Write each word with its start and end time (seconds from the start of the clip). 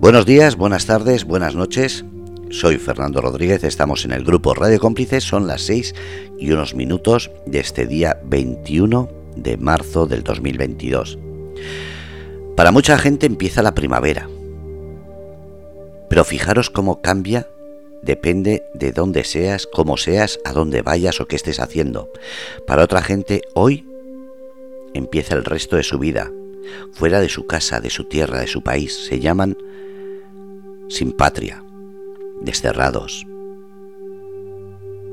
Buenos 0.00 0.24
días, 0.24 0.56
buenas 0.56 0.86
tardes, 0.86 1.24
buenas 1.24 1.54
noches. 1.54 2.06
Soy 2.48 2.78
Fernando 2.78 3.20
Rodríguez, 3.20 3.64
estamos 3.64 4.06
en 4.06 4.12
el 4.12 4.24
grupo 4.24 4.54
Radio 4.54 4.80
Cómplices, 4.80 5.22
son 5.22 5.46
las 5.46 5.60
6 5.66 5.94
y 6.38 6.50
unos 6.52 6.74
minutos 6.74 7.30
de 7.44 7.60
este 7.60 7.86
día 7.86 8.18
21 8.24 9.10
de 9.36 9.58
marzo 9.58 10.06
del 10.06 10.22
2022. 10.22 11.18
Para 12.56 12.72
mucha 12.72 12.96
gente 12.96 13.26
empieza 13.26 13.62
la 13.62 13.74
primavera, 13.74 14.26
pero 16.08 16.24
fijaros 16.24 16.70
cómo 16.70 17.02
cambia, 17.02 17.46
depende 18.00 18.64
de 18.72 18.92
dónde 18.92 19.22
seas, 19.24 19.68
cómo 19.70 19.98
seas, 19.98 20.40
a 20.46 20.54
dónde 20.54 20.80
vayas 20.80 21.20
o 21.20 21.26
qué 21.26 21.36
estés 21.36 21.60
haciendo. 21.60 22.10
Para 22.66 22.84
otra 22.84 23.02
gente, 23.02 23.42
hoy 23.52 23.86
empieza 24.94 25.34
el 25.34 25.44
resto 25.44 25.76
de 25.76 25.82
su 25.82 25.98
vida, 25.98 26.32
fuera 26.94 27.20
de 27.20 27.28
su 27.28 27.46
casa, 27.46 27.80
de 27.80 27.90
su 27.90 28.04
tierra, 28.04 28.40
de 28.40 28.46
su 28.46 28.62
país. 28.62 29.06
Se 29.06 29.20
llaman 29.20 29.58
sin 30.90 31.12
patria, 31.12 31.62
desterrados. 32.42 33.26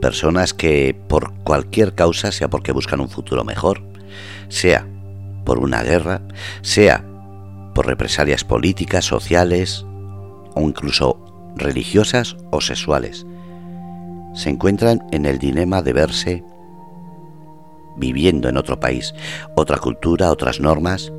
Personas 0.01 0.53
que 0.53 0.99
por 1.07 1.33
cualquier 1.43 1.93
causa, 1.93 2.31
sea 2.31 2.49
porque 2.49 2.71
buscan 2.71 2.99
un 2.99 3.09
futuro 3.09 3.43
mejor, 3.43 3.83
sea 4.49 4.87
por 5.45 5.59
una 5.59 5.83
guerra, 5.83 6.21
sea 6.61 7.05
por 7.75 7.85
represalias 7.85 8.43
políticas, 8.43 9.05
sociales 9.05 9.85
o 10.55 10.61
incluso 10.61 11.53
religiosas 11.55 12.35
o 12.51 12.59
sexuales, 12.59 13.25
se 14.33 14.49
encuentran 14.49 15.03
en 15.11 15.25
el 15.25 15.37
dilema 15.37 15.83
de 15.83 15.93
verse 15.93 16.43
viviendo 17.97 18.49
en 18.49 18.57
otro 18.57 18.79
país, 18.79 19.13
otra 19.55 19.77
cultura, 19.77 20.31
otras 20.31 20.59
normas. 20.59 21.11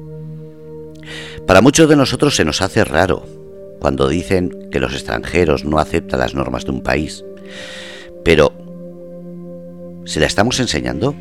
Para 1.47 1.61
muchos 1.61 1.89
de 1.89 1.97
nosotros 1.97 2.34
se 2.36 2.45
nos 2.45 2.61
hace 2.61 2.84
raro 2.84 3.38
cuando 3.81 4.09
dicen 4.09 4.69
que 4.71 4.81
los 4.81 4.93
extranjeros 4.93 5.65
no 5.65 5.79
aceptan 5.79 6.21
las 6.21 6.34
normas 6.34 6.65
de 6.65 6.73
un 6.73 6.83
país. 6.83 7.25
Pero, 8.25 8.53
¿se 10.05 10.20
la 10.20 10.27
estamos 10.27 10.61
enseñando? 10.61 11.15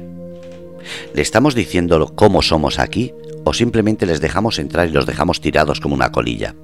¿Le 1.14 1.22
estamos 1.22 1.56
diciendo 1.56 2.14
cómo 2.16 2.42
somos 2.42 2.80
aquí 2.80 3.14
o 3.44 3.54
simplemente 3.54 4.06
les 4.06 4.22
dejamos 4.22 4.60
entrar 4.60 4.88
y 4.88 4.92
los 4.92 5.06
dejamos 5.06 5.42
tirados 5.42 5.80
como 5.80 5.96
una 5.96 6.12
colilla? 6.12 6.56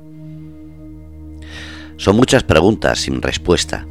Son 1.97 2.15
muchas 2.15 2.43
preguntas 2.43 2.99
sin 2.99 3.21
respuesta 3.21 3.85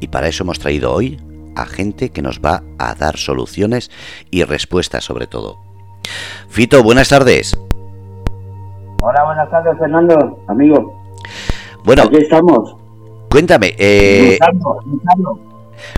y 0.00 0.08
para 0.08 0.28
eso 0.28 0.42
hemos 0.42 0.58
traído 0.58 0.92
hoy 0.92 1.18
a 1.54 1.66
gente 1.66 2.10
que 2.10 2.22
nos 2.22 2.40
va 2.40 2.62
a 2.78 2.94
dar 2.94 3.16
soluciones 3.16 3.90
y 4.30 4.44
respuestas 4.44 5.04
sobre 5.04 5.26
todo. 5.26 5.58
Fito, 6.48 6.82
buenas 6.82 7.08
tardes. 7.08 7.56
Hola, 9.00 9.24
buenas 9.24 9.50
tardes, 9.50 9.78
Fernando, 9.78 10.44
amigo. 10.48 11.01
Bueno, 11.84 12.02
aquí 12.04 12.16
estamos. 12.16 12.76
Cuéntame, 13.30 13.74
eh, 13.78 14.38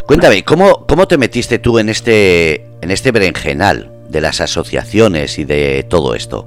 cuéntame, 0.06 0.44
¿cómo, 0.44 0.86
¿cómo 0.86 1.08
te 1.08 1.19
metiste 1.19 1.58
tú 1.58 1.81
en 1.81 1.89
este, 1.89 2.64
en 2.81 2.92
este 2.92 3.11
berenjenal 3.11 3.91
de 4.08 4.20
las 4.20 4.41
asociaciones 4.41 5.39
y 5.41 5.44
de 5.44 5.84
todo 5.89 6.14
esto? 6.14 6.47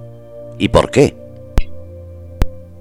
¿Y 0.58 0.69
por 0.69 0.89
qué? 0.89 1.14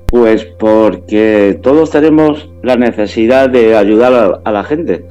Pues 0.06 0.44
porque 0.44 1.58
todos 1.62 1.90
tenemos 1.90 2.48
la 2.62 2.76
necesidad 2.76 3.50
de 3.50 3.76
ayudar 3.76 4.40
a, 4.44 4.52
la 4.52 4.62
gente, 4.62 5.04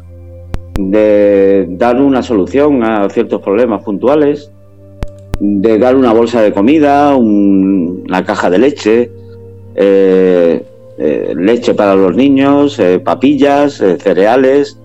de 0.80 1.66
dar 1.72 2.02
una 2.02 2.24
solución 2.24 2.82
a 2.82 3.10
ciertos 3.10 3.42
problemas 3.42 3.84
puntuales, 3.84 4.52
de 5.40 5.78
dar 5.78 5.98
una 5.98 6.14
bolsa 6.14 6.42
de 6.42 6.54
comida, 6.54 7.14
una 7.18 8.24
caja 8.24 8.50
de 8.50 8.58
leche, 8.58 9.12
eh, 9.76 10.64
eh, 10.98 11.34
leche 11.36 11.74
para 11.74 11.94
los 11.94 12.16
niños, 12.16 12.80
eh, 12.80 13.00
papillas, 13.00 13.82
eh, 13.82 13.98
cereales 14.02 14.78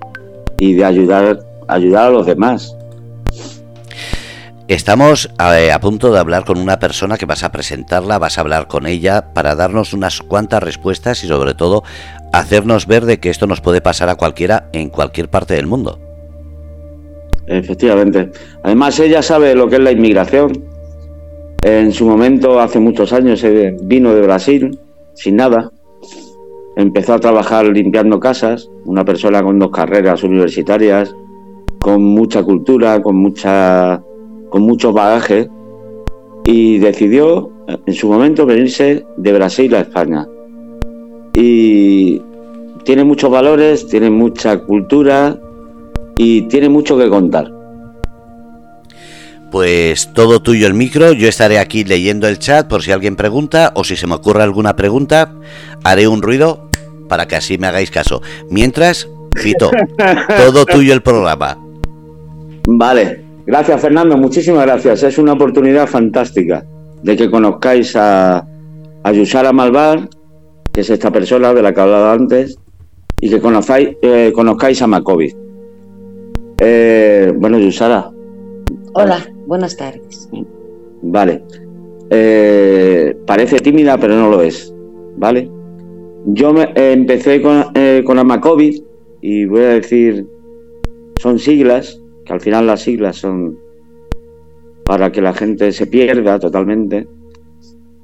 y 0.59 0.75
de 0.75 0.85
ayudar, 0.85 1.39
ayudar 1.69 2.09
a 2.09 2.11
los 2.11 2.27
demás. 2.27 2.77
Estamos 4.67 5.31
a, 5.39 5.79
punto 5.81 6.13
de 6.13 6.19
hablar 6.19 6.45
con 6.45 6.59
una 6.59 6.79
persona 6.81 7.17
que 7.17 7.27
vas 7.27 7.45
a 7.45 7.53
presentarla, 7.53 8.19
vas 8.19 8.39
a 8.39 8.41
hablar 8.41 8.67
con 8.67 8.87
ella 8.87 9.33
para 9.35 9.55
darnos 9.55 9.93
unas 9.93 10.21
cuantas 10.21 10.63
respuestas 10.63 11.23
y 11.25 11.29
sobre 11.29 11.55
todo 11.55 11.85
hacernos 12.33 12.87
ver 12.87 13.05
de 13.05 13.19
que 13.19 13.31
esto 13.31 13.47
nos 13.47 13.61
puede 13.61 13.81
pasar 13.81 14.09
a 14.09 14.17
cualquiera 14.17 14.69
en 14.73 14.89
cualquier 14.89 15.29
parte 15.29 15.55
del 15.55 15.67
mundo. 15.67 15.99
Efectivamente. 17.47 18.31
Además 18.63 18.99
ella 19.01 19.23
sabe 19.23 19.55
lo 19.55 19.69
que 19.69 19.77
es 19.77 19.83
la 19.83 19.91
inmigración. 19.91 20.65
En 21.63 21.93
su 21.93 22.07
momento, 22.07 22.61
hace 22.61 22.79
muchos 22.79 23.13
años, 23.13 23.45
vino 23.83 24.15
de 24.15 24.23
Brasil 24.23 24.79
sin 25.15 25.37
nada 25.37 25.71
empezó 26.81 27.15
a 27.15 27.19
trabajar 27.21 27.67
limpiando 27.67 28.19
casas, 28.19 28.71
una 28.85 29.05
persona 29.05 29.43
con 29.43 29.59
dos 29.59 29.71
carreras 29.71 30.23
universitarias, 30.23 31.15
con 31.81 32.03
mucha 32.03 32.43
cultura, 32.43 33.03
con 33.03 33.17
mucha 33.17 34.03
con 34.51 34.63
mucho 34.63 34.93
bagaje 34.93 35.49
y 36.45 36.79
decidió 36.79 37.51
en 37.87 37.95
su 37.95 38.09
momento 38.09 38.47
venirse 38.47 39.07
de 39.17 39.33
Brasil 39.33 39.75
a 39.75 39.81
España. 39.81 40.27
Y 41.35 42.21
tiene 42.85 43.05
muchos 43.05 43.31
valores, 43.31 43.87
tiene 43.87 44.11
mucha 44.11 44.59
cultura 44.59 45.39
y 46.17 46.43
tiene 46.43 46.69
mucho 46.69 46.99
que 46.99 47.09
contar. 47.09 47.53
Pues 49.51 50.13
todo 50.13 50.41
tuyo 50.41 50.67
el 50.67 50.75
micro, 50.75 51.13
yo 51.13 51.29
estaré 51.29 51.59
aquí 51.59 51.85
leyendo 51.85 52.29
el 52.29 52.39
chat 52.39 52.69
por 52.69 52.83
si 52.83 52.93
alguien 52.93 53.17
pregunta 53.17 53.73
o 53.75 53.83
si 53.83 53.97
se 53.97 54.07
me 54.07 54.15
ocurre 54.15 54.43
alguna 54.43 54.77
pregunta, 54.77 55.35
haré 55.83 56.07
un 56.07 56.23
ruido 56.23 56.70
para 57.11 57.27
que 57.27 57.35
así 57.35 57.59
me 57.59 57.67
hagáis 57.67 57.91
caso. 57.91 58.23
Mientras, 58.49 59.09
Fito, 59.35 59.69
todo 60.39 60.65
tuyo 60.65 60.95
el 60.95 61.03
programa. 61.03 61.59
Vale, 62.69 63.25
gracias 63.45 63.81
Fernando, 63.81 64.17
muchísimas 64.17 64.65
gracias. 64.65 65.03
Es 65.03 65.19
una 65.19 65.33
oportunidad 65.33 65.89
fantástica 65.89 66.65
de 67.03 67.17
que 67.17 67.29
conozcáis 67.29 67.97
a, 67.97 68.47
a 69.03 69.13
Yusara 69.13 69.53
Malvar, 69.53 70.09
que 70.73 70.83
es 70.83 70.91
esta 70.91 71.11
persona 71.11 71.53
de 71.53 71.63
la 71.63 71.75
que 71.75 71.81
hablaba 71.81 72.13
antes, 72.13 72.57
y 73.21 73.29
que 73.29 73.41
conozcáis, 73.41 73.97
eh, 74.03 74.31
conozcáis 74.33 74.81
a 74.81 74.87
Macovi. 74.87 75.35
Eh, 76.61 77.33
bueno, 77.37 77.59
Yusara. 77.59 78.09
Hola, 78.93 79.27
buenas 79.49 79.77
tardes. 79.77 80.29
Vale. 81.03 81.43
Eh, 82.11 83.17
parece 83.27 83.59
tímida, 83.59 83.99
pero 83.99 84.15
no 84.15 84.31
lo 84.31 84.43
es. 84.43 84.73
¿Vale? 85.17 85.51
Yo 86.27 86.53
me, 86.53 86.65
eh, 86.75 86.93
empecé 86.93 87.41
con, 87.41 87.67
eh, 87.75 88.03
con 88.05 88.19
y 89.23 89.45
voy 89.47 89.61
a 89.61 89.69
decir, 89.69 90.27
son 91.21 91.39
siglas, 91.39 92.01
que 92.25 92.33
al 92.33 92.41
final 92.41 92.67
las 92.67 92.83
siglas 92.83 93.17
son 93.17 93.59
para 94.85 95.13
que 95.13 95.23
la 95.23 95.33
gente 95.33 95.73
se 95.73 95.87
pierda 95.87 96.39
totalmente, 96.39 97.07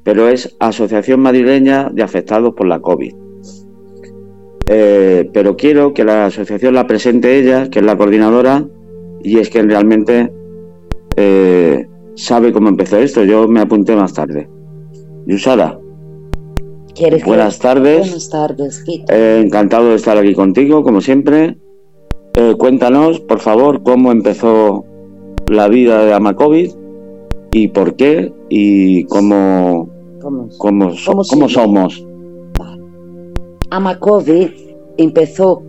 pero 0.03 0.29
es 0.29 0.57
Asociación 0.61 1.21
Madrileña 1.21 1.91
de 1.93 2.03
Afectados 2.03 2.55
por 2.55 2.67
la 2.67 2.81
COVID. 2.81 3.15
Eh, 4.69 5.31
pero 5.33 5.57
quiero 5.57 5.95
que 5.95 6.05
la 6.05 6.27
asociación 6.27 6.75
la 6.75 6.87
presente 6.87 7.39
ella, 7.39 7.71
que 7.71 7.81
es 7.81 7.85
la 7.85 7.97
coordinadora, 7.97 8.67
y 9.23 9.39
es 9.39 9.51
que 9.51 9.63
realmente 9.63 10.33
sabe 12.15 12.53
cómo 12.53 12.69
empezó 12.69 12.99
esto. 12.99 13.25
Yo 13.25 13.49
me 13.49 13.61
apunté 13.61 13.97
más 13.97 14.13
tarde. 14.13 14.49
Yusara. 15.27 15.79
Buenas 17.25 17.59
tardes. 17.59 17.99
Buenas 18.01 18.31
tardes. 18.31 18.85
Eh, 19.09 19.43
encantado 19.45 19.91
de 19.91 19.97
estar 19.97 20.17
aquí 20.17 20.35
contigo, 20.35 20.83
como 20.83 21.01
siempre. 21.01 21.59
Eh, 22.35 22.55
cuéntanos, 22.59 23.21
por 23.21 23.41
favor, 23.41 23.83
cómo 23.83 24.13
empezó 24.13 24.85
la 25.47 25.69
vida 25.69 26.05
de 26.05 26.15
Amacovid 26.15 26.73
y 27.53 27.69
por 27.69 27.97
qué 27.97 28.33
y 28.49 29.05
cómo, 29.05 29.89
cómo, 30.59 30.93
somos. 30.95 32.07
Amacovid 33.71 34.51
empezó 34.97 35.63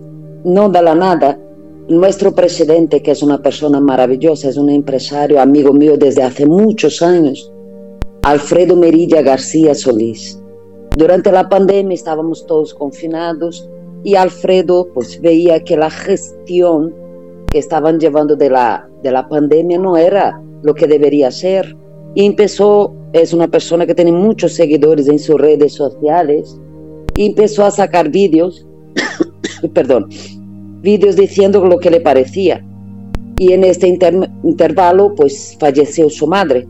no 0.45 0.69
de 0.69 0.81
la 0.81 0.95
nada. 0.95 1.39
Nuestro 1.89 2.33
presidente, 2.33 3.01
que 3.01 3.11
es 3.11 3.23
una 3.23 3.41
persona 3.41 3.79
maravillosa, 3.79 4.49
es 4.49 4.57
un 4.57 4.69
empresario, 4.69 5.41
amigo 5.41 5.73
mío 5.73 5.97
desde 5.97 6.23
hace 6.23 6.45
muchos 6.45 7.01
años, 7.01 7.49
Alfredo 8.23 8.75
Merilla 8.75 9.21
García 9.21 9.73
Solís 9.73 10.37
durante 10.97 11.31
la 11.31 11.47
pandemia 11.47 11.93
estábamos 11.93 12.45
todos 12.47 12.73
confinados 12.73 13.69
y 14.03 14.15
Alfredo 14.15 14.87
pues 14.93 15.21
veía 15.21 15.63
que 15.63 15.77
la 15.77 15.89
gestión 15.89 16.93
que 17.51 17.59
estaban 17.59 17.99
llevando 17.99 18.35
de 18.35 18.49
la, 18.49 18.89
de 19.03 19.11
la 19.11 19.27
pandemia 19.27 19.77
no 19.77 19.95
era 19.95 20.41
lo 20.63 20.73
que 20.73 20.87
debería 20.87 21.31
ser. 21.31 21.75
Y 22.15 22.25
empezó, 22.25 22.93
es 23.13 23.31
una 23.31 23.47
persona 23.47 23.85
que 23.85 23.93
tiene 23.93 24.11
muchos 24.11 24.53
seguidores 24.53 25.07
en 25.07 25.19
sus 25.19 25.39
redes 25.39 25.73
sociales, 25.73 26.59
y 27.15 27.27
empezó 27.27 27.65
a 27.65 27.71
sacar 27.71 28.09
vídeos, 28.09 28.65
perdón, 29.73 30.07
vídeos 30.81 31.15
diciendo 31.15 31.65
lo 31.65 31.79
que 31.79 31.91
le 31.91 31.99
parecía. 31.99 32.63
Y 33.39 33.53
en 33.53 33.63
este 33.63 33.87
intervalo 33.87 35.13
pues 35.15 35.57
falleció 35.59 36.09
su 36.09 36.27
madre. 36.27 36.67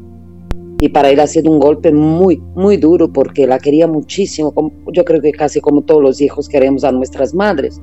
Y 0.79 0.89
para 0.89 1.09
él 1.09 1.19
ha 1.19 1.27
sido 1.27 1.51
un 1.51 1.59
golpe 1.59 1.91
muy, 1.91 2.41
muy 2.55 2.77
duro 2.77 3.11
porque 3.11 3.47
la 3.47 3.57
quería 3.57 3.87
muchísimo, 3.87 4.53
como, 4.53 4.71
yo 4.93 5.03
creo 5.03 5.21
que 5.21 5.31
casi 5.31 5.59
como 5.59 5.81
todos 5.81 6.01
los 6.01 6.21
hijos 6.21 6.47
queremos 6.47 6.83
a 6.83 6.91
nuestras 6.91 7.33
madres. 7.33 7.81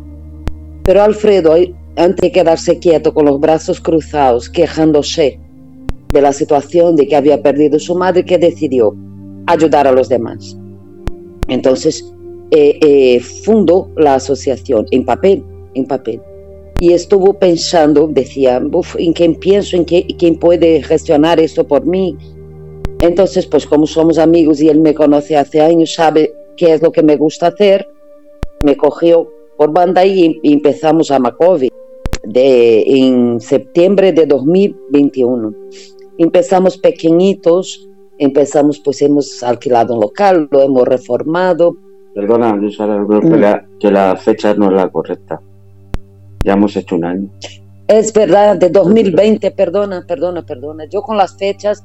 Pero 0.84 1.02
Alfredo, 1.02 1.54
antes 1.96 2.20
de 2.20 2.32
quedarse 2.32 2.78
quieto 2.78 3.12
con 3.12 3.26
los 3.26 3.40
brazos 3.40 3.80
cruzados, 3.80 4.48
quejándose 4.48 5.40
de 6.12 6.22
la 6.22 6.32
situación 6.32 6.94
de 6.94 7.08
que 7.08 7.16
había 7.16 7.42
perdido 7.42 7.78
su 7.80 7.96
madre, 7.96 8.24
que 8.24 8.38
decidió 8.38 8.94
ayudar 9.46 9.88
a 9.88 9.92
los 9.92 10.08
demás. 10.08 10.56
Entonces, 11.48 12.12
eh, 12.52 12.78
eh, 12.80 13.20
fundó 13.20 13.90
la 13.96 14.14
asociación 14.14 14.86
en 14.92 15.04
papel, 15.04 15.42
en 15.74 15.86
papel. 15.86 16.20
Y 16.78 16.92
estuvo 16.92 17.34
pensando, 17.34 18.06
decía, 18.06 18.62
¿en 18.98 19.12
quién 19.12 19.34
pienso? 19.36 19.76
¿En 19.76 19.84
quién 19.84 20.38
puede 20.38 20.82
gestionar 20.82 21.40
esto 21.40 21.66
por 21.66 21.86
mí? 21.86 22.16
Entonces, 23.00 23.46
pues 23.46 23.66
como 23.66 23.86
somos 23.86 24.18
amigos 24.18 24.60
y 24.60 24.68
él 24.68 24.80
me 24.80 24.94
conoce 24.94 25.36
hace 25.36 25.60
años, 25.60 25.94
sabe 25.94 26.32
qué 26.56 26.72
es 26.72 26.82
lo 26.82 26.90
que 26.90 27.02
me 27.02 27.16
gusta 27.16 27.48
hacer, 27.48 27.86
me 28.62 28.76
cogió 28.76 29.30
por 29.56 29.72
banda 29.72 30.04
y, 30.04 30.40
empezamos 30.42 31.10
a 31.10 31.18
Macovi 31.18 31.70
de, 32.24 32.82
en 32.82 33.40
septiembre 33.40 34.12
de 34.12 34.26
2021. 34.26 35.54
Empezamos 36.18 36.78
pequeñitos, 36.78 37.88
empezamos, 38.18 38.80
pues 38.80 39.02
hemos 39.02 39.42
alquilado 39.42 39.94
un 39.94 40.00
local, 40.00 40.48
lo 40.50 40.62
hemos 40.62 40.86
reformado. 40.86 41.76
Perdona, 42.14 42.54
Luisa, 42.54 42.86
creo 42.86 43.20
mm. 43.20 43.78
que 43.78 43.90
la 43.90 44.16
fecha 44.16 44.54
no 44.54 44.66
es 44.66 44.72
la 44.72 44.88
correcta. 44.88 45.40
Ya 46.44 46.52
hemos 46.52 46.76
hecho 46.76 46.96
un 46.96 47.04
año. 47.04 47.28
Es 47.88 48.12
verdad, 48.12 48.56
de 48.56 48.70
2020, 48.70 49.50
perdona, 49.50 50.04
perdona, 50.06 50.44
perdona. 50.44 50.84
Yo 50.86 51.02
con 51.02 51.16
las 51.16 51.36
fechas 51.36 51.84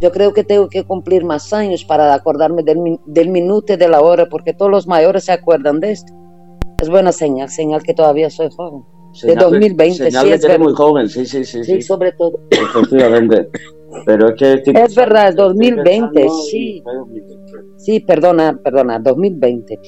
yo 0.00 0.10
creo 0.10 0.32
que 0.32 0.44
tengo 0.44 0.68
que 0.68 0.84
cumplir 0.84 1.24
más 1.24 1.52
años 1.52 1.84
para 1.84 2.14
acordarme 2.14 2.62
del, 2.62 2.98
del 3.06 3.28
minuto 3.28 3.74
y 3.74 3.76
de 3.76 3.88
la 3.88 4.00
hora, 4.00 4.26
porque 4.28 4.54
todos 4.54 4.70
los 4.70 4.86
mayores 4.86 5.24
se 5.24 5.32
acuerdan 5.32 5.80
de 5.80 5.92
esto. 5.92 6.12
Es 6.80 6.88
buena 6.88 7.12
señal, 7.12 7.50
señal 7.50 7.82
que 7.82 7.92
todavía 7.92 8.30
soy 8.30 8.48
joven. 8.56 8.82
de 9.22 9.34
2020, 9.34 10.10
señal 10.10 10.26
sí, 10.26 10.46
es 10.46 10.58
muy 10.58 10.72
joven, 10.72 11.08
sí, 11.08 11.26
sí, 11.26 11.44
sí. 11.44 11.62
Sí, 11.64 11.82
sobre 11.82 12.12
todo. 12.12 12.40
Efectivamente. 12.50 13.48
Pero 14.06 14.28
es 14.30 14.34
que... 14.36 14.62
Es 14.72 14.94
verdad, 14.94 15.28
es 15.28 15.36
2020, 15.36 16.28
sí. 16.50 16.82
Sí, 17.76 18.00
perdona, 18.00 18.58
perdona, 18.62 18.98
2020. 18.98 19.78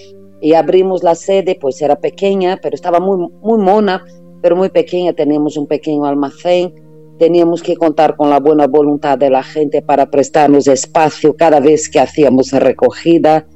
Y 0.42 0.54
abrimos 0.54 1.02
la 1.02 1.14
sede, 1.14 1.56
pues 1.58 1.80
era 1.80 1.96
pequeña, 1.96 2.58
pero 2.60 2.74
estaba 2.74 3.00
muy, 3.00 3.28
muy 3.40 3.58
mona, 3.58 4.04
pero 4.42 4.56
muy 4.56 4.68
pequeña. 4.68 5.12
Teníamos 5.14 5.56
un 5.56 5.66
pequeño 5.66 6.04
almacén 6.04 6.74
teníamos 7.22 7.62
que 7.62 7.76
contar 7.76 8.16
con 8.16 8.30
la 8.30 8.40
buena 8.40 8.66
voluntad 8.66 9.16
de 9.16 9.30
la 9.30 9.44
gente 9.44 9.80
para 9.80 10.10
prestarnos 10.10 10.66
espacio 10.66 11.36
cada 11.36 11.60
vez 11.60 11.88
que 11.88 12.00
hacíamos 12.00 12.50
recogida 12.50 13.46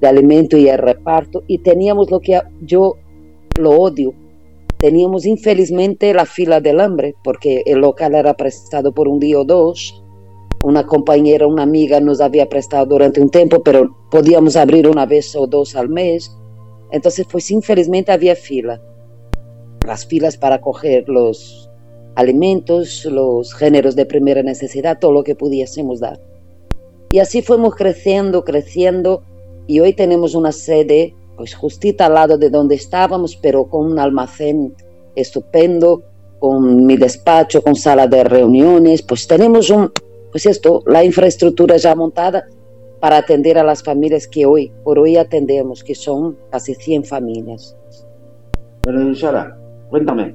de 0.00 0.08
alimento 0.08 0.56
y 0.56 0.70
el 0.70 0.78
reparto. 0.78 1.42
Y 1.46 1.58
teníamos 1.58 2.10
lo 2.10 2.20
que 2.20 2.40
yo 2.62 2.94
lo 3.58 3.72
odio. 3.72 4.14
Teníamos 4.78 5.26
infelizmente 5.26 6.14
la 6.14 6.24
fila 6.24 6.62
del 6.62 6.80
hambre, 6.80 7.14
porque 7.22 7.62
el 7.66 7.80
local 7.80 8.14
era 8.14 8.32
prestado 8.32 8.90
por 8.94 9.06
un 9.06 9.20
día 9.20 9.38
o 9.38 9.44
dos. 9.44 10.02
Una 10.64 10.86
compañera, 10.86 11.46
una 11.46 11.64
amiga 11.64 12.00
nos 12.00 12.22
había 12.22 12.48
prestado 12.48 12.86
durante 12.86 13.20
un 13.20 13.28
tiempo, 13.28 13.62
pero 13.62 13.94
podíamos 14.10 14.56
abrir 14.56 14.88
una 14.88 15.04
vez 15.04 15.36
o 15.36 15.46
dos 15.46 15.76
al 15.76 15.90
mes. 15.90 16.34
Entonces, 16.90 17.26
pues 17.30 17.50
infelizmente 17.50 18.12
había 18.12 18.34
fila. 18.34 18.80
Las 19.86 20.06
filas 20.06 20.38
para 20.38 20.62
coger 20.62 21.06
los, 21.06 21.69
alimentos, 22.20 23.04
los 23.04 23.54
géneros 23.54 23.96
de 23.96 24.06
primera 24.06 24.42
necesidad, 24.42 24.98
todo 24.98 25.12
lo 25.12 25.24
que 25.24 25.34
pudiésemos 25.34 26.00
dar. 26.00 26.20
Y 27.10 27.18
así 27.18 27.42
fuimos 27.42 27.74
creciendo, 27.74 28.44
creciendo, 28.44 29.22
y 29.66 29.80
hoy 29.80 29.92
tenemos 29.92 30.34
una 30.34 30.52
sede, 30.52 31.14
pues 31.36 31.54
justita 31.54 32.06
al 32.06 32.14
lado 32.14 32.38
de 32.38 32.50
donde 32.50 32.76
estábamos, 32.76 33.36
pero 33.36 33.64
con 33.64 33.90
un 33.92 33.98
almacén 33.98 34.74
estupendo, 35.16 36.02
con 36.38 36.86
mi 36.86 36.96
despacho, 36.96 37.62
con 37.62 37.74
sala 37.74 38.06
de 38.06 38.24
reuniones, 38.24 39.02
pues 39.02 39.26
tenemos 39.26 39.70
un, 39.70 39.92
pues 40.30 40.46
esto, 40.46 40.82
la 40.86 41.04
infraestructura 41.04 41.76
ya 41.76 41.94
montada 41.94 42.46
para 43.00 43.18
atender 43.18 43.58
a 43.58 43.64
las 43.64 43.82
familias 43.82 44.26
que 44.26 44.46
hoy, 44.46 44.72
por 44.84 44.98
hoy 44.98 45.16
atendemos, 45.16 45.82
que 45.82 45.94
son 45.94 46.36
casi 46.50 46.74
100 46.74 47.04
familias. 47.04 47.76
Bueno, 48.84 49.14
Sara, 49.14 49.56
cuéntame, 49.88 50.34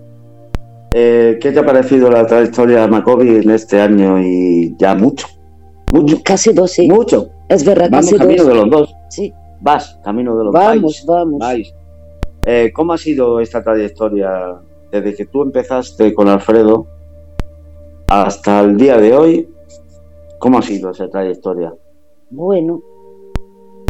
eh, 0.98 1.38
¿Qué 1.42 1.52
te 1.52 1.60
ha 1.60 1.66
parecido 1.66 2.10
la 2.10 2.26
trayectoria 2.26 2.84
de 2.84 2.88
Macobi 2.88 3.28
en 3.28 3.50
este 3.50 3.82
año 3.82 4.18
y 4.18 4.74
ya 4.78 4.96
mucho? 4.96 5.28
Mucho. 5.92 6.22
Casi 6.24 6.54
dos, 6.54 6.72
sí. 6.72 6.88
Mucho. 6.88 7.28
Es 7.50 7.66
verdad, 7.66 7.90
Vamos 7.92 8.14
camino 8.14 8.46
de 8.46 8.56
los 8.56 8.70
dos. 8.70 8.96
Sí. 9.10 9.34
Vas, 9.60 10.00
camino 10.06 10.38
de 10.38 10.46
los 10.46 10.54
dos. 10.54 10.64
Vamos, 10.64 11.06
vamos. 11.06 11.74
Eh, 12.46 12.72
¿Cómo 12.74 12.94
ha 12.94 12.98
sido 12.98 13.42
esta 13.42 13.62
trayectoria 13.62 14.56
desde 14.90 15.14
que 15.16 15.26
tú 15.26 15.42
empezaste 15.42 16.14
con 16.14 16.30
Alfredo 16.30 16.88
hasta 18.08 18.62
el 18.62 18.78
día 18.78 18.98
de 18.98 19.14
hoy? 19.14 19.50
¿Cómo 20.40 20.60
ha 20.60 20.62
sido 20.62 20.92
esa 20.92 21.10
trayectoria? 21.10 21.74
Bueno, 22.30 22.82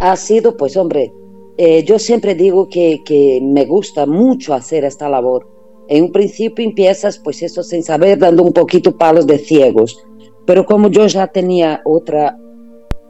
ha 0.00 0.16
sido, 0.16 0.56
pues 0.56 0.76
hombre, 0.76 1.12
eh, 1.56 1.84
yo 1.84 2.00
siempre 2.00 2.34
digo 2.34 2.68
que, 2.68 3.04
que 3.04 3.38
me 3.40 3.64
gusta 3.64 4.06
mucho 4.06 4.54
hacer 4.54 4.84
esta 4.84 5.08
labor 5.08 5.54
en 5.88 6.04
un 6.04 6.12
principio 6.12 6.64
empiezas, 6.64 7.18
pues 7.18 7.42
eso 7.42 7.62
sin 7.62 7.82
saber, 7.82 8.18
dando 8.18 8.42
un 8.42 8.52
poquito 8.52 8.96
palos 8.96 9.26
de 9.26 9.38
ciegos. 9.38 9.98
Pero 10.46 10.64
como 10.64 10.88
yo 10.88 11.06
ya 11.06 11.26
tenía 11.26 11.80
otra, 11.84 12.36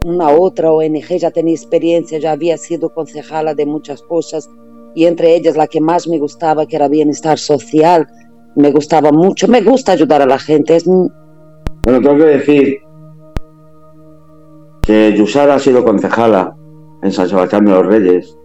una 0.05 0.29
otra 0.29 0.71
ONG, 0.71 1.17
ya 1.17 1.31
tenía 1.31 1.55
experiencia, 1.55 2.19
ya 2.19 2.31
había 2.31 2.57
sido 2.57 2.93
concejala 2.93 3.53
de 3.53 3.65
muchas 3.65 4.01
cosas, 4.03 4.49
y 4.95 5.05
entre 5.05 5.35
ellas 5.35 5.55
la 5.55 5.67
que 5.67 5.81
más 5.81 6.07
me 6.07 6.17
gustaba, 6.17 6.65
que 6.65 6.75
era 6.75 6.87
bienestar 6.87 7.37
social, 7.37 8.07
me 8.55 8.71
gustaba 8.71 9.11
mucho, 9.11 9.47
me 9.47 9.61
gusta 9.61 9.91
ayudar 9.91 10.21
a 10.21 10.25
la 10.25 10.39
gente. 10.39 10.75
Es... 10.75 10.85
Bueno, 10.85 12.01
tengo 12.01 12.17
que 12.17 12.25
decir 12.25 12.77
que 14.81 15.13
Yusara 15.15 15.55
ha 15.55 15.59
sido 15.59 15.83
concejala 15.83 16.55
en 17.03 17.11
San 17.11 17.29
Sebastián 17.29 17.65
de 17.65 17.71
los 17.71 17.85
Reyes 17.85 18.37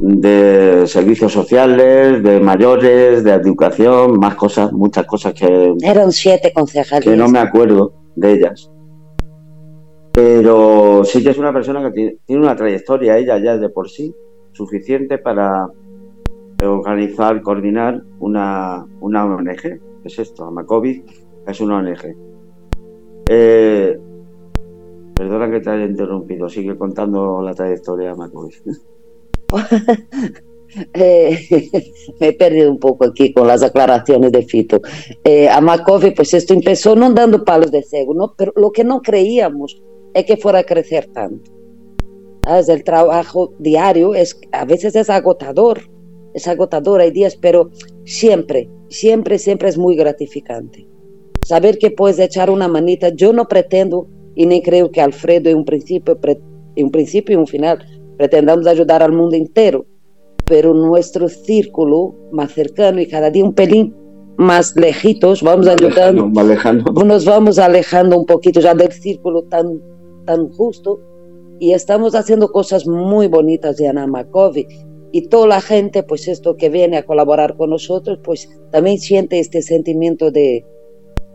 de 0.00 0.86
servicios 0.86 1.32
sociales, 1.32 2.22
de 2.22 2.40
mayores, 2.40 3.22
de 3.22 3.32
educación, 3.32 4.18
más 4.18 4.34
cosas, 4.34 4.72
muchas 4.72 5.06
cosas 5.06 5.34
que... 5.34 5.74
Eran 5.82 6.10
siete 6.12 6.52
concejales. 6.52 7.04
Que 7.04 7.16
no 7.16 7.28
me 7.28 7.38
acuerdo 7.38 7.92
de 8.16 8.32
ellas. 8.32 8.70
Pero 10.12 11.04
sí 11.04 11.22
que 11.22 11.30
es 11.30 11.38
una 11.38 11.52
persona 11.52 11.92
que 11.92 12.18
tiene 12.26 12.42
una 12.42 12.56
trayectoria, 12.56 13.18
ella 13.18 13.38
ya 13.38 13.56
de 13.58 13.68
por 13.68 13.88
sí, 13.90 14.14
suficiente 14.52 15.18
para 15.18 15.68
organizar, 16.62 17.42
coordinar 17.42 18.02
una, 18.18 18.84
una 19.00 19.24
ONG. 19.24 19.80
Es 20.04 20.18
esto, 20.18 20.46
Amacovic 20.46 21.04
es 21.46 21.60
una 21.60 21.78
ONG. 21.78 22.16
Eh, 23.28 23.98
perdona 25.14 25.50
que 25.50 25.60
te 25.60 25.70
haya 25.70 25.84
interrumpido, 25.84 26.48
sigue 26.48 26.76
contando 26.76 27.42
la 27.42 27.54
trayectoria 27.54 28.06
de 28.06 28.12
Amacovic. 28.12 28.62
Eh, 30.94 31.36
me 32.20 32.28
he 32.28 32.32
perdido 32.32 32.70
un 32.70 32.78
poco 32.78 33.04
aquí 33.04 33.32
con 33.32 33.46
las 33.46 33.62
aclaraciones 33.62 34.30
de 34.32 34.42
Fito. 34.42 34.80
Eh, 35.24 35.48
a 35.48 35.60
Macovi, 35.60 36.12
pues 36.12 36.32
esto 36.34 36.54
empezó 36.54 36.94
no 36.94 37.12
dando 37.12 37.44
palos 37.44 37.70
de 37.70 37.82
cego, 37.82 38.14
¿no? 38.14 38.34
pero 38.36 38.52
lo 38.56 38.70
que 38.70 38.84
no 38.84 39.02
creíamos 39.02 39.82
es 40.14 40.24
que 40.24 40.36
fuera 40.36 40.60
a 40.60 40.64
crecer 40.64 41.08
tanto. 41.12 41.50
El 42.68 42.84
trabajo 42.84 43.52
diario 43.58 44.14
es, 44.14 44.40
a 44.52 44.64
veces 44.64 44.96
es 44.96 45.10
agotador, 45.10 45.82
es 46.34 46.48
agotador, 46.48 47.00
hay 47.00 47.10
días, 47.10 47.36
pero 47.36 47.70
siempre, 48.04 48.68
siempre, 48.88 49.38
siempre 49.38 49.68
es 49.68 49.76
muy 49.76 49.94
gratificante. 49.94 50.86
Saber 51.46 51.78
que 51.78 51.90
puedes 51.90 52.18
echar 52.18 52.50
una 52.50 52.66
manita, 52.66 53.10
yo 53.10 53.32
no 53.32 53.46
pretendo 53.46 54.08
y 54.34 54.46
ni 54.46 54.62
creo 54.62 54.90
que 54.90 55.00
Alfredo 55.00 55.50
en 55.50 55.58
un 55.58 55.64
principio, 55.64 56.18
en 56.76 56.84
un 56.86 56.90
principio 56.90 57.34
y 57.34 57.36
un 57.36 57.46
final 57.46 57.84
pretendamos 58.20 58.66
ayudar 58.66 59.02
al 59.02 59.12
mundo 59.12 59.34
entero, 59.34 59.86
pero 60.44 60.74
nuestro 60.74 61.26
círculo 61.26 62.14
más 62.32 62.52
cercano 62.52 63.00
y 63.00 63.06
cada 63.06 63.30
día 63.30 63.42
un 63.42 63.54
pelín 63.54 63.96
más 64.36 64.76
lejitos, 64.76 65.42
vamos 65.42 65.66
ayudando, 65.66 66.28
nos 67.06 67.24
vamos 67.24 67.58
alejando 67.58 68.18
un 68.18 68.26
poquito 68.26 68.60
ya 68.60 68.74
del 68.74 68.92
círculo 68.92 69.44
tan, 69.44 69.80
tan 70.26 70.50
justo 70.50 71.00
y 71.60 71.72
estamos 71.72 72.14
haciendo 72.14 72.52
cosas 72.52 72.86
muy 72.86 73.26
bonitas 73.26 73.80
en 73.80 73.96
Amacovi 73.96 74.66
y 75.12 75.28
toda 75.28 75.46
la 75.46 75.62
gente, 75.62 76.02
pues 76.02 76.28
esto 76.28 76.56
que 76.56 76.68
viene 76.68 76.98
a 76.98 77.06
colaborar 77.06 77.56
con 77.56 77.70
nosotros, 77.70 78.18
pues 78.22 78.50
también 78.70 78.98
siente 78.98 79.38
este 79.38 79.62
sentimiento 79.62 80.30
de, 80.30 80.66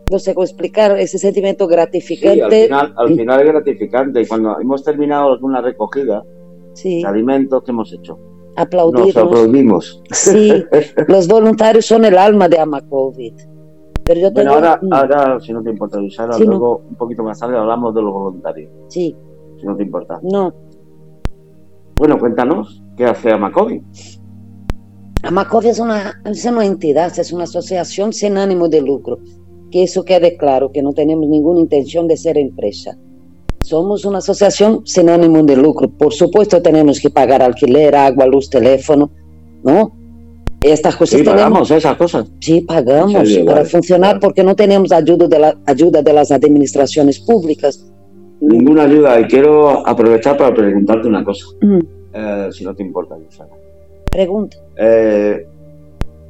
no 0.08 0.20
sé 0.20 0.34
cómo 0.34 0.44
explicar, 0.44 0.96
ese 1.00 1.18
sentimiento 1.18 1.66
gratificante. 1.66 2.62
al, 2.62 2.68
final, 2.68 2.94
al 2.96 3.08
final 3.08 3.40
es 3.40 3.46
gratificante. 3.46 4.28
Cuando 4.28 4.60
hemos 4.60 4.84
terminado 4.84 5.32
alguna 5.32 5.60
recogida, 5.60 6.22
sí. 6.76 7.02
alimentos 7.04 7.62
que 7.64 7.70
hemos 7.70 7.92
hecho. 7.92 8.18
Aplaudimos. 8.56 9.14
Nos 9.14 9.16
aplaudimos. 9.16 10.02
Sí, 10.12 10.64
los 11.08 11.26
voluntarios 11.28 11.86
son 11.86 12.04
el 12.04 12.16
alma 12.16 12.48
de 12.48 12.58
Amacovid. 12.58 13.34
Pero 14.04 14.20
yo 14.20 14.30
bueno, 14.30 14.52
ahora, 14.52 14.80
ahora, 14.92 15.40
si 15.40 15.52
no 15.52 15.62
te 15.62 15.70
importa, 15.70 15.98
Luisana, 15.98 16.38
luego 16.38 16.82
un 16.88 16.94
poquito 16.94 17.24
más 17.24 17.40
tarde 17.40 17.58
hablamos 17.58 17.94
de 17.94 18.02
los 18.02 18.12
voluntarios. 18.12 18.70
Sí. 18.88 19.16
Si 19.58 19.66
no 19.66 19.76
te 19.76 19.82
importa. 19.82 20.20
No. 20.22 20.54
Bueno, 21.96 22.18
cuéntanos, 22.18 22.82
¿qué 22.96 23.04
hace 23.04 23.32
Amacovi? 23.32 23.82
Amacovi 25.24 25.68
es 25.68 25.80
una, 25.80 26.22
es 26.24 26.44
una 26.44 26.64
entidad, 26.64 27.18
es 27.18 27.32
una 27.32 27.44
asociación 27.44 28.12
sin 28.12 28.38
ánimo 28.38 28.68
de 28.68 28.80
lucro. 28.80 29.18
Que 29.72 29.82
eso 29.82 30.04
quede 30.04 30.36
claro, 30.36 30.70
que 30.70 30.82
no 30.82 30.92
tenemos 30.92 31.28
ninguna 31.28 31.58
intención 31.58 32.06
de 32.06 32.16
ser 32.16 32.38
empresa. 32.38 32.96
Somos 33.66 34.04
una 34.04 34.18
asociación 34.18 34.86
sin 34.86 35.08
ánimo 35.08 35.42
de 35.42 35.56
lucro. 35.56 35.88
Por 35.88 36.14
supuesto, 36.14 36.62
tenemos 36.62 37.00
que 37.00 37.10
pagar 37.10 37.42
alquiler, 37.42 37.96
agua, 37.96 38.24
luz, 38.24 38.48
teléfono, 38.48 39.10
¿no? 39.64 39.90
Estas 40.60 40.94
cosas 40.94 41.18
sí, 41.18 41.24
pagamos 41.24 41.68
esas 41.72 41.96
cosas. 41.96 42.30
Sí, 42.38 42.60
pagamos 42.60 43.28
para 43.44 43.64
funcionar 43.64 44.20
porque 44.20 44.44
no 44.44 44.54
tenemos 44.54 44.92
ayuda 44.92 45.26
de, 45.26 45.38
la, 45.40 45.58
ayuda 45.66 46.00
de 46.00 46.12
las 46.12 46.30
administraciones 46.30 47.18
públicas. 47.18 47.84
Ninguna 48.40 48.84
ayuda. 48.84 49.18
Y 49.18 49.24
quiero 49.24 49.84
aprovechar 49.84 50.36
para 50.36 50.54
preguntarte 50.54 51.08
una 51.08 51.24
cosa, 51.24 51.46
mm. 51.60 51.78
eh, 52.14 52.48
si 52.52 52.64
no 52.64 52.72
te 52.72 52.84
importa, 52.84 53.16
Susana. 53.28 53.50
Pregunta. 54.12 54.58
Eh, 54.76 55.44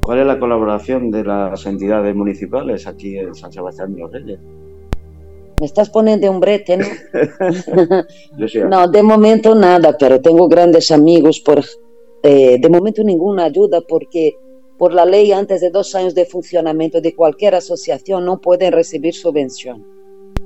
¿Cuál 0.01 0.19
es 0.21 0.25
la 0.25 0.39
colaboración 0.39 1.11
de 1.11 1.23
las 1.23 1.63
entidades 1.67 2.15
municipales 2.15 2.87
aquí 2.87 3.15
en 3.19 3.35
San 3.35 3.51
Sebastián 3.51 3.93
de 3.93 3.99
los 3.99 4.11
Reyes? 4.11 4.39
Me 5.59 5.65
estás 5.65 5.89
poniendo 5.89 6.29
un 6.29 6.39
brete, 6.39 6.77
¿no? 6.77 6.85
no, 8.69 8.87
de 8.87 9.03
momento 9.03 9.55
nada, 9.55 9.97
pero 9.97 10.21
tengo 10.21 10.47
grandes 10.47 10.91
amigos 10.91 11.39
por 11.39 11.63
eh, 12.23 12.57
de 12.59 12.69
momento 12.69 13.03
ninguna 13.03 13.45
ayuda 13.45 13.81
porque 13.81 14.37
por 14.77 14.93
la 14.93 15.05
ley 15.05 15.31
antes 15.31 15.61
de 15.61 15.69
dos 15.69 15.95
años 15.95 16.13
de 16.13 16.25
funcionamiento 16.25 17.01
de 17.01 17.15
cualquier 17.15 17.55
asociación 17.55 18.25
no 18.25 18.39
pueden 18.39 18.71
recibir 18.71 19.13
subvención. 19.13 19.85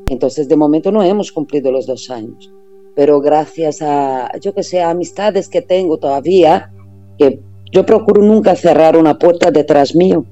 Entonces 0.08 0.48
de 0.48 0.56
momento 0.56 0.92
no 0.92 1.04
hemos 1.04 1.32
cumplido 1.32 1.72
los 1.72 1.86
dos 1.86 2.10
años. 2.10 2.52
Pero 2.96 3.22
gracias 3.22 3.82
a, 3.82 4.32
yo 4.40 4.54
que 4.54 4.64
sé, 4.64 4.82
amistades 4.82 5.48
que 5.48 5.62
tengo 5.62 5.98
todavía, 5.98 6.72
que 7.18 7.40
yo 7.72 7.86
procuro 7.86 8.22
nunca 8.22 8.56
cerrar 8.56 8.98
una 8.98 9.18
puerta 9.18 9.50
detrás 9.52 9.96
mío. 9.96 10.26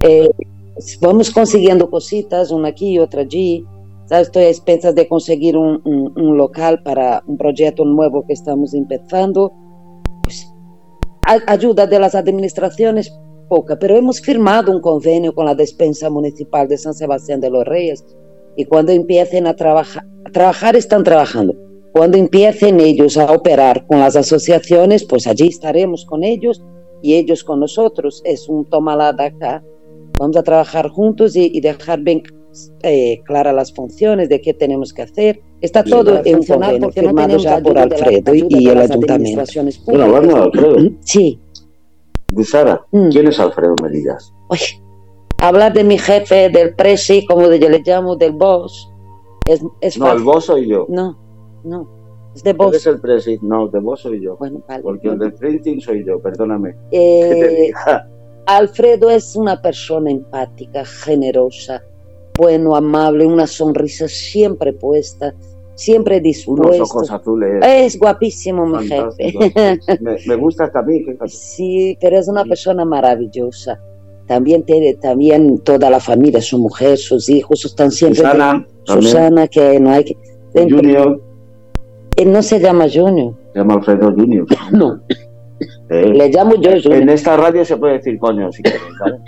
Eh, 0.00 0.30
vamos 1.00 1.30
consiguiendo 1.30 1.90
cositas, 1.90 2.50
una 2.50 2.68
aquí 2.68 2.92
y 2.92 2.98
otra 2.98 3.22
allí. 3.22 3.64
Estoy 4.20 4.44
a 4.44 4.48
expensas 4.48 4.94
de 4.94 5.08
conseguir 5.08 5.56
un, 5.56 5.80
un 5.84 6.36
local 6.36 6.82
para 6.82 7.22
un 7.26 7.36
proyecto 7.36 7.84
nuevo 7.84 8.24
que 8.26 8.34
estamos 8.34 8.74
empezando 8.74 9.52
ayuda 11.46 11.86
de 11.86 11.98
las 11.98 12.14
administraciones 12.14 13.12
poca, 13.48 13.78
pero 13.78 13.96
hemos 13.96 14.20
firmado 14.20 14.72
un 14.72 14.80
convenio 14.80 15.34
con 15.34 15.46
la 15.46 15.54
despensa 15.54 16.10
municipal 16.10 16.68
de 16.68 16.78
San 16.78 16.94
Sebastián 16.94 17.40
de 17.40 17.50
los 17.50 17.64
Reyes 17.64 18.04
y 18.56 18.64
cuando 18.64 18.92
empiecen 18.92 19.46
a 19.46 19.54
trabajar, 19.54 20.04
a 20.26 20.30
trabajar 20.30 20.76
están 20.76 21.04
trabajando. 21.04 21.54
Cuando 21.92 22.16
empiecen 22.16 22.80
ellos 22.80 23.18
a 23.18 23.30
operar 23.30 23.86
con 23.86 24.00
las 24.00 24.16
asociaciones, 24.16 25.04
pues 25.04 25.26
allí 25.26 25.48
estaremos 25.48 26.06
con 26.06 26.24
ellos 26.24 26.62
y 27.02 27.14
ellos 27.14 27.44
con 27.44 27.60
nosotros. 27.60 28.22
Es 28.24 28.48
un 28.48 28.64
tomalada 28.64 29.26
acá. 29.26 29.62
Vamos 30.18 30.36
a 30.36 30.42
trabajar 30.42 30.88
juntos 30.88 31.36
y, 31.36 31.50
y 31.52 31.60
dejar 31.60 32.00
bien 32.00 32.22
eh, 32.82 33.20
claras 33.24 33.54
las 33.54 33.72
funciones 33.72 34.28
de 34.28 34.40
qué 34.40 34.54
tenemos 34.54 34.92
que 34.92 35.02
hacer. 35.02 35.40
Está 35.60 35.84
todo 35.84 36.22
en 36.24 36.40
no 36.80 36.90
tenemos 36.90 37.42
ya 37.42 37.60
por 37.60 37.78
Alfredo 37.78 38.34
y, 38.34 38.68
el 38.68 38.78
ayuntamiento. 38.78 39.44
Bueno, 39.86 40.04
hablando 40.04 40.34
de 40.34 40.42
Alfredo. 40.42 40.76
Sí. 41.00 41.40
Sara, 42.44 42.80
mm. 42.90 43.10
¿quién 43.10 43.28
es 43.28 43.38
Alfredo 43.38 43.74
Melillas? 43.82 44.32
hablar 45.38 45.72
de 45.72 45.84
mi 45.84 45.98
jefe, 45.98 46.48
del 46.50 46.74
presi, 46.74 47.26
como 47.26 47.52
yo 47.52 47.68
le 47.68 47.82
llamo, 47.84 48.16
del 48.16 48.32
boss, 48.32 48.90
es, 49.46 49.62
es 49.80 49.98
No, 49.98 50.12
el 50.12 50.22
boss 50.22 50.46
soy 50.46 50.68
yo. 50.68 50.86
No, 50.88 51.18
no. 51.64 51.88
Es 52.34 52.42
de 52.42 52.52
boss. 52.52 52.76
es 52.76 52.86
el 52.86 53.00
presi? 53.00 53.38
No, 53.42 53.68
de 53.68 53.80
boss 53.80 54.02
soy 54.02 54.22
yo. 54.22 54.36
Bueno, 54.36 54.62
vale, 54.66 54.82
Porque 54.82 55.08
el 55.08 55.18
de 55.18 55.30
printing 55.30 55.80
soy 55.80 56.04
yo, 56.04 56.20
perdóname. 56.20 56.74
Eh, 56.90 57.70
Alfredo 58.46 59.10
es 59.10 59.36
una 59.36 59.60
persona 59.60 60.10
empática, 60.10 60.84
generosa, 60.84 61.82
bueno, 62.42 62.74
amable, 62.74 63.24
una 63.24 63.46
sonrisa 63.46 64.08
siempre 64.08 64.72
puesta, 64.72 65.32
siempre 65.76 66.20
dispuesto. 66.20 66.74
Unos 66.76 66.90
ojos 66.90 67.10
azules. 67.12 67.64
Es 67.64 67.96
guapísimo 67.96 68.66
mi 68.66 68.88
jefe. 68.88 69.32
Me, 70.26 70.34
gusta 70.34 70.68
también. 70.72 71.16
Sí, 71.26 71.96
pero 72.00 72.18
es 72.18 72.26
una 72.26 72.44
persona 72.44 72.84
maravillosa. 72.84 73.80
También 74.26 74.64
tiene 74.64 74.94
también 74.94 75.60
toda 75.60 75.88
la 75.88 76.00
familia, 76.00 76.42
su 76.42 76.58
mujer, 76.58 76.98
sus 76.98 77.28
hijos, 77.28 77.64
están 77.64 77.92
siempre. 77.92 78.22
Susana. 78.22 78.66
Susana, 78.86 79.46
que 79.46 79.78
no 79.78 79.90
hay 79.90 80.04
que. 80.04 80.16
Junior. 80.52 81.22
Él 82.16 82.32
no 82.32 82.42
se 82.42 82.58
llama 82.58 82.86
Junior. 82.92 83.34
Se 83.52 83.60
llama 83.60 83.74
Alfredo 83.74 84.12
Junior. 84.12 84.46
No. 84.72 85.00
Le 85.88 86.28
llamo 86.28 86.56
yo 86.56 86.72
Junior. 86.72 87.02
En 87.02 87.08
esta 87.08 87.36
radio 87.36 87.64
se 87.64 87.76
puede 87.76 87.98
decir 87.98 88.18
coño 88.18 88.50
si 88.50 88.64
quieres, 88.64 88.82
¿vale? 88.98 89.18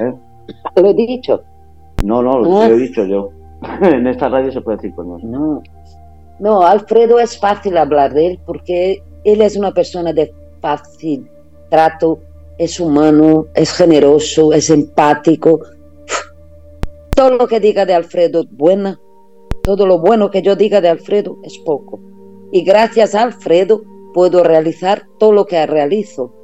¿Eh? 0.00 0.82
Lo 0.82 0.90
he 0.90 0.94
dicho. 0.94 1.44
No, 2.02 2.20
no, 2.20 2.40
lo 2.40 2.60
ah. 2.60 2.68
he 2.68 2.76
dicho 2.76 3.04
yo. 3.04 3.30
en 3.82 4.06
esta 4.06 4.28
radio 4.28 4.52
se 4.52 4.60
puede 4.60 4.76
decir 4.76 4.94
con 4.94 5.08
No. 5.30 5.62
no, 6.40 6.62
Alfredo 6.62 7.18
es 7.20 7.38
fácil 7.38 7.76
hablar 7.76 8.12
de 8.12 8.26
él 8.26 8.40
porque 8.44 9.02
él 9.24 9.40
es 9.40 9.56
una 9.56 9.72
persona 9.72 10.12
de 10.12 10.34
fácil 10.60 11.30
trato, 11.70 12.18
es 12.58 12.80
humano, 12.80 13.46
es 13.54 13.72
generoso, 13.72 14.52
es 14.52 14.68
empático. 14.68 15.60
Todo 17.14 17.36
lo 17.36 17.46
que 17.46 17.60
diga 17.60 17.86
de 17.86 17.94
Alfredo 17.94 18.40
es 18.40 18.50
buena. 18.50 19.00
Todo 19.62 19.86
lo 19.86 20.00
bueno 20.00 20.30
que 20.30 20.42
yo 20.42 20.56
diga 20.56 20.80
de 20.80 20.88
Alfredo 20.88 21.38
es 21.44 21.56
poco. 21.58 22.00
Y 22.50 22.62
gracias 22.62 23.14
a 23.14 23.22
Alfredo 23.22 23.82
puedo 24.12 24.42
realizar 24.42 25.04
todo 25.18 25.32
lo 25.32 25.46
que 25.46 25.64
realizo. 25.66 26.34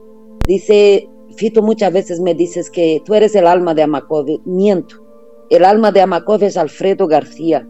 Dice, 0.46 1.08
Fito, 1.36 1.62
muchas 1.62 1.92
veces 1.92 2.20
me 2.20 2.34
dices 2.34 2.70
que 2.70 3.02
tú 3.04 3.14
eres 3.14 3.34
el 3.34 3.46
alma 3.46 3.74
de 3.74 3.82
Amacovi. 3.82 4.40
Miento 4.44 5.07
el 5.50 5.64
alma 5.64 5.92
de 5.92 6.00
Amakov 6.00 6.42
es 6.42 6.56
Alfredo 6.56 7.06
García, 7.06 7.66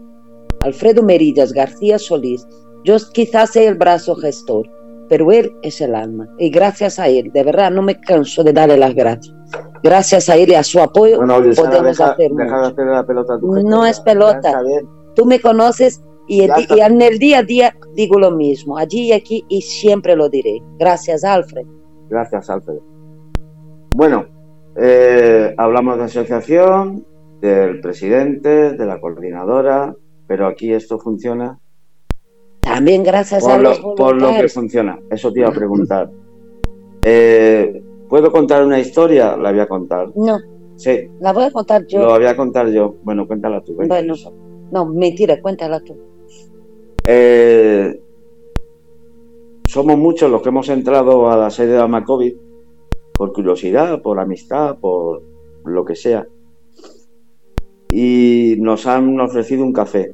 Alfredo 0.61 1.03
Merillas 1.03 1.53
García 1.53 1.97
Solís. 1.97 2.47
Yo 2.83 2.95
quizás 3.13 3.51
sea 3.51 3.69
el 3.69 3.75
brazo 3.75 4.15
gestor, 4.15 4.69
pero 5.09 5.31
él 5.31 5.51
es 5.61 5.81
el 5.81 5.95
alma. 5.95 6.27
Y 6.37 6.49
gracias 6.49 6.99
a 6.99 7.07
él, 7.07 7.31
de 7.33 7.43
verdad, 7.43 7.71
no 7.71 7.81
me 7.81 7.99
canso 7.99 8.43
de 8.43 8.53
darle 8.53 8.77
las 8.77 8.93
gracias. 8.95 9.35
Gracias 9.83 10.29
a 10.29 10.35
él 10.35 10.49
y 10.49 10.55
a 10.55 10.63
su 10.63 10.79
apoyo 10.79 11.19
podemos 11.19 11.99
hacer 11.99 12.31
la 12.31 13.05
pelota 13.05 13.39
No 13.41 13.85
es 13.85 13.99
pelota. 14.01 14.61
Tú 15.15 15.25
me 15.25 15.39
conoces 15.39 16.01
y, 16.27 16.43
en 16.43 17.01
el 17.01 17.17
día 17.17 17.39
a 17.39 17.43
día 17.43 17.75
digo 17.95 18.19
lo 18.19 18.31
mismo, 18.31 18.77
allí 18.77 19.07
y 19.07 19.13
aquí, 19.13 19.43
y 19.49 19.61
siempre 19.61 20.15
lo 20.15 20.29
diré. 20.29 20.61
Gracias, 20.77 21.23
Alfred. 21.23 21.65
Gracias, 22.07 22.49
Alfred. 22.49 22.77
Bueno, 23.95 24.27
eh, 24.75 25.55
hablamos 25.57 25.97
de 25.97 26.03
asociación, 26.03 27.03
del 27.41 27.79
presidente, 27.81 28.73
de 28.73 28.85
la 28.85 28.99
coordinadora, 28.99 29.95
pero 30.27 30.47
aquí 30.47 30.73
esto 30.73 30.99
funciona. 30.99 31.59
También 32.61 33.03
gracias 33.03 33.47
a 33.47 33.57
los 33.57 33.79
Por 33.79 34.21
lo 34.21 34.29
que 34.39 34.47
funciona, 34.49 34.99
eso 35.09 35.31
te 35.31 35.39
iba 35.39 35.49
a 35.49 35.53
preguntar. 35.53 36.09
Eh, 37.03 37.81
¿Puedo 38.09 38.31
contar 38.31 38.65
una 38.65 38.79
historia? 38.79 39.37
La 39.37 39.51
voy 39.51 39.61
a 39.61 39.67
contar. 39.67 40.11
No. 40.15 40.39
Sí. 40.75 41.09
La 41.19 41.33
voy 41.33 41.43
a 41.43 41.51
contar 41.51 41.85
yo. 41.87 41.99
Lo 41.99 42.17
voy 42.17 42.25
a 42.25 42.35
contar 42.35 42.69
yo. 42.69 42.95
Bueno, 43.03 43.27
cuéntala 43.27 43.61
tú. 43.61 43.75
Bueno, 43.75 44.13
no, 44.71 44.85
mentira, 44.85 45.41
cuéntala 45.41 45.79
tú. 45.81 45.97
Eh, 47.05 47.99
somos 49.65 49.97
muchos 49.97 50.29
los 50.31 50.41
que 50.41 50.49
hemos 50.49 50.69
entrado 50.69 51.29
a 51.29 51.37
la 51.37 51.49
sede 51.49 51.73
de 51.73 51.81
Amacovid 51.81 52.35
por 53.13 53.33
curiosidad, 53.33 54.01
por 54.01 54.19
amistad, 54.19 54.77
por 54.79 55.21
lo 55.65 55.85
que 55.85 55.95
sea 55.95 56.25
y 57.91 58.55
nos 58.59 58.85
han 58.85 59.19
ofrecido 59.19 59.63
un 59.63 59.73
café. 59.73 60.13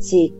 Sí. 0.00 0.34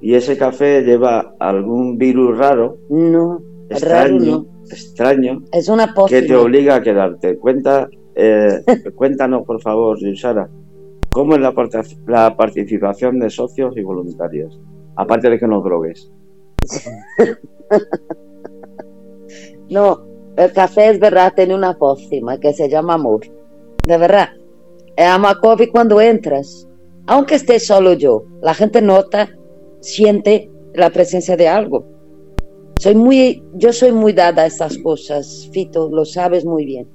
Y 0.00 0.14
ese 0.14 0.36
café 0.36 0.82
lleva 0.82 1.34
algún 1.38 1.98
virus 1.98 2.36
raro. 2.36 2.78
No, 2.88 3.42
extraño, 3.68 4.18
raro 4.18 4.18
no. 4.18 4.46
extraño. 4.70 5.42
Es 5.52 5.68
una 5.68 5.94
Que 6.08 6.22
te 6.22 6.34
obliga 6.34 6.76
a 6.76 6.82
quedarte. 6.82 7.38
Cuenta, 7.38 7.88
eh, 8.14 8.62
cuéntanos, 8.94 9.44
por 9.44 9.60
favor, 9.60 9.98
Yusara, 10.00 10.48
¿cómo 11.10 11.34
es 11.34 11.40
la, 11.40 11.52
la 12.06 12.36
participación 12.36 13.18
de 13.18 13.30
socios 13.30 13.76
y 13.76 13.82
voluntarios? 13.82 14.60
Aparte 14.96 15.30
de 15.30 15.38
que 15.38 15.46
no 15.46 15.60
drogues. 15.60 16.10
no, 19.70 20.00
el 20.36 20.52
café 20.52 20.90
es 20.90 21.00
verdad, 21.00 21.32
tiene 21.34 21.54
una 21.54 21.78
pócima 21.78 22.38
que 22.38 22.52
se 22.52 22.68
llama 22.68 22.94
amor. 22.94 23.20
De 23.86 23.98
verdad 23.98 24.30
a 24.96 25.40
COVID 25.40 25.70
cuando 25.70 26.00
entras, 26.00 26.68
aunque 27.06 27.36
esté 27.36 27.58
solo 27.58 27.94
yo, 27.94 28.24
la 28.40 28.54
gente 28.54 28.82
nota, 28.82 29.30
siente 29.80 30.50
la 30.74 30.90
presencia 30.90 31.36
de 31.36 31.48
algo. 31.48 31.86
Soy 32.78 32.94
muy, 32.94 33.42
yo 33.54 33.72
soy 33.72 33.92
muy 33.92 34.12
dada 34.12 34.42
a 34.42 34.46
estas 34.46 34.78
cosas, 34.78 35.48
Fito, 35.52 35.88
lo 35.90 36.04
sabes 36.04 36.44
muy 36.44 36.64
bien. 36.64 36.88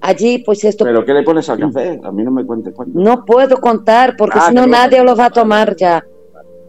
Allí, 0.00 0.38
pues 0.44 0.62
esto... 0.64 0.84
¿Pero 0.84 1.04
qué 1.04 1.14
le 1.14 1.22
pones 1.22 1.48
al 1.48 1.58
café? 1.58 1.98
A 2.02 2.12
mí 2.12 2.22
no 2.22 2.30
me 2.30 2.44
cuentes 2.44 2.74
cuánto. 2.74 2.98
No 2.98 3.24
puedo 3.24 3.56
contar 3.56 4.16
porque 4.18 4.38
Ah, 4.40 4.48
si 4.48 4.54
no 4.54 4.66
nadie 4.66 5.02
lo 5.02 5.16
va 5.16 5.26
a 5.26 5.30
tomar 5.30 5.74
ya. 5.76 6.04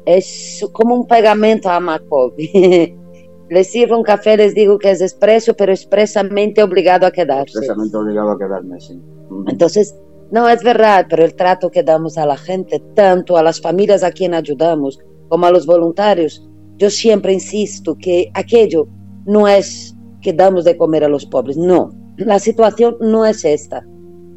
Es 0.06 0.66
como 0.72 0.96
un 0.96 1.06
pegamento 1.06 1.70
a 1.70 1.80
Macobi. 1.80 2.96
les 3.50 3.72
sirvo 3.72 3.98
un 3.98 4.04
café, 4.04 4.38
les 4.38 4.56
digo 4.56 4.80
que 4.80 4.92
es 4.92 5.02
expreso, 5.02 5.54
pero 5.54 5.72
expresamente 5.72 6.64
obligado 6.64 7.06
a 7.06 7.12
quedarse. 7.12 7.58
Expresamente 7.58 7.98
obligado 7.98 8.32
a 8.32 8.38
quedarme, 8.38 8.80
sí. 8.80 9.00
Entonces, 9.48 9.96
no 10.32 10.50
es 10.50 10.64
verdad, 10.64 11.06
pero 11.10 11.24
el 11.24 11.36
trato 11.36 11.70
que 11.70 11.84
damos 11.84 12.18
a 12.18 12.26
la 12.26 12.38
gente, 12.38 12.82
tanto 12.96 13.38
a 13.38 13.44
las 13.44 13.62
familias 13.62 14.04
a 14.04 14.12
quien 14.12 14.34
ayudamos 14.34 15.00
como 15.30 15.46
a 15.46 15.52
los 15.52 15.66
voluntarios, 15.66 16.48
yo 16.78 16.90
siempre 16.90 17.34
insisto 17.34 17.96
que 17.98 18.30
aquello 18.34 18.88
no 19.26 19.48
es 19.48 19.96
que 20.22 20.34
damos 20.34 20.66
de 20.66 20.76
comer 20.78 21.04
a 21.04 21.10
los 21.10 21.26
pobres, 21.26 21.58
no. 21.58 21.92
La 22.18 22.40
situación 22.40 22.98
no 23.00 23.26
es 23.26 23.46
esta. 23.46 23.86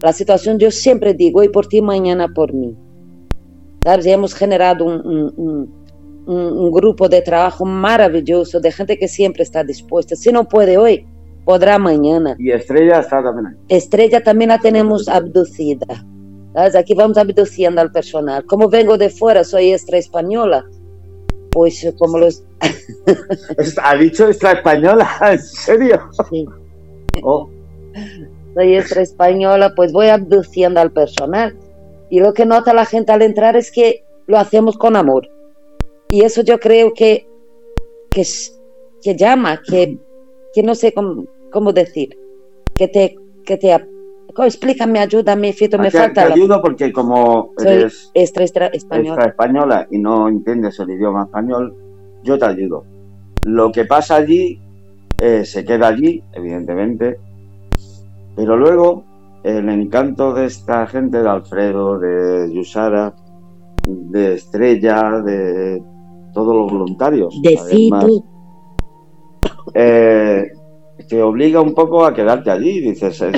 La 0.02 0.12
situación, 0.12 0.58
yo 0.58 0.70
siempre 0.70 1.14
digo, 1.14 1.40
hoy 1.40 1.48
por 1.48 1.66
ti, 1.66 1.82
mañana 1.82 2.28
por 2.28 2.52
mí. 2.52 2.76
¿Sabes? 3.82 4.06
Y 4.06 4.10
hemos 4.10 4.34
generado 4.34 4.84
un, 4.84 5.76
grupo 6.72 7.08
de 7.08 7.22
trabajo 7.22 7.64
maravilloso, 7.64 8.60
de 8.60 8.70
gente 8.70 8.98
que 8.98 9.08
siempre 9.08 9.42
está 9.42 9.64
dispuesta. 9.64 10.14
Si 10.14 10.30
no 10.30 10.46
puede 10.46 10.76
hoy, 10.76 11.06
podrá 11.48 11.78
mañana. 11.78 12.36
Y 12.38 12.50
Estrella 12.50 13.00
está 13.00 13.22
también 13.22 13.46
ahí. 13.46 13.54
Estrella 13.70 14.22
también 14.22 14.50
la 14.50 14.58
tenemos 14.58 15.08
abducida. 15.08 15.86
¿sabes? 16.52 16.76
Aquí 16.76 16.92
vamos 16.92 17.16
abduciendo 17.16 17.80
al 17.80 17.90
personal. 17.90 18.44
Como 18.44 18.68
vengo 18.68 18.98
de 18.98 19.08
fuera, 19.08 19.42
soy 19.44 19.72
extra 19.72 19.96
española. 19.96 20.66
Pues 21.50 21.90
como 21.98 22.18
los... 22.18 22.44
¿Ha 23.82 23.96
dicho 23.96 24.28
extra 24.28 24.52
española? 24.52 25.08
¿En 25.22 25.38
serio? 25.38 26.10
sí, 26.28 26.46
Oh, 27.22 27.48
soy 28.54 28.76
extra 28.76 29.00
española, 29.00 29.72
pues 29.74 29.90
voy 29.90 30.08
abduciendo 30.08 30.82
al 30.82 30.92
personal. 30.92 31.56
Y 32.10 32.20
lo 32.20 32.34
que 32.34 32.44
nota 32.44 32.74
la 32.74 32.84
gente 32.84 33.12
al 33.12 33.22
entrar 33.22 33.56
es 33.56 33.72
que 33.72 34.04
lo 34.26 34.36
hacemos 34.36 34.76
con 34.76 34.96
amor. 34.96 35.30
Y 36.10 36.24
eso 36.24 36.42
yo 36.42 36.60
creo 36.60 36.92
que, 36.92 37.26
que, 38.10 38.22
que 39.02 39.16
llama, 39.16 39.62
que, 39.66 39.96
que 40.52 40.62
no 40.62 40.74
sé 40.74 40.92
cómo, 40.92 41.24
cómo 41.52 41.72
decir, 41.72 42.16
que 42.74 42.88
te... 42.88 43.16
Que 43.44 43.56
te 43.56 43.72
explícame, 44.44 45.00
ayúdame, 45.00 45.52
Fito, 45.52 45.78
me 45.78 45.90
te, 45.90 45.98
falta 45.98 46.22
te 46.22 46.28
la... 46.28 46.34
ayudo 46.34 46.62
porque 46.62 46.92
como 46.92 47.52
Soy 47.56 47.66
eres 47.72 48.10
extra, 48.14 48.44
extra 48.44 48.66
española. 48.68 49.08
extra 49.08 49.30
española 49.30 49.88
y 49.90 49.98
no 49.98 50.28
entiendes 50.28 50.78
el 50.78 50.90
idioma 50.90 51.24
español, 51.24 51.74
yo 52.22 52.38
te 52.38 52.44
ayudo. 52.44 52.84
Lo 53.44 53.72
que 53.72 53.84
pasa 53.84 54.16
allí 54.16 54.60
eh, 55.20 55.44
se 55.44 55.64
queda 55.64 55.88
allí, 55.88 56.22
evidentemente, 56.34 57.18
pero 58.36 58.56
luego 58.56 59.04
el 59.42 59.68
encanto 59.68 60.34
de 60.34 60.46
esta 60.46 60.86
gente, 60.86 61.22
de 61.22 61.28
Alfredo, 61.28 61.98
de 61.98 62.52
Yusara, 62.52 63.14
de 63.86 64.34
Estrella, 64.34 65.22
de 65.24 65.82
todos 66.34 66.54
los 66.54 66.70
voluntarios, 66.70 67.34
De 67.42 67.56
Fito. 67.56 68.24
eh, 69.74 70.46
te 71.08 71.22
obliga 71.22 71.60
un 71.60 71.74
poco 71.74 72.04
a 72.04 72.14
quedarte 72.14 72.50
allí. 72.50 72.80
Dices, 72.80 73.20
"Eh, 73.22 73.32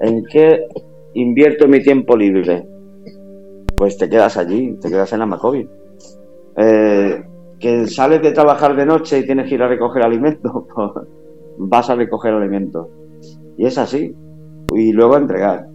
¿en 0.00 0.24
qué 0.24 0.66
invierto 1.14 1.68
mi 1.68 1.82
tiempo 1.82 2.16
libre? 2.16 2.66
Pues 3.76 3.96
te 3.96 4.08
quedas 4.08 4.36
allí, 4.36 4.76
te 4.80 4.88
quedas 4.88 5.12
en 5.12 5.22
Amacobi. 5.22 5.68
Eh, 6.56 7.22
que 7.58 7.86
sales 7.86 8.22
de 8.22 8.32
trabajar 8.32 8.76
de 8.76 8.86
noche 8.86 9.18
y 9.18 9.26
tienes 9.26 9.48
que 9.48 9.54
ir 9.54 9.62
a 9.62 9.68
recoger 9.68 10.02
alimentos, 10.02 10.52
pues 10.74 10.90
vas 11.58 11.88
a 11.90 11.94
recoger 11.94 12.34
alimentos. 12.34 12.88
Y 13.56 13.66
es 13.66 13.78
así. 13.78 14.14
Y 14.74 14.92
luego 14.92 15.14
a 15.14 15.18
entregar. 15.18 15.66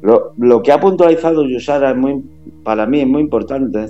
Lo, 0.00 0.32
lo 0.38 0.62
que 0.62 0.72
ha 0.72 0.80
puntualizado 0.80 1.44
Yusara 1.44 1.90
es 1.90 1.96
muy, 1.96 2.24
para 2.64 2.86
mí 2.86 3.00
es 3.00 3.06
muy 3.06 3.20
importante, 3.20 3.86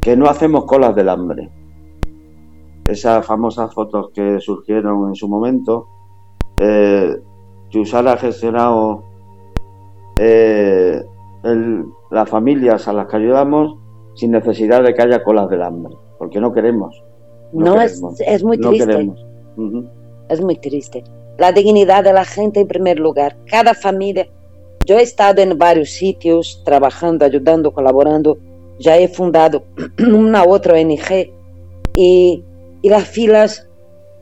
que 0.00 0.16
no 0.16 0.26
hacemos 0.26 0.64
colas 0.64 0.94
del 0.94 1.08
hambre 1.08 1.50
esas 2.88 3.24
famosas 3.26 3.72
fotos 3.74 4.10
que 4.14 4.40
surgieron 4.40 5.08
en 5.08 5.14
su 5.14 5.28
momento. 5.28 5.86
Eh, 6.58 7.16
Yusara 7.70 8.12
ha 8.12 8.16
gestionado 8.16 9.02
eh, 10.18 11.02
el- 11.42 11.84
las 12.10 12.28
familias 12.28 12.86
a 12.88 12.92
las 12.92 13.06
que 13.08 13.16
ayudamos 13.16 13.76
sin 14.14 14.30
necesidad 14.30 14.82
de 14.82 14.94
que 14.94 15.02
haya 15.02 15.24
colas 15.24 15.48
del 15.50 15.62
hambre, 15.62 15.94
porque 16.18 16.40
no 16.40 16.52
queremos. 16.52 17.02
No, 17.52 17.80
es, 17.80 17.92
queremos, 17.94 18.20
es 18.20 18.44
muy 18.44 18.56
no 18.58 18.68
triste, 18.68 18.86
queremos. 18.86 19.26
Ujú. 19.56 19.84
es 20.28 20.40
muy 20.40 20.56
triste. 20.56 21.02
La 21.38 21.50
dignidad 21.52 22.04
de 22.04 22.12
la 22.12 22.24
gente 22.24 22.60
en 22.60 22.68
primer 22.68 22.98
lugar. 23.00 23.36
Cada 23.46 23.74
familia. 23.74 24.28
Yo 24.86 24.98
he 24.98 25.02
estado 25.02 25.42
en 25.42 25.58
varios 25.58 25.90
sitios 25.90 26.62
trabajando, 26.64 27.24
ayudando, 27.24 27.72
colaborando. 27.72 28.36
Ya 28.78 28.96
he 28.98 29.08
fundado 29.08 29.64
una 29.98 30.44
otra 30.44 30.74
ONG 30.74 31.32
y, 31.96 32.44
y 32.84 32.90
las 32.90 33.08
filas 33.08 33.66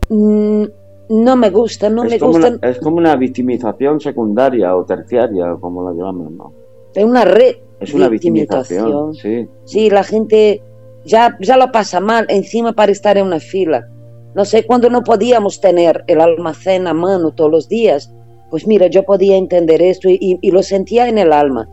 mm, 0.08 0.64
no 1.08 1.36
me 1.36 1.50
gustan, 1.50 1.94
no 1.96 2.04
es, 2.04 2.10
me 2.12 2.18
como 2.20 2.32
gustan. 2.34 2.58
una, 2.62 2.70
es 2.70 2.78
como 2.78 2.96
una 2.98 3.16
victimización 3.16 3.98
secundaria 4.00 4.76
o 4.76 4.84
terciaria, 4.84 5.56
como 5.60 5.82
la 5.88 5.96
llamamos, 5.96 6.30
¿no? 6.32 6.52
Es 6.94 7.04
una 7.04 7.24
re 7.24 7.60
Es 7.80 7.92
una 7.92 8.08
victimización. 8.08 8.86
victimización, 8.86 9.14
sí. 9.14 9.48
Sí, 9.64 9.90
la 9.90 10.04
gente 10.04 10.62
ya, 11.04 11.36
ya 11.40 11.56
lo 11.56 11.72
pasa 11.72 11.98
mal 12.00 12.26
encima 12.28 12.72
para 12.72 12.92
estar 12.92 13.18
en 13.18 13.26
una 13.26 13.40
fila. 13.40 13.88
No 14.34 14.44
sé, 14.44 14.64
cuando 14.64 14.88
no 14.88 15.02
podíamos 15.02 15.60
tener 15.60 16.04
el 16.06 16.20
almacén 16.20 16.86
a 16.86 16.94
mano 16.94 17.32
todos 17.32 17.50
los 17.50 17.68
días, 17.68 18.14
pues 18.50 18.66
mira, 18.66 18.86
yo 18.86 19.02
podía 19.02 19.36
entender 19.36 19.82
esto 19.82 20.08
y, 20.08 20.18
y- 20.20 20.38
y 20.40 20.50
lo 20.52 20.62
sentía 20.62 21.08
en 21.08 21.18
el 21.18 21.32
alma, 21.32 21.68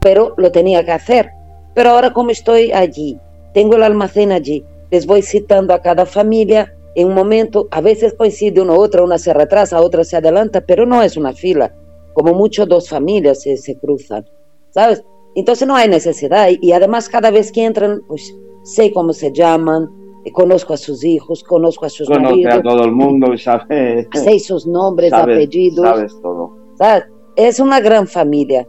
pero 0.00 0.34
lo 0.38 0.50
tenía 0.50 0.84
que 0.84 0.90
hacer. 0.92 1.30
Pero 1.74 1.90
ahora 1.90 2.12
como 2.12 2.30
estoy 2.30 2.72
allí, 2.72 3.16
tengo 3.54 3.76
el 3.76 3.82
almacén 3.84 4.32
allí, 4.32 4.64
les 4.92 5.06
voy 5.06 5.22
citando 5.22 5.72
a 5.72 5.80
cada 5.80 6.04
familia 6.06 6.72
en 6.94 7.08
un 7.08 7.14
momento, 7.14 7.66
a 7.70 7.80
veces 7.80 8.12
coincide 8.12 8.60
uno 8.60 8.74
otra, 8.74 9.02
una 9.02 9.16
se 9.16 9.32
retrasa, 9.32 9.80
otra 9.80 10.04
se 10.04 10.18
adelanta, 10.18 10.60
pero 10.60 10.84
no 10.84 11.02
es 11.02 11.16
una 11.16 11.32
fila, 11.32 11.74
como 12.12 12.34
mucho 12.34 12.66
dos 12.66 12.90
familias 12.90 13.42
se, 13.42 13.56
se 13.56 13.78
cruzan, 13.78 14.26
¿sabes? 14.68 15.02
Entonces 15.34 15.66
no 15.66 15.74
hay 15.74 15.88
necesidad 15.88 16.50
y, 16.50 16.58
y 16.60 16.72
además 16.72 17.08
cada 17.08 17.30
vez 17.30 17.50
que 17.50 17.64
entran, 17.64 18.02
pues 18.06 18.36
sé 18.64 18.92
cómo 18.92 19.14
se 19.14 19.32
llaman, 19.32 19.88
conozco 20.34 20.74
a 20.74 20.76
sus 20.76 21.02
hijos, 21.02 21.42
conozco 21.42 21.86
a 21.86 21.88
sus 21.88 22.06
Conoce 22.06 22.24
maridos, 22.24 22.54
a 22.54 22.62
todo 22.62 22.84
el 22.84 22.92
mundo 22.92 23.32
y 23.32 23.38
sabe, 23.38 24.06
sé 24.12 24.38
sus 24.40 24.66
nombres, 24.66 25.08
sabes, 25.08 25.36
apellidos, 25.36 25.86
sabes 25.86 26.20
todo. 26.20 26.54
¿sabes? 26.74 27.04
Es 27.34 27.58
una 27.60 27.80
gran 27.80 28.06
familia. 28.06 28.68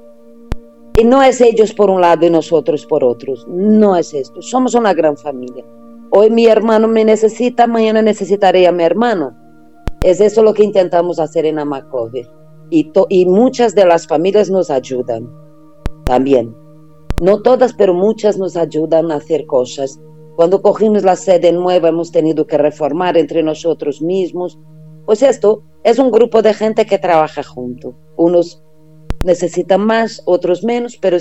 Y 0.97 1.03
no 1.03 1.21
es 1.21 1.41
ellos 1.41 1.73
por 1.73 1.89
un 1.89 1.99
lado 1.99 2.25
y 2.25 2.29
nosotros 2.29 2.85
por 2.85 3.03
otros. 3.03 3.45
No 3.49 3.97
es 3.97 4.13
esto. 4.13 4.41
Somos 4.43 4.75
una 4.75 4.93
gran 4.93 5.17
familia. 5.17 5.65
Hoy 6.15 6.29
mi 6.29 6.45
hermano 6.45 6.87
me 6.87 7.03
necesita, 7.03 7.65
mañana 7.65 8.03
necesitaré 8.03 8.67
a 8.67 8.71
mi 8.71 8.83
hermano. 8.83 9.35
Es 10.03 10.21
eso 10.21 10.43
lo 10.43 10.53
que 10.53 10.63
intentamos 10.63 11.17
hacer 11.17 11.47
en 11.47 11.57
Amacove. 11.57 12.27
Y, 12.69 12.91
y 13.09 13.25
muchas 13.25 13.73
de 13.73 13.83
las 13.83 14.05
familias 14.05 14.51
nos 14.51 14.69
ayudan 14.69 15.27
también. 16.05 16.55
No 17.19 17.41
todas, 17.41 17.73
pero 17.73 17.95
muchas 17.95 18.37
nos 18.37 18.55
ayudan 18.55 19.11
a 19.11 19.15
hacer 19.15 19.47
cosas. 19.47 19.99
Cuando 20.35 20.61
cogimos 20.61 21.01
la 21.01 21.15
sede 21.15 21.51
nueva 21.51 21.89
hemos 21.89 22.11
tenido 22.11 22.45
que 22.45 22.59
reformar 22.59 23.17
entre 23.17 23.41
nosotros 23.41 23.99
mismos. 23.99 24.59
Pues 25.07 25.23
esto 25.23 25.63
es 25.83 25.97
un 25.97 26.11
grupo 26.11 26.43
de 26.43 26.53
gente 26.53 26.85
que 26.85 26.99
trabaja 26.99 27.41
junto. 27.41 27.95
Unos 28.17 28.61
necesitan 29.25 29.81
más, 29.81 30.21
otros 30.25 30.63
menos, 30.63 30.95
pero 30.95 31.17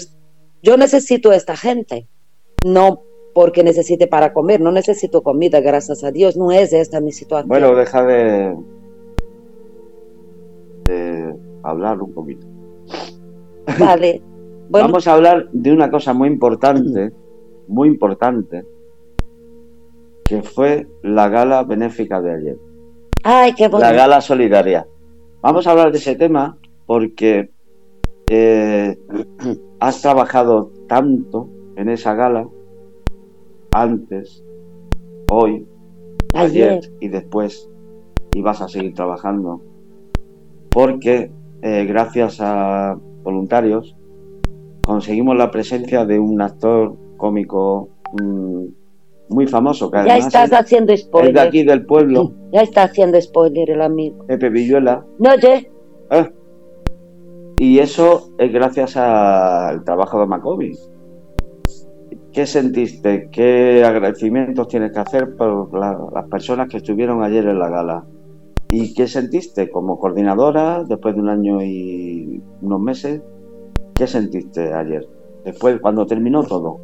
yo 0.62 0.76
necesito 0.76 1.30
a 1.30 1.36
esta 1.36 1.56
gente. 1.56 2.06
No 2.62 3.04
porque 3.34 3.64
necesite 3.64 4.06
para 4.06 4.32
comer, 4.32 4.60
no 4.60 4.72
necesito 4.72 5.22
comida, 5.22 5.60
gracias 5.60 6.04
a 6.04 6.10
Dios, 6.10 6.36
no 6.36 6.52
es 6.52 6.72
esta 6.72 7.00
mi 7.00 7.12
situación. 7.12 7.48
Bueno, 7.48 7.74
deja 7.74 8.04
de, 8.04 8.56
de 10.84 11.34
hablar 11.62 12.00
un 12.02 12.12
poquito. 12.12 12.46
vale. 13.78 14.22
Bueno, 14.68 14.86
Vamos 14.86 15.06
a 15.06 15.12
hablar 15.12 15.50
de 15.52 15.70
una 15.70 15.90
cosa 15.90 16.14
muy 16.14 16.28
importante, 16.28 17.12
muy 17.68 17.88
importante, 17.88 18.64
que 20.24 20.42
fue 20.42 20.86
la 21.02 21.28
gala 21.28 21.62
benéfica 21.62 22.22
de 22.22 22.32
ayer, 22.34 22.56
ay, 23.22 23.52
qué 23.54 23.68
bonito. 23.68 23.90
la 23.90 23.92
gala 23.94 24.22
solidaria. 24.22 24.86
Vamos 25.42 25.66
a 25.66 25.72
hablar 25.72 25.92
de 25.92 25.98
ese 25.98 26.14
tema 26.14 26.56
porque 26.86 27.50
eh, 28.30 28.96
has 29.80 30.00
trabajado 30.00 30.70
tanto 30.88 31.50
en 31.76 31.90
esa 31.90 32.14
gala 32.14 32.48
antes, 33.72 34.44
hoy, 35.30 35.66
ayer, 36.34 36.72
Ayer. 36.72 36.92
y 37.00 37.08
después, 37.08 37.68
y 38.34 38.42
vas 38.42 38.60
a 38.60 38.68
seguir 38.68 38.94
trabajando, 38.94 39.60
porque 40.70 41.30
eh, 41.62 41.84
gracias 41.86 42.38
a 42.40 42.96
voluntarios 43.22 43.96
conseguimos 44.84 45.36
la 45.36 45.50
presencia 45.50 46.04
de 46.04 46.18
un 46.18 46.40
actor 46.42 46.96
cómico 47.16 47.88
mm, 48.20 48.64
muy 49.30 49.46
famoso, 49.46 49.90
que 49.90 50.04
Ya 50.04 50.16
estás 50.18 50.50
es, 50.52 50.58
haciendo 50.58 50.92
es 50.92 51.00
de 51.00 51.06
spoiler. 51.06 51.38
aquí 51.38 51.62
del 51.64 51.86
pueblo, 51.86 52.32
Ya 52.52 52.62
está 52.62 52.82
haciendo 52.84 53.20
spoiler 53.20 53.70
el 53.70 53.80
amigo. 53.82 54.26
Pepe 54.26 54.50
Villuela. 54.50 55.04
No, 55.18 55.30
oye, 55.32 55.70
¿eh? 56.10 56.30
Y 57.58 57.78
eso 57.78 58.32
es 58.38 58.52
gracias 58.52 58.96
al 58.96 59.84
trabajo 59.84 60.18
de 60.20 60.26
Macobi. 60.26 60.72
¿Qué 62.32 62.46
sentiste? 62.46 63.28
¿Qué 63.30 63.84
agradecimientos 63.84 64.68
tienes 64.68 64.92
que 64.92 65.00
hacer 65.00 65.36
por 65.36 65.70
las 65.78 66.28
personas 66.30 66.68
que 66.68 66.78
estuvieron 66.78 67.22
ayer 67.22 67.46
en 67.46 67.58
la 67.58 67.68
gala? 67.68 68.06
¿Y 68.70 68.94
qué 68.94 69.06
sentiste 69.06 69.70
como 69.70 69.98
coordinadora 69.98 70.82
después 70.82 71.14
de 71.14 71.20
un 71.20 71.28
año 71.28 71.62
y 71.62 72.42
unos 72.62 72.80
meses? 72.80 73.20
¿Qué 73.94 74.06
sentiste 74.06 74.72
ayer? 74.72 75.06
Después, 75.44 75.78
cuando 75.82 76.06
terminó 76.06 76.42
todo. 76.42 76.78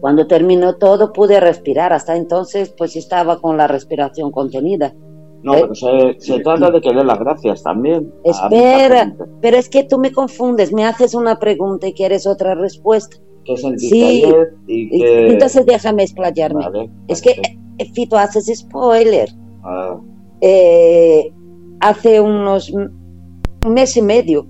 Cuando 0.00 0.26
terminó 0.26 0.76
todo 0.76 1.12
pude 1.12 1.38
respirar. 1.38 1.92
Hasta 1.92 2.16
entonces 2.16 2.74
pues 2.76 2.96
estaba 2.96 3.38
con 3.38 3.58
la 3.58 3.66
respiración 3.66 4.30
contenida. 4.30 4.94
No, 5.42 5.56
eh, 5.56 5.60
pero 5.60 6.14
se, 6.20 6.40
trata 6.40 6.70
de 6.70 6.80
que 6.80 6.94
dé 6.94 7.04
las 7.04 7.18
gracias 7.18 7.62
también. 7.62 8.14
Espera, 8.24 9.14
pero 9.42 9.58
es 9.58 9.68
que 9.68 9.84
tú 9.84 9.98
me 9.98 10.10
confundes. 10.10 10.72
Me 10.72 10.86
haces 10.86 11.14
una 11.14 11.38
pregunta 11.38 11.86
y 11.86 11.92
quieres 11.92 12.26
otra 12.26 12.54
respuesta. 12.54 13.18
¿Qué 13.44 13.56
sentiste 13.56 14.04
ayer? 14.04 14.54
Y 14.66 15.02
Entonces 15.02 15.66
déjame 15.66 16.04
explayarme. 16.04 16.90
es 17.08 17.20
que, 17.20 17.30
eh, 17.78 17.90
Fito, 17.92 18.16
haces 18.16 18.46
spoiler. 18.54 19.28
Ah. 19.62 19.98
Eh, 20.40 21.32
hace 21.80 22.20
unos 22.20 22.70
un 22.70 22.92
mes 23.66 23.96
y 23.96 24.02
medio, 24.02 24.46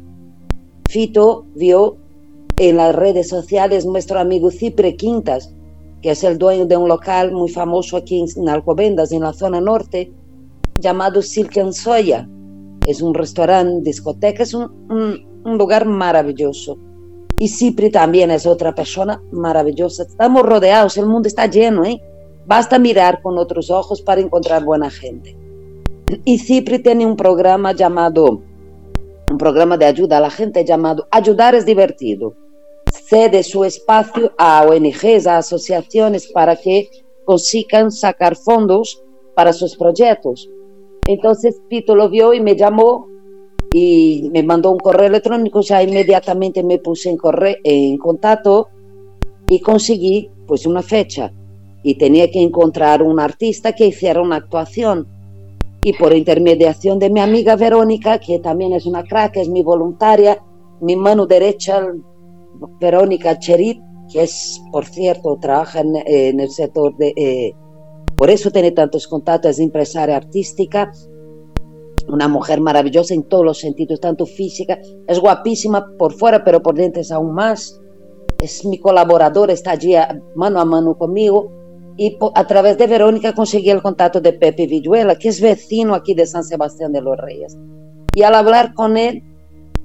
Fito 0.88 1.46
vio 1.54 1.96
en 2.58 2.76
las 2.76 2.94
redes 2.94 3.28
sociales 3.28 3.86
nuestro 3.86 4.18
amigo 4.18 4.50
Cipre 4.50 4.96
Quintas, 4.96 5.54
que 6.02 6.10
es 6.10 6.22
el 6.24 6.38
dueño 6.38 6.66
de 6.66 6.76
un 6.76 6.88
local 6.88 7.32
muy 7.32 7.48
famoso 7.48 7.96
aquí 7.96 8.24
en 8.36 8.48
Alcobendas, 8.48 9.12
en 9.12 9.22
la 9.22 9.32
zona 9.32 9.60
norte, 9.60 10.12
llamado 10.80 11.22
Silk 11.22 11.56
and 11.58 11.72
Soya. 11.72 12.28
Es 12.86 13.00
un 13.00 13.14
restaurante, 13.14 13.82
discoteca, 13.82 14.42
es 14.42 14.52
un, 14.52 14.70
un 15.44 15.58
lugar 15.58 15.86
maravilloso. 15.86 16.76
Y 17.38 17.48
Cipri 17.48 17.90
también 17.90 18.30
es 18.30 18.46
otra 18.46 18.74
persona 18.74 19.20
maravillosa. 19.32 20.04
Estamos 20.04 20.42
rodeados, 20.42 20.96
el 20.96 21.06
mundo 21.06 21.28
está 21.28 21.46
lleno, 21.46 21.84
¿eh? 21.84 22.00
Basta 22.46 22.78
mirar 22.78 23.22
con 23.22 23.38
otros 23.38 23.70
ojos 23.70 24.02
para 24.02 24.20
encontrar 24.20 24.64
buena 24.64 24.90
gente. 24.90 25.36
Y 26.24 26.38
Cipri 26.38 26.78
tiene 26.78 27.06
un 27.06 27.16
programa 27.16 27.72
llamado, 27.72 28.42
un 29.30 29.38
programa 29.38 29.76
de 29.76 29.86
ayuda 29.86 30.18
a 30.18 30.20
la 30.20 30.30
gente 30.30 30.64
llamado 30.64 31.08
Ayudar 31.10 31.54
es 31.54 31.66
divertido. 31.66 32.34
Cede 32.92 33.42
su 33.42 33.64
espacio 33.64 34.32
a 34.38 34.64
ONGs, 34.68 35.26
a 35.26 35.38
asociaciones 35.38 36.28
para 36.28 36.54
que 36.56 36.88
consigan 37.24 37.90
sacar 37.90 38.36
fondos 38.36 39.02
para 39.34 39.52
sus 39.52 39.76
proyectos. 39.76 40.48
Entonces 41.06 41.60
Pito 41.68 41.96
lo 41.96 42.08
vio 42.08 42.32
y 42.32 42.40
me 42.40 42.54
llamó 42.54 43.08
y 43.76 44.30
me 44.32 44.44
mandó 44.44 44.70
un 44.70 44.78
correo 44.78 45.08
electrónico, 45.08 45.60
ya 45.60 45.82
inmediatamente 45.82 46.62
me 46.62 46.78
puse 46.78 47.10
en, 47.10 47.18
en 47.64 47.98
contacto 47.98 48.68
y 49.48 49.58
conseguí 49.58 50.30
pues 50.46 50.64
una 50.64 50.80
fecha. 50.80 51.32
Y 51.82 51.96
tenía 51.96 52.30
que 52.30 52.40
encontrar 52.40 53.02
un 53.02 53.18
artista 53.18 53.72
que 53.72 53.88
hiciera 53.88 54.22
una 54.22 54.36
actuación. 54.36 55.08
Y 55.82 55.92
por 55.94 56.14
intermediación 56.14 57.00
de 57.00 57.10
mi 57.10 57.18
amiga 57.18 57.56
Verónica, 57.56 58.20
que 58.20 58.38
también 58.38 58.74
es 58.74 58.86
una 58.86 59.02
crack, 59.02 59.38
es 59.38 59.48
mi 59.48 59.64
voluntaria, 59.64 60.40
mi 60.80 60.94
mano 60.94 61.26
derecha, 61.26 61.84
Verónica 62.80 63.40
Cherit, 63.40 63.80
que 64.12 64.22
es, 64.22 64.62
por 64.70 64.86
cierto, 64.86 65.36
trabaja 65.40 65.80
en, 65.80 66.38
el 66.38 66.50
sector 66.50 66.96
de... 66.96 67.12
Eh, 67.16 67.54
por 68.14 68.30
eso 68.30 68.52
tiene 68.52 68.70
tantos 68.70 69.08
contactos, 69.08 69.50
es 69.50 69.58
empresaria 69.58 70.16
artística, 70.16 70.92
una 72.08 72.28
mujer 72.28 72.60
maravillosa 72.60 73.14
en 73.14 73.22
todos 73.24 73.44
los 73.44 73.58
sentidos, 73.58 74.00
tanto 74.00 74.26
física, 74.26 74.78
es 75.06 75.18
guapísima 75.18 75.86
por 75.98 76.12
fuera, 76.12 76.44
pero 76.44 76.62
por 76.62 76.74
dentro 76.74 77.00
es 77.00 77.10
aún 77.10 77.34
más. 77.34 77.80
Es 78.42 78.64
mi 78.64 78.78
colaboradora, 78.78 79.52
está 79.52 79.72
allí 79.72 79.94
mano 80.34 80.60
a 80.60 80.64
mano 80.64 80.96
conmigo 80.96 81.50
y 81.96 82.16
a 82.34 82.46
través 82.46 82.76
de 82.76 82.86
Verónica 82.86 83.32
conseguí 83.32 83.70
el 83.70 83.82
contacto 83.82 84.20
de 84.20 84.32
Pepe 84.32 84.66
Villuela, 84.66 85.16
que 85.16 85.28
es 85.28 85.40
vecino 85.40 85.94
aquí 85.94 86.14
de 86.14 86.26
San 86.26 86.42
Sebastián 86.42 86.92
de 86.92 87.00
los 87.00 87.16
Reyes. 87.16 87.56
Y 88.14 88.22
al 88.22 88.34
hablar 88.34 88.74
con 88.74 88.96
él, 88.96 89.22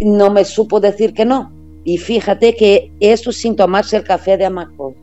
no 0.03 0.31
me 0.31 0.43
supo 0.43 0.79
decir 0.79 1.13
que 1.13 1.25
no. 1.25 1.51
Y 1.83 1.97
fíjate 1.97 2.55
que 2.55 2.91
eso 2.99 3.31
sin 3.31 3.55
tomarse 3.55 3.97
el 3.97 4.03
café 4.03 4.37
de 4.37 4.45
Amaco. 4.45 4.93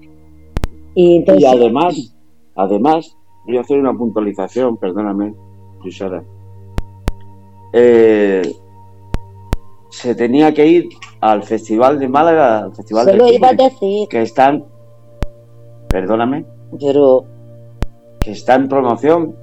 Y, 0.95 1.25
y 1.39 1.45
además, 1.45 2.15
además, 2.57 3.17
voy 3.47 3.59
a 3.59 3.61
hacer 3.61 3.79
una 3.79 3.97
puntualización, 3.97 4.77
perdóname, 4.77 5.35
Susana. 5.83 6.25
Eh, 7.79 8.57
se 9.91 10.15
tenía 10.15 10.55
que 10.55 10.67
ir 10.67 10.89
al 11.21 11.43
Festival 11.43 11.99
de 11.99 12.09
Málaga, 12.09 12.61
al 12.61 12.75
Festival 12.75 13.05
de 13.05 13.35
iba 13.35 13.49
a 13.51 13.53
decir. 13.53 14.09
que 14.09 14.23
están, 14.23 14.65
perdóname, 15.87 16.47
pero 16.81 17.27
que 18.21 18.31
está 18.31 18.55
en 18.55 18.69
promoción 18.69 19.37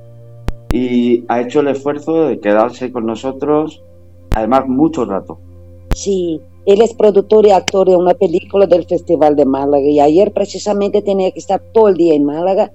y 0.72 1.24
ha 1.28 1.42
hecho 1.42 1.60
el 1.60 1.68
esfuerzo 1.68 2.26
de 2.26 2.40
quedarse 2.40 2.92
con 2.92 3.06
nosotros, 3.06 3.84
además 4.32 4.68
mucho 4.68 5.06
rato. 5.06 5.38
Sí, 5.94 6.42
él 6.66 6.82
es 6.82 6.96
productor 6.96 7.46
y 7.46 7.52
actor 7.52 7.88
de 7.88 7.96
una 7.96 8.16
película 8.16 8.66
del 8.66 8.86
Festival 8.86 9.36
de 9.36 9.46
Málaga 9.46 9.86
y 9.86 10.00
ayer 10.00 10.34
precisamente 10.34 11.04
tenía 11.04 11.30
que 11.30 11.38
estar 11.38 11.62
todo 11.72 11.88
el 11.88 11.98
día 11.98 12.16
en 12.16 12.24
Málaga, 12.24 12.72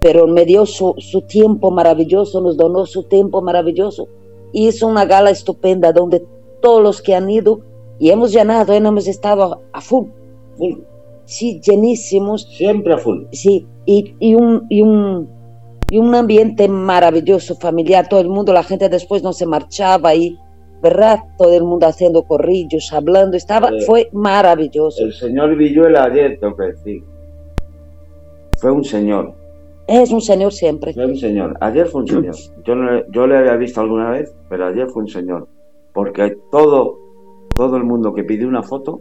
pero 0.00 0.26
me 0.26 0.46
dio 0.46 0.64
su, 0.64 0.94
su 0.96 1.20
tiempo 1.20 1.70
maravilloso, 1.70 2.40
nos 2.40 2.56
donó 2.56 2.86
su 2.86 3.02
tiempo 3.02 3.42
maravilloso 3.42 4.08
hizo 4.52 4.86
una 4.86 5.04
gala 5.04 5.30
estupenda 5.30 5.92
donde 5.92 6.24
todos 6.60 6.82
los 6.82 7.02
que 7.02 7.14
han 7.14 7.30
ido 7.30 7.60
y 7.98 8.10
hemos 8.10 8.32
llenado, 8.32 8.72
hemos 8.72 9.08
estado 9.08 9.62
a, 9.72 9.80
full. 9.80 10.08
full 10.56 10.74
sí, 11.28 11.60
llenísimos. 11.60 12.48
Siempre 12.56 12.94
a 12.94 12.98
full. 12.98 13.24
Sí, 13.32 13.66
y, 13.84 14.14
y, 14.18 14.34
un, 14.34 14.66
y, 14.68 14.82
un, 14.82 15.28
y 15.90 15.98
un 15.98 16.14
ambiente 16.14 16.68
maravilloso, 16.68 17.54
familiar, 17.56 18.08
todo 18.08 18.20
el 18.20 18.28
mundo, 18.28 18.52
la 18.52 18.62
gente 18.62 18.88
después 18.88 19.22
no 19.22 19.32
se 19.32 19.46
marchaba 19.46 20.14
y, 20.14 20.38
¿verdad? 20.82 21.20
Todo 21.36 21.54
el 21.54 21.64
mundo 21.64 21.86
haciendo 21.86 22.22
corrillos, 22.22 22.92
hablando, 22.92 23.36
estaba, 23.36 23.68
eh, 23.68 23.82
fue 23.82 24.08
maravilloso. 24.12 25.04
El 25.04 25.12
señor 25.12 25.56
Villuela 25.56 26.04
ayer, 26.04 26.38
tengo 26.40 26.56
que 26.56 26.64
decir, 26.64 27.04
fue 28.56 28.70
un 28.70 28.84
señor. 28.84 29.34
Es 29.88 30.12
un 30.12 30.20
señor 30.20 30.52
siempre. 30.52 30.92
Fue 30.92 31.06
un 31.06 31.16
señor. 31.16 31.56
Ayer 31.60 31.86
fue 31.86 32.02
un 32.02 32.08
señor. 32.08 32.36
Yo, 32.64 32.74
no, 32.74 33.02
yo 33.10 33.26
le 33.26 33.38
había 33.38 33.56
visto 33.56 33.80
alguna 33.80 34.10
vez, 34.10 34.30
pero 34.50 34.66
ayer 34.66 34.86
fue 34.88 35.02
un 35.02 35.08
señor. 35.08 35.48
Porque 35.94 36.36
todo, 36.52 36.98
todo 37.56 37.76
el 37.78 37.84
mundo 37.84 38.12
que 38.12 38.22
pidió 38.22 38.46
una 38.46 38.62
foto 38.62 39.00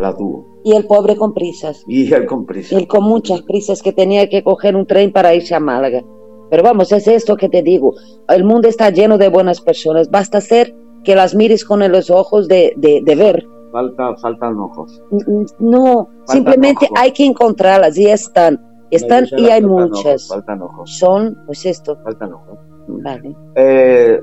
la 0.00 0.16
tuvo. 0.16 0.46
Y 0.62 0.76
el 0.76 0.86
pobre 0.86 1.16
con 1.16 1.34
prisas. 1.34 1.84
Y 1.88 2.12
él 2.14 2.26
con 2.26 2.46
prisas. 2.46 2.78
Él 2.78 2.86
con 2.86 3.02
muchas 3.02 3.42
prisas 3.42 3.82
que 3.82 3.92
tenía 3.92 4.28
que 4.28 4.44
coger 4.44 4.76
un 4.76 4.86
tren 4.86 5.12
para 5.12 5.34
irse 5.34 5.56
a 5.56 5.60
Málaga. 5.60 6.04
Pero 6.50 6.62
vamos, 6.62 6.92
es 6.92 7.08
esto 7.08 7.36
que 7.36 7.48
te 7.48 7.62
digo. 7.62 7.94
El 8.28 8.44
mundo 8.44 8.68
está 8.68 8.90
lleno 8.90 9.18
de 9.18 9.28
buenas 9.28 9.60
personas. 9.60 10.08
Basta 10.08 10.40
ser 10.40 10.74
que 11.02 11.16
las 11.16 11.34
mires 11.34 11.64
con 11.64 11.80
los 11.90 12.10
ojos 12.10 12.46
de, 12.46 12.74
de, 12.76 13.14
ver. 13.16 13.44
Falta, 13.72 14.16
faltan 14.16 14.58
ojos. 14.58 15.02
No, 15.58 16.08
simplemente 16.26 16.88
hay 16.96 17.12
que 17.12 17.24
encontrarlas 17.24 17.98
y 17.98 18.06
están. 18.06 18.69
Están 18.90 19.26
y 19.36 19.46
hay 19.46 19.62
muchas. 19.62 20.28
faltan 20.28 20.62
ojos. 20.62 20.98
Son, 20.98 21.36
pues 21.46 21.64
esto. 21.66 21.96
Faltan 22.02 22.32
ojos. 22.32 22.58
Vale. 22.88 23.34
Eh, 23.54 24.20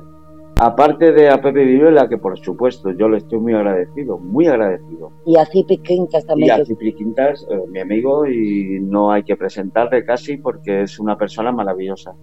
Aparte 0.59 1.11
de 1.11 1.29
a 1.29 1.39
Pepe 1.39 1.63
Villuela, 1.63 2.09
que 2.09 2.17
por 2.17 2.39
supuesto 2.39 2.89
yo 2.91 3.07
le 3.07 3.17
estoy 3.17 3.39
muy 3.39 3.53
agradecido, 3.53 4.17
muy 4.17 4.47
agradecido. 4.47 5.11
Y 5.23 5.37
a 5.37 5.45
Cipri 5.45 5.77
Quintas 5.77 6.25
también. 6.25 6.57
Y 6.57 6.61
a 6.61 6.65
Cipri 6.65 6.95
Quintas, 6.95 7.45
eh, 7.47 7.61
mi 7.69 7.79
amigo, 7.79 8.25
y 8.25 8.79
no 8.81 9.11
hay 9.11 9.21
que 9.23 9.35
presentarle 9.35 10.03
casi 10.03 10.37
porque 10.37 10.81
es 10.81 10.99
una 10.99 11.15
persona 11.15 11.51
maravillosa. 11.51 12.15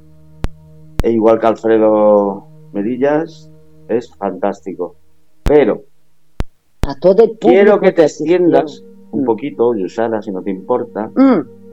E 1.00 1.12
igual 1.12 1.38
que 1.38 1.46
Alfredo 1.46 2.48
Medillas, 2.72 3.52
es 3.88 4.12
fantástico. 4.16 4.96
Pero 5.44 5.84
a 6.88 6.98
todo 6.98 7.22
el 7.22 7.38
quiero 7.38 7.78
que 7.78 7.92
te 7.92 8.02
extiendas 8.02 8.82
un 9.12 9.22
mm. 9.22 9.26
poquito, 9.26 9.76
Yusara, 9.76 10.20
si 10.20 10.32
no 10.32 10.42
te 10.42 10.50
importa. 10.50 11.08
Mm. 11.14 11.63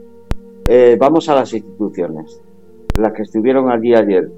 Eh, 0.68 0.96
vamos 0.98 1.28
a 1.28 1.34
las 1.34 1.52
instituciones, 1.52 2.40
las 2.96 3.12
que 3.12 3.22
estuvieron 3.22 3.70
allí 3.70 3.94
ayer. 3.94 4.30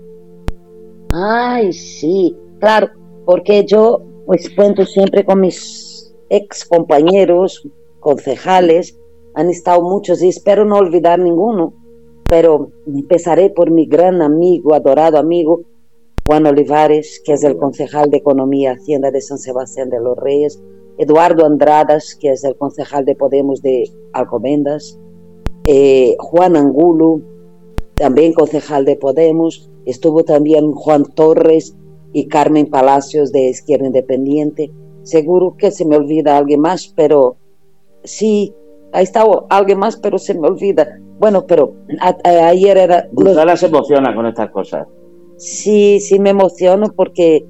Ay, 1.13 1.73
sí, 1.73 2.37
claro, 2.59 2.89
porque 3.25 3.65
yo 3.65 4.03
pues 4.27 4.49
cuento 4.55 4.87
siempre 4.87 5.25
con 5.25 5.41
mis 5.41 6.15
ex 6.31 6.65
compañeros, 6.65 7.69
concejales, 8.01 8.99
han 9.35 9.51
estado 9.51 9.83
muchos 9.83 10.23
y 10.23 10.29
espero 10.29 10.65
no 10.65 10.77
olvidar 10.77 11.19
ninguno, 11.19 11.75
pero 12.29 12.71
empezaré 12.87 13.51
por 13.51 13.71
mi 13.71 13.87
gran 13.87 14.23
amigo, 14.23 14.75
adorado 14.75 15.19
amigo, 15.19 15.63
Juan 16.27 16.47
Olivares, 16.47 17.21
que 17.25 17.35
es 17.35 17.45
el 17.45 17.59
concejal 17.59 18.09
de 18.11 18.19
Economía 18.19 18.73
y 18.73 18.75
Hacienda 18.77 19.11
de 19.11 19.21
San 19.21 19.39
Sebastián 19.39 19.91
de 19.91 20.01
los 20.01 20.17
Reyes, 20.17 20.63
Eduardo 20.97 21.45
Andradas, 21.45 22.17
que 22.19 22.31
es 22.31 22.45
el 22.45 22.57
concejal 22.57 23.05
de 23.05 23.15
Podemos 23.15 23.61
de 23.61 23.91
Alcomendas, 24.13 24.99
eh, 25.67 26.17
Juan 26.19 26.57
Angulo, 26.57 27.21
también 27.95 28.33
concejal 28.33 28.85
de 28.85 28.97
Podemos, 28.97 29.71
estuvo 29.87 30.25
también 30.25 30.73
Juan 30.73 31.05
Torres, 31.05 31.77
y 32.15 32.29
Carmen 32.29 32.67
Palacios 32.67 33.33
de 33.33 33.49
Izquierda 33.51 33.87
Independiente. 33.87 34.71
Seguro 35.03 35.57
que 35.59 35.71
se 35.71 35.85
me 35.85 35.97
olvida 35.97 36.39
alguien 36.39 36.61
más, 36.61 36.91
pero 36.97 37.37
sí, 38.05 38.55
ahí 38.93 39.03
está 39.03 39.27
alguien 39.51 39.79
más, 39.79 39.97
pero 39.97 40.17
se 40.17 40.33
me 40.33 40.47
olvida. 40.47 40.99
Bueno, 41.19 41.45
pero 41.47 41.75
ayer 42.25 42.79
era... 42.79 43.09
Gonzala 43.13 43.57
se 43.57 43.67
emociona 43.67 44.15
con 44.15 44.27
estas 44.27 44.51
cosas. 44.51 44.87
Sí, 45.37 45.99
sí 46.01 46.21
me 46.21 46.31
emociono 46.31 46.87
porque 46.95 47.45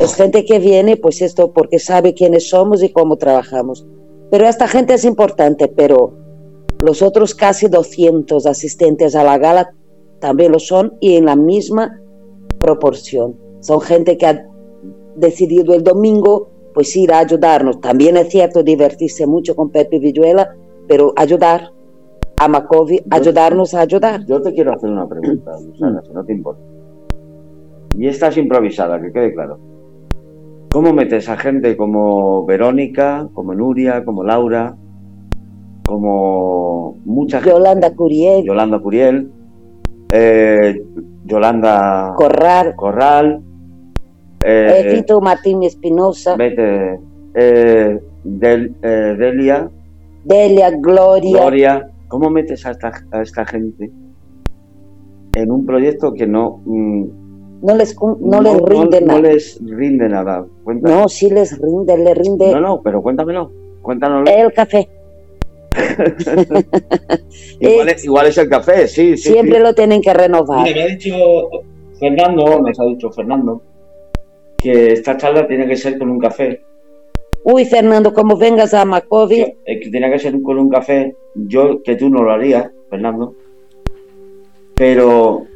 es 0.00 0.14
gente 0.14 0.44
que 0.44 0.60
viene, 0.60 0.96
pues 0.96 1.20
esto, 1.20 1.52
porque 1.52 1.80
sabe 1.80 2.14
quiénes 2.14 2.48
somos 2.48 2.84
y 2.84 2.90
cómo 2.90 3.16
trabajamos. 3.16 3.84
Pero 4.30 4.46
esta 4.46 4.68
gente 4.68 4.94
es 4.94 5.04
importante, 5.04 5.66
pero 5.66 6.14
los 6.80 7.02
otros 7.02 7.34
casi 7.34 7.68
200 7.68 8.46
asistentes 8.46 9.14
a 9.14 9.24
la 9.24 9.38
gala 9.38 9.74
también 10.20 10.52
lo 10.52 10.58
son 10.58 10.94
y 11.00 11.16
en 11.16 11.26
la 11.26 11.36
misma 11.36 12.00
proporción. 12.58 13.36
Son 13.60 13.80
gente 13.80 14.16
que 14.16 14.26
ha 14.26 14.46
decidido 15.16 15.74
el 15.74 15.82
domingo 15.82 16.50
pues 16.74 16.94
ir 16.96 17.12
a 17.12 17.20
ayudarnos. 17.20 17.80
También 17.80 18.16
es 18.16 18.28
cierto 18.28 18.62
divertirse 18.62 19.26
mucho 19.26 19.56
con 19.56 19.70
Pepe 19.70 19.98
Villuela, 19.98 20.54
pero 20.86 21.12
ayudar 21.16 21.72
a 22.36 22.48
Macovi, 22.48 23.00
ayudarnos 23.10 23.72
a 23.72 23.80
ayudar. 23.80 24.26
Yo 24.26 24.42
te 24.42 24.52
quiero 24.52 24.74
hacer 24.74 24.90
una 24.90 25.08
pregunta, 25.08 25.56
Susana, 25.58 26.02
si 26.06 26.12
no 26.12 26.24
te 26.24 26.32
importa. 26.32 26.60
Y 27.96 28.06
esta 28.08 28.28
es 28.28 28.36
improvisada, 28.36 29.00
que 29.00 29.10
quede 29.10 29.32
claro. 29.32 29.58
¿Cómo 30.70 30.92
metes 30.92 31.30
a 31.30 31.38
gente 31.38 31.78
como 31.78 32.44
Verónica, 32.44 33.30
como 33.32 33.54
Nuria, 33.54 34.04
como 34.04 34.22
Laura, 34.22 34.76
como 35.86 36.98
mucha 37.04 37.38
gente? 37.38 37.50
Yolanda 37.50 37.94
Curiel. 37.94 38.44
Yolanda 38.44 38.78
Curiel. 38.78 39.30
Eh, 40.12 40.82
Yolanda 41.24 42.14
Corral. 42.16 42.74
Corral. 42.76 43.42
Eh, 44.44 45.04
Martín 45.22 45.62
Espinosa. 45.62 46.36
Vete. 46.36 47.00
Eh, 47.34 48.00
Del, 48.24 48.74
eh, 48.82 49.14
Delia. 49.18 49.70
Delia, 50.24 50.70
Gloria. 50.70 51.40
Gloria. 51.40 51.90
¿Cómo 52.08 52.30
metes 52.30 52.64
a 52.66 52.70
esta, 52.70 52.92
a 53.12 53.22
esta 53.22 53.44
gente 53.44 53.90
en 55.34 55.50
un 55.50 55.66
proyecto 55.66 56.12
que 56.12 56.26
no... 56.26 56.60
Mm, 56.64 57.04
no 57.62 57.74
les, 57.74 57.96
no, 58.20 58.42
les 58.42 58.60
rinde 58.62 59.00
nada. 59.00 59.20
No 59.20 59.28
les 59.28 59.60
rinde 59.64 60.08
nada. 60.08 60.46
No, 60.66 61.08
sí 61.08 61.30
les 61.30 61.58
rinde, 61.58 61.96
le 61.98 62.14
rinde. 62.14 62.52
No, 62.52 62.60
no, 62.60 62.82
pero 62.82 63.02
cuéntamelo. 63.02 63.50
Cuéntanos. 63.82 64.28
El 64.28 64.52
café. 64.52 64.88
igual, 67.60 67.88
es, 67.88 68.04
igual, 68.04 68.26
es, 68.26 68.38
el 68.38 68.48
café, 68.48 68.88
sí. 68.88 69.16
sí 69.16 69.32
siempre 69.32 69.60
lo 69.60 69.74
tienen 69.74 70.00
que 70.00 70.12
renovar. 70.12 70.62
me 70.62 70.82
ha 70.82 70.86
dicho 70.86 71.14
Fernando, 71.98 72.60
me 72.62 72.70
ha 72.70 72.84
dicho 72.86 73.10
Fernando, 73.10 73.62
que 74.58 74.92
esta 74.92 75.16
charla 75.16 75.46
tiene 75.46 75.66
que 75.66 75.76
ser 75.76 75.98
con 75.98 76.10
un 76.10 76.18
café. 76.18 76.62
Uy, 77.44 77.64
Fernando, 77.64 78.12
como 78.12 78.36
vengas 78.36 78.74
a 78.74 78.84
Macovi. 78.84 79.36
Que, 79.36 79.56
eh, 79.66 79.80
que 79.80 79.90
tiene 79.90 80.10
que 80.10 80.18
ser 80.18 80.40
con 80.42 80.58
un 80.58 80.68
café. 80.68 81.14
Yo, 81.34 81.80
que 81.82 81.94
tú 81.94 82.10
no 82.10 82.22
lo 82.22 82.32
harías, 82.32 82.70
Fernando. 82.90 83.34
Pero, 84.74 85.46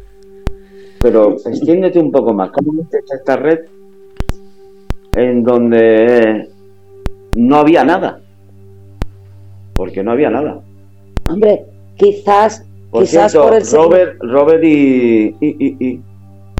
pero 1.01 1.33
extiéndete 1.33 1.99
un 1.99 2.13
poco 2.13 2.33
más. 2.33 2.51
¿Cómo 2.53 2.73
metes 2.73 3.03
esta 3.13 3.37
red 3.37 3.61
en 5.17 5.43
donde 5.43 6.49
no 7.37 7.57
había 7.57 7.85
nada? 7.85 8.23
Porque 9.81 10.03
no 10.03 10.13
había 10.13 10.29
nada. 10.29 10.61
Hombre, 11.31 11.65
quizás, 11.97 12.67
por 12.91 13.01
quizás 13.01 13.33
cierto, 13.33 13.49
por 13.49 13.57
el 13.57 13.67
Robert, 13.73 14.17
Robert 14.21 14.63
y, 14.63 15.35
y, 15.41 15.57
y, 15.59 15.77
y 15.81 16.03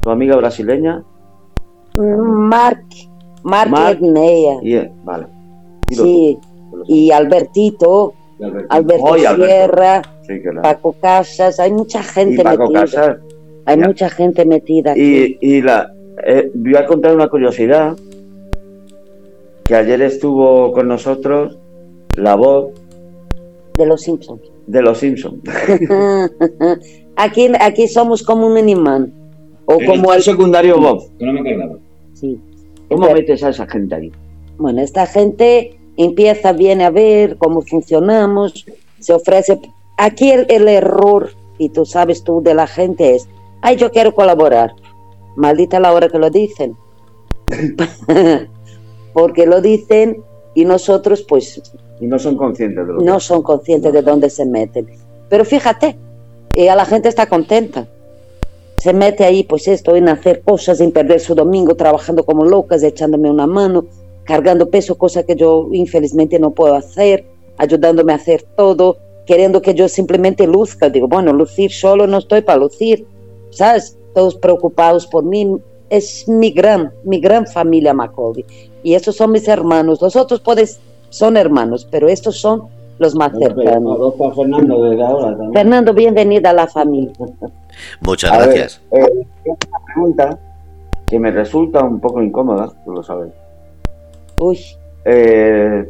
tu 0.01 0.09
amiga 0.09 0.37
brasileña. 0.37 1.03
Mark, 1.97 2.83
Mark, 3.43 3.69
Mark 3.69 3.99
Ednea. 4.01 4.59
Yeah, 4.63 4.91
vale. 5.03 5.27
Sí, 5.91 6.35
y 6.87 7.11
Albertito, 7.11 8.15
Y 8.39 8.43
Albertito. 8.43 8.73
Alberto 8.73 9.03
Oye, 9.03 9.27
Alberto. 9.27 9.45
Sierra, 9.45 10.01
Sí, 10.23 10.41
claro. 10.41 10.61
Paco 10.63 10.95
Casas, 10.99 11.59
hay 11.59 11.71
mucha 11.73 12.01
gente 12.01 12.41
y 12.41 12.43
Paco 12.43 12.63
metida. 12.71 12.81
Casas. 12.81 13.17
Hay 13.67 13.79
ya. 13.79 13.85
mucha 13.85 14.09
gente 14.09 14.45
metida 14.45 14.91
aquí. 14.93 15.37
Y, 15.39 15.57
y 15.57 15.61
la, 15.61 15.93
eh, 16.25 16.49
voy 16.55 16.75
a 16.75 16.87
contar 16.87 17.13
una 17.13 17.27
curiosidad. 17.27 17.95
Que 19.63 19.75
ayer 19.75 20.01
estuvo 20.01 20.71
con 20.71 20.87
nosotros 20.87 21.59
la 22.15 22.33
voz 22.33 22.80
de 23.77 23.85
los 23.85 24.01
Simpsons. 24.01 24.41
de 24.67 24.81
los 24.81 24.97
Simpsons. 24.99 25.39
aquí, 27.15 27.49
aquí 27.59 27.87
somos 27.87 28.23
como 28.23 28.47
un 28.47 28.69
imán. 28.69 29.13
O 29.65 29.77
como 29.85 30.13
el. 30.13 30.21
secundario 30.21 30.79
Bob. 30.79 31.03
No 31.19 31.33
me 31.33 31.39
acordaba. 31.39 31.77
Sí. 32.13 32.39
¿Cómo 32.89 33.03
Pero- 33.03 33.13
metes 33.15 33.43
a 33.43 33.49
esa 33.49 33.65
gente 33.67 33.95
ahí? 33.95 34.11
Bueno, 34.57 34.81
esta 34.81 35.05
gente 35.07 35.77
empieza, 35.97 36.51
viene 36.53 36.83
a 36.85 36.89
ver 36.89 37.37
cómo 37.37 37.61
funcionamos, 37.61 38.65
se 38.99 39.13
ofrece. 39.13 39.59
Aquí 39.97 40.31
el, 40.31 40.45
el 40.49 40.67
error, 40.67 41.29
y 41.57 41.69
tú 41.69 41.85
sabes 41.85 42.23
tú, 42.23 42.41
de 42.43 42.53
la 42.53 42.67
gente 42.67 43.15
es, 43.15 43.27
ay, 43.61 43.77
yo 43.77 43.91
quiero 43.91 44.13
colaborar. 44.13 44.73
Maldita 45.35 45.79
la 45.79 45.93
hora 45.93 46.09
que 46.09 46.19
lo 46.19 46.29
dicen. 46.29 46.75
Porque 49.13 49.45
lo 49.45 49.61
dicen 49.61 50.23
y 50.53 50.65
nosotros 50.65 51.23
pues 51.27 51.61
Y 51.99 52.07
no 52.07 52.19
son 52.19 52.35
conscientes 52.35 52.85
de 52.85 52.93
lo 52.93 53.01
no 53.01 53.19
son 53.19 53.41
conscientes 53.41 53.93
de 53.93 54.01
dónde 54.01 54.29
se 54.29 54.45
meten. 54.45 54.87
Pero 55.29 55.45
fíjate, 55.45 55.95
eh, 56.55 56.69
a 56.69 56.75
la 56.75 56.85
gente 56.85 57.09
está 57.09 57.27
contenta. 57.27 57.87
Se 58.77 58.93
mete 58.93 59.23
ahí, 59.23 59.43
pues 59.43 59.67
esto, 59.67 59.95
en 59.95 60.09
hacer 60.09 60.41
cosas, 60.41 60.81
en 60.81 60.91
perder 60.91 61.19
su 61.19 61.35
domingo 61.35 61.75
trabajando 61.75 62.25
como 62.25 62.43
locas, 62.43 62.81
echándome 62.81 63.29
una 63.29 63.45
mano, 63.45 63.85
cargando 64.23 64.69
peso, 64.69 64.97
cosa 64.97 65.23
que 65.23 65.35
yo 65.35 65.69
infelizmente 65.71 66.39
no 66.39 66.51
puedo 66.51 66.75
hacer, 66.75 67.25
ayudándome 67.57 68.11
a 68.13 68.15
hacer 68.15 68.43
todo, 68.55 68.97
queriendo 69.25 69.61
que 69.61 69.75
yo 69.75 69.87
simplemente 69.87 70.47
luzca. 70.47 70.89
Digo, 70.89 71.07
bueno, 71.07 71.31
lucir 71.31 71.71
solo 71.71 72.07
no 72.07 72.17
estoy 72.17 72.41
para 72.41 72.57
lucir, 72.57 73.05
¿sabes? 73.51 73.97
Todos 74.13 74.35
preocupados 74.35 75.05
por 75.07 75.23
mí. 75.23 75.57
Es 75.89 76.27
mi 76.27 76.51
gran, 76.51 76.91
mi 77.03 77.19
gran 77.19 77.45
familia 77.45 77.93
Macaulay. 77.93 78.45
Y 78.83 78.95
estos 78.95 79.15
son 79.15 79.31
mis 79.31 79.47
hermanos. 79.47 80.01
Los 80.01 80.15
otros 80.15 80.39
puedes, 80.41 80.79
son 81.09 81.37
hermanos, 81.37 81.87
pero 81.89 82.07
estos 82.07 82.39
son 82.39 82.63
los 82.99 83.15
más 83.15 83.31
cercanos. 83.37 84.13
Fernando 84.35 84.83
desde 84.83 85.03
ahora 85.03 85.29
también. 85.31 85.53
Fernando, 85.53 85.93
bienvenida 85.93 86.49
a 86.51 86.53
la 86.53 86.67
familia. 86.67 87.13
Muchas 88.01 88.31
A 88.31 88.37
ver, 88.39 88.47
gracias. 88.47 88.81
eh, 88.91 89.25
una 89.45 89.85
pregunta 89.85 90.39
que 91.07 91.19
me 91.19 91.31
resulta 91.31 91.83
un 91.83 91.99
poco 91.99 92.21
incómoda, 92.21 92.71
tú 92.85 92.91
lo 92.91 93.03
sabes. 93.03 93.31
Uy, 94.39 94.59
Eh, 95.05 95.83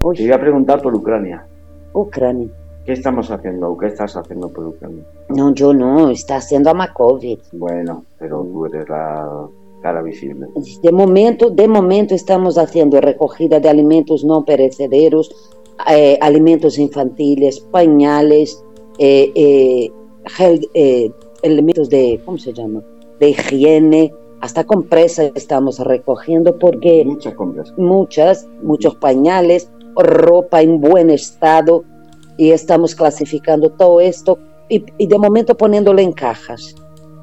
te 0.00 0.06
uy, 0.06 0.16
voy 0.18 0.32
a 0.32 0.40
preguntar 0.40 0.80
por 0.82 0.94
Ucrania. 0.94 1.44
Ucrania. 1.92 2.48
¿Qué 2.86 2.92
estamos 2.94 3.30
haciendo 3.30 3.70
o 3.70 3.76
qué 3.76 3.88
estás 3.88 4.16
haciendo 4.16 4.48
por 4.48 4.66
Ucrania? 4.66 5.02
No, 5.28 5.52
yo 5.52 5.74
no, 5.74 6.08
está 6.08 6.36
haciendo 6.36 6.70
a 6.70 6.74
Makovic. 6.74 7.40
Bueno, 7.52 8.04
pero 8.18 8.42
tú 8.44 8.64
eres 8.66 8.88
la 8.88 9.28
cara 9.80 10.02
visible. 10.02 10.46
De 10.82 10.92
momento, 10.92 11.50
de 11.50 11.68
momento 11.68 12.14
estamos 12.14 12.58
haciendo 12.58 13.00
recogida 13.00 13.60
de 13.60 13.68
alimentos 13.68 14.24
no 14.24 14.44
perecederos, 14.44 15.30
eh, 15.90 16.18
alimentos 16.20 16.78
infantiles, 16.78 17.60
pañales, 17.60 18.64
eh, 18.98 19.30
eh, 19.34 19.90
gel- 20.24 20.68
eh, 20.74 21.10
elementos 21.42 21.88
de, 21.88 22.20
¿cómo 22.24 22.38
se 22.38 22.52
llama? 22.52 22.82
De 23.20 23.30
higiene, 23.30 24.12
hasta 24.40 24.64
compresas 24.64 25.32
estamos 25.34 25.78
recogiendo 25.80 26.58
porque 26.58 27.04
Muchas 27.04 27.34
compras. 27.34 27.72
muchas, 27.76 28.46
muchos 28.62 28.96
pañales, 28.96 29.70
ropa 29.96 30.62
en 30.62 30.80
buen 30.80 31.10
estado 31.10 31.84
y 32.36 32.50
estamos 32.52 32.94
clasificando 32.94 33.70
todo 33.70 34.00
esto 34.00 34.38
y, 34.68 34.84
y 34.98 35.06
de 35.06 35.18
momento 35.18 35.56
poniéndolo 35.56 36.00
en 36.00 36.12
cajas, 36.12 36.74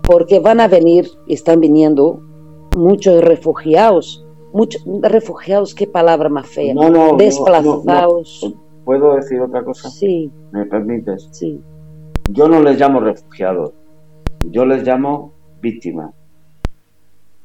porque 0.02 0.40
van 0.40 0.60
a 0.60 0.68
venir, 0.68 1.10
están 1.28 1.60
viniendo 1.62 2.20
muchos 2.76 3.24
refugiados, 3.24 4.26
muchos 4.54 4.84
refugiados, 5.02 5.74
qué 5.74 5.88
palabra 5.88 6.30
más 6.30 6.48
fea, 6.48 6.74
No, 6.74 6.90
no, 6.90 7.16
desplazados. 7.18 8.42
no. 8.44 8.66
¿Puedo 8.84 9.16
decir 9.16 9.42
otra 9.42 9.64
cosa? 9.64 9.90
Sí, 9.90 10.30
¿Me 10.52 10.66
permites? 10.66 11.28
sí. 11.32 11.60
Yo 12.32 12.48
no 12.48 12.62
les 12.62 12.80
llamo 12.80 13.00
refugiados, 13.00 13.72
yo 14.50 14.66
les 14.66 14.84
llamo 14.86 15.32
víctimas. 15.62 16.12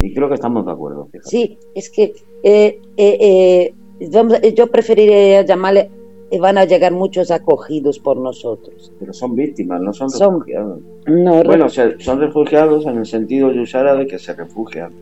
Y 0.02 0.14
creo 0.14 0.28
que 0.28 0.34
estamos 0.36 0.64
de 0.64 0.72
acuerdo. 0.72 1.06
fíjate. 1.12 1.28
Sí, 1.28 1.58
es 1.74 1.90
que 1.90 2.14
eh, 2.42 2.80
eh, 2.96 3.18
eh, 3.20 3.74
vamos, 4.10 4.40
yo 4.54 4.68
preferiría 4.70 5.42
llamarle, 5.42 5.90
eh, 6.30 6.40
van 6.40 6.56
a 6.56 6.64
llegar 6.64 6.92
muchos 6.92 7.30
acogidos 7.30 7.98
por 7.98 8.16
nosotros. 8.16 8.90
Pero 8.98 9.12
son 9.12 9.34
víctimas, 9.34 9.82
no 9.82 9.92
son 9.92 10.08
Son- 10.08 10.34
refugiados. 10.36 10.80
No, 11.06 11.42
Bueno, 11.44 11.68
son 11.68 12.20
refugiados 12.20 12.86
en 12.86 12.96
el 12.98 13.04
sentido, 13.06 13.52
Yusara, 13.52 13.94
de 13.96 14.06
que 14.06 14.18
se 14.18 14.32
refugian, 14.32 14.94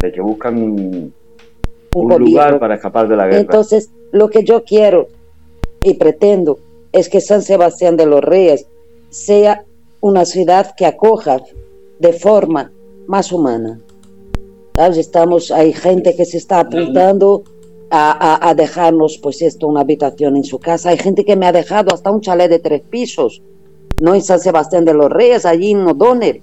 de 0.00 0.12
que 0.12 0.20
buscan 0.20 0.56
un, 0.56 1.14
lugar 1.94 2.58
para 2.58 2.76
escapar 2.76 3.08
de 3.08 3.16
la 3.16 3.26
guerra. 3.26 3.40
Entonces, 3.40 3.90
lo 4.12 4.28
que 4.28 4.44
yo 4.44 4.64
quiero 4.64 5.08
y 5.82 5.94
pretendo 5.94 6.58
es 6.92 7.08
que 7.08 7.20
San 7.20 7.42
Sebastián 7.42 7.96
de 7.96 8.06
los 8.06 8.20
Reyes 8.20 8.66
sea 9.10 9.64
una 10.00 10.24
ciudad 10.24 10.74
que 10.76 10.86
acoja 10.86 11.40
de 11.98 12.12
forma 12.12 12.72
más 13.06 13.32
humana. 13.32 13.80
Estamos, 14.76 15.50
hay 15.50 15.72
gente 15.72 16.16
que 16.16 16.24
se 16.24 16.38
está 16.38 16.60
apuntando 16.60 17.44
a, 17.90 18.54
dejarnos, 18.56 19.18
pues 19.18 19.42
esto, 19.42 19.66
una 19.66 19.80
habitación 19.80 20.36
en 20.36 20.44
su 20.44 20.58
casa. 20.58 20.90
Hay 20.90 20.98
gente 20.98 21.24
que 21.24 21.36
me 21.36 21.46
ha 21.46 21.52
dejado 21.52 21.92
hasta 21.92 22.10
un 22.10 22.20
chalet 22.20 22.48
de 22.48 22.60
tres 22.60 22.82
pisos, 22.88 23.42
no 24.00 24.14
en 24.14 24.22
San 24.22 24.40
Sebastián 24.40 24.84
de 24.84 24.94
los 24.94 25.10
Reyes, 25.10 25.44
allí 25.44 25.72
en 25.72 25.86
O'Donnell. 25.86 26.40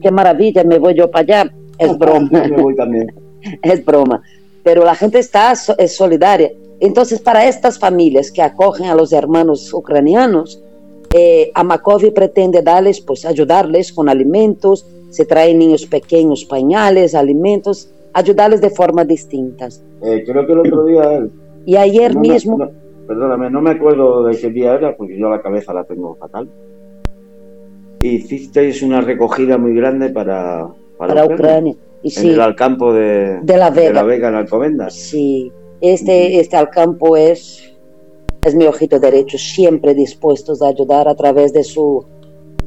Qué 0.00 0.10
maravilla, 0.10 0.64
me 0.64 0.78
voy 0.78 0.94
yo 0.94 1.10
para 1.10 1.22
allá. 1.22 1.54
Es 1.78 1.98
broma. 1.98 2.30
es 3.62 3.84
broma. 3.84 4.22
Pero 4.62 4.84
la 4.84 4.94
gente 4.94 5.18
está 5.18 5.52
es 5.52 5.96
solidaria. 5.96 6.50
Entonces, 6.80 7.20
para 7.20 7.46
estas 7.46 7.78
familias 7.78 8.30
que 8.30 8.42
acogen 8.42 8.86
a 8.86 8.94
los 8.94 9.12
hermanos 9.12 9.72
ucranianos, 9.72 10.62
eh, 11.14 11.50
Amakovi 11.54 12.10
pretende 12.10 12.62
darles, 12.62 13.00
pues 13.00 13.24
ayudarles 13.24 13.92
con 13.92 14.08
alimentos, 14.08 14.86
se 15.10 15.24
traen 15.24 15.58
niños 15.58 15.86
pequeños, 15.86 16.44
pañales, 16.44 17.14
alimentos, 17.14 17.90
ayudarles 18.12 18.60
de 18.60 18.70
formas 18.70 19.06
distintas. 19.06 19.82
Eh, 20.02 20.24
creo 20.26 20.46
que 20.46 20.52
el 20.52 20.58
otro 20.58 20.84
día... 20.84 21.26
Y 21.64 21.76
ayer 21.76 22.16
mismo... 22.16 22.58
perdóname, 23.06 23.50
no 23.50 23.60
me 23.60 23.70
acuerdo 23.70 24.24
de 24.24 24.36
qué 24.36 24.50
día 24.50 24.74
era, 24.74 24.96
porque 24.96 25.18
yo 25.18 25.30
la 25.30 25.40
cabeza 25.40 25.72
la 25.72 25.84
tengo 25.84 26.16
fatal. 26.16 26.48
Hicisteis 28.00 28.82
una 28.82 29.00
recogida 29.00 29.58
muy 29.58 29.74
grande 29.74 30.10
para, 30.10 30.68
para, 30.96 31.24
Ucrania. 31.24 31.74
Y 32.02 32.18
en 32.18 32.26
el 32.30 32.40
Alcampo 32.40 32.92
de, 32.92 33.40
de, 33.42 33.56
la 33.56 33.70
Vega. 33.70 33.88
de 33.88 33.94
la 33.94 34.02
Vega 34.02 34.28
en 34.28 34.34
Alcobendas. 34.36 34.94
Sí, 34.94 35.50
este, 35.80 36.38
este 36.38 36.56
Alcampo 36.56 37.16
es, 37.16 37.74
es 38.42 38.54
mi 38.54 38.66
ojito 38.66 39.00
derecho, 39.00 39.38
siempre 39.38 39.94
dispuestos 39.94 40.62
a 40.62 40.68
ayudar 40.68 41.08
a 41.08 41.14
través 41.14 41.52
de 41.52 41.64
su 41.64 42.04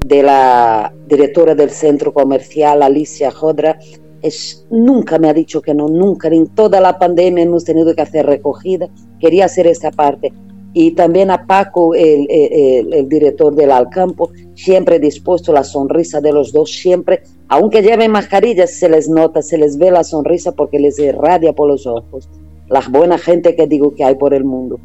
de 0.06 0.24
la 0.24 0.94
directora 1.08 1.56
del 1.56 1.70
centro 1.70 2.14
comercial, 2.14 2.84
Alicia 2.84 3.32
Jodra, 3.32 3.78
es, 4.22 4.66
nunca 4.70 5.18
me 5.20 5.30
ha 5.30 5.34
dicho 5.34 5.62
que 5.62 5.74
no, 5.74 5.88
nunca, 5.88 6.28
en 6.30 6.48
toda 6.48 6.82
la 6.82 6.98
pandemia 6.98 7.44
hemos 7.44 7.64
tenido 7.66 7.94
que 7.94 8.02
hacer 8.02 8.26
recogida, 8.26 8.90
quería 9.20 9.46
hacer 9.46 9.68
esta 9.68 9.92
parte. 9.92 10.34
Y 10.74 10.92
también 10.92 11.32
a 11.32 11.48
Paco, 11.48 11.96
el, 11.96 12.28
el, 12.30 13.10
director 13.10 13.56
del 13.56 13.72
Alcampo, 13.72 14.32
siempre 14.54 15.00
dispuesto, 15.00 15.52
la 15.52 15.64
sonrisa 15.64 16.22
de 16.22 16.32
los 16.32 16.54
dos, 16.54 16.72
siempre, 16.72 17.24
aunque 17.50 17.82
lleven 17.82 18.12
mascarillas, 18.12 18.72
se 18.72 18.88
les 18.88 19.10
nota, 19.10 19.42
se 19.42 19.58
les 19.58 19.78
ve 19.78 19.90
la 19.90 20.04
sonrisa 20.04 20.52
porque 20.52 20.80
les 20.80 21.00
irradia 21.00 21.54
por 21.54 21.68
los 21.68 21.88
ojos. 21.88 22.30
La 22.70 22.82
buena 22.88 23.18
gente 23.18 23.56
que 23.56 23.66
digo 23.66 23.96
que 23.96 24.04
hay 24.04 24.16
por 24.16 24.36
el 24.36 24.44
mundo. 24.44 24.80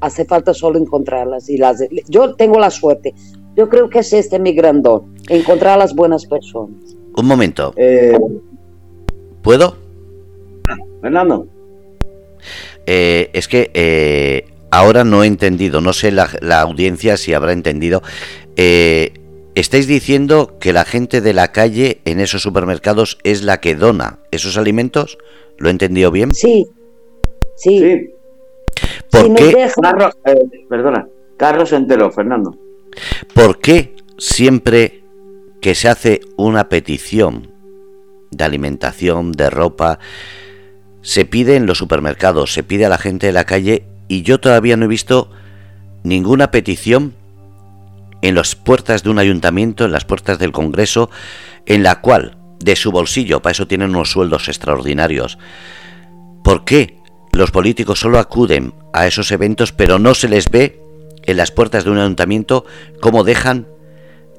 Hace 0.00 0.26
falta 0.26 0.52
solo 0.52 0.78
encontrarlas. 0.78 1.48
y 1.48 1.56
las 1.56 1.82
Yo 2.08 2.34
tengo 2.34 2.58
la 2.58 2.70
suerte, 2.70 3.14
yo 3.56 3.70
creo 3.70 3.88
que 3.88 4.00
es 4.00 4.12
este 4.12 4.38
mi 4.38 4.52
gran 4.52 4.82
don, 4.82 5.14
encontrar 5.28 5.74
a 5.74 5.76
las 5.78 5.94
buenas 5.94 6.26
personas. 6.26 6.76
Un 7.16 7.26
momento. 7.26 7.72
Eh, 7.76 8.18
¿Puedo? 9.42 9.76
Fernando. 11.00 11.46
Eh, 12.86 13.30
es 13.32 13.48
que 13.48 13.70
eh, 13.72 14.44
ahora 14.70 15.04
no 15.04 15.24
he 15.24 15.26
entendido, 15.26 15.80
no 15.80 15.94
sé 15.94 16.12
la, 16.12 16.28
audiencia 16.60 17.16
si 17.16 17.32
habrá 17.32 17.52
entendido. 17.52 18.02
Estáis 19.54 19.86
diciendo 19.86 20.58
que 20.60 20.72
la 20.72 20.84
gente 20.84 21.20
de 21.20 21.32
la 21.32 21.52
calle 21.52 22.00
en 22.04 22.20
esos 22.20 22.42
supermercados 22.42 23.18
es 23.24 23.42
la 23.42 23.60
que 23.60 23.74
dona 23.74 24.20
esos 24.30 24.56
alimentos. 24.56 25.18
¿Lo 25.58 25.68
he 25.68 25.72
entendido 25.72 26.10
bien? 26.10 26.34
Sí. 26.34 26.66
Sí. 27.56 28.10
¿Por 29.10 29.34
qué? 29.34 29.68
perdona, 30.68 31.08
Carlos 31.36 31.72
entero, 31.72 32.10
Fernando. 32.10 32.56
¿Por 33.34 33.58
qué 33.60 33.94
siempre 34.18 35.02
que 35.60 35.74
se 35.74 35.88
hace 35.88 36.20
una 36.36 36.68
petición 36.68 37.52
de 38.30 38.44
alimentación, 38.44 39.32
de 39.32 39.50
ropa, 39.50 39.98
se 41.02 41.24
pide 41.24 41.56
en 41.56 41.66
los 41.66 41.78
supermercados, 41.78 42.52
se 42.52 42.62
pide 42.62 42.86
a 42.86 42.88
la 42.88 42.98
gente 42.98 43.26
de 43.26 43.32
la 43.32 43.44
calle 43.44 43.84
y 44.08 44.22
yo 44.22 44.40
todavía 44.40 44.76
no 44.76 44.84
he 44.84 44.88
visto 44.88 45.30
ninguna 46.02 46.50
petición 46.50 47.14
en 48.22 48.34
las 48.34 48.54
puertas 48.54 49.02
de 49.02 49.10
un 49.10 49.18
ayuntamiento, 49.18 49.84
en 49.84 49.92
las 49.92 50.04
puertas 50.04 50.38
del 50.38 50.52
Congreso, 50.52 51.10
en 51.66 51.82
la 51.82 52.00
cual 52.00 52.38
de 52.58 52.76
su 52.76 52.92
bolsillo, 52.92 53.40
para 53.40 53.52
eso 53.52 53.66
tienen 53.66 53.90
unos 53.90 54.10
sueldos 54.10 54.48
extraordinarios, 54.48 55.38
¿por 56.44 56.64
qué 56.64 56.98
los 57.32 57.50
políticos 57.50 58.00
solo 58.00 58.18
acuden 58.18 58.74
a 58.92 59.06
esos 59.06 59.30
eventos 59.30 59.72
pero 59.72 59.98
no 59.98 60.14
se 60.14 60.28
les 60.28 60.50
ve 60.50 60.82
en 61.22 61.36
las 61.36 61.50
puertas 61.50 61.84
de 61.84 61.90
un 61.90 61.98
ayuntamiento 61.98 62.64
cómo 63.00 63.24
dejan 63.24 63.68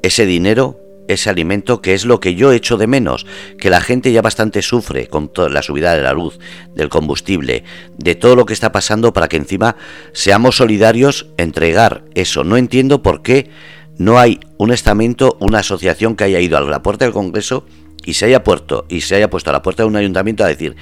ese 0.02 0.26
dinero, 0.26 0.81
ese 1.08 1.30
alimento, 1.30 1.82
que 1.82 1.94
es 1.94 2.06
lo 2.06 2.20
que 2.20 2.36
yo 2.36 2.52
echo 2.52 2.78
de 2.78 2.88
menos, 2.88 3.26
que 3.58 3.70
la 3.70 3.82
gente 3.82 4.12
ya 4.12 4.22
bastante 4.22 4.62
sufre 4.62 5.08
con 5.08 5.30
toda 5.30 5.50
la 5.50 5.62
subida 5.62 5.94
de 5.96 6.02
la 6.02 6.14
luz, 6.14 6.40
del 6.76 6.90
combustible, 6.90 7.64
de 7.98 8.16
todo 8.16 8.36
lo 8.36 8.46
que 8.46 8.54
está 8.54 8.72
pasando 8.72 9.14
para 9.14 9.28
que 9.28 9.38
encima 9.38 9.76
seamos 10.14 10.58
solidarios, 10.58 11.28
entregar 11.38 12.04
eso. 12.16 12.44
No 12.44 12.58
entiendo 12.58 13.02
por 13.02 13.22
qué 13.22 13.50
no 13.98 14.20
hay 14.20 14.40
un 14.58 14.72
estamento, 14.72 15.38
una 15.40 15.60
asociación 15.60 16.16
que 16.16 16.24
haya 16.24 16.40
ido 16.40 16.58
a 16.58 16.62
la 16.62 16.82
puerta 16.82 17.06
del 17.06 17.14
Congreso 17.14 17.66
y 18.06 18.14
se 18.14 18.26
haya 18.26 18.44
puesto 18.44 18.86
y 18.90 19.02
se 19.02 19.16
haya 19.16 19.30
puesto 19.30 19.50
a 19.50 19.54
la 19.54 19.62
puerta 19.62 19.84
de 19.84 19.90
un 19.90 19.96
ayuntamiento 19.96 20.44
a 20.44 20.48
decir, 20.48 20.76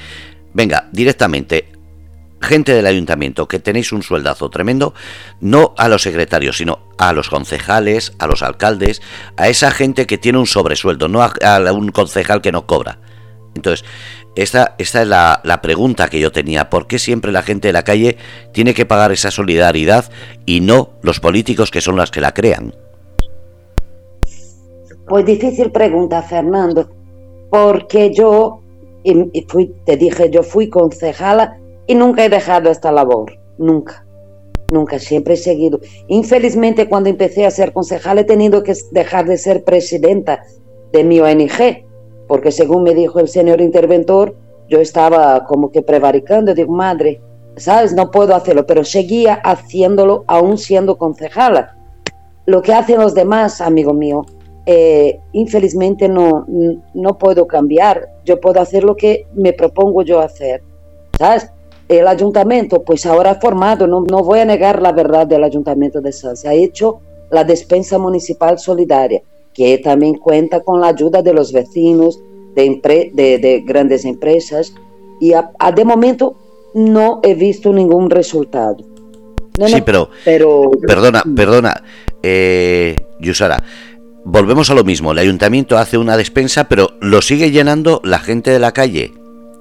venga, 0.54 0.90
directamente 0.92 1.70
gente 2.41 2.73
del 2.73 2.86
ayuntamiento 2.86 3.47
que 3.47 3.60
tenéis 3.60 3.91
un 3.91 4.04
sueldazo 4.04 4.49
tremendo, 4.49 4.93
no 5.41 5.73
a 5.78 5.88
los 5.88 6.04
secretarios, 6.04 6.58
sino 6.58 6.80
a 6.97 7.13
los 7.13 7.30
concejales, 7.30 8.13
a 8.19 8.28
los 8.28 8.41
alcaldes, 8.41 9.02
a 9.38 9.49
esa 9.49 9.71
gente 9.71 10.06
que 10.06 10.17
tiene 10.17 10.38
un 10.38 10.47
sobresueldo, 10.47 11.08
no 11.08 11.21
a, 11.21 11.71
un 11.71 11.89
concejal 11.89 12.41
que 12.41 12.52
no 12.52 12.65
cobra. 12.65 12.99
Entonces, 13.56 13.86
esta, 14.36 14.75
es 14.78 14.93
la, 14.93 15.60
pregunta 15.62 16.08
que 16.08 16.19
yo 16.19 16.32
tenía. 16.32 16.69
¿Por 16.69 16.88
qué 16.88 16.99
siempre 16.99 17.32
la 17.32 17.41
gente 17.41 17.67
de 17.67 17.73
la 17.73 17.84
calle 17.84 18.17
tiene 18.54 18.73
que 18.73 18.86
pagar 18.86 19.12
esa 19.12 19.32
solidaridad 19.32 20.10
y 20.45 20.62
no 20.62 20.91
los 21.02 21.19
políticos 21.19 21.71
que 21.71 21.82
son 21.82 21.97
los 21.97 22.12
que 22.12 22.21
la 22.21 22.34
crean? 22.34 22.73
Pues 25.08 25.25
difícil 25.25 25.71
pregunta, 25.71 26.21
Fernando, 26.21 26.88
porque 27.49 28.13
yo, 28.13 28.62
y 29.04 29.45
fui, 29.49 29.73
te 29.86 29.97
dije, 29.97 30.30
yo 30.30 30.43
fui 30.43 30.69
concejala 30.69 31.58
y 31.89 31.95
nunca 31.95 32.23
he 32.23 32.30
dejado 32.30 32.69
esta 32.69 32.91
labor, 32.91 33.39
nunca, 33.58 34.06
nunca, 34.71 34.99
siempre 34.99 35.34
he 35.34 35.38
seguido. 35.38 35.80
Infelizmente 36.08 36.88
cuando 36.88 37.10
empecé 37.10 37.47
a 37.47 37.52
ser 37.52 37.73
concejal 37.73 38.19
he 38.19 38.23
tenido 38.23 38.62
que 38.62 38.75
dejar 38.91 39.25
de 39.25 39.39
ser 39.39 39.63
presidenta 39.63 40.43
de 40.93 41.04
mi 41.04 41.19
ONG, 41.19 41.84
porque 42.28 42.52
según 42.52 42.84
me 42.84 42.93
dijo 42.93 43.19
el 43.19 43.28
señor 43.28 43.60
interventor, 43.60 44.36
yo 44.67 44.80
estaba 44.80 45.45
como 45.45 45.71
que 45.71 45.82
prevaricando, 45.82 46.54
digo, 46.54 46.71
madre, 46.71 47.23
¿sabes? 47.58 47.91
No 47.91 48.12
puedo 48.12 48.36
hacerlo, 48.36 48.67
pero 48.67 48.84
seguía 48.84 49.41
haciéndolo 49.43 50.25
aún 50.28 50.60
siendo 50.60 50.95
concejala. 50.95 51.75
Lo 52.45 52.62
que 52.62 52.73
hacen 52.73 52.99
los 52.99 53.15
demás, 53.15 53.62
amigo 53.62 53.95
mío, 53.95 54.28
eh, 54.67 55.19
infelizmente 55.32 56.08
no, 56.08 56.45
no 56.93 57.17
puedo 57.17 57.47
cambiar. 57.47 58.10
Yo 58.25 58.39
puedo 58.39 58.62
hacer 58.62 58.84
lo 58.84 58.95
que 58.95 59.25
me 59.34 59.54
propongo 59.54 60.04
yo 60.04 60.19
hacer, 60.19 60.62
¿sabes? 61.17 61.52
El 61.89 62.08
ayuntamiento, 62.08 62.84
pues 62.84 63.06
ahora 63.06 63.36
formado, 63.36 63.88
no, 63.88 64.02
no 64.02 64.23
voy 64.23 64.39
a 64.39 64.45
negar 64.45 64.82
la 64.82 64.91
verdad 64.91 65.25
del 65.25 65.43
ayuntamiento 65.43 65.99
de 65.99 66.13
se 66.13 66.47
ha 66.47 66.54
hecho 66.54 67.02
la 67.32 67.43
despensa 67.43 67.97
municipal 67.97 68.60
solidaria, 68.60 69.21
que 69.54 69.80
también 69.80 70.15
cuenta 70.15 70.62
con 70.62 70.80
la 70.80 70.88
ayuda 70.88 71.21
de 71.21 71.34
los 71.34 71.52
vecinos, 71.52 72.19
de, 72.56 73.12
de, 73.13 73.63
grandes 73.65 74.06
empresas, 74.06 74.73
y 75.19 75.32
de 75.32 75.86
momento 75.86 76.36
no 76.73 77.19
he 77.23 77.34
visto 77.34 77.73
ningún 77.73 78.10
resultado. 78.10 78.78
sí, 79.65 79.82
pero, 79.86 80.10
pero, 80.23 80.69
perdona, 80.88 81.23
perdona, 81.36 81.84
eh, 82.21 82.95
Yusara, 83.19 83.63
volvemos 84.25 84.69
a 84.69 84.75
lo 84.75 84.84
mismo, 84.84 85.12
el 85.12 85.19
ayuntamiento 85.19 85.78
hace 85.78 85.97
una 85.97 86.17
despensa, 86.17 86.67
pero 86.67 86.91
lo 87.02 87.21
sigue 87.21 87.52
llenando 87.52 88.02
la 88.04 88.19
gente 88.19 88.52
de 88.52 88.60
la 88.60 88.73
calle, 88.73 89.13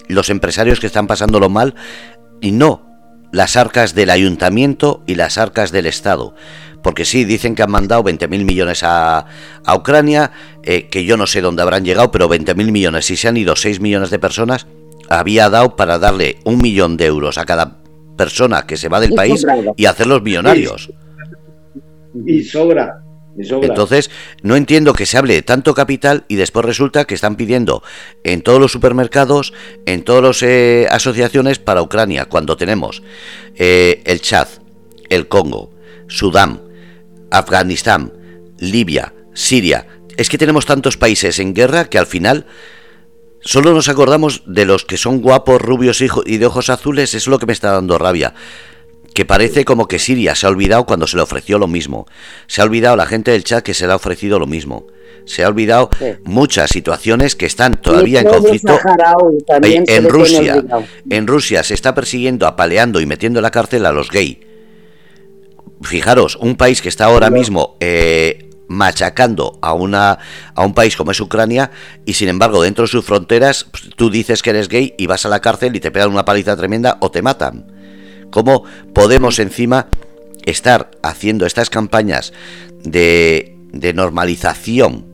los 0.08 0.30
empresarios 0.30 0.80
que 0.80 0.86
están 0.86 1.06
pasándolo 1.06 1.48
mal, 1.48 1.74
y 2.40 2.52
no 2.52 2.86
las 3.32 3.56
arcas 3.56 3.94
del 3.94 4.10
ayuntamiento 4.10 5.02
y 5.06 5.14
las 5.14 5.38
arcas 5.38 5.70
del 5.72 5.86
Estado. 5.86 6.34
Porque 6.82 7.04
sí, 7.04 7.24
dicen 7.24 7.54
que 7.54 7.62
han 7.62 7.70
mandado 7.70 8.04
20.000 8.04 8.44
millones 8.44 8.82
a, 8.82 9.26
a 9.64 9.76
Ucrania, 9.76 10.30
eh, 10.62 10.88
que 10.88 11.04
yo 11.04 11.16
no 11.16 11.26
sé 11.26 11.40
dónde 11.40 11.62
habrán 11.62 11.84
llegado, 11.84 12.10
pero 12.10 12.28
20.000 12.28 12.70
millones, 12.70 13.06
si 13.06 13.16
se 13.16 13.28
han 13.28 13.36
ido 13.36 13.56
6 13.56 13.80
millones 13.80 14.10
de 14.10 14.18
personas, 14.18 14.66
había 15.08 15.50
dado 15.50 15.76
para 15.76 15.98
darle 15.98 16.38
un 16.44 16.58
millón 16.58 16.96
de 16.96 17.06
euros 17.06 17.38
a 17.38 17.44
cada 17.44 17.78
persona 18.16 18.66
que 18.66 18.76
se 18.76 18.88
va 18.88 19.00
del 19.00 19.12
país 19.12 19.44
y 19.76 19.86
hacerlos 19.86 20.22
millonarios. 20.22 20.90
Y 22.26 22.42
sobra. 22.42 23.02
Entonces, 23.38 24.10
no 24.42 24.56
entiendo 24.56 24.92
que 24.92 25.06
se 25.06 25.16
hable 25.16 25.34
de 25.34 25.42
tanto 25.42 25.74
capital 25.74 26.24
y 26.28 26.36
después 26.36 26.64
resulta 26.64 27.04
que 27.04 27.14
están 27.14 27.36
pidiendo 27.36 27.82
en 28.24 28.42
todos 28.42 28.60
los 28.60 28.72
supermercados, 28.72 29.52
en 29.86 30.02
todas 30.02 30.22
las 30.22 30.42
eh, 30.42 30.86
asociaciones 30.90 31.58
para 31.58 31.82
Ucrania, 31.82 32.26
cuando 32.26 32.56
tenemos 32.56 33.02
eh, 33.54 34.02
el 34.04 34.20
Chad, 34.20 34.48
el 35.08 35.28
Congo, 35.28 35.70
Sudán, 36.08 36.62
Afganistán, 37.30 38.12
Libia, 38.58 39.14
Siria. 39.34 39.86
Es 40.16 40.28
que 40.28 40.38
tenemos 40.38 40.66
tantos 40.66 40.96
países 40.96 41.38
en 41.38 41.54
guerra 41.54 41.88
que 41.88 41.98
al 41.98 42.06
final 42.06 42.46
Solo 43.40 43.72
nos 43.72 43.88
acordamos 43.88 44.42
de 44.46 44.64
los 44.64 44.84
que 44.84 44.96
son 44.96 45.20
guapos, 45.20 45.62
rubios 45.62 46.02
y 46.02 46.38
de 46.38 46.46
ojos 46.46 46.70
azules, 46.70 47.14
es 47.14 47.28
lo 47.28 47.38
que 47.38 47.46
me 47.46 47.52
está 47.52 47.70
dando 47.70 47.96
rabia. 47.96 48.34
Que 49.18 49.24
parece 49.24 49.64
como 49.64 49.88
que 49.88 49.98
Siria 49.98 50.36
se 50.36 50.46
ha 50.46 50.48
olvidado 50.48 50.86
cuando 50.86 51.08
se 51.08 51.16
le 51.16 51.24
ofreció 51.24 51.58
lo 51.58 51.66
mismo. 51.66 52.06
Se 52.46 52.60
ha 52.60 52.64
olvidado 52.64 52.94
la 52.94 53.04
gente 53.04 53.32
del 53.32 53.42
chat 53.42 53.64
que 53.64 53.74
se 53.74 53.84
le 53.84 53.92
ha 53.92 53.96
ofrecido 53.96 54.38
lo 54.38 54.46
mismo. 54.46 54.86
Se 55.24 55.42
ha 55.42 55.48
olvidado 55.48 55.90
muchas 56.22 56.70
situaciones 56.70 57.34
que 57.34 57.44
están 57.44 57.80
todavía 57.80 58.20
en 58.20 58.28
conflicto. 58.28 58.78
En 59.60 60.08
Rusia, 60.08 60.64
en 61.10 61.26
Rusia 61.26 61.64
se 61.64 61.74
está 61.74 61.96
persiguiendo, 61.96 62.46
apaleando 62.46 63.00
y 63.00 63.06
metiendo 63.06 63.40
en 63.40 63.42
la 63.42 63.50
cárcel 63.50 63.86
a 63.86 63.92
los 63.92 64.08
gay. 64.08 64.38
Fijaros, 65.82 66.36
un 66.36 66.54
país 66.54 66.80
que 66.80 66.88
está 66.88 67.06
ahora 67.06 67.28
mismo 67.28 67.76
eh, 67.80 68.50
machacando 68.68 69.58
a, 69.62 69.72
una, 69.72 70.20
a 70.54 70.64
un 70.64 70.74
país 70.74 70.96
como 70.96 71.10
es 71.10 71.18
Ucrania 71.18 71.72
y 72.06 72.12
sin 72.12 72.28
embargo 72.28 72.62
dentro 72.62 72.84
de 72.84 72.88
sus 72.88 73.04
fronteras 73.04 73.64
pues, 73.64 73.90
tú 73.96 74.10
dices 74.10 74.44
que 74.44 74.50
eres 74.50 74.68
gay 74.68 74.94
y 74.96 75.08
vas 75.08 75.26
a 75.26 75.28
la 75.28 75.40
cárcel 75.40 75.74
y 75.74 75.80
te 75.80 75.90
pegan 75.90 76.12
una 76.12 76.24
paliza 76.24 76.56
tremenda 76.56 76.98
o 77.00 77.10
te 77.10 77.20
matan. 77.20 77.77
¿Cómo 78.30 78.64
podemos 78.94 79.38
encima 79.38 79.88
estar 80.44 80.90
haciendo 81.02 81.46
estas 81.46 81.70
campañas 81.70 82.32
de, 82.84 83.56
de 83.72 83.92
normalización 83.92 85.08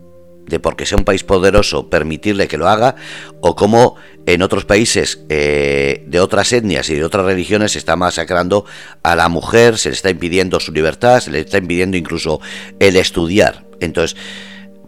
de 0.46 0.60
porque 0.60 0.86
sea 0.86 0.98
un 0.98 1.04
país 1.04 1.24
poderoso 1.24 1.88
permitirle 1.88 2.48
que 2.48 2.58
lo 2.58 2.68
haga 2.68 2.96
o 3.40 3.56
como 3.56 3.96
en 4.26 4.42
otros 4.42 4.64
países 4.64 5.24
eh, 5.28 6.04
de 6.06 6.20
otras 6.20 6.52
etnias 6.52 6.88
y 6.90 6.94
de 6.94 7.04
otras 7.04 7.24
religiones 7.24 7.72
se 7.72 7.78
está 7.78 7.96
masacrando 7.96 8.64
a 9.02 9.16
la 9.16 9.28
mujer, 9.28 9.78
se 9.78 9.90
le 9.90 9.94
está 9.94 10.10
impidiendo 10.10 10.60
su 10.60 10.72
libertad, 10.72 11.20
se 11.20 11.30
le 11.30 11.40
está 11.40 11.58
impidiendo 11.58 11.96
incluso 11.96 12.40
el 12.78 12.96
estudiar. 12.96 13.64
Entonces, 13.80 14.16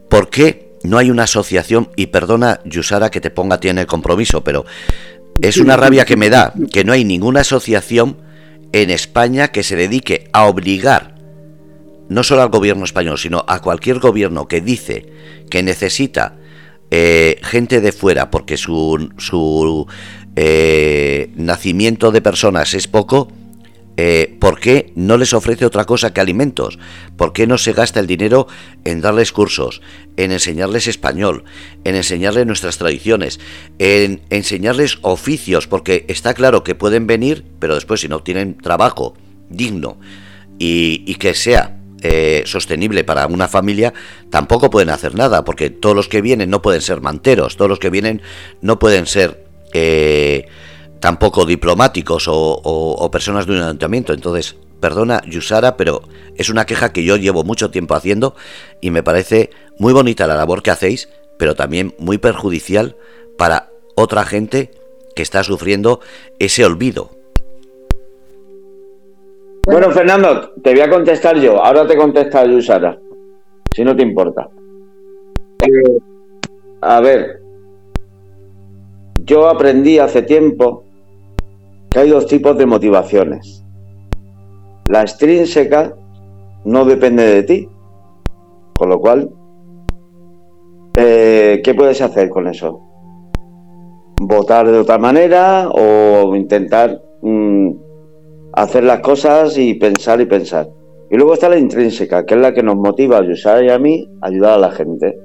¿por 0.08 0.28
qué 0.30 0.72
no 0.82 0.98
hay 0.98 1.10
una 1.10 1.24
asociación? 1.24 1.90
Y 1.96 2.06
perdona, 2.06 2.60
Yusara, 2.64 3.10
que 3.10 3.20
te 3.20 3.30
ponga 3.30 3.58
tiene 3.58 3.82
el 3.82 3.86
compromiso, 3.86 4.44
pero 4.44 4.64
es 5.40 5.58
una 5.58 5.76
rabia 5.76 6.04
que 6.04 6.16
me 6.16 6.30
da 6.30 6.52
que 6.72 6.84
no 6.84 6.92
hay 6.92 7.04
ninguna 7.04 7.40
asociación 7.40 8.18
en 8.72 8.90
España 8.90 9.48
que 9.48 9.62
se 9.62 9.76
dedique 9.76 10.28
a 10.32 10.46
obligar 10.46 11.14
no 12.08 12.22
solo 12.22 12.42
al 12.42 12.50
gobierno 12.50 12.84
español, 12.84 13.18
sino 13.18 13.44
a 13.48 13.60
cualquier 13.60 13.98
gobierno 13.98 14.46
que 14.46 14.60
dice 14.60 15.06
que 15.50 15.62
necesita 15.62 16.36
eh, 16.90 17.40
gente 17.42 17.80
de 17.80 17.92
fuera 17.92 18.30
porque 18.30 18.56
su, 18.56 19.10
su 19.18 19.86
eh, 20.36 21.30
nacimiento 21.34 22.12
de 22.12 22.20
personas 22.20 22.74
es 22.74 22.86
poco, 22.86 23.28
eh, 23.96 24.36
¿por 24.40 24.60
qué 24.60 24.92
no 24.94 25.16
les 25.16 25.32
ofrece 25.32 25.64
otra 25.64 25.84
cosa 25.84 26.12
que 26.12 26.20
alimentos? 26.20 26.78
¿Por 27.16 27.32
qué 27.32 27.46
no 27.46 27.56
se 27.56 27.72
gasta 27.72 27.98
el 27.98 28.06
dinero 28.06 28.46
en 28.84 29.00
darles 29.00 29.32
cursos, 29.32 29.80
en 30.16 30.32
enseñarles 30.32 30.86
español, 30.86 31.44
en 31.84 31.96
enseñarles 31.96 32.46
nuestras 32.46 32.76
tradiciones, 32.76 33.40
en 33.78 34.20
enseñarles 34.28 34.98
oficios? 35.00 35.66
Porque 35.66 36.04
está 36.08 36.34
claro 36.34 36.62
que 36.62 36.74
pueden 36.74 37.06
venir, 37.06 37.44
pero 37.58 37.74
después 37.74 38.00
si 38.00 38.08
no 38.08 38.22
tienen 38.22 38.58
trabajo 38.58 39.14
digno 39.48 39.98
y, 40.58 41.14
que 41.14 41.32
sea 41.34 41.78
eh, 42.02 42.42
sostenible 42.44 43.02
para 43.02 43.26
una 43.26 43.48
familia, 43.48 43.94
tampoco 44.30 44.68
pueden 44.68 44.90
hacer 44.90 45.14
nada, 45.14 45.44
porque 45.44 45.70
todos 45.70 45.96
los 45.96 46.08
que 46.08 46.20
vienen 46.20 46.50
no 46.50 46.60
pueden 46.60 46.82
ser 46.82 47.00
manteros, 47.00 47.56
todos 47.56 47.70
los 47.70 47.78
que 47.78 47.90
vienen 47.90 48.20
no 48.60 48.78
pueden 48.78 49.06
ser 49.06 49.46
eh, 49.72 50.46
tampoco 51.06 51.46
diplomáticos 51.46 52.26
o, 52.28 53.08
personas 53.12 53.46
de 53.46 53.52
un 53.52 53.62
ayuntamiento. 53.62 54.12
Entonces, 54.12 54.56
perdona, 54.80 55.22
Yusara, 55.24 55.76
pero 55.76 56.02
es 56.34 56.50
una 56.50 56.66
queja 56.66 56.92
que 56.92 57.04
yo 57.04 57.16
llevo 57.16 57.44
mucho 57.44 57.70
tiempo 57.70 57.94
haciendo 57.94 58.34
y 58.80 58.90
me 58.90 59.04
parece 59.04 59.50
muy 59.78 59.92
bonita 59.92 60.26
la 60.26 60.34
labor 60.34 60.64
que 60.64 60.72
hacéis, 60.72 61.08
pero 61.38 61.54
también 61.54 61.94
muy 62.00 62.18
perjudicial 62.18 62.96
para 63.38 63.68
otra 63.94 64.24
gente 64.24 64.72
que 65.14 65.22
está 65.22 65.44
sufriendo 65.44 66.00
ese 66.40 66.64
olvido 66.64 67.10
bueno, 69.68 69.90
Fernando, 69.90 70.54
te 70.62 70.70
voy 70.70 70.80
a 70.80 70.90
contestar 70.90 71.36
yo. 71.38 71.60
Ahora 71.60 71.86
te 71.88 71.96
contesta 71.96 72.44
Yusara, 72.46 72.96
si 73.74 73.84
no 73.84 73.96
te 73.96 74.02
importa. 74.02 74.48
Eh, 75.64 75.98
a 76.82 77.00
ver, 77.00 77.40
yo 79.24 79.48
aprendí 79.48 79.98
hace 79.98 80.22
tiempo 80.22 80.85
hay 81.98 82.10
dos 82.10 82.26
tipos 82.26 82.56
de 82.58 82.66
motivaciones. 82.66 83.64
La 84.88 85.02
extrínseca 85.02 85.94
no 86.64 86.84
depende 86.84 87.24
de 87.24 87.42
ti, 87.42 87.68
con 88.74 88.90
lo 88.90 89.00
cual, 89.00 89.30
eh, 90.96 91.60
¿qué 91.64 91.74
puedes 91.74 92.00
hacer 92.00 92.28
con 92.28 92.48
eso? 92.48 92.80
Votar 94.20 94.70
de 94.70 94.78
otra 94.78 94.98
manera 94.98 95.68
o 95.70 96.34
intentar 96.36 97.00
mm, 97.22 97.70
hacer 98.52 98.84
las 98.84 99.00
cosas 99.00 99.56
y 99.58 99.74
pensar 99.74 100.20
y 100.20 100.26
pensar. 100.26 100.68
Y 101.10 101.16
luego 101.16 101.34
está 101.34 101.48
la 101.48 101.58
intrínseca, 101.58 102.26
que 102.26 102.34
es 102.34 102.40
la 102.40 102.52
que 102.52 102.62
nos 102.62 102.76
motiva 102.76 103.18
a 103.18 103.24
Yusara 103.24 103.64
y 103.64 103.70
a 103.70 103.78
mí 103.78 104.08
a 104.20 104.26
ayudar 104.26 104.54
a 104.54 104.58
la 104.58 104.70
gente. 104.70 105.18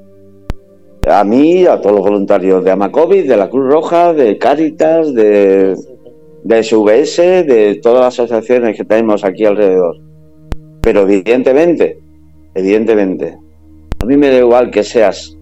A 1.08 1.24
mí, 1.24 1.66
a 1.66 1.82
todos 1.82 1.96
los 1.96 2.06
voluntarios 2.06 2.64
de 2.64 2.72
Amacovid, 2.72 3.28
de 3.28 3.38
la 3.38 3.50
Cruz 3.50 3.72
Roja, 3.72 4.14
de 4.14 4.38
Cáritas, 4.38 5.14
de, 5.16 5.76
de 6.44 6.64
SVS, 6.64 7.18
de 7.46 7.80
todas 7.82 8.02
las 8.02 8.20
asociaciones 8.20 8.76
que 8.76 8.86
tenemos 8.86 9.24
aquí 9.24 9.46
alrededor. 9.46 9.98
Pero 10.82 11.02
evidentemente, 11.02 12.00
evidentemente, 12.56 13.38
a 14.02 14.06
mí 14.06 14.18
me 14.18 14.30
da 14.30 14.40
igual 14.40 14.72
que 14.72 14.84
seas 14.84 15.38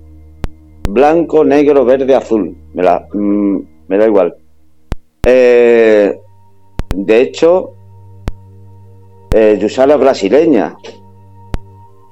blanco, 0.89 1.45
negro, 1.45 1.85
verde, 1.85 2.15
azul. 2.15 2.55
Me, 2.73 2.83
la, 2.83 3.07
mm, 3.13 3.57
me 3.87 3.97
da 3.97 4.05
igual. 4.05 4.35
Eh, 5.25 6.19
de 6.95 7.21
hecho, 7.21 7.73
eh, 9.33 9.57
Yusala 9.59 9.95
brasileña, 9.95 10.75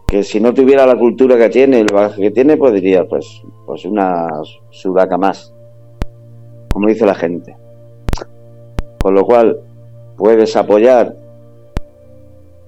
que 0.08 0.24
si 0.24 0.40
no 0.40 0.54
tuviera 0.54 0.86
la 0.86 0.98
cultura 0.98 1.38
que 1.38 1.50
tiene, 1.50 1.82
el 1.82 1.88
bagaje 1.92 2.22
que 2.22 2.32
tiene, 2.32 2.56
pues 2.56 2.74
diría, 2.74 3.06
pues, 3.06 3.42
pues 3.66 3.84
una 3.86 4.30
sudaca 4.70 5.18
más, 5.18 5.54
como 6.72 6.88
dice 6.88 7.06
la 7.06 7.16
gente. 7.16 7.56
Con 9.08 9.16
lo 9.16 9.24
cual, 9.24 9.58
puedes 10.18 10.58
apoyar 10.58 11.16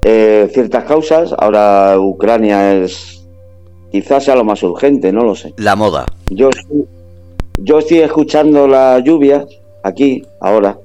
eh, 0.03 0.49
ciertas 0.53 0.85
causas. 0.85 1.35
Ahora 1.37 1.99
Ucrania 1.99 2.75
es 2.77 3.27
quizás 3.91 4.23
sea 4.23 4.37
lo 4.37 4.45
más 4.45 4.63
urgente, 4.63 5.11
no 5.11 5.25
lo 5.25 5.35
sé. 5.35 5.53
La 5.57 5.75
moda. 5.75 6.05
Yo, 6.29 6.49
yo 7.57 7.79
estoy 7.79 7.97
escuchando 7.97 8.69
la 8.69 8.99
lluvia 8.99 9.45
aquí, 9.83 10.25
ahora, 10.39 10.79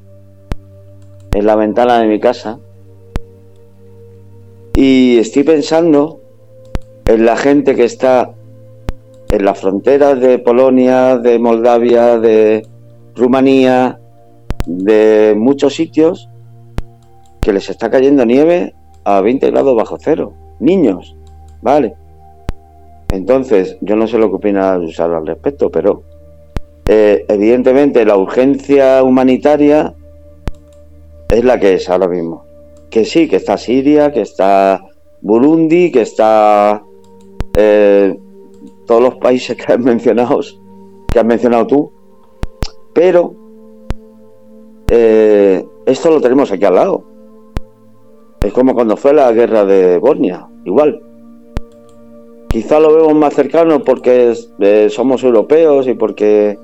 en 1.32 1.46
la 1.46 1.54
ventana 1.54 2.00
de 2.00 2.08
mi 2.08 2.18
casa, 2.18 2.58
y 4.74 5.18
estoy 5.18 5.44
pensando 5.44 6.20
en 7.06 7.24
la 7.24 7.36
gente 7.36 7.76
que 7.76 7.84
está 7.84 8.34
en 9.30 9.44
la 9.44 9.54
frontera 9.54 10.16
de 10.16 10.40
Polonia, 10.40 11.16
de 11.16 11.38
Moldavia, 11.38 12.18
de 12.18 12.66
Rumanía, 13.14 14.00
de 14.66 15.34
muchos 15.36 15.74
sitios, 15.74 16.28
que 17.40 17.52
les 17.52 17.68
está 17.68 17.90
cayendo 17.90 18.24
nieve 18.24 18.74
a 19.04 19.20
20 19.20 19.50
grados 19.50 19.76
bajo 19.76 19.96
cero. 20.00 20.34
Niños, 20.60 21.16
¿vale? 21.62 21.94
Entonces, 23.12 23.76
yo 23.80 23.96
no 23.96 24.06
sé 24.06 24.18
lo 24.18 24.28
que 24.30 24.36
opina 24.36 24.78
usar 24.78 25.12
al 25.12 25.26
respecto, 25.26 25.70
pero 25.70 26.02
eh, 26.86 27.24
evidentemente 27.28 28.04
la 28.04 28.16
urgencia 28.16 29.02
humanitaria 29.02 29.94
es 31.28 31.44
la 31.44 31.58
que 31.58 31.74
es 31.74 31.88
ahora 31.88 32.08
mismo 32.08 32.44
que 32.94 33.04
sí, 33.04 33.26
que 33.28 33.34
está 33.34 33.58
Siria, 33.58 34.12
que 34.12 34.20
está 34.20 34.80
Burundi, 35.20 35.90
que 35.90 36.02
está 36.02 36.80
eh, 37.56 38.16
todos 38.86 39.02
los 39.02 39.16
países 39.16 39.56
que 39.56 39.72
has 39.72 39.80
mencionado, 39.80 40.38
que 41.10 41.18
has 41.18 41.24
mencionado 41.24 41.66
tú, 41.66 41.92
pero 42.94 43.34
eh, 44.88 45.64
esto 45.86 46.10
lo 46.10 46.20
tenemos 46.20 46.50
aquí 46.52 46.64
al 46.64 46.74
lado. 46.74 47.04
Es 48.40 48.52
como 48.52 48.74
cuando 48.74 48.96
fue 48.96 49.14
la 49.14 49.32
guerra 49.32 49.64
de 49.64 49.98
Bosnia, 49.98 50.46
igual. 50.64 51.00
Quizá 52.48 52.78
lo 52.78 52.94
vemos 52.94 53.14
más 53.14 53.34
cercano 53.34 53.80
porque 53.80 54.34
eh, 54.60 54.88
somos 54.90 55.24
europeos 55.24 55.88
y 55.88 55.94
porque 55.94 56.58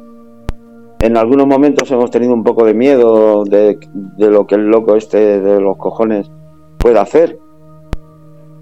en 1.00 1.16
algunos 1.16 1.46
momentos 1.46 1.90
hemos 1.90 2.10
tenido 2.10 2.34
un 2.34 2.44
poco 2.44 2.64
de 2.64 2.74
miedo 2.74 3.44
de, 3.44 3.78
lo 4.18 4.46
que 4.46 4.54
el 4.54 4.66
loco 4.66 4.96
este 4.96 5.40
de 5.40 5.60
los 5.60 5.78
cojones 5.78 6.30
puede 6.78 6.98
hacer. 6.98 7.38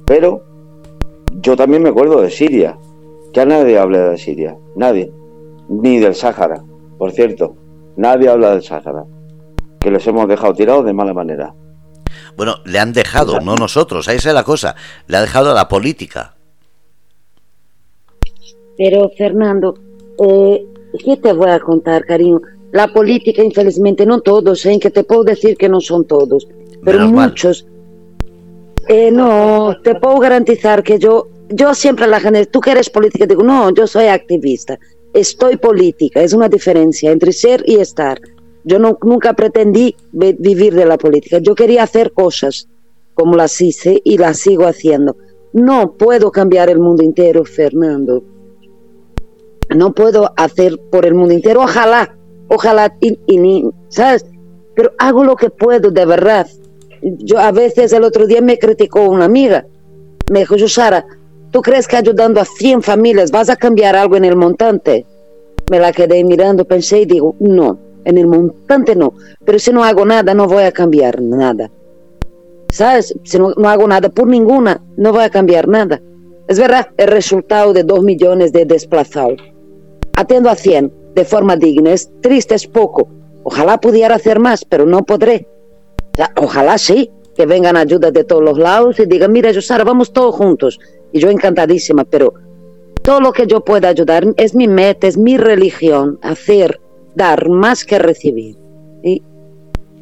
Pero 0.07 0.43
yo 1.43 1.57
también 1.57 1.83
me 1.83 1.89
acuerdo 1.89 2.23
de 2.23 2.31
Siria. 2.31 2.79
Ya 3.35 3.45
nadie 3.45 3.79
habla 3.79 4.11
de 4.11 4.17
Siria. 4.17 4.57
Nadie. 4.77 5.13
Ni 5.69 5.99
del 5.99 6.15
Sáhara, 6.15 6.63
por 6.97 7.11
cierto. 7.11 7.57
Nadie 7.97 8.29
habla 8.29 8.53
del 8.53 8.63
Sáhara. 8.63 9.05
Que 9.81 9.91
les 9.91 10.07
hemos 10.07 10.29
dejado 10.29 10.55
tirados 10.55 10.85
de 10.85 10.93
mala 10.93 11.15
manera. 11.15 11.55
Bueno, 12.37 12.57
le 12.65 12.79
han 12.79 12.93
dejado, 12.93 13.41
no 13.41 13.57
nosotros. 13.57 14.09
Esa 14.09 14.29
es 14.29 14.35
la 14.35 14.45
cosa. 14.45 14.77
Le 15.07 15.17
ha 15.17 15.21
dejado 15.21 15.51
a 15.51 15.55
la 15.55 15.69
política. 15.69 16.35
Pero, 18.77 19.11
Fernando, 19.17 19.75
eh, 20.25 20.65
¿Qué 20.97 21.17
te 21.17 21.33
voy 21.33 21.51
a 21.51 21.61
contar, 21.61 22.05
cariño? 22.05 22.41
La 22.73 22.89
política, 22.89 23.43
infelizmente, 23.43 24.07
no 24.07 24.21
todos, 24.21 24.65
¿eh? 24.67 24.79
que 24.81 24.91
te 24.91 25.05
puedo 25.05 25.25
decir 25.25 25.57
que 25.57 25.69
no 25.69 25.81
son 25.81 26.07
todos, 26.07 26.47
pero 26.85 27.07
muchos. 27.09 27.67
Eh, 28.89 29.11
no, 29.11 29.77
te 29.83 29.95
puedo 29.95 30.19
garantizar 30.19 30.83
que 30.83 30.99
yo, 30.99 31.29
yo 31.51 31.75
siempre 31.75 32.07
la 32.07 32.21
gente, 32.21 32.47
tú 32.47 32.61
que 32.61 32.71
eres 32.71 32.89
política, 32.89 33.27
digo, 33.27 33.43
no, 33.43 33.71
yo 33.71 33.87
soy 33.87 34.07
activista, 34.07 34.79
estoy 35.13 35.57
política, 35.57 36.23
es 36.23 36.33
una 36.33 36.49
diferencia 36.49 37.11
entre 37.11 37.33
ser 37.33 37.63
y 37.67 37.77
estar. 37.77 38.19
Yo 38.69 38.79
no, 38.79 38.99
nunca 39.03 39.33
pretendí 39.33 39.97
vivir 40.13 40.75
de 40.75 40.85
la 40.85 40.99
política, 40.99 41.39
yo 41.39 41.55
quería 41.55 41.85
hacer 41.85 42.13
cosas 42.13 42.69
como 43.15 43.35
las 43.35 43.59
hice 43.63 44.03
y 44.05 44.19
las 44.19 44.41
sigo 44.41 44.67
haciendo. 44.67 45.17
No 45.55 45.93
puedo 45.93 46.31
cambiar 46.31 46.69
el 46.69 46.79
mundo 46.79 47.03
entero, 47.03 47.47
Fernando. 47.47 48.23
No 49.75 49.95
puedo 49.95 50.33
hacer 50.37 50.79
por 50.91 51.07
el 51.07 51.15
mundo 51.15 51.33
entero, 51.33 51.63
ojalá, 51.63 52.15
ojalá, 52.49 52.95
y, 53.01 53.39
ni, 53.39 53.71
¿sabes? 53.89 54.27
Pero 54.77 54.93
hago 54.99 55.25
lo 55.25 55.35
que 55.35 55.49
puedo, 55.49 55.91
de 55.91 56.05
verdad. 56.05 56.47
Yo 57.01 57.39
a 57.39 57.53
veces 57.53 57.95
el 57.95 58.05
otro 58.05 58.27
día 58.27 58.43
me 58.43 58.59
criticó 58.59 59.09
una 59.09 59.25
amiga. 59.25 59.67
Me 60.31 60.41
dijo, 60.41 60.59
Sara, 60.69 61.07
¿tú 61.53 61.63
crees 61.63 61.89
que 61.89 61.97
ayudando 61.97 62.39
a 62.39 62.45
100 62.45 62.83
familias 62.83 63.31
vas 63.31 63.49
a 63.49 63.57
cambiar 63.57 63.97
algo 63.97 64.17
en 64.17 64.27
el 64.27 64.37
montante? 64.37 65.07
Me 65.71 65.81
la 65.81 65.91
quedé 65.91 66.23
mirando, 66.23 66.67
pensé 66.67 67.01
y 67.01 67.07
digo, 67.07 67.35
no, 67.41 67.88
en 68.05 68.19
el 68.19 68.27
montante 68.27 68.95
no. 68.95 69.15
Pero 69.45 69.59
si 69.59 69.73
no 69.73 69.85
hago 69.85 70.05
nada, 70.05 70.35
no 70.35 70.47
voy 70.47 70.65
a 70.65 70.73
cambiar 70.73 71.21
nada. 71.21 71.71
¿Sabes? 72.73 73.15
Si 73.25 73.39
no, 73.39 73.53
no 73.57 73.69
hago 73.69 73.87
nada 73.89 74.09
por 74.09 74.27
ninguna, 74.27 74.83
no 74.97 75.13
voy 75.13 75.23
a 75.23 75.31
cambiar 75.31 75.69
nada. 75.69 76.01
Es 76.49 76.59
verdad, 76.59 76.89
el 76.97 77.09
resultado 77.09 77.73
de 77.73 77.85
dos 77.85 78.03
millones 78.03 78.53
de 78.53 78.65
desplazados. 78.65 79.43
Atiendo 80.17 80.51
a 80.51 80.55
100 80.55 80.93
de 81.15 81.25
forma 81.25 81.57
digna. 81.57 81.93
Es 81.93 82.11
triste, 82.21 82.55
es 82.55 82.67
poco. 82.67 83.09
Ojalá 83.43 83.79
pudiera 83.79 84.15
hacer 84.15 84.39
más, 84.39 84.65
pero 84.65 84.87
no 84.87 85.05
podré. 85.05 85.49
ojalá 86.37 86.79
sí, 86.79 87.11
que 87.37 87.47
vengan 87.47 87.77
ayudas 87.77 88.13
de 88.13 88.25
todos 88.25 88.43
los 88.43 88.59
lados 88.59 88.99
y 88.99 89.07
digan, 89.07 89.33
mira, 89.33 89.51
yo, 89.51 89.61
Sara, 89.61 89.85
vamos 89.85 90.13
todos 90.13 90.35
juntos. 90.35 90.79
Y 91.13 91.21
yo 91.21 91.31
encantadísima, 91.31 92.05
pero 92.05 92.35
todo 93.03 93.21
lo 93.21 93.33
que 93.33 93.47
yo 93.47 93.65
pueda 93.65 93.89
ayudar 93.89 94.27
es 94.37 94.55
mi 94.55 94.69
meta, 94.69 95.07
es 95.07 95.17
mi 95.17 95.37
religión, 95.37 96.19
hacer, 96.23 96.81
dar 97.19 97.51
más 97.51 97.85
que 97.85 97.99
recibir. 97.99 98.57
Y 99.03 99.23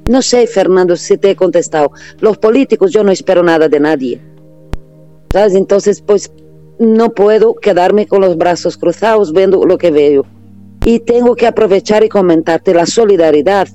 no 0.08 0.22
sé, 0.22 0.46
Fernando, 0.46 0.94
si 0.94 1.18
te 1.18 1.30
he 1.30 1.36
contestado. 1.36 1.90
Los 2.20 2.38
políticos, 2.38 2.92
yo 2.92 3.02
no 3.02 3.10
espero 3.10 3.42
nada 3.42 3.68
de 3.68 3.80
nadie. 3.80 4.20
¿Sabes? 5.32 5.54
Entonces, 5.54 6.00
pues 6.00 6.30
no 6.78 7.12
puedo 7.12 7.54
quedarme 7.54 8.06
con 8.06 8.20
los 8.20 8.36
brazos 8.36 8.76
cruzados 8.76 9.32
viendo 9.32 9.64
lo 9.64 9.78
que 9.78 9.90
veo. 9.90 10.24
Y 10.84 11.00
tengo 11.00 11.34
que 11.34 11.48
aprovechar 11.48 12.04
y 12.04 12.08
comentarte, 12.08 12.72
la 12.72 12.86
solidaridad 12.86 13.66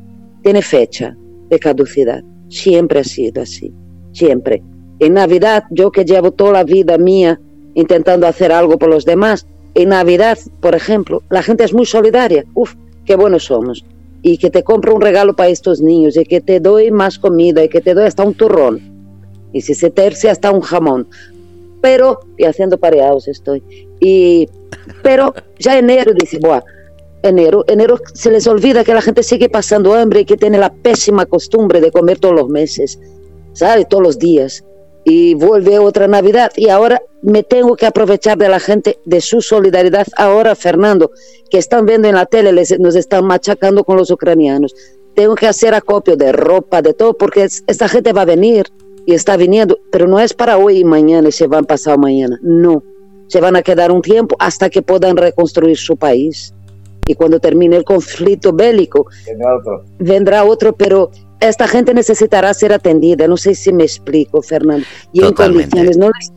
tiene 0.44 0.62
fecha 0.62 1.18
de 1.50 1.60
caducidad. 1.60 2.24
Siempre 2.48 3.00
ha 3.00 3.04
sido 3.04 3.42
así, 3.42 3.74
siempre. 4.14 4.64
En 5.00 5.16
Navidad, 5.16 5.64
yo 5.72 5.92
que 5.92 6.06
llevo 6.06 6.32
toda 6.32 6.54
la 6.54 6.64
vida 6.64 6.98
mía 6.98 7.42
intentando 7.74 8.28
hacer 8.28 8.52
algo 8.52 8.78
por 8.78 8.90
los 8.90 9.04
demás, 9.04 9.46
en 9.74 9.90
Navidad, 9.90 10.38
por 10.62 10.76
ejemplo, 10.76 11.24
la 11.30 11.42
gente 11.42 11.64
es 11.64 11.74
muy 11.74 11.86
solidaria. 11.86 12.46
Uf, 12.54 12.76
qué 13.06 13.16
buenos 13.16 13.46
somos. 13.46 13.86
Y 14.22 14.38
que 14.38 14.50
te 14.50 14.64
compro 14.64 14.96
un 14.96 15.02
regalo 15.02 15.36
para 15.36 15.50
estos 15.50 15.82
niños, 15.82 16.16
y 16.18 16.24
que 16.26 16.42
te 16.42 16.60
doy 16.60 16.92
más 16.92 17.18
comida, 17.18 17.64
y 17.64 17.70
que 17.70 17.82
te 17.82 17.94
doy 17.94 18.06
hasta 18.06 18.24
un 18.24 18.34
turrón. 18.34 18.80
Y 19.54 19.62
si 19.62 19.74
se 19.74 19.90
terce, 19.90 20.30
hasta 20.30 20.52
un 20.52 20.62
jamón. 20.62 21.08
Pero, 21.82 22.20
y 22.38 22.46
haciendo 22.46 22.78
pareados 22.78 23.28
estoy. 23.28 23.64
Y, 24.00 24.48
pero 25.04 25.34
ya 25.60 25.78
enero 25.78 26.14
dice, 26.14 26.38
Buah, 26.40 26.62
enero, 27.24 27.64
enero 27.68 28.00
se 28.14 28.32
les 28.32 28.48
olvida 28.48 28.84
que 28.84 28.94
la 28.94 29.02
gente 29.02 29.24
sigue 29.24 29.50
pasando 29.50 29.94
hambre 29.94 30.22
y 30.22 30.26
que 30.26 30.38
tiene 30.38 30.58
la 30.58 30.72
pésima 30.72 31.26
costumbre 31.26 31.82
de 31.82 31.92
comer 31.92 32.20
todos 32.20 32.36
los 32.36 32.50
meses, 32.50 33.00
¿sabes? 33.54 33.88
Todos 33.88 34.04
los 34.04 34.20
días. 34.20 34.64
Y 35.04 35.34
vuelve 35.34 35.80
otra 35.80 36.08
Navidad 36.08 36.52
y 36.56 36.70
ahora 36.70 37.02
me 37.22 37.44
tengo 37.44 37.76
que 37.76 37.86
aprovechar 37.86 38.38
de 38.38 38.50
la 38.50 38.60
gente, 38.60 39.00
de 39.06 39.22
su 39.22 39.42
solidaridad. 39.42 40.08
Ahora, 40.16 40.56
Fernando, 40.56 41.12
que 41.50 41.58
están 41.58 41.86
viendo 41.86 42.08
en 42.08 42.16
la 42.16 42.26
tele, 42.26 42.52
les, 42.52 42.80
nos 42.80 42.96
están 42.96 43.26
machacando 43.26 43.84
con 43.84 43.98
los 43.98 44.12
ucranianos. 44.12 44.76
Tengo 45.16 45.36
que 45.36 45.48
hacer 45.48 45.74
acopio 45.74 46.16
de 46.16 46.32
ropa, 46.32 46.82
de 46.82 46.94
todo, 46.94 47.16
porque 47.16 47.44
esta 47.44 47.90
gente 47.90 48.14
va 48.14 48.22
a 48.22 48.26
venir 48.26 48.68
y 49.06 49.14
está 49.14 49.38
viniendo, 49.38 49.80
pero 49.92 50.08
no 50.08 50.20
es 50.20 50.34
para 50.34 50.58
hoy 50.58 50.80
y 50.80 50.86
mañana 50.86 51.30
y 51.30 51.32
se 51.32 51.48
van 51.48 51.66
pasado 51.66 51.98
mañana. 51.98 52.40
No, 52.42 52.84
se 53.28 53.42
van 53.42 53.56
a 53.56 53.62
quedar 53.62 53.92
un 53.92 54.02
tiempo 54.02 54.36
hasta 54.40 54.70
que 54.70 54.82
puedan 54.82 55.18
reconstruir 55.18 55.78
su 55.78 55.98
país 55.98 56.54
y 57.08 57.16
cuando 57.16 57.40
termine 57.40 57.76
el 57.76 57.84
conflicto 57.84 58.54
bélico 58.54 59.08
vendrá 60.00 60.44
otro, 60.44 60.74
pero 60.74 61.12
esta 61.42 61.68
gente 61.68 61.94
necesitará 61.94 62.54
ser 62.54 62.72
atendida. 62.72 63.28
No 63.28 63.36
sé 63.36 63.56
si 63.56 63.74
me 63.74 63.84
explico, 63.84 64.42
Fernando. 64.42 64.86
Y 65.12 65.24
en 65.24 65.34
condiciones, 65.34 65.98
no 65.98 66.08
les 66.08 66.32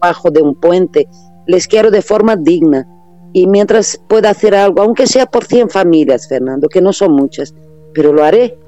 bajo 0.00 0.30
de 0.30 0.42
un 0.42 0.54
puente, 0.54 1.08
les 1.46 1.66
quiero 1.66 1.90
de 1.90 2.02
forma 2.02 2.36
digna. 2.36 2.86
Y 3.32 3.46
mientras 3.46 4.00
pueda 4.08 4.30
hacer 4.30 4.54
algo, 4.54 4.82
aunque 4.82 5.06
sea 5.06 5.26
por 5.26 5.44
100 5.44 5.70
familias, 5.70 6.28
Fernando, 6.28 6.68
que 6.68 6.80
no 6.80 6.92
son 6.92 7.12
muchas, 7.12 7.54
pero 7.94 8.12
lo 8.12 8.24
haré. 8.24 8.58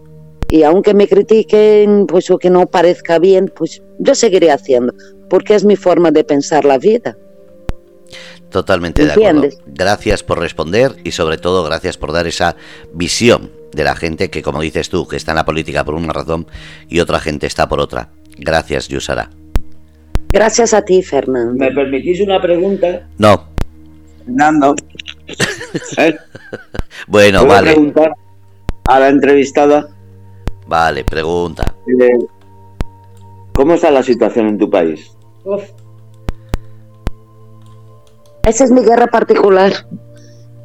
Y 0.51 0.63
aunque 0.63 0.95
me 0.95 1.09
critiquen, 1.09 2.07
pues 2.07 2.31
o 2.31 2.39
que 2.39 2.51
no 2.51 2.67
parezca 2.67 3.19
bien, 3.19 3.51
pues 3.55 3.83
yo 3.99 4.15
seguiré 4.15 4.51
haciendo, 4.51 4.95
porque 5.29 5.55
es 5.55 5.65
mi 5.65 5.77
forma 5.77 6.11
de 6.11 6.25
pensar 6.25 6.65
la 6.65 6.79
vida. 6.79 7.17
Totalmente 8.51 9.05
de 9.05 9.13
acuerdo. 9.13 9.49
Gracias 9.67 10.23
por 10.23 10.39
responder 10.39 10.95
y 11.05 11.13
sobre 11.13 11.39
todo 11.39 11.65
gracias 11.65 11.97
por 11.97 12.13
dar 12.13 12.27
esa 12.27 12.55
visión 12.93 13.62
de 13.73 13.85
la 13.85 13.95
gente 13.95 14.31
que, 14.31 14.43
como 14.43 14.61
dices 14.61 14.89
tú, 14.89 15.07
que 15.07 15.17
está 15.17 15.33
en 15.33 15.37
la 15.37 15.45
política 15.45 15.85
por 15.85 15.95
una 15.95 16.13
razón 16.13 16.47
y 16.89 17.01
otra 17.01 17.19
gente 17.19 17.47
está 17.47 17.69
por 17.69 17.81
otra. 17.81 18.11
Gracias, 18.39 18.89
Yusara. 18.89 19.31
Gracias 20.31 20.73
a 20.75 20.83
ti, 20.83 21.03
Fernando. 21.03 21.55
¿Me 21.55 21.71
permitís 21.71 22.21
una 22.21 22.41
pregunta? 22.41 23.09
No. 23.19 23.49
Fernando. 24.25 24.75
¿Eh? 25.99 26.17
bueno, 27.07 27.47
vale. 27.47 27.73
preguntar 27.73 28.13
a 28.89 29.01
la 29.01 29.09
entrevistada? 29.09 29.89
Vale, 30.67 31.05
pregunta. 31.05 31.75
Eh, 31.87 32.27
¿Cómo 33.53 33.75
está 33.75 33.91
la 33.91 34.03
situación 34.03 34.49
en 34.49 34.59
tu 34.59 34.71
país? 34.71 35.13
Uf. 35.45 35.65
Esa 38.45 38.65
es 38.65 38.71
mi 38.71 38.83
guerra 38.83 39.07
particular. 39.07 39.73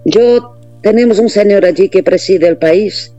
Yo 0.06 0.57
tenemos 0.88 1.20
un 1.20 1.28
señor 1.28 1.66
allí 1.66 1.90
que 1.90 2.02
preside 2.02 2.48
el 2.48 2.56
país. 2.56 3.14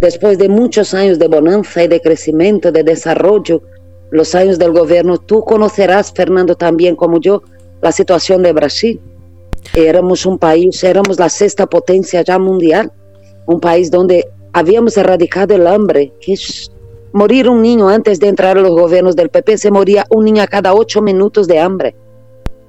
Después 0.00 0.36
de 0.36 0.48
muchos 0.48 0.94
años 0.94 1.20
de 1.20 1.28
bonanza 1.28 1.84
y 1.84 1.86
de 1.86 2.00
crecimiento, 2.00 2.72
de 2.72 2.82
desarrollo, 2.82 3.62
los 4.10 4.34
años 4.34 4.58
del 4.58 4.72
gobierno, 4.72 5.16
tú 5.16 5.44
conocerás, 5.44 6.12
Fernando, 6.12 6.56
también 6.56 6.96
como 6.96 7.20
yo, 7.20 7.44
la 7.82 7.92
situación 7.92 8.42
de 8.42 8.52
Brasil. 8.52 9.00
Éramos 9.74 10.26
un 10.26 10.40
país, 10.40 10.82
éramos 10.82 11.20
la 11.20 11.28
sexta 11.28 11.68
potencia 11.68 12.22
ya 12.22 12.36
mundial, 12.36 12.90
un 13.46 13.60
país 13.60 13.92
donde 13.92 14.28
habíamos 14.52 14.96
erradicado 14.96 15.54
el 15.54 15.68
hambre, 15.68 16.12
que 16.20 16.34
morir 17.12 17.48
un 17.48 17.62
niño 17.62 17.88
antes 17.88 18.18
de 18.18 18.26
entrar 18.26 18.58
a 18.58 18.60
los 18.60 18.72
gobiernos 18.72 19.14
del 19.14 19.28
PP, 19.28 19.56
se 19.56 19.70
moría 19.70 20.04
un 20.10 20.24
niño 20.24 20.42
a 20.42 20.48
cada 20.48 20.74
ocho 20.74 21.00
minutos 21.00 21.46
de 21.46 21.60
hambre. 21.60 21.94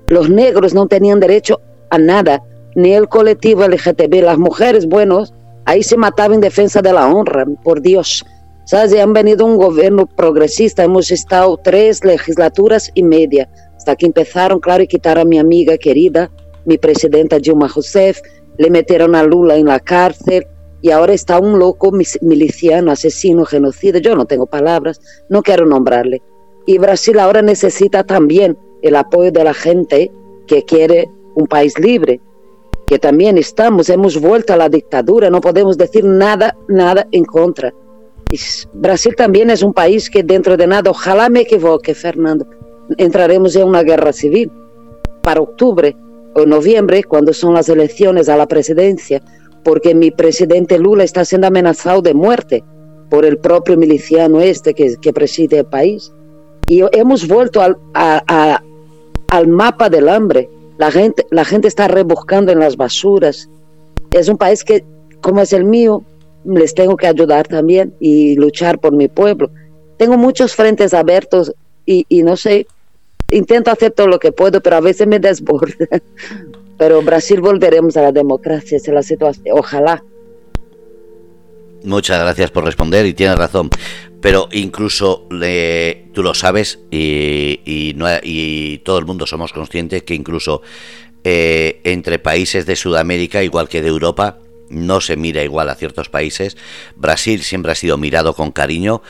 Los 0.06 0.30
negros 0.30 0.76
no 0.76 0.86
tenían 0.86 1.20
derecho 1.20 1.62
a 1.90 1.98
nada, 1.98 2.44
ni 2.76 2.94
el 2.94 3.08
colectivo 3.08 3.68
LGTB. 3.68 4.24
Las 4.24 4.38
mujeres, 4.38 4.88
bueno, 4.88 5.24
ahí 5.66 5.84
se 5.84 5.98
mataba 5.98 6.34
en 6.34 6.42
defensa 6.42 6.82
de 6.82 6.94
la 6.94 7.08
honra, 7.08 7.46
por 7.64 7.82
Dios. 7.82 8.26
¿Sabes? 8.66 8.94
han 9.00 9.14
venido 9.14 9.48
un 9.48 9.58
gobierno 9.58 10.06
progresista, 10.06 10.84
hemos 10.84 11.10
estado 11.10 11.58
tres 11.58 12.04
legislaturas 12.06 12.92
y 12.94 13.02
media, 13.02 13.50
hasta 13.76 13.96
que 13.96 14.06
empezaron, 14.06 14.60
claro, 14.60 14.84
y 14.84 14.88
quitaron 14.88 15.22
a 15.22 15.26
mi 15.26 15.40
amiga 15.40 15.76
querida, 15.76 16.30
mi 16.66 16.78
presidenta 16.78 17.40
Dilma 17.40 17.68
Rousseff, 17.68 18.20
le 18.60 18.70
metieron 18.70 19.16
a 19.16 19.24
Lula 19.24 19.56
en 19.56 19.66
la 19.66 19.80
cárcel, 19.80 20.46
y 20.82 20.92
ahora 20.92 21.14
está 21.14 21.40
un 21.40 21.58
loco 21.60 21.92
miliciano, 22.22 22.92
asesino, 22.92 23.44
genocida, 23.44 24.00
yo 24.00 24.16
no 24.16 24.26
tengo 24.26 24.46
palabras, 24.46 25.02
no 25.30 25.42
quiero 25.42 25.66
nombrarle. 25.66 26.22
Y 26.68 26.78
Brasil 26.78 27.20
ahora 27.20 27.42
necesita 27.42 28.04
también 28.04 28.56
el 28.82 28.96
apoyo 28.96 29.32
de 29.32 29.44
la 29.44 29.54
gente 29.54 30.12
que 30.48 30.64
quiere 30.64 31.10
un 31.36 31.48
país 31.48 31.78
libre, 31.80 32.22
que 32.90 32.98
también 32.98 33.38
estamos, 33.38 33.88
hemos 33.90 34.20
vuelto 34.20 34.52
a 34.52 34.58
la 34.58 34.68
dictadura, 34.68 35.30
no 35.30 35.42
podemos 35.42 35.78
decir 35.78 36.04
nada, 36.04 36.58
nada 36.68 37.08
en 37.12 37.24
contra. 37.24 37.72
Brasil 38.74 39.16
también 39.16 39.52
es 39.52 39.62
un 39.62 39.74
país 39.74 40.10
que 40.10 40.24
dentro 40.24 40.58
de 40.58 40.66
nada, 40.66 40.90
ojalá 40.90 41.30
me 41.30 41.42
equivoque, 41.42 41.94
Fernando, 41.94 42.48
entraremos 42.98 43.56
en 43.56 43.68
una 43.68 43.84
guerra 43.84 44.12
civil 44.12 44.52
para 45.22 45.40
octubre 45.40 45.96
o 46.34 46.48
noviembre, 46.48 47.04
cuando 47.04 47.32
son 47.32 47.54
las 47.54 47.70
elecciones 47.70 48.28
a 48.28 48.36
la 48.38 48.48
presidencia, 48.48 49.22
porque 49.64 49.94
mi 49.94 50.10
presidente 50.10 50.80
Lula 50.80 51.04
está 51.04 51.24
siendo 51.26 51.46
amenazado 51.46 52.02
de 52.02 52.16
muerte 52.16 52.64
por 53.12 53.24
el 53.24 53.38
propio 53.38 53.78
miliciano 53.78 54.42
este 54.42 54.74
que, 54.74 54.96
que 55.00 55.14
preside 55.14 55.60
el 55.60 55.66
país. 55.66 56.12
Y 56.68 56.82
hemos 56.94 57.28
vuelto 57.28 57.62
a, 57.62 57.78
a, 57.94 58.64
al 59.28 59.48
mapa 59.48 59.92
del 59.92 60.10
hambre. 60.10 60.50
La 60.80 60.92
gente, 60.92 61.28
la 61.30 61.46
gente 61.46 61.68
está 61.68 61.88
rebuscando 61.88 62.52
en 62.52 62.60
las 62.60 62.78
basuras 62.78 63.50
es 64.12 64.30
un 64.30 64.38
país 64.38 64.64
que, 64.64 64.84
como 65.22 65.42
es 65.42 65.54
el 65.54 65.66
mío, 65.66 66.04
les 66.46 66.74
tengo 66.74 66.98
que 66.98 67.08
ayudar 67.08 67.48
también 67.48 67.94
y 68.00 68.36
luchar 68.36 68.80
por 68.80 68.94
mi 68.94 69.08
pueblo. 69.08 69.52
Tengo 69.98 70.18
muchos 70.18 70.56
frentes 70.56 70.94
abiertos 70.94 71.54
y, 71.86 72.06
y 72.10 72.24
no 72.24 72.38
sé, 72.38 72.66
intento 73.30 73.72
hacer 73.72 73.92
todo 73.92 74.08
lo 74.08 74.20
que 74.20 74.32
puedo, 74.32 74.62
pero 74.62 74.78
a 74.78 74.82
veces 74.82 75.08
me 75.08 75.20
desborda. 75.20 75.76
Pero 76.78 77.02
Brasil 77.02 77.42
volveremos 77.42 77.98
a 77.98 78.04
la 78.04 78.14
democracia, 78.14 78.78
es 78.78 78.88
la 78.88 79.04
situación, 79.04 79.48
ojalá. 79.52 80.02
Muchas 81.84 82.22
gracias 82.22 82.52
por 82.52 82.64
responder 82.64 83.06
y 83.06 83.14
tienes 83.14 83.38
razón. 83.38 83.70
Pero 84.22 84.50
incluso 84.52 85.28
tú 86.14 86.24
lo 86.24 86.34
sabes 86.34 86.80
y, 86.92 87.62
y, 87.66 87.94
no, 87.96 88.08
y 88.22 88.80
todo 88.80 89.00
el 89.00 89.06
mundo 89.06 89.26
somos 89.26 89.54
conscientes 89.54 90.04
que 90.04 90.14
incluso 90.14 90.62
eh, 91.24 91.82
entre 91.84 92.20
países 92.20 92.66
de 92.66 92.76
Sudamérica, 92.76 93.44
igual 93.44 93.68
que 93.70 93.82
de 93.82 93.90
Europa, 93.90 94.40
no 94.70 95.02
se 95.02 95.18
mira 95.18 95.44
igual 95.44 95.70
a 95.70 95.76
ciertos 95.76 96.10
países. 96.10 96.58
Brasil 96.96 97.42
siempre 97.44 97.72
ha 97.72 97.76
sido 97.76 97.98
mirado 97.98 98.34
con 98.34 98.52
cariño, 98.52 99.02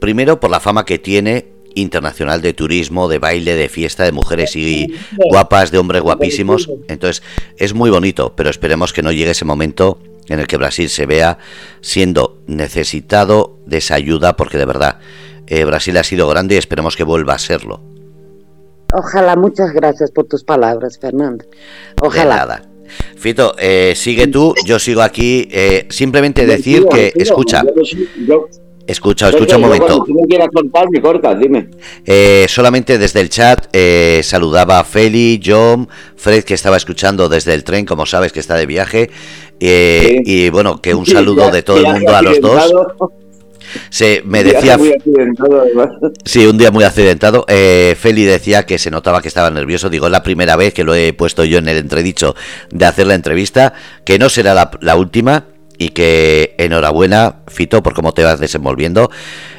primero 0.00 0.38
por 0.40 0.50
la 0.50 0.60
fama 0.60 0.84
que 0.84 0.98
tiene 0.98 1.46
internacional 1.74 2.40
de 2.40 2.54
turismo, 2.54 3.08
de 3.08 3.18
baile, 3.18 3.54
de 3.54 3.68
fiesta, 3.68 4.04
de 4.04 4.12
mujeres 4.12 4.56
y 4.56 4.94
guapas, 5.16 5.70
de 5.70 5.78
hombres 5.78 6.02
guapísimos. 6.02 6.70
Entonces 6.88 7.22
es 7.58 7.74
muy 7.74 7.90
bonito, 7.90 8.34
pero 8.36 8.50
esperemos 8.50 8.92
que 8.92 9.02
no 9.02 9.12
llegue 9.12 9.32
ese 9.32 9.44
momento 9.44 9.98
en 10.28 10.40
el 10.40 10.46
que 10.46 10.56
Brasil 10.56 10.88
se 10.88 11.06
vea 11.06 11.38
siendo 11.80 12.42
necesitado 12.46 13.58
de 13.66 13.78
esa 13.78 13.94
ayuda, 13.94 14.36
porque 14.36 14.58
de 14.58 14.64
verdad 14.64 14.98
eh, 15.46 15.64
Brasil 15.64 15.96
ha 15.96 16.04
sido 16.04 16.28
grande 16.28 16.54
y 16.54 16.58
esperemos 16.58 16.96
que 16.96 17.04
vuelva 17.04 17.34
a 17.34 17.38
serlo. 17.38 17.80
Ojalá, 18.92 19.36
muchas 19.36 19.72
gracias 19.72 20.10
por 20.10 20.26
tus 20.26 20.44
palabras, 20.44 20.98
Fernando. 20.98 21.44
Ojalá. 22.00 22.36
nada. 22.36 22.62
Fito, 23.16 23.54
eh, 23.58 23.94
sigue 23.96 24.28
tú, 24.28 24.54
yo 24.64 24.78
sigo 24.78 25.02
aquí. 25.02 25.48
Eh, 25.50 25.86
simplemente 25.90 26.46
decir 26.46 26.86
que, 26.88 27.12
escucha, 27.16 27.64
Escucha, 28.86 29.30
escucha 29.30 29.56
un 29.56 29.62
momento. 29.62 30.04
Si 30.06 30.12
no 30.12 30.22
quieras 30.28 30.48
cortar, 30.54 30.88
me 30.90 31.00
cortas, 31.02 31.40
dime. 31.40 31.70
Eh, 32.04 32.46
solamente 32.48 32.98
desde 32.98 33.20
el 33.20 33.28
chat 33.28 33.66
eh, 33.72 34.20
saludaba 34.22 34.78
a 34.78 34.84
Feli, 34.84 35.40
John, 35.44 35.88
Fred 36.14 36.44
que 36.44 36.54
estaba 36.54 36.76
escuchando 36.76 37.28
desde 37.28 37.52
el 37.54 37.64
tren, 37.64 37.84
como 37.84 38.06
sabes 38.06 38.32
que 38.32 38.38
está 38.38 38.54
de 38.54 38.66
viaje. 38.66 39.10
Eh, 39.60 40.20
y 40.24 40.50
bueno, 40.50 40.80
que 40.80 40.94
un 40.94 41.06
saludo 41.06 41.50
de 41.50 41.62
todo 41.62 41.78
el 41.78 41.86
mundo 41.86 42.14
a 42.14 42.22
los 42.22 42.40
dos. 42.40 42.72
Se, 43.90 44.22
me 44.24 44.44
decía. 44.44 44.78
sí, 46.24 46.46
un 46.46 46.56
día 46.56 46.70
muy 46.70 46.84
accidentado. 46.84 47.44
Feli 47.46 48.24
decía 48.24 48.64
que 48.64 48.78
se 48.78 48.90
notaba 48.90 49.20
que 49.20 49.28
estaba 49.28 49.50
nervioso. 49.50 49.90
Digo, 49.90 50.06
es 50.06 50.12
la 50.12 50.22
primera 50.22 50.56
vez 50.56 50.72
que 50.72 50.84
lo 50.84 50.94
he 50.94 51.12
puesto 51.12 51.44
yo 51.44 51.58
en 51.58 51.68
el 51.68 51.76
entredicho 51.76 52.34
de 52.70 52.84
hacer 52.84 53.06
la 53.06 53.14
entrevista, 53.14 53.74
que 54.04 54.18
no 54.18 54.28
será 54.28 54.54
la, 54.54 54.70
la 54.80 54.96
última 54.96 55.46
y 55.78 55.90
que 55.90 56.54
enhorabuena, 56.58 57.36
Fito, 57.48 57.82
por 57.82 57.94
cómo 57.94 58.12
te 58.12 58.24
vas 58.24 58.40
desenvolviendo. 58.40 59.10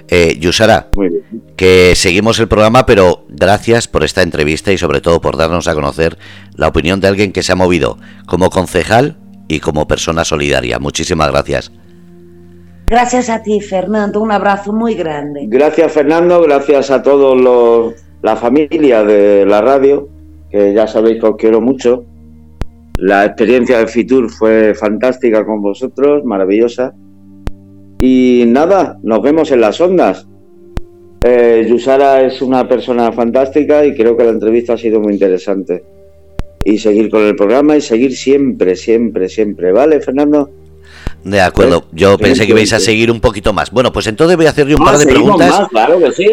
Eh, 0.10 0.38
Yusara, 0.40 0.88
que 1.56 1.94
seguimos 1.96 2.40
el 2.40 2.48
programa, 2.48 2.86
pero 2.86 3.26
gracias 3.28 3.88
por 3.88 4.04
esta 4.04 4.22
entrevista 4.22 4.72
y 4.72 4.78
sobre 4.78 5.02
todo 5.02 5.22
por 5.22 5.38
darnos 5.38 5.68
a 5.68 5.74
conocer 5.74 6.18
la 6.56 6.68
opinión 6.68 7.02
de 7.02 7.10
alguien 7.10 7.34
que 7.34 7.44
se 7.44 7.52
ha 7.52 7.56
movido 7.56 7.98
como 8.26 8.50
concejal 8.50 9.18
y 9.48 9.60
como 9.60 9.88
persona 9.88 10.24
solidaria. 10.24 10.80
Muchísimas 10.80 11.32
gracias. 11.32 11.72
Gracias 12.88 13.30
a 13.30 13.44
ti, 13.44 13.60
Fernando. 13.62 14.22
Un 14.22 14.32
abrazo 14.32 14.72
muy 14.72 14.96
grande. 14.96 15.46
Gracias, 15.48 15.92
Fernando. 15.92 16.42
Gracias 16.42 16.90
a 16.90 17.02
todos 17.02 17.96
la 18.22 18.36
familia 18.36 19.04
de 19.04 19.46
la 19.46 19.62
radio, 19.62 20.08
que 20.50 20.74
ya 20.74 20.88
sabéis 20.88 21.20
que 21.20 21.28
os 21.28 21.36
quiero 21.38 21.62
mucho 21.62 22.06
la 22.98 23.26
experiencia 23.26 23.78
de 23.78 23.88
Fitur 23.88 24.28
fue 24.32 24.74
fantástica 24.74 25.46
con 25.46 25.62
vosotros, 25.62 26.26
maravillosa. 26.26 26.96
Y 28.02 28.44
nada, 28.48 28.98
nos 29.04 29.22
vemos 29.22 29.52
en 29.52 29.62
las 29.62 29.80
ondas. 29.80 30.28
Eh, 31.24 31.68
Yusara 31.70 32.22
es 32.22 32.42
una 32.42 32.68
persona 32.68 33.12
fantástica 33.12 33.86
y 33.86 33.96
creo 33.96 34.18
que 34.18 34.24
la 34.24 34.32
entrevista 34.32 34.74
ha 34.74 34.78
sido 34.78 35.00
muy 35.00 35.14
interesante. 35.14 35.84
Y 36.70 36.78
seguir 36.80 37.10
con 37.10 37.24
el 37.24 37.34
programa 37.34 37.78
y 37.78 37.82
seguir 37.82 38.14
siempre, 38.14 38.76
siempre, 38.76 39.30
siempre. 39.30 39.72
¿Vale, 39.72 40.02
Fernando? 40.02 40.50
De 41.24 41.40
acuerdo, 41.40 41.86
yo 41.94 42.18
pensé 42.18 42.46
que 42.46 42.52
ibais 42.52 42.74
a 42.74 42.80
seguir 42.80 43.10
un 43.10 43.22
poquito 43.22 43.54
más. 43.54 43.72
Bueno, 43.72 43.94
pues 43.94 44.08
entonces 44.08 44.36
voy 44.36 44.48
a 44.48 44.50
hacerle 44.50 44.76
un 44.76 44.84
par 44.84 44.98
de 44.98 45.06
preguntas. 45.06 45.68
claro 45.70 45.98
que 45.98 46.12
sí. 46.12 46.28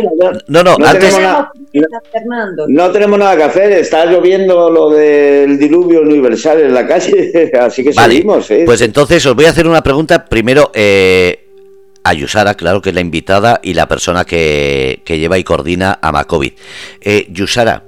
No, 0.49 0.65
no, 0.65 0.77
no 0.77 0.87
antes. 0.87 1.15
Tenemos 1.15 1.21
nada, 1.21 1.53
no 2.67 2.91
tenemos 2.91 3.19
nada 3.21 3.37
que 3.37 3.43
hacer, 3.45 3.73
está 3.73 4.07
lloviendo 4.07 4.71
lo 4.71 4.91
del 4.91 5.57
diluvio 5.57 6.03
universal 6.03 6.61
en 6.63 6.75
la 6.75 6.85
calle, 6.85 7.53
así 7.61 7.85
que 7.85 7.93
seguimos. 7.93 8.51
¿eh? 8.51 8.65
Pues 8.67 8.81
entonces 8.81 9.25
os 9.25 9.37
voy 9.37 9.45
a 9.45 9.51
hacer 9.51 9.69
una 9.69 9.85
pregunta. 9.85 10.25
Primero, 10.25 10.73
eh, 10.75 11.47
a 12.03 12.13
Yusara, 12.13 12.55
claro 12.55 12.83
que 12.83 12.89
es 12.89 12.95
la 12.95 13.01
invitada 13.01 13.61
y 13.63 13.75
la 13.75 13.87
persona 13.87 14.25
que, 14.25 15.01
que 15.05 15.19
lleva 15.21 15.39
y 15.39 15.45
coordina 15.45 15.99
a 16.03 16.11
Macovid. 16.11 16.55
Eh, 17.01 17.29
Yusara, 17.31 17.85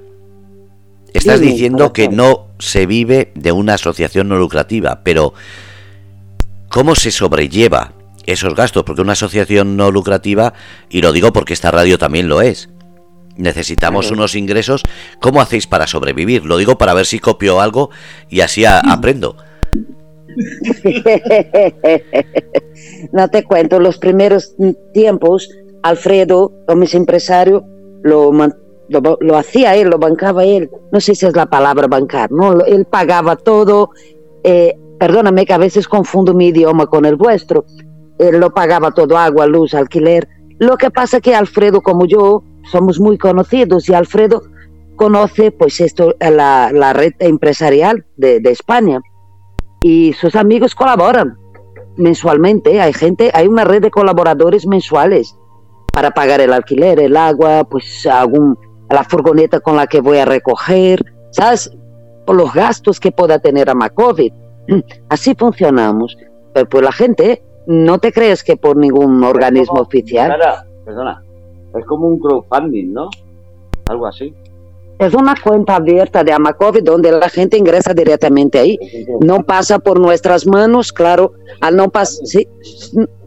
estás 1.13 1.39
diciendo 1.39 1.93
que 1.93 2.09
no 2.09 2.47
se 2.59 2.85
vive 2.85 3.31
de 3.35 3.51
una 3.51 3.75
asociación 3.75 4.29
no 4.29 4.37
lucrativa, 4.37 5.01
pero 5.03 5.33
¿Cómo 6.69 6.95
se 6.95 7.11
sobrelleva 7.11 7.93
esos 8.25 8.53
gastos? 8.55 8.83
Porque 8.83 9.01
una 9.01 9.13
asociación 9.13 9.77
no 9.77 9.89
lucrativa, 9.89 10.53
y 10.89 11.01
lo 11.01 11.11
digo 11.11 11.31
porque 11.31 11.53
esta 11.53 11.71
radio 11.71 11.97
también 11.97 12.27
lo 12.27 12.41
es, 12.41 12.69
necesitamos 13.37 14.11
unos 14.11 14.35
ingresos. 14.35 14.83
¿Cómo 15.21 15.41
hacéis 15.41 15.65
para 15.65 15.87
sobrevivir? 15.87 16.45
Lo 16.45 16.57
digo 16.57 16.77
para 16.77 16.93
ver 16.93 17.05
si 17.05 17.19
copio 17.19 17.61
algo 17.61 17.89
y 18.29 18.41
así 18.41 18.65
aprendo. 18.67 19.37
no 23.11 23.29
te 23.29 23.43
cuento, 23.43 23.79
los 23.79 23.97
primeros 23.97 24.55
tiempos, 24.93 25.49
Alfredo, 25.83 26.51
como 26.67 26.83
es 26.83 26.93
empresario, 26.93 27.65
lo, 28.03 28.31
lo, 28.89 29.37
hacía 29.37 29.75
él, 29.75 29.89
lo 29.89 29.97
bancaba 29.97 30.43
él. 30.43 30.69
No 30.91 30.99
sé 30.99 31.15
si 31.15 31.25
es 31.25 31.35
la 31.35 31.45
palabra 31.45 31.87
bancar, 31.87 32.31
¿no? 32.31 32.63
Él 32.65 32.85
pagaba 32.85 33.35
todo. 33.35 33.91
Eh, 34.43 34.77
perdóname 34.99 35.45
que 35.45 35.53
a 35.53 35.57
veces 35.57 35.87
confundo 35.87 36.33
mi 36.33 36.47
idioma 36.47 36.87
con 36.87 37.05
el 37.05 37.15
vuestro, 37.15 37.65
él 38.17 38.39
lo 38.39 38.53
pagaba 38.53 38.91
todo, 38.91 39.17
agua, 39.17 39.45
luz, 39.45 39.73
alquiler. 39.73 40.27
Lo 40.59 40.77
que 40.77 40.89
pasa 40.89 41.21
que 41.21 41.35
Alfredo 41.35 41.81
como 41.81 42.05
yo 42.05 42.43
somos 42.71 42.99
muy 42.99 43.17
conocidos 43.17 43.87
y 43.89 43.93
Alfredo 43.93 44.41
conoce 44.95 45.51
pues 45.51 45.79
esto, 45.79 46.15
la, 46.19 46.71
la 46.73 46.93
red 46.93 47.13
empresarial 47.19 48.05
de, 48.17 48.39
de, 48.39 48.49
España 48.49 48.99
y 49.81 50.13
sus 50.13 50.35
amigos 50.35 50.73
colaboran 50.73 51.37
mensualmente, 51.97 52.81
hay 52.81 52.93
gente, 52.93 53.29
hay 53.33 53.47
una 53.47 53.63
red 53.63 53.81
de 53.81 53.91
colaboradores 53.91 54.65
mensuales 54.65 55.35
para 55.93 56.11
pagar 56.11 56.41
el 56.41 56.53
alquiler, 56.53 56.99
el 56.99 57.15
agua, 57.15 57.63
pues 57.63 58.05
algún, 58.05 58.57
la 58.89 59.03
furgoneta 59.03 59.59
con 59.59 59.75
la 59.75 59.87
que 59.87 60.01
voy 60.01 60.17
a 60.17 60.25
recoger, 60.25 61.03
¿sabes? 61.31 61.71
Por 62.25 62.35
los 62.35 62.53
gastos 62.53 62.99
que 62.99 63.11
pueda 63.11 63.39
tener 63.39 63.69
a 63.69 63.73
Macovid 63.73 64.33
Así 65.09 65.35
funcionamos. 65.35 66.17
Pero 66.53 66.69
pues 66.69 66.83
la 66.83 66.91
gente, 66.91 67.43
no 67.65 67.99
te 67.99 68.11
crees 68.11 68.43
que 68.43 68.57
por 68.57 68.77
ningún 68.77 69.23
organismo 69.23 69.79
oficial. 69.81 70.37
perdona, 70.85 71.23
es 71.77 71.85
como 71.85 72.07
un 72.07 72.19
crowdfunding, 72.19 72.93
¿no? 72.93 73.09
Algo 73.87 74.07
así. 74.07 74.33
Es 74.99 75.13
una 75.13 75.35
cuenta 75.41 75.75
abierta 75.75 76.23
de 76.23 76.33
Amacovid 76.33 76.83
donde 76.83 77.11
la 77.11 77.29
gente 77.29 77.55
ingresa 77.55 77.93
directamente 77.93 78.57
ahí. 78.57 78.79
No 79.21 79.43
pasa 79.43 79.77
por 79.77 79.99
nuestras 79.99 80.47
manos, 80.47 80.91
claro. 80.91 81.33
Al 81.61 81.75
no 81.75 81.89
pasar, 81.89 82.25
sí, 82.25 82.47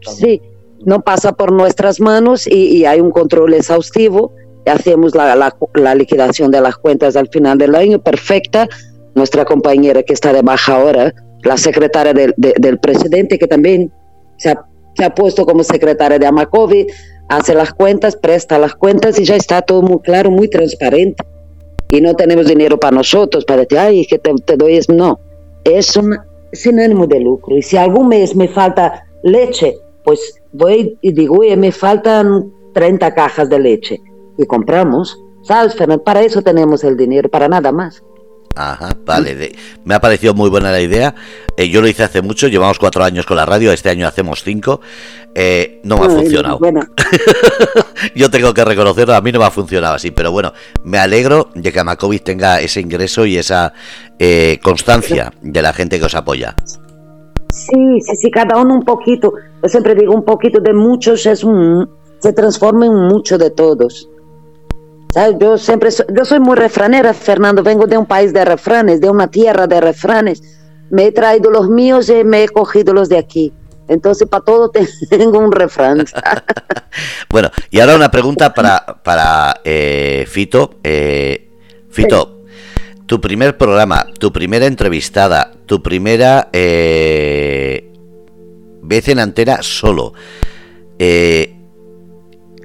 sí, 0.01 0.41
no 0.83 1.01
pasa 1.01 1.31
por 1.31 1.53
nuestras 1.53 2.01
manos 2.01 2.45
y, 2.45 2.83
hay 2.83 2.99
un 2.99 3.11
control 3.11 3.53
exhaustivo. 3.53 4.33
Hacemos 4.65 5.15
la, 5.15 5.35
la, 5.35 5.95
liquidación 5.95 6.51
de 6.51 6.61
las 6.61 6.77
cuentas 6.77 7.15
al 7.15 7.27
final 7.29 7.57
del 7.57 7.75
año 7.75 7.99
perfecta. 7.99 8.67
Nuestra 9.15 9.43
compañera 9.43 10.03
que 10.03 10.13
está 10.13 10.31
de 10.31 10.41
baja 10.41 10.75
ahora 10.75 11.13
la 11.43 11.57
secretaria 11.57 12.13
del 12.13 12.79
presidente, 12.79 13.39
que 13.39 13.47
también 13.47 13.91
se 14.37 14.51
ha, 14.51 15.15
puesto 15.15 15.45
como 15.45 15.63
secretaria 15.63 16.19
de 16.19 16.25
Amacovi, 16.25 16.87
hace 17.29 17.55
las 17.55 17.73
cuentas, 17.73 18.15
presta 18.15 18.59
las 18.59 18.75
cuentas 18.75 19.19
y 19.19 19.25
ya 19.25 19.35
está 19.35 19.61
todo 19.61 19.81
muy 19.81 19.99
claro, 20.01 20.29
muy 20.29 20.47
transparente. 20.47 21.23
Y 21.89 22.01
no 22.01 22.13
tenemos 22.13 22.47
dinero 22.47 22.79
para 22.79 22.95
nosotros, 22.95 23.43
para 23.45 23.61
decir, 23.61 23.77
ay, 23.77 24.05
que 24.05 24.19
te, 24.19 24.57
doy 24.57 24.77
eso. 24.77 24.93
No, 24.93 25.19
es 25.63 25.95
un, 25.97 26.17
sin 26.53 26.79
ánimo 26.79 27.07
de 27.07 27.19
lucro. 27.19 27.57
Y 27.57 27.61
si 27.61 27.77
algún 27.77 28.09
mes 28.09 28.35
me 28.35 28.47
falta 28.47 29.03
leche, 29.23 29.75
pues 30.03 30.41
voy 30.53 30.97
y 31.01 31.11
digo, 31.11 31.39
oye, 31.39 31.57
me 31.57 31.71
faltan 31.71 32.51
30 32.73 33.13
cajas 33.13 33.49
de 33.49 33.59
leche. 33.59 33.99
Y 34.41 34.47
compramos, 34.47 35.19
¿sabes, 35.43 35.75
Fernando? 35.75 36.03
Para 36.03 36.21
eso 36.21 36.41
tenemos 36.41 36.83
el 36.83 36.97
dinero, 36.97 37.29
para 37.29 37.47
nada 37.47 37.71
más. 37.71 38.01
Ajá, 38.55 38.97
vale. 39.05 39.53
me 39.85 39.93
ha 39.93 40.01
parecido 40.01 40.33
muy 40.33 40.49
buena 40.49 40.71
la 40.71 40.81
idea. 40.81 41.13
Eh, 41.55 41.69
yo 41.69 41.79
lo 41.79 41.87
hice 41.87 42.03
hace 42.03 42.23
mucho, 42.23 42.47
llevamos 42.47 42.79
cuatro 42.79 43.03
años 43.03 43.25
con 43.27 43.37
la 43.37 43.45
radio, 43.45 43.71
este 43.71 43.89
año 43.89 44.07
hacemos 44.07 44.43
cinco. 44.43 44.81
Eh, 45.35 45.79
no 45.83 45.97
me 45.97 46.07
ha 46.07 46.09
funcionado. 46.09 46.59
yo 48.15 48.31
tengo 48.31 48.51
que 48.51 48.65
reconocerlo, 48.65 49.13
a 49.13 49.21
mí 49.21 49.31
no 49.31 49.37
me 49.37 49.45
ha 49.45 49.51
funcionado 49.51 49.93
así, 49.93 50.09
pero 50.09 50.31
bueno, 50.31 50.53
me 50.83 50.97
alegro 50.97 51.49
de 51.53 51.71
que 51.71 51.79
Amacovis 51.79 52.23
tenga 52.23 52.59
ese 52.59 52.81
ingreso 52.81 53.27
y 53.27 53.37
esa 53.37 53.73
eh, 54.17 54.59
constancia 54.63 55.31
de 55.39 55.61
la 55.61 55.71
gente 55.71 55.99
que 55.99 56.05
os 56.05 56.15
apoya. 56.15 56.55
Sí, 57.49 58.01
sí, 58.01 58.15
sí, 58.15 58.31
cada 58.31 58.57
uno 58.57 58.73
un 58.73 58.83
poquito. 58.83 59.33
Yo 59.61 59.69
siempre 59.69 59.93
digo, 59.93 60.15
un 60.15 60.25
poquito 60.25 60.59
de 60.59 60.73
muchos 60.73 61.27
es 61.27 61.43
un, 61.43 61.87
se 62.19 62.33
transforma 62.33 62.85
en 62.85 62.95
mucho 62.95 63.37
de 63.37 63.49
todos. 63.49 64.09
Yo 65.39 65.57
siempre, 65.57 65.89
yo 65.89 66.25
soy 66.25 66.39
muy 66.39 66.55
refranera, 66.55 67.13
Fernando, 67.13 67.63
vengo 67.63 67.85
de 67.85 67.97
un 67.97 68.05
país 68.05 68.31
de 68.33 68.45
refranes, 68.45 69.01
de 69.01 69.09
una 69.09 69.27
tierra 69.27 69.67
de 69.67 69.81
refranes. 69.81 70.41
Me 70.89 71.05
he 71.07 71.11
traído 71.11 71.51
los 71.51 71.69
míos 71.69 72.09
y 72.09 72.23
me 72.23 72.43
he 72.43 72.49
cogido 72.49 72.93
los 72.93 73.09
de 73.09 73.17
aquí. 73.17 73.51
Entonces, 73.89 74.27
para 74.27 74.45
todo 74.45 74.71
tengo 75.09 75.39
un 75.39 75.51
refrán. 75.51 76.05
bueno, 77.29 77.51
y 77.69 77.81
ahora 77.81 77.95
una 77.97 78.09
pregunta 78.09 78.53
para, 78.53 79.01
para 79.03 79.59
eh, 79.65 80.25
Fito. 80.29 80.75
Eh, 80.81 81.49
Fito, 81.89 82.43
tu 83.05 83.19
primer 83.19 83.57
programa, 83.57 84.05
tu 84.17 84.31
primera 84.31 84.65
entrevistada, 84.65 85.51
tu 85.65 85.83
primera 85.83 86.47
eh, 86.53 87.91
vez 88.81 89.09
en 89.09 89.19
antena 89.19 89.61
solo. 89.61 90.13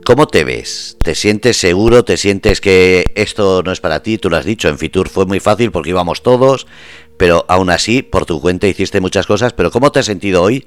¿Cómo 0.06 0.28
te 0.28 0.44
ves? 0.44 0.96
¿Te 1.02 1.16
sientes 1.16 1.56
seguro? 1.56 2.04
¿Te 2.04 2.16
sientes 2.16 2.60
que 2.60 3.06
esto 3.16 3.64
no 3.64 3.72
es 3.72 3.80
para 3.80 4.04
ti? 4.04 4.18
Tú 4.18 4.30
lo 4.30 4.36
has 4.36 4.44
dicho, 4.44 4.68
en 4.68 4.78
Fitur 4.78 5.08
fue 5.08 5.26
muy 5.26 5.40
fácil 5.40 5.72
porque 5.72 5.90
íbamos 5.90 6.22
todos, 6.22 6.68
pero 7.16 7.44
aún 7.48 7.70
así, 7.70 8.02
por 8.02 8.24
tu 8.24 8.40
cuenta 8.40 8.68
hiciste 8.68 9.00
muchas 9.00 9.26
cosas, 9.26 9.52
pero 9.52 9.72
¿cómo 9.72 9.90
te 9.90 9.98
has 9.98 10.06
sentido 10.06 10.44
hoy? 10.44 10.64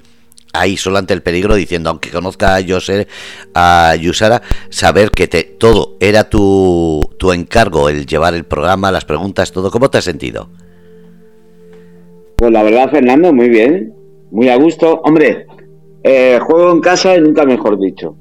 Ahí 0.52 0.76
solo 0.76 0.98
ante 0.98 1.14
el 1.14 1.22
peligro 1.22 1.54
diciendo, 1.54 1.88
aunque 1.88 2.10
conozca 2.10 2.54
a 2.54 2.62
José, 2.62 3.08
a 3.54 3.96
Yusara, 3.98 4.42
saber 4.68 5.10
que 5.10 5.26
te, 5.26 5.42
todo 5.44 5.96
era 6.00 6.28
tu, 6.28 7.00
tu 7.16 7.32
encargo, 7.32 7.88
el 7.88 8.04
llevar 8.04 8.34
el 8.34 8.44
programa, 8.44 8.92
las 8.92 9.06
preguntas, 9.06 9.52
todo. 9.52 9.70
¿Cómo 9.70 9.88
te 9.88 9.96
has 9.96 10.04
sentido? 10.04 10.50
Pues 12.36 12.52
la 12.52 12.62
verdad, 12.62 12.90
Fernando, 12.90 13.32
muy 13.32 13.48
bien, 13.48 13.94
muy 14.32 14.50
a 14.50 14.56
gusto. 14.56 15.00
Hombre, 15.02 15.46
eh, 16.04 16.38
juego 16.42 16.72
en 16.72 16.80
casa 16.82 17.16
y 17.16 17.22
nunca 17.22 17.46
mejor 17.46 17.80
dicho 17.80 18.16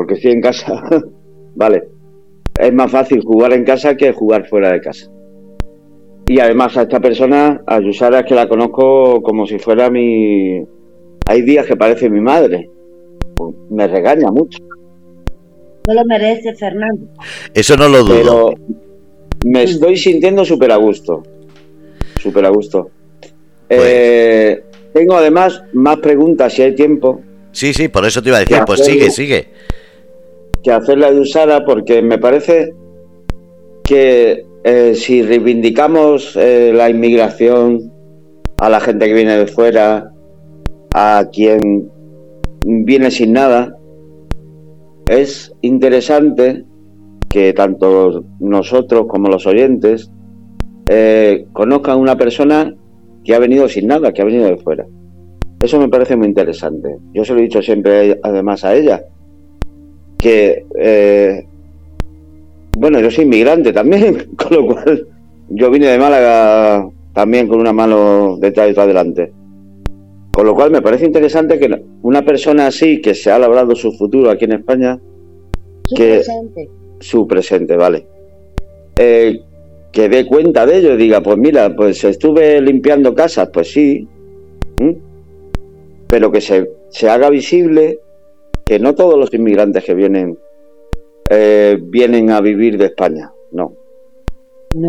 porque 0.00 0.14
estoy 0.14 0.30
en 0.30 0.40
casa, 0.40 0.82
vale, 1.54 1.82
es 2.58 2.72
más 2.72 2.90
fácil 2.90 3.20
jugar 3.20 3.52
en 3.52 3.64
casa 3.64 3.98
que 3.98 4.14
jugar 4.14 4.48
fuera 4.48 4.72
de 4.72 4.80
casa. 4.80 5.10
Y 6.26 6.40
además 6.40 6.74
a 6.78 6.82
esta 6.84 7.00
persona, 7.00 7.60
a 7.66 7.80
Yusara, 7.80 8.20
es 8.20 8.24
que 8.24 8.34
la 8.34 8.48
conozco 8.48 9.20
como 9.22 9.46
si 9.46 9.58
fuera 9.58 9.90
mi... 9.90 10.64
Hay 11.28 11.42
días 11.42 11.66
que 11.66 11.76
parece 11.76 12.08
mi 12.08 12.22
madre. 12.22 12.70
Me 13.68 13.86
regaña 13.88 14.30
mucho. 14.30 14.56
No 15.86 15.92
lo 15.92 16.04
merece, 16.06 16.54
Fernando. 16.54 17.06
Eso 17.52 17.76
no 17.76 17.86
lo 17.90 18.02
dudo. 18.02 18.14
Pero 18.14 18.54
me 19.44 19.64
estoy 19.64 19.98
sintiendo 19.98 20.46
súper 20.46 20.72
a 20.72 20.76
gusto. 20.76 21.22
Súper 22.18 22.46
a 22.46 22.48
gusto. 22.48 22.90
Pues 23.68 23.82
eh, 23.84 24.64
tengo 24.94 25.14
además 25.16 25.62
más 25.74 25.98
preguntas 25.98 26.54
si 26.54 26.62
hay 26.62 26.74
tiempo. 26.74 27.20
Sí, 27.52 27.74
sí, 27.74 27.88
por 27.88 28.06
eso 28.06 28.22
te 28.22 28.30
iba 28.30 28.38
a 28.38 28.40
decir, 28.40 28.62
pues 28.64 28.82
sigue, 28.82 29.10
sigue 29.10 29.48
que 30.62 30.72
hacerla 30.72 31.10
de 31.10 31.20
Usara 31.20 31.64
porque 31.64 32.02
me 32.02 32.18
parece 32.18 32.72
que 33.84 34.44
eh, 34.64 34.94
si 34.94 35.22
reivindicamos 35.22 36.36
eh, 36.36 36.72
la 36.74 36.90
inmigración 36.90 37.92
a 38.58 38.68
la 38.68 38.80
gente 38.80 39.06
que 39.06 39.14
viene 39.14 39.36
de 39.36 39.46
fuera, 39.46 40.12
a 40.94 41.24
quien 41.32 41.90
viene 42.64 43.10
sin 43.10 43.32
nada, 43.32 43.76
es 45.06 45.52
interesante 45.62 46.64
que 47.28 47.52
tanto 47.52 48.24
nosotros 48.38 49.06
como 49.08 49.28
los 49.28 49.46
oyentes 49.46 50.10
eh, 50.88 51.46
conozcan 51.52 51.98
una 51.98 52.16
persona 52.16 52.74
que 53.24 53.34
ha 53.34 53.38
venido 53.38 53.68
sin 53.68 53.86
nada, 53.86 54.12
que 54.12 54.22
ha 54.22 54.26
venido 54.26 54.46
de 54.46 54.56
fuera. 54.58 54.86
Eso 55.60 55.78
me 55.78 55.88
parece 55.88 56.16
muy 56.16 56.26
interesante. 56.26 56.96
Yo 57.14 57.24
se 57.24 57.32
lo 57.32 57.38
he 57.38 57.42
dicho 57.42 57.62
siempre 57.62 58.18
además 58.22 58.64
a 58.64 58.74
ella, 58.74 59.02
que, 60.20 60.66
eh, 60.78 61.46
bueno, 62.78 63.00
yo 63.00 63.10
soy 63.10 63.24
inmigrante 63.24 63.72
también, 63.72 64.28
con 64.36 64.56
lo 64.56 64.66
cual 64.66 65.06
yo 65.48 65.70
vine 65.70 65.88
de 65.88 65.98
Málaga 65.98 66.88
también 67.12 67.48
con 67.48 67.58
una 67.60 67.72
mano 67.72 68.36
detrás 68.38 68.68
y 68.68 68.72
otra 68.72 68.84
adelante. 68.84 69.32
Con 70.32 70.46
lo 70.46 70.54
cual 70.54 70.70
me 70.70 70.80
parece 70.80 71.06
interesante 71.06 71.58
que 71.58 71.82
una 72.02 72.24
persona 72.24 72.68
así, 72.68 73.00
que 73.00 73.14
se 73.14 73.30
ha 73.30 73.38
labrado 73.38 73.74
su 73.74 73.92
futuro 73.92 74.30
aquí 74.30 74.44
en 74.44 74.52
España, 74.52 74.98
su 75.84 75.94
que 75.96 76.14
presente. 76.14 76.68
su 77.00 77.26
presente, 77.26 77.76
vale, 77.76 78.06
eh, 78.96 79.40
que 79.90 80.08
dé 80.08 80.26
cuenta 80.26 80.66
de 80.66 80.78
ello 80.78 80.94
y 80.94 80.98
diga, 80.98 81.20
pues 81.20 81.36
mira, 81.36 81.74
pues 81.74 82.04
estuve 82.04 82.60
limpiando 82.60 83.14
casas, 83.14 83.50
pues 83.52 83.72
sí, 83.72 84.06
pero 86.06 86.30
que 86.30 86.40
se, 86.40 86.70
se 86.90 87.08
haga 87.08 87.28
visible 87.28 87.98
que 88.70 88.78
no 88.78 88.94
todos 88.94 89.18
los 89.18 89.34
inmigrantes 89.34 89.82
que 89.82 89.94
vienen 89.94 90.38
eh, 91.28 91.76
vienen 91.82 92.30
a 92.30 92.40
vivir 92.40 92.78
de 92.78 92.84
España, 92.84 93.32
no. 93.50 93.74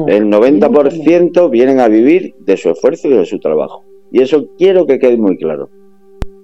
el 0.08 0.26
90% 0.26 1.50
vienen 1.50 1.80
a 1.80 1.88
vivir 1.88 2.36
de 2.42 2.58
su 2.58 2.70
esfuerzo 2.70 3.08
y 3.08 3.18
de 3.18 3.26
su 3.26 3.40
trabajo. 3.40 3.84
Y 4.12 4.22
eso 4.22 4.50
quiero 4.56 4.86
que 4.86 5.00
quede 5.00 5.18
muy 5.18 5.36
claro. 5.36 5.68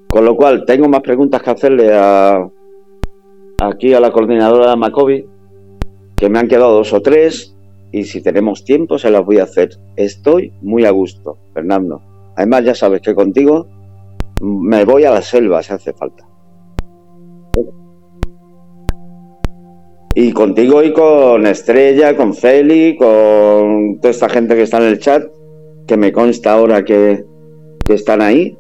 Con 0.08 0.26
lo 0.26 0.36
cual, 0.36 0.66
tengo 0.66 0.90
más 0.90 1.02
preguntas 1.02 1.44
que 1.44 1.52
hacerle 1.52 1.94
a, 1.94 2.50
aquí 3.62 3.94
a 3.94 4.00
la 4.00 4.10
coordinadora 4.10 4.72
de 4.72 4.76
Macobi, 4.76 5.26
que 6.16 6.30
me 6.30 6.40
han 6.40 6.48
quedado 6.48 6.74
dos 6.74 6.92
o 6.92 7.04
tres, 7.04 7.56
y 7.92 8.06
si 8.06 8.24
tenemos 8.24 8.64
tiempo 8.64 8.98
se 8.98 9.12
las 9.12 9.24
voy 9.24 9.38
a 9.38 9.44
hacer. 9.44 9.78
Estoy 9.96 10.54
muy 10.64 10.86
a 10.86 10.90
gusto, 10.90 11.38
Fernando. 11.54 12.02
Además, 12.36 12.66
ya 12.66 12.74
sabes 12.74 13.02
que 13.02 13.14
contigo 13.14 13.68
me 14.42 14.86
voy 14.86 15.04
a 15.04 15.12
la 15.12 15.22
selva 15.22 15.62
si 15.62 15.74
hace 15.74 15.94
falta. 15.94 16.27
Y 20.20 20.32
contigo 20.32 20.82
y 20.82 20.94
con 20.94 21.46
Estrella, 21.46 22.18
con 22.18 22.34
Feli, 22.34 22.96
con 22.96 24.00
toda 24.02 24.10
esta 24.10 24.28
gente 24.28 24.56
que 24.56 24.64
está 24.64 24.78
en 24.78 24.86
el 24.86 24.98
chat, 24.98 25.24
que 25.86 25.96
me 25.96 26.12
consta 26.12 26.54
ahora 26.54 26.84
que, 26.84 27.24
están 27.88 28.24
ahí. 28.24 28.58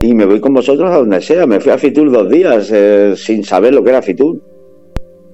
Y 0.00 0.12
me 0.12 0.24
voy 0.24 0.40
con 0.40 0.52
vosotros 0.54 0.90
a 0.90 0.96
donde 0.96 1.20
sea. 1.20 1.46
Me 1.46 1.60
fui 1.60 1.70
a 1.70 1.78
Fitur 1.78 2.10
dos 2.10 2.28
días 2.28 2.68
eh, 2.74 3.14
sin 3.14 3.44
saber 3.44 3.72
lo 3.72 3.84
que 3.84 3.90
era 3.90 4.02
Fitur. 4.02 4.42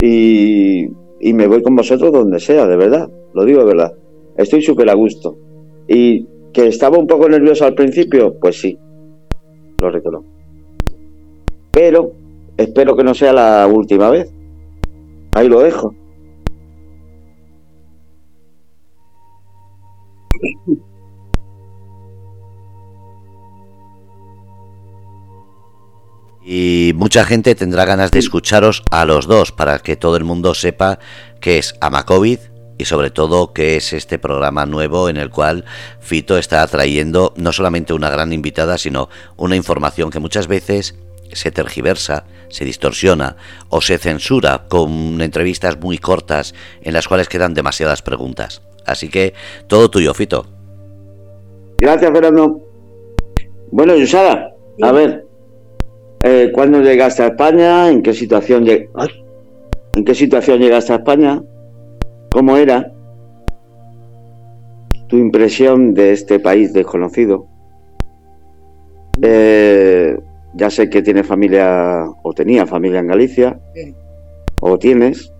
Y, 0.03 0.87
y 1.19 1.33
me 1.33 1.47
voy 1.47 1.63
con 1.63 1.75
vosotros 1.75 2.13
donde 2.13 2.41
sea, 2.41 2.67
de 2.67 2.77
verdad. 2.77 3.09
Lo 3.33 3.47
digo 3.47 3.61
de 3.61 3.69
verdad. 3.69 3.95
Estoy 4.37 4.61
súper 4.61 4.91
a 4.91 4.95
gusto. 4.95 5.39
Y 5.89 6.27
que 6.53 6.67
estaba 6.67 6.99
un 6.99 7.07
poco 7.07 7.27
nervioso 7.27 7.65
al 7.65 7.75
principio, 7.75 8.39
pues 8.39 8.61
sí. 8.61 8.79
Lo 9.81 9.91
reconozco. 9.91 10.29
Pero 11.71 12.13
espero 12.59 12.95
que 12.95 13.05
no 13.05 13.15
sea 13.15 13.33
la 13.33 13.67
última 13.67 14.11
vez 14.11 14.31
Ahí 15.39 15.49
lo 15.49 15.61
dejo. 15.61 15.95
Y 26.45 26.93
mucha 26.97 27.25
gente 27.25 27.55
tendrá 27.55 27.85
ganas 27.85 28.11
de 28.11 28.19
escucharos 28.19 28.83
a 28.91 29.05
los 29.05 29.29
dos 29.29 29.53
para 29.53 29.79
que 29.79 29.95
todo 29.95 30.17
el 30.17 30.25
mundo 30.25 30.55
sepa 30.55 30.99
qué 31.41 31.59
es 31.59 31.77
Amacovid 31.81 32.41
y 32.77 32.87
sobre 32.87 33.11
todo 33.11 33.53
qué 33.53 33.77
es 33.77 33.93
este 33.93 34.19
programa 34.19 34.67
nuevo 34.67 35.09
en 35.09 35.19
el 35.19 35.31
cual 35.31 35.65
Fito 36.01 36.37
está 36.37 36.67
trayendo 36.67 37.33
no 37.37 37.53
solamente 37.53 37.93
una 37.93 38.11
gran 38.11 38.33
invitada, 38.33 38.77
sino 38.77 39.09
una 39.37 39.55
información 39.55 40.11
que 40.11 40.19
muchas 40.19 40.49
veces 40.49 40.97
se 41.33 41.51
tergiversa, 41.51 42.25
se 42.49 42.65
distorsiona 42.65 43.37
o 43.69 43.81
se 43.81 43.99
censura 43.99 44.65
con 44.69 45.21
entrevistas 45.21 45.79
muy 45.81 45.99
cortas 45.99 46.55
en 46.83 46.95
las 46.95 47.09
cuales 47.09 47.29
quedan 47.29 47.55
demasiadas 47.55 48.03
preguntas. 48.03 48.63
Así 48.87 49.09
que 49.09 49.35
todo 49.67 49.91
tuyo, 49.91 50.15
Fito. 50.15 50.47
Gracias, 51.79 52.11
Fernando. 52.11 52.61
Bueno, 53.71 53.95
Yusara, 53.97 54.51
a 54.83 54.93
ver, 54.93 55.27
eh, 56.23 56.51
¿cuándo 56.53 56.81
llegaste 56.81 57.23
a 57.23 57.29
España? 57.29 57.91
¿En 57.91 58.03
qué 58.03 58.15
situación 58.15 58.67
¿En 58.67 60.05
qué 60.05 60.15
situación 60.15 60.59
llegaste 60.61 60.93
a 60.93 60.97
España? 60.97 61.43
¿Cómo 62.31 62.57
era 62.57 62.93
tu 65.09 65.17
impresión 65.17 65.95
de 65.95 66.13
este 66.13 66.39
país 66.39 66.73
desconocido? 66.73 67.47
Eh, 69.23 70.17
ya 70.59 70.71
sé 70.71 70.91
que 70.91 71.03
tiene 71.03 71.23
familia 71.23 72.05
o 72.23 72.33
tenía 72.33 72.67
familia 72.67 72.99
en 72.99 73.07
Galicia, 73.07 73.61
o 74.61 74.77
tienes, 74.77 75.33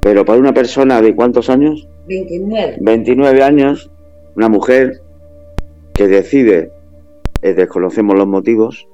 pero 0.00 0.24
para 0.24 0.38
una 0.38 0.52
persona 0.52 1.00
de 1.00 1.16
cuántos 1.16 1.48
años? 1.48 1.88
29. 2.06 2.76
29 2.80 3.42
años, 3.42 3.90
una 4.36 4.48
mujer 4.50 5.00
que 5.94 6.08
decide, 6.08 6.70
eh, 7.40 7.54
desconocemos 7.54 8.16
los 8.16 8.26
motivos, 8.26 8.86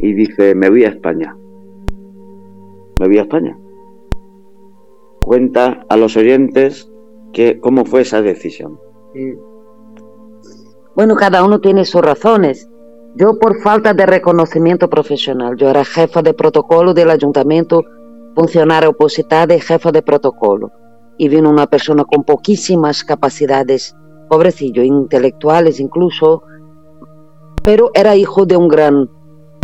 y 0.00 0.12
dice, 0.12 0.54
me 0.54 0.70
voy 0.70 0.84
a 0.84 0.88
España. 0.90 1.36
Me 3.00 3.08
voy 3.08 3.18
a 3.18 3.22
España. 3.22 3.58
Cuenta 5.22 5.84
a 5.88 5.96
los 5.96 6.16
oyentes 6.16 6.88
que, 7.32 7.58
cómo 7.58 7.84
fue 7.84 8.02
esa 8.02 8.22
decisión. 8.22 8.78
Bueno, 10.94 11.16
cada 11.16 11.42
uno 11.44 11.60
tiene 11.60 11.84
sus 11.84 12.02
razones 12.02 12.68
yo 13.16 13.38
por 13.38 13.60
falta 13.60 13.94
de 13.94 14.06
reconocimiento 14.06 14.90
profesional, 14.90 15.56
yo 15.56 15.70
era 15.70 15.84
jefa 15.84 16.20
de 16.20 16.34
protocolo 16.34 16.94
del 16.94 17.10
ayuntamiento, 17.10 17.82
funcionaria 18.34 18.88
opositada 18.88 19.54
y 19.54 19.60
jefa 19.60 19.92
de 19.92 20.02
protocolo. 20.02 20.72
Y 21.16 21.28
vino 21.28 21.48
una 21.48 21.66
persona 21.66 22.04
con 22.04 22.24
poquísimas 22.24 23.04
capacidades, 23.04 23.94
pobrecillo, 24.28 24.82
intelectuales 24.82 25.78
incluso, 25.78 26.42
pero 27.62 27.92
era 27.94 28.16
hijo 28.16 28.46
de 28.46 28.56
un 28.56 28.68
gran 28.68 29.08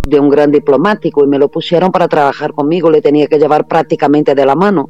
de 0.07 0.19
un 0.19 0.29
gran 0.29 0.49
diplomático 0.49 1.23
y 1.23 1.27
me 1.27 1.37
lo 1.37 1.51
pusieron 1.51 1.91
para 1.91 2.07
trabajar 2.07 2.53
conmigo, 2.53 2.89
le 2.89 3.01
tenía 3.01 3.27
que 3.27 3.37
llevar 3.37 3.67
prácticamente 3.67 4.33
de 4.33 4.45
la 4.45 4.55
mano. 4.55 4.89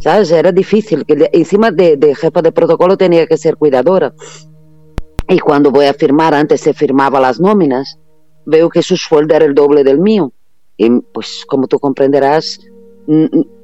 ¿Sabes? 0.00 0.32
Era 0.32 0.50
difícil, 0.50 1.04
que 1.06 1.30
encima 1.32 1.70
de, 1.70 1.96
de 1.96 2.14
jefa 2.16 2.42
de 2.42 2.50
protocolo 2.50 2.96
tenía 2.96 3.26
que 3.28 3.36
ser 3.36 3.56
cuidadora. 3.56 4.12
Y 5.28 5.38
cuando 5.38 5.70
voy 5.70 5.86
a 5.86 5.94
firmar, 5.94 6.34
antes 6.34 6.60
se 6.60 6.74
firmaba 6.74 7.20
las 7.20 7.40
nóminas, 7.40 7.98
veo 8.44 8.68
que 8.68 8.82
su 8.82 8.96
sueldo 8.96 9.34
era 9.34 9.44
el 9.44 9.54
doble 9.54 9.84
del 9.84 9.98
mío. 9.98 10.32
Y 10.76 10.90
pues 11.12 11.44
como 11.46 11.66
tú 11.68 11.78
comprenderás, 11.78 12.60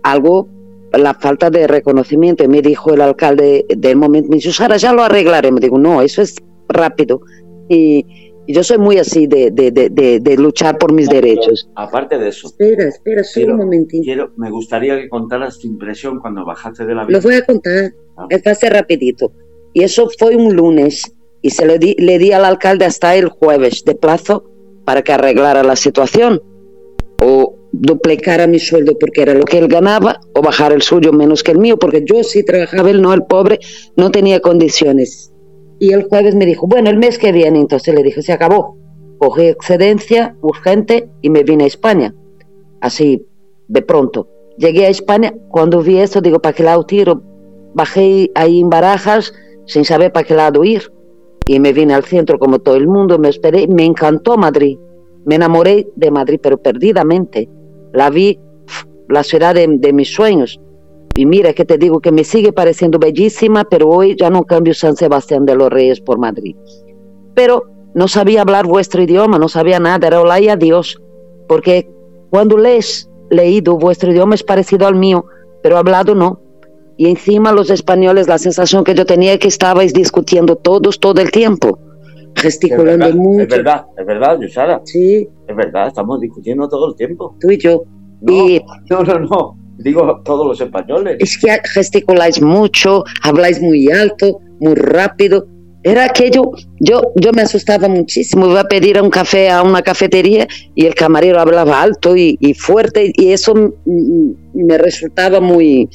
algo, 0.02 0.48
la 0.92 1.14
falta 1.14 1.50
de 1.50 1.66
reconocimiento. 1.66 2.44
Y 2.44 2.48
me 2.48 2.62
dijo 2.62 2.94
el 2.94 3.00
alcalde 3.00 3.66
del 3.68 3.96
momento, 3.96 4.30
me 4.30 4.36
dijo, 4.36 4.52
Sara, 4.52 4.76
ya 4.76 4.92
lo 4.92 5.02
arreglaré. 5.02 5.50
Me 5.52 5.60
digo, 5.60 5.78
no, 5.78 6.02
eso 6.02 6.22
es 6.22 6.36
rápido. 6.68 7.20
Y, 7.68 8.06
yo 8.50 8.64
soy 8.64 8.78
muy 8.78 8.96
así 8.96 9.26
de, 9.26 9.50
de, 9.50 9.70
de, 9.70 9.90
de 9.90 10.36
luchar 10.38 10.78
por 10.78 10.90
mis 10.90 11.06
derechos. 11.06 11.68
Aparte 11.74 12.16
de 12.16 12.28
eso. 12.28 12.48
Espera, 12.48 12.88
espera, 12.88 13.22
solo 13.22 13.52
un 13.52 13.58
momentito. 13.58 14.02
Quiero, 14.02 14.32
me 14.36 14.50
gustaría 14.50 14.98
que 14.98 15.06
contaras 15.06 15.58
tu 15.58 15.66
impresión 15.66 16.18
cuando 16.18 16.46
bajaste 16.46 16.86
de 16.86 16.94
la 16.94 17.04
Lo 17.04 17.20
voy 17.20 17.34
a 17.34 17.44
contar, 17.44 17.92
ah. 18.16 18.26
es 18.30 18.70
rapidito. 18.72 19.32
Y 19.74 19.82
eso 19.82 20.08
fue 20.18 20.34
un 20.34 20.56
lunes 20.56 21.02
y 21.42 21.50
se 21.50 21.66
le 21.66 21.78
di, 21.78 21.94
le 21.98 22.18
di 22.18 22.32
al 22.32 22.44
alcalde 22.44 22.84
hasta 22.84 23.14
el 23.14 23.28
jueves 23.28 23.84
de 23.84 23.94
plazo 23.94 24.44
para 24.84 25.02
que 25.02 25.12
arreglara 25.12 25.62
la 25.62 25.76
situación 25.76 26.42
o 27.22 27.54
duplicara 27.72 28.46
mi 28.46 28.58
sueldo 28.58 28.96
porque 28.98 29.22
era 29.22 29.34
lo 29.34 29.44
que 29.44 29.58
él 29.58 29.68
ganaba 29.68 30.20
o 30.34 30.42
bajar 30.42 30.72
el 30.72 30.82
suyo 30.82 31.12
menos 31.12 31.42
que 31.42 31.52
el 31.52 31.58
mío 31.58 31.78
porque 31.78 32.02
yo 32.04 32.22
sí 32.24 32.44
trabajaba, 32.44 32.90
él 32.90 33.02
no, 33.02 33.12
el 33.12 33.24
pobre 33.24 33.58
no 33.96 34.10
tenía 34.10 34.40
condiciones. 34.40 35.32
Y 35.80 35.92
el 35.92 36.04
jueves 36.04 36.34
me 36.34 36.46
dijo, 36.46 36.66
bueno, 36.66 36.90
el 36.90 36.96
mes 36.96 37.18
que 37.18 37.30
viene, 37.30 37.60
entonces 37.60 37.94
le 37.94 38.02
dije, 38.02 38.20
se 38.22 38.32
acabó. 38.32 38.76
Cogí 39.18 39.42
excedencia 39.42 40.34
urgente 40.40 41.08
y 41.22 41.30
me 41.30 41.44
vine 41.44 41.64
a 41.64 41.66
España. 41.68 42.14
Así, 42.80 43.24
de 43.68 43.82
pronto. 43.82 44.28
Llegué 44.56 44.86
a 44.86 44.88
España, 44.88 45.34
cuando 45.50 45.82
vi 45.82 45.98
eso, 45.98 46.20
digo, 46.20 46.40
¿para 46.40 46.52
qué 46.52 46.64
lado 46.64 46.84
tiro? 46.84 47.22
Bajé 47.74 48.30
ahí 48.34 48.60
en 48.60 48.70
Barajas 48.70 49.32
sin 49.66 49.84
saber 49.84 50.10
para 50.10 50.26
qué 50.26 50.34
lado 50.34 50.64
ir 50.64 50.90
y 51.48 51.58
me 51.60 51.72
vine 51.72 51.94
al 51.94 52.04
centro 52.04 52.38
como 52.38 52.58
todo 52.58 52.76
el 52.76 52.86
mundo, 52.86 53.18
me 53.18 53.30
esperé, 53.30 53.66
me 53.66 53.84
encantó 53.84 54.36
Madrid, 54.36 54.78
me 55.24 55.36
enamoré 55.36 55.88
de 55.96 56.10
Madrid, 56.10 56.38
pero 56.42 56.58
perdidamente. 56.58 57.48
La 57.94 58.10
vi, 58.10 58.38
la 59.08 59.22
ciudad 59.22 59.54
de, 59.54 59.92
mis 59.94 60.12
sueños. 60.12 60.60
Y 61.16 61.24
mira 61.24 61.54
que 61.54 61.64
te 61.64 61.78
digo 61.78 62.00
que 62.00 62.12
me 62.12 62.22
sigue 62.22 62.52
pareciendo 62.52 62.98
bellísima, 62.98 63.64
pero 63.64 63.88
hoy 63.88 64.14
ya 64.14 64.28
no 64.28 64.44
cambio 64.44 64.74
San 64.74 64.94
Sebastián 64.94 65.46
de 65.46 65.56
los 65.56 65.70
Reyes 65.70 66.02
por 66.02 66.18
Madrid. 66.18 66.54
Pero 67.34 67.64
no 67.94 68.08
sabía 68.08 68.42
hablar 68.42 68.66
vuestro 68.66 69.02
idioma, 69.02 69.38
no 69.38 69.48
sabía 69.48 69.80
nada, 69.80 70.06
era 70.06 70.20
hola 70.20 70.38
y 70.40 70.50
adiós, 70.50 71.00
porque 71.48 71.90
cuando 72.28 72.58
lees 72.58 73.10
leído 73.30 73.78
vuestro 73.78 74.12
idioma 74.12 74.34
es 74.34 74.42
parecido 74.42 74.86
al 74.86 74.96
mío, 74.96 75.24
pero 75.62 75.78
hablado 75.78 76.14
no 76.14 76.42
y 76.98 77.08
encima 77.08 77.52
los 77.52 77.70
españoles, 77.70 78.26
la 78.26 78.38
sensación 78.38 78.82
que 78.82 78.92
yo 78.92 79.06
tenía 79.06 79.34
es 79.34 79.38
que 79.38 79.46
estabais 79.46 79.94
discutiendo 79.94 80.56
todos 80.56 80.98
todo 80.98 81.20
el 81.20 81.30
tiempo, 81.30 81.78
gesticulando 82.34 83.14
mucho. 83.14 83.42
Es 83.42 83.48
verdad, 83.48 83.86
es 83.96 84.04
verdad, 84.04 84.40
Yusara. 84.40 84.80
Sí. 84.84 85.28
Es 85.46 85.56
verdad, 85.56 85.86
estamos 85.86 86.20
discutiendo 86.20 86.68
todo 86.68 86.90
el 86.90 86.96
tiempo. 86.96 87.36
Tú 87.40 87.52
y 87.52 87.58
yo. 87.58 87.84
No, 88.20 88.32
y, 88.32 88.60
no, 88.90 89.04
no, 89.04 89.18
no, 89.20 89.58
digo 89.78 90.20
todos 90.24 90.44
los 90.44 90.60
españoles. 90.60 91.18
Es 91.20 91.38
que 91.38 91.56
gesticuláis 91.72 92.42
mucho, 92.42 93.04
habláis 93.22 93.62
muy 93.62 93.88
alto, 93.92 94.40
muy 94.58 94.74
rápido. 94.74 95.46
Era 95.84 96.04
aquello, 96.04 96.50
yo, 96.80 97.00
yo 97.14 97.30
me 97.32 97.42
asustaba 97.42 97.86
muchísimo, 97.86 98.48
iba 98.48 98.62
a 98.62 98.64
pedir 98.64 99.00
un 99.00 99.10
café 99.10 99.50
a 99.50 99.62
una 99.62 99.82
cafetería 99.82 100.48
y 100.74 100.84
el 100.84 100.96
camarero 100.96 101.38
hablaba 101.38 101.80
alto 101.80 102.16
y, 102.16 102.36
y 102.40 102.54
fuerte 102.54 103.12
y 103.14 103.30
eso 103.30 103.54
me 104.52 104.78
resultaba 104.78 105.38
muy, 105.40 105.88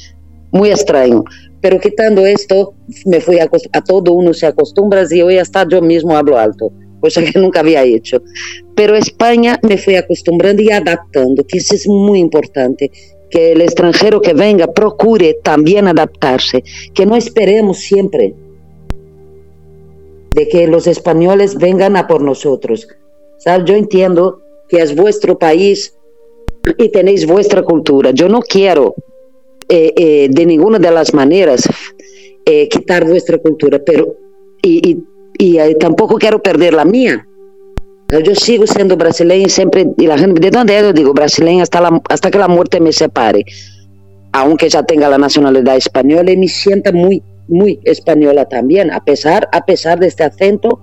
muy 0.53 0.69
extraño. 0.69 1.23
Pero 1.59 1.79
quitando 1.79 2.25
esto, 2.25 2.73
me 3.05 3.19
fui 3.19 3.39
a, 3.39 3.49
todo 3.85 4.13
uno 4.13 4.33
se 4.33 4.45
acostumbra 4.45 5.03
y 5.09 5.21
hoy 5.21 5.37
hasta 5.37 5.67
yo 5.67 5.81
mismo 5.81 6.15
hablo 6.15 6.37
alto, 6.37 6.71
cosa 7.01 7.21
que 7.23 7.37
nunca 7.39 7.59
había 7.59 7.83
hecho. 7.83 8.21
Pero 8.75 8.95
España 8.95 9.59
me 9.63 9.77
fui 9.77 9.95
acostumbrando 9.95 10.61
y 10.61 10.71
adaptando, 10.71 11.43
que 11.45 11.57
eso 11.57 11.75
es 11.75 11.87
muy 11.87 12.19
importante 12.19 12.89
que 13.29 13.53
el 13.53 13.61
extranjero 13.61 14.21
que 14.21 14.33
venga 14.33 14.67
procure 14.67 15.37
también 15.43 15.87
adaptarse, 15.87 16.63
que 16.93 17.05
no 17.05 17.15
esperemos 17.15 17.79
siempre 17.79 18.35
de 20.33 20.47
que 20.47 20.67
los 20.67 20.85
españoles 20.85 21.57
vengan 21.57 21.95
a 21.95 22.07
por 22.07 22.21
nosotros. 22.21 22.87
¿Sabes? 23.37 23.65
Yo 23.65 23.75
entiendo 23.75 24.41
que 24.69 24.81
es 24.81 24.95
vuestro 24.95 25.37
país 25.37 25.95
y 26.77 26.89
tenéis 26.89 27.25
vuestra 27.25 27.63
cultura. 27.63 28.11
Yo 28.11 28.29
no 28.29 28.41
quiero 28.41 28.95
eh, 29.69 29.93
eh, 29.95 30.27
de 30.29 30.45
ninguna 30.45 30.79
de 30.79 30.91
las 30.91 31.13
maneras 31.13 31.63
eh, 32.45 32.67
quitar 32.69 33.05
vuestra 33.05 33.37
cultura, 33.37 33.79
pero 33.85 34.15
y, 34.61 35.03
tampoco 35.79 36.15
quiero 36.15 36.41
perder 36.41 36.73
la 36.73 36.85
mía. 36.85 37.27
Yo 38.23 38.35
sigo 38.35 38.67
siendo 38.67 38.95
brasileña 38.95 39.49
siempre, 39.49 39.87
y 39.97 40.07
la 40.07 40.17
gente, 40.17 40.39
¿de 40.39 40.51
dónde 40.51 40.75
eres? 40.75 40.93
Digo, 40.93 41.13
brasileña 41.13 41.63
hasta, 41.63 41.81
la, 41.81 42.01
hasta 42.09 42.29
que 42.29 42.37
la 42.37 42.47
muerte 42.47 42.79
me 42.79 42.91
separe, 42.91 43.43
aunque 44.31 44.69
ya 44.69 44.83
tenga 44.83 45.09
la 45.09 45.17
nacionalidad 45.17 45.75
española 45.75 46.31
y 46.31 46.37
me 46.37 46.47
sienta 46.47 46.91
muy, 46.91 47.23
muy 47.47 47.79
española 47.83 48.45
también, 48.45 48.91
a 48.91 49.03
pesar, 49.03 49.49
a 49.51 49.65
pesar 49.65 49.99
de 49.99 50.07
este 50.07 50.23
acento, 50.23 50.79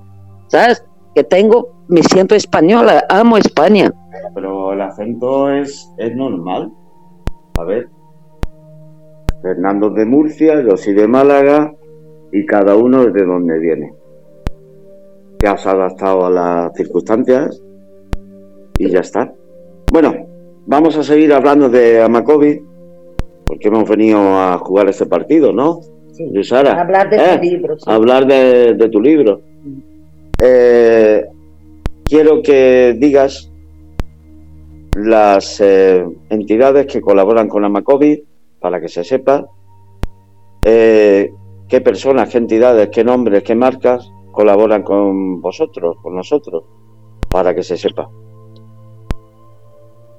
¿sabes? 0.49 0.85
Que 1.14 1.24
tengo, 1.24 1.85
me 1.89 2.03
siento 2.03 2.35
española, 2.35 3.05
amo 3.09 3.37
España. 3.37 3.93
Pero 4.35 4.72
el 4.72 4.81
acento 4.81 5.51
es, 5.51 5.89
es 5.99 6.14
normal. 6.16 6.72
A 7.57 7.64
ver, 7.64 7.89
Fernando 9.43 9.91
de 9.91 10.05
Murcia, 10.05 10.62
yo 10.62 10.76
soy 10.76 10.95
de 10.95 11.09
Málaga 11.09 11.72
y 12.32 12.45
cada 12.45 12.76
uno 12.76 13.03
es 13.03 13.12
de 13.12 13.24
donde 13.24 13.59
viene. 13.59 13.95
Te 15.38 15.49
has 15.49 15.66
adaptado 15.66 16.26
a 16.26 16.30
las 16.30 16.74
circunstancias 16.74 17.62
y 18.78 18.91
ya 18.91 19.01
está. 19.01 19.32
Bueno, 19.91 20.14
vamos 20.66 20.97
a 20.97 21.03
seguir 21.03 21.32
hablando 21.32 21.68
de 21.70 22.03
Amacobi 22.03 22.61
porque 23.47 23.68
hemos 23.68 23.88
venido 23.88 24.18
a 24.20 24.59
jugar 24.59 24.88
este 24.88 25.07
partido, 25.07 25.53
¿no? 25.53 25.80
Sí, 26.12 26.30
hablar 26.55 27.09
de 27.09 27.16
tu 27.16 27.22
¿Eh? 27.22 27.38
libro. 27.41 27.76
Hablar 27.86 28.26
de, 28.26 28.88
tu 28.93 29.01
libro. 29.01 29.41
Eh, 30.43 31.24
quiero 32.05 32.43
que 32.43 32.95
digas 32.99 33.51
las 34.97 35.61
eh, 35.61 36.05
entidades 36.28 36.86
que 36.86 37.01
colaboran 37.01 37.49
con 37.49 37.64
Amacobi 37.64 38.22
para 38.61 38.81
que 38.81 38.89
se 38.89 39.05
sepa 39.05 39.47
eh, 40.65 41.33
qué 41.69 41.81
personas, 41.81 42.29
qué 42.29 42.39
entidades, 42.39 42.89
qué 42.91 43.03
nombres, 43.03 43.43
qué 43.43 43.55
marcas 43.55 44.11
colaboran 44.31 44.83
con 44.83 45.41
vosotros, 45.41 45.97
con 46.03 46.15
nosotros, 46.15 46.65
para 47.31 47.55
que 47.55 47.63
se 47.63 47.77
sepa. 47.77 48.09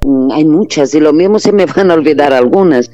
Mm, 0.04 0.32
hay 0.32 0.46
muchas 0.46 0.94
y 0.96 1.00
lo 1.00 1.14
mismo 1.14 1.39
se 1.39 1.52
me 1.52 1.66
van 1.66 1.92
a 1.92 1.94
olvidar 1.94 2.34
algunas. 2.34 2.92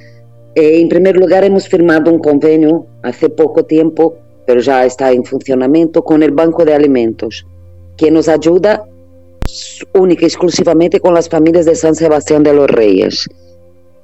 Eh, 0.56 0.82
en 0.82 0.90
primer 0.90 1.16
lugar, 1.18 1.44
hemos 1.44 1.68
firmado 1.68 2.12
un 2.12 2.20
convenio 2.20 2.86
hace 3.04 3.30
poco 3.30 3.64
tiempo, 3.64 4.16
pero 4.46 4.60
ya 4.60 4.86
está 4.86 5.12
en 5.12 5.24
funcionamiento, 5.24 6.04
con 6.04 6.24
el 6.24 6.32
Banco 6.32 6.66
de 6.66 6.74
Alimentos, 6.74 7.46
que 7.96 8.12
nos 8.12 8.28
ayuda 8.28 8.84
única 9.94 10.24
y 10.24 10.28
exclusivamente 10.28 11.00
con 11.00 11.14
las 11.14 11.30
familias 11.30 11.66
de 11.66 11.76
San 11.76 11.96
Sebastián 11.96 12.44
de 12.44 12.54
los 12.54 12.68
Reyes. 12.70 13.28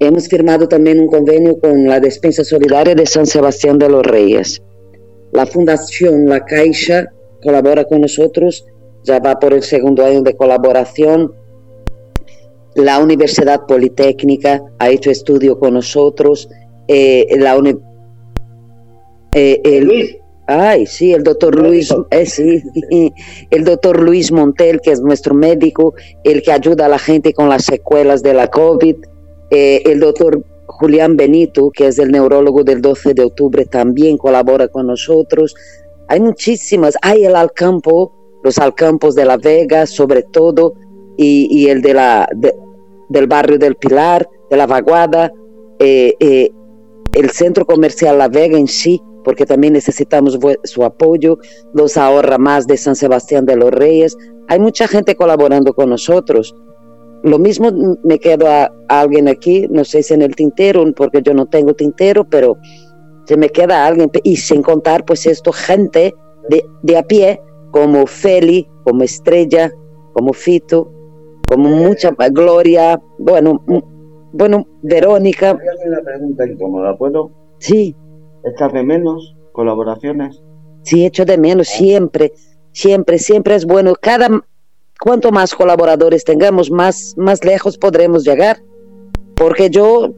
Hemos 0.05 0.27
firmado 0.27 0.67
también 0.67 0.99
un 0.99 1.07
convenio 1.07 1.57
con 1.59 1.87
la 1.87 2.01
Despensa 2.01 2.43
Solidaria 2.43 2.93
de 2.93 3.05
San 3.05 3.25
Sebastián 3.25 3.77
de 3.77 3.87
los 3.87 4.03
Reyes. 4.05 4.61
La 5.31 5.45
Fundación 5.45 6.25
La 6.25 6.43
Caixa 6.43 7.05
colabora 7.41 7.85
con 7.85 8.01
nosotros, 8.01 8.65
ya 9.03 9.19
va 9.19 9.39
por 9.39 9.53
el 9.53 9.63
segundo 9.63 10.03
año 10.05 10.21
de 10.21 10.35
colaboración. 10.35 11.33
La 12.75 12.99
Universidad 12.99 13.65
Politécnica 13.65 14.61
ha 14.77 14.89
hecho 14.89 15.09
estudio 15.09 15.57
con 15.57 15.75
nosotros. 15.75 16.49
Eh, 16.89 17.25
la 17.37 17.57
eh, 19.35 19.61
el, 19.63 20.19
Ay, 20.47 20.85
sí, 20.85 21.13
el 21.13 21.23
doctor 21.23 21.55
Luis, 21.55 21.95
eh, 22.11 22.25
sí, 22.25 22.61
el 23.49 23.63
doctor 23.63 24.01
Luis 24.01 24.33
Montel, 24.33 24.81
que 24.81 24.91
es 24.91 24.99
nuestro 24.99 25.33
médico, 25.33 25.93
el 26.25 26.41
que 26.41 26.51
ayuda 26.51 26.87
a 26.87 26.89
la 26.89 26.99
gente 26.99 27.33
con 27.33 27.47
las 27.47 27.63
secuelas 27.63 28.21
de 28.21 28.33
la 28.33 28.47
COVID. 28.47 28.97
Eh, 29.55 29.83
el 29.85 29.99
doctor 29.99 30.43
Julián 30.65 31.15
Benito, 31.15 31.69
que 31.69 31.85
es 31.85 31.99
el 31.99 32.11
neurólogo 32.11 32.63
del 32.63 32.81
12 32.81 33.13
de 33.13 33.23
octubre, 33.23 33.65
también 33.65 34.17
colabora 34.17 34.67
con 34.67 34.87
nosotros. 34.87 35.53
Hay 36.07 36.19
muchísimas. 36.19 36.97
Hay 37.03 37.23
el 37.23 37.35
Alcampo, 37.35 38.11
los 38.43 38.57
Alcampos 38.57 39.13
de 39.13 39.25
la 39.25 39.37
Vega, 39.37 39.85
sobre 39.85 40.23
todo, 40.23 40.73
y, 41.17 41.67
el 41.67 41.83
de 41.83 41.93
la, 41.93 42.27
del 43.09 43.27
barrio 43.27 43.59
del 43.59 43.75
Pilar, 43.75 44.27
de 44.49 44.57
la 44.57 44.65
Vaguada, 44.65 45.31
eh, 45.77 46.15
eh, 46.19 46.49
el 47.13 47.29
centro 47.29 47.63
comercial 47.67 48.17
La 48.17 48.29
Vega 48.29 48.57
en 48.57 48.67
sí, 48.67 48.99
porque 49.23 49.45
también 49.45 49.73
necesitamos 49.73 50.39
su 50.63 50.83
apoyo, 50.83 51.37
los 51.75 51.95
ahorra 51.95 52.39
más 52.39 52.65
de 52.65 52.77
San 52.77 52.95
Sebastián 52.95 53.45
de 53.45 53.55
los 53.55 53.69
Reyes. 53.69 54.17
Hay 54.47 54.59
mucha 54.59 54.87
gente 54.87 55.15
colaborando 55.15 55.75
con 55.75 55.91
nosotros. 55.91 56.55
Lo 57.23 57.39
mismo 57.39 57.71
me 58.03 58.19
quedo 58.19 58.47
a, 58.47 58.71
alguien 58.89 59.27
aquí, 59.27 59.67
no 59.69 59.83
sé 59.83 60.03
si 60.03 60.13
en 60.13 60.21
el 60.21 60.35
tintero, 60.35 60.83
porque 60.93 61.21
yo 61.21 61.33
no 61.33 61.45
tengo 61.45 61.73
tintero, 61.73 62.25
pero 62.25 62.57
se 63.25 63.37
me 63.37 63.49
queda 63.49 63.85
alguien, 63.85 64.11
y 64.23 64.35
sin 64.35 64.61
contar 64.61 65.05
pues 65.05 65.25
esto, 65.25 65.51
gente 65.51 66.13
de, 66.49 66.65
de 66.83 66.97
a 66.97 67.03
pie, 67.03 67.41
como 67.71 68.05
Feli, 68.05 68.67
como 68.83 69.03
Estrella, 69.03 69.71
como 70.13 70.33
Fito, 70.33 70.91
como 71.47 71.69
mucha 71.69 72.11
Gloria, 72.31 73.01
bueno, 73.19 73.63
bueno, 74.33 74.67
Verónica. 74.81 75.57
una 75.85 76.01
pregunta 76.01 76.47
incómoda, 76.47 76.97
¿puedo? 76.97 77.31
Sí. 77.59 77.95
¿Echas 78.43 78.73
de 78.73 78.83
menos 78.83 79.35
colaboraciones? 79.51 80.43
Sí, 80.83 81.05
echo 81.05 81.23
de 81.25 81.37
menos, 81.37 81.67
siempre, 81.67 82.33
siempre, 82.71 83.17
siempre 83.17 83.55
es 83.55 83.65
bueno. 83.65 83.93
Cada, 83.99 84.29
cuanto 84.99 85.31
más 85.31 85.53
colaboradores 85.53 86.23
tengamos, 86.23 86.71
más, 86.71 87.13
más 87.17 87.43
lejos 87.43 87.77
podremos 87.77 88.23
llegar. 88.23 88.57
Porque 89.35 89.69
yo, 89.69 90.13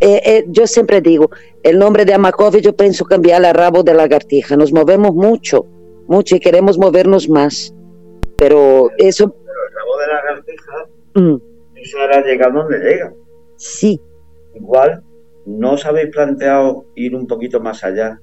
eh, 0.00 0.20
eh, 0.24 0.44
yo 0.48 0.66
siempre 0.66 1.00
digo, 1.00 1.30
el 1.62 1.78
nombre 1.78 2.04
de 2.04 2.14
Amakov 2.14 2.56
yo 2.58 2.74
pienso 2.76 3.04
cambiarle 3.04 3.48
a 3.48 3.52
rabo 3.52 3.82
de 3.82 3.94
lagartija. 3.94 4.56
Nos 4.56 4.72
movemos 4.72 5.14
mucho, 5.14 5.66
mucho 6.06 6.36
y 6.36 6.40
queremos 6.40 6.78
movernos 6.78 7.28
más. 7.28 7.74
Pero 8.36 8.90
eso... 8.98 9.30
Pero 9.30 9.58
el 9.68 9.74
rabo 9.74 9.98
de 9.98 10.06
lagartija, 10.06 10.72
mm. 11.14 11.76
eso 11.76 11.98
ahora 12.00 12.24
llega 12.24 12.50
donde 12.50 12.78
llega. 12.78 13.12
Sí. 13.56 14.00
Igual, 14.54 15.02
¿no 15.46 15.72
os 15.72 15.86
habéis 15.86 16.10
planteado 16.10 16.84
ir 16.94 17.14
un 17.14 17.26
poquito 17.26 17.60
más 17.60 17.84
allá 17.84 18.20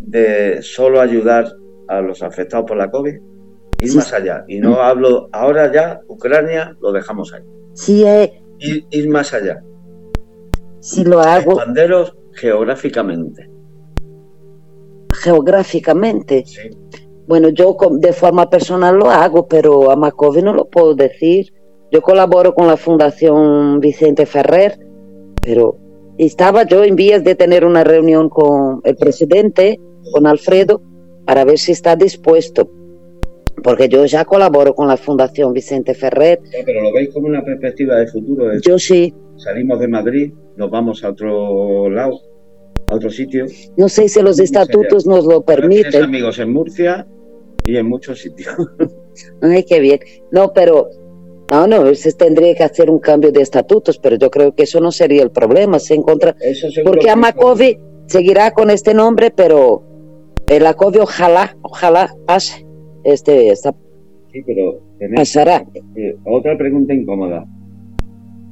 de 0.00 0.60
solo 0.62 1.00
ayudar 1.00 1.46
a 1.88 2.00
los 2.00 2.22
afectados 2.22 2.66
por 2.66 2.76
la 2.76 2.90
COVID? 2.90 3.31
Ir 3.82 3.96
más 3.96 4.12
allá. 4.12 4.44
Y 4.46 4.60
no 4.60 4.80
hablo, 4.80 5.28
ahora 5.32 5.72
ya, 5.72 6.00
Ucrania, 6.06 6.76
lo 6.80 6.92
dejamos 6.92 7.32
ahí. 7.32 7.42
Sí, 7.74 8.04
eh. 8.04 8.40
ir, 8.58 9.08
más 9.08 9.34
allá. 9.34 9.62
Sí, 10.80 11.04
lo 11.04 11.20
hago. 11.20 11.52
Expanderos 11.52 12.16
geográficamente. 12.34 13.50
Geográficamente. 15.12 16.44
Sí. 16.46 16.70
Bueno, 17.26 17.48
yo 17.48 17.76
de 17.92 18.12
forma 18.12 18.48
personal 18.48 18.96
lo 18.96 19.10
hago, 19.10 19.48
pero 19.48 19.90
a 19.90 19.96
Macovi 19.96 20.42
no 20.42 20.52
lo 20.52 20.68
puedo 20.68 20.94
decir. 20.94 21.52
Yo 21.90 22.02
colaboro 22.02 22.54
con 22.54 22.68
la 22.68 22.76
Fundación 22.76 23.80
Vicente 23.80 24.26
Ferrer, 24.26 24.78
pero 25.42 25.76
estaba 26.18 26.64
yo 26.64 26.84
en 26.84 26.94
vías 26.94 27.24
de 27.24 27.34
tener 27.34 27.64
una 27.64 27.84
reunión 27.84 28.28
con 28.28 28.80
el 28.84 28.96
presidente, 28.96 29.80
con 30.12 30.26
Alfredo, 30.26 30.82
para 31.26 31.44
ver 31.44 31.58
si 31.58 31.72
está 31.72 31.96
dispuesto, 31.96 32.68
porque 33.62 33.88
yo 33.88 34.04
ya 34.06 34.24
colaboro 34.24 34.74
con 34.74 34.88
la 34.88 34.96
Fundación 34.96 35.52
Vicente 35.52 35.94
Ferrer. 35.94 36.40
pero 36.64 36.82
lo 36.82 36.92
veis 36.92 37.10
como 37.10 37.26
una 37.26 37.44
perspectiva 37.44 37.96
de 37.96 38.06
futuro. 38.06 38.50
yo 38.60 38.78
sí. 38.78 39.14
Salimos 39.36 39.80
de 39.80 39.88
Madrid, 39.88 40.32
nos 40.56 40.70
vamos 40.70 41.02
a 41.04 41.10
otro 41.10 41.90
lado, 41.90 42.20
a 42.88 42.94
otro 42.94 43.10
sitio. 43.10 43.46
No 43.76 43.88
sé 43.88 44.08
si 44.08 44.22
los 44.22 44.38
estatutos 44.38 45.06
nos 45.06 45.24
lo 45.24 45.42
permiten. 45.42 46.04
amigos 46.04 46.38
en 46.38 46.52
Murcia 46.52 47.06
y 47.64 47.76
en 47.76 47.88
muchos 47.88 48.20
sitios. 48.20 48.54
Ay, 49.42 49.64
qué 49.64 49.80
bien. 49.80 50.00
No, 50.30 50.52
pero 50.52 50.88
no, 51.50 51.66
no, 51.66 51.94
se 51.94 52.12
tendría 52.12 52.54
que 52.54 52.62
hacer 52.62 52.88
un 52.88 52.98
cambio 52.98 53.32
de 53.32 53.42
estatutos, 53.42 53.98
pero 53.98 54.16
yo 54.16 54.30
creo 54.30 54.54
que 54.54 54.62
eso 54.62 54.80
no 54.80 54.92
sería 54.92 55.22
el 55.22 55.30
problema. 55.30 55.78
Se 55.78 55.94
encuentra, 55.94 56.34
porque 56.84 57.10
Amacovi 57.10 57.78
seguirá 58.06 58.52
con 58.52 58.70
este 58.70 58.94
nombre, 58.94 59.30
pero 59.30 59.82
el 60.46 60.66
Acovi 60.66 60.98
ojalá, 60.98 61.56
ojalá 61.62 62.14
pase. 62.26 62.66
Este, 63.04 63.48
esta, 63.48 63.74
sí, 64.32 64.42
pero 64.46 64.80
pasará. 65.14 65.64
Eh, 65.96 66.16
otra 66.24 66.56
pregunta 66.56 66.94
incómoda. 66.94 67.46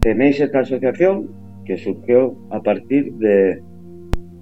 Tenéis 0.01 0.41
esta 0.41 0.61
asociación 0.61 1.31
que 1.65 1.77
surgió 1.77 2.35
a 2.51 2.61
partir 2.63 3.13
de, 3.15 3.63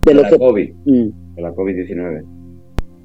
de, 0.05 0.15
la 0.15 0.31
COVID, 0.31 0.73
mm. 0.87 1.35
de 1.35 1.43
la 1.43 1.53
COVID-19 1.53 2.25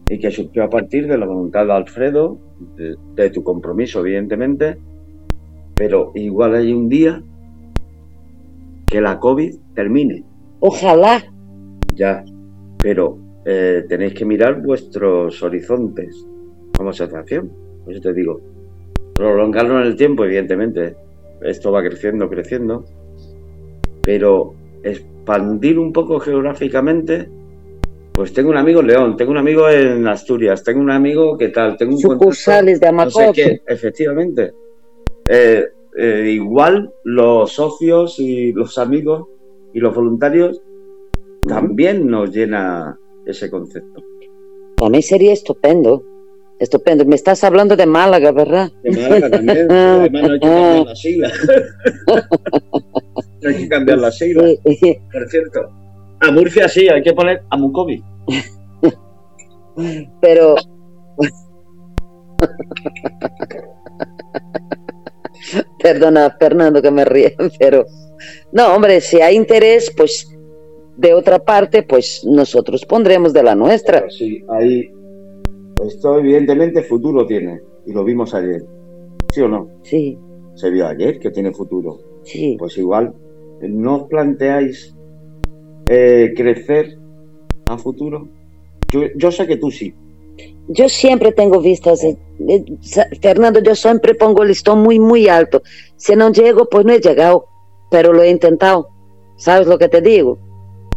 y 0.10 0.20
que 0.20 0.32
surgió 0.32 0.64
a 0.64 0.70
partir 0.70 1.08
de 1.08 1.18
la 1.18 1.26
voluntad 1.26 1.66
de 1.66 1.74
Alfredo, 1.74 2.38
de 3.16 3.30
tu 3.30 3.44
compromiso, 3.44 4.02
evidentemente, 4.02 4.78
pero 5.76 6.12
igual 6.16 6.56
hay 6.56 6.74
un 6.74 6.90
día 6.90 7.22
que 8.88 9.02
la 9.02 9.20
COVID 9.20 9.56
termine. 9.74 10.24
Ojalá. 10.60 11.24
Ya, 11.96 12.24
pero 12.78 13.18
eh, 13.46 13.84
tenéis 13.90 14.14
que 14.14 14.26
mirar 14.26 14.62
vuestros 14.62 15.42
horizontes 15.42 16.26
como 16.78 16.90
asociación. 16.90 17.52
Por 17.84 17.94
eso 17.94 18.02
te 18.02 18.14
digo, 18.14 18.42
prolongarlo 19.16 19.80
en 19.80 19.88
el 19.88 19.96
tiempo, 19.96 20.26
evidentemente. 20.26 20.96
Esto 21.42 21.72
va 21.72 21.84
creciendo, 21.84 22.30
creciendo. 22.30 22.86
Pero 24.02 24.54
expandir 24.84 25.80
un 25.80 25.94
poco 25.94 26.20
geográficamente. 26.20 27.30
Pues 28.14 28.32
tengo 28.32 28.52
un 28.52 28.58
amigo 28.58 28.82
en 28.82 28.88
León, 28.88 29.18
tengo 29.18 29.32
un 29.32 29.40
amigo 29.40 29.68
en 29.70 30.08
Asturias, 30.08 30.64
tengo 30.64 30.82
un 30.82 30.92
amigo 30.92 31.36
que 31.36 31.50
tal, 31.50 31.76
tengo 31.78 31.94
un 31.94 32.00
sucursales 32.00 32.80
de 32.80 32.88
Amacob. 32.88 33.28
No 33.28 33.34
sé 33.34 33.62
efectivamente. 33.66 34.54
Eh, 35.28 35.66
eh, 35.98 36.30
igual 36.32 36.92
los 37.04 37.54
socios 37.54 38.20
y 38.20 38.52
los 38.52 38.78
amigos 38.78 39.28
y 39.74 39.80
los 39.80 39.96
voluntarios 39.96 40.62
también 41.48 42.08
nos 42.08 42.32
llena 42.32 43.00
ese 43.26 43.50
concepto. 43.50 44.04
Para 44.78 44.92
mí 44.92 45.02
sería 45.02 45.34
estupendo. 45.34 46.04
Estupendo. 46.60 47.06
Me 47.06 47.16
estás 47.16 47.44
hablando 47.44 47.76
de 47.76 47.86
Málaga, 47.86 48.32
¿verdad? 48.32 48.72
De 48.84 48.92
Málaga 48.92 49.30
también. 49.30 49.72
Además, 49.72 50.24
no 50.24 50.34
hay 50.34 50.40
que 50.40 50.50
cambiar 50.50 50.86
la 50.86 50.96
sigla. 50.96 51.32
no 53.42 53.50
hay 53.50 53.56
que 53.56 53.70
cambiar 53.70 53.98
la 53.98 54.12
sigla. 54.12 54.44
Por 55.12 55.30
cierto. 55.30 55.70
A 56.22 56.32
Murcia 56.32 56.68
sí, 56.70 56.88
hay 56.88 57.02
que 57.02 57.14
poner 57.14 57.44
a 57.50 57.58
Mucovi. 57.58 58.04
Pero. 60.22 60.56
Perdona, 65.82 66.36
Fernando, 66.40 66.82
que 66.82 66.92
me 66.92 67.04
ríe, 67.04 67.36
pero 67.60 67.86
no, 68.52 68.74
hombre, 68.74 69.02
si 69.02 69.20
hay 69.20 69.36
interés, 69.36 69.92
pues 69.96 70.30
de 70.96 71.14
otra 71.14 71.40
parte, 71.40 71.84
pues 71.84 72.24
nosotros 72.24 72.86
pondremos 72.86 73.34
de 73.34 73.44
la 73.44 73.56
nuestra. 73.56 74.06
Sí, 74.10 74.44
ahí 74.50 74.90
esto 75.86 76.20
evidentemente 76.20 76.84
futuro 76.84 77.26
tiene 77.26 77.62
y 77.86 77.94
lo 77.94 78.04
vimos 78.04 78.34
ayer, 78.34 78.64
¿sí 79.34 79.42
o 79.42 79.48
no? 79.48 79.70
Sí. 79.84 80.18
Se 80.56 80.70
vio 80.70 80.88
ayer 80.88 81.20
que 81.20 81.32
tiene 81.32 81.52
futuro. 81.52 82.00
Sí. 82.24 82.56
Pues 82.58 82.78
igual, 82.78 83.14
¿no 83.62 83.96
os 83.96 84.04
planteáis 84.08 84.96
eh, 85.90 86.34
crecer 86.36 86.98
a 87.68 87.78
futuro? 87.78 88.28
yo 89.16 89.32
sé 89.32 89.48
que 89.48 89.58
tú 89.58 89.72
sí, 89.72 89.92
yo 90.68 90.88
siempre 90.88 91.32
tengo 91.32 91.60
vistas, 91.60 92.04
eh, 92.04 92.18
eh, 92.48 92.64
Fernando, 93.22 93.62
yo 93.62 93.76
siempre 93.76 94.16
pongo 94.16 94.44
el 94.44 94.50
listón 94.50 94.82
muy, 94.82 95.00
muy 95.00 95.28
alto. 95.28 95.62
Si 95.98 96.16
no 96.16 96.32
llego, 96.32 96.68
pues 96.70 96.86
no 96.86 96.94
he 96.94 97.00
llegado, 97.00 97.48
pero 97.92 98.14
lo 98.14 98.24
he 98.24 98.30
intentado. 98.30 98.90
¿Sabes 99.36 99.68
lo 99.68 99.78
que 99.78 99.90
te 99.90 100.02
digo? 100.02 100.38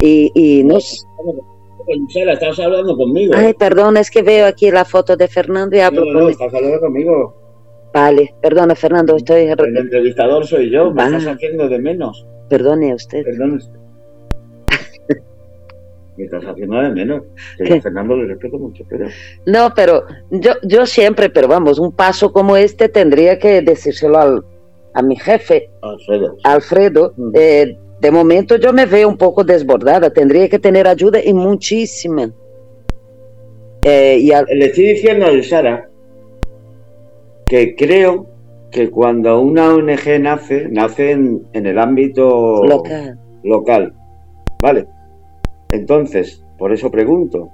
Y, 0.01 0.31
y 0.35 0.63
no 0.63 0.79
estás 2.33 2.59
hablando 2.59 2.97
conmigo. 2.97 3.35
Ay, 3.37 3.55
perdón, 3.55 3.97
es 3.97 4.11
que 4.11 4.23
veo 4.23 4.47
aquí 4.47 4.71
la 4.71 4.85
foto 4.85 5.17
de 5.17 5.29
Fernando 5.29 5.77
y 5.77 5.81
hablo 5.81 6.05
no, 6.05 6.21
no, 6.21 6.29
estás 6.29 6.53
hablando 6.53 6.81
conmigo. 6.81 7.43
Vale, 7.93 8.35
perdona, 8.43 8.75
Fernando, 8.75 9.17
estoy... 9.17 9.43
El 9.43 9.77
entrevistador 9.77 10.47
soy 10.47 10.71
yo, 10.71 10.93
me 10.93 11.05
estás 11.05 11.27
haciendo 11.27 11.69
de 11.69 11.79
menos. 11.79 12.27
Perdone 12.49 12.95
usted. 12.95 13.25
Perdone 13.25 13.57
usted. 13.57 13.79
Me 16.17 16.25
estás 16.25 16.45
haciendo 16.45 16.81
de 16.81 16.91
menos. 16.91 17.23
Que 17.59 17.81
Fernando 17.81 18.17
le 18.17 18.27
respeto 18.27 18.59
mucho, 18.59 18.85
pero. 18.89 19.07
No, 19.45 19.73
pero 19.75 20.05
yo, 20.31 20.53
yo 20.63 20.87
siempre, 20.87 21.29
pero 21.29 21.47
vamos, 21.49 21.79
un 21.79 21.93
paso 21.93 22.33
como 22.33 22.57
este 22.57 22.89
tendría 22.89 23.39
que 23.39 23.61
decírselo 23.61 24.19
al, 24.19 24.45
a 24.95 25.03
mi 25.03 25.17
jefe. 25.17 25.71
Alfredo. 25.83 26.37
Alfredo. 26.43 27.15
Eh, 27.35 27.77
de 28.01 28.11
momento 28.11 28.57
yo 28.57 28.73
me 28.73 28.87
veo 28.87 29.09
un 29.09 29.17
poco 29.17 29.45
desbordada, 29.45 30.11
tendría 30.11 30.49
que 30.49 30.59
tener 30.59 30.87
ayuda 30.87 31.19
y 31.23 31.33
muchísima. 31.33 32.31
Eh, 33.83 34.19
y 34.21 34.29
Le 34.55 34.67
estoy 34.67 34.89
diciendo 34.89 35.27
a 35.27 35.43
Sara 35.43 35.89
que 37.47 37.77
creo 37.77 38.27
que 38.71 38.91
cuando 38.91 39.41
una 39.41 39.73
ONG 39.75 40.21
nace, 40.21 40.69
nace 40.69 41.13
en, 41.13 41.47
en 41.53 41.67
el 41.67 41.79
ámbito 41.79 42.65
local. 42.65 43.19
local. 43.45 43.95
¿Vale? 44.61 44.87
Entonces, 45.71 46.43
por 46.59 46.73
eso 46.73 46.91
pregunto, 46.91 47.51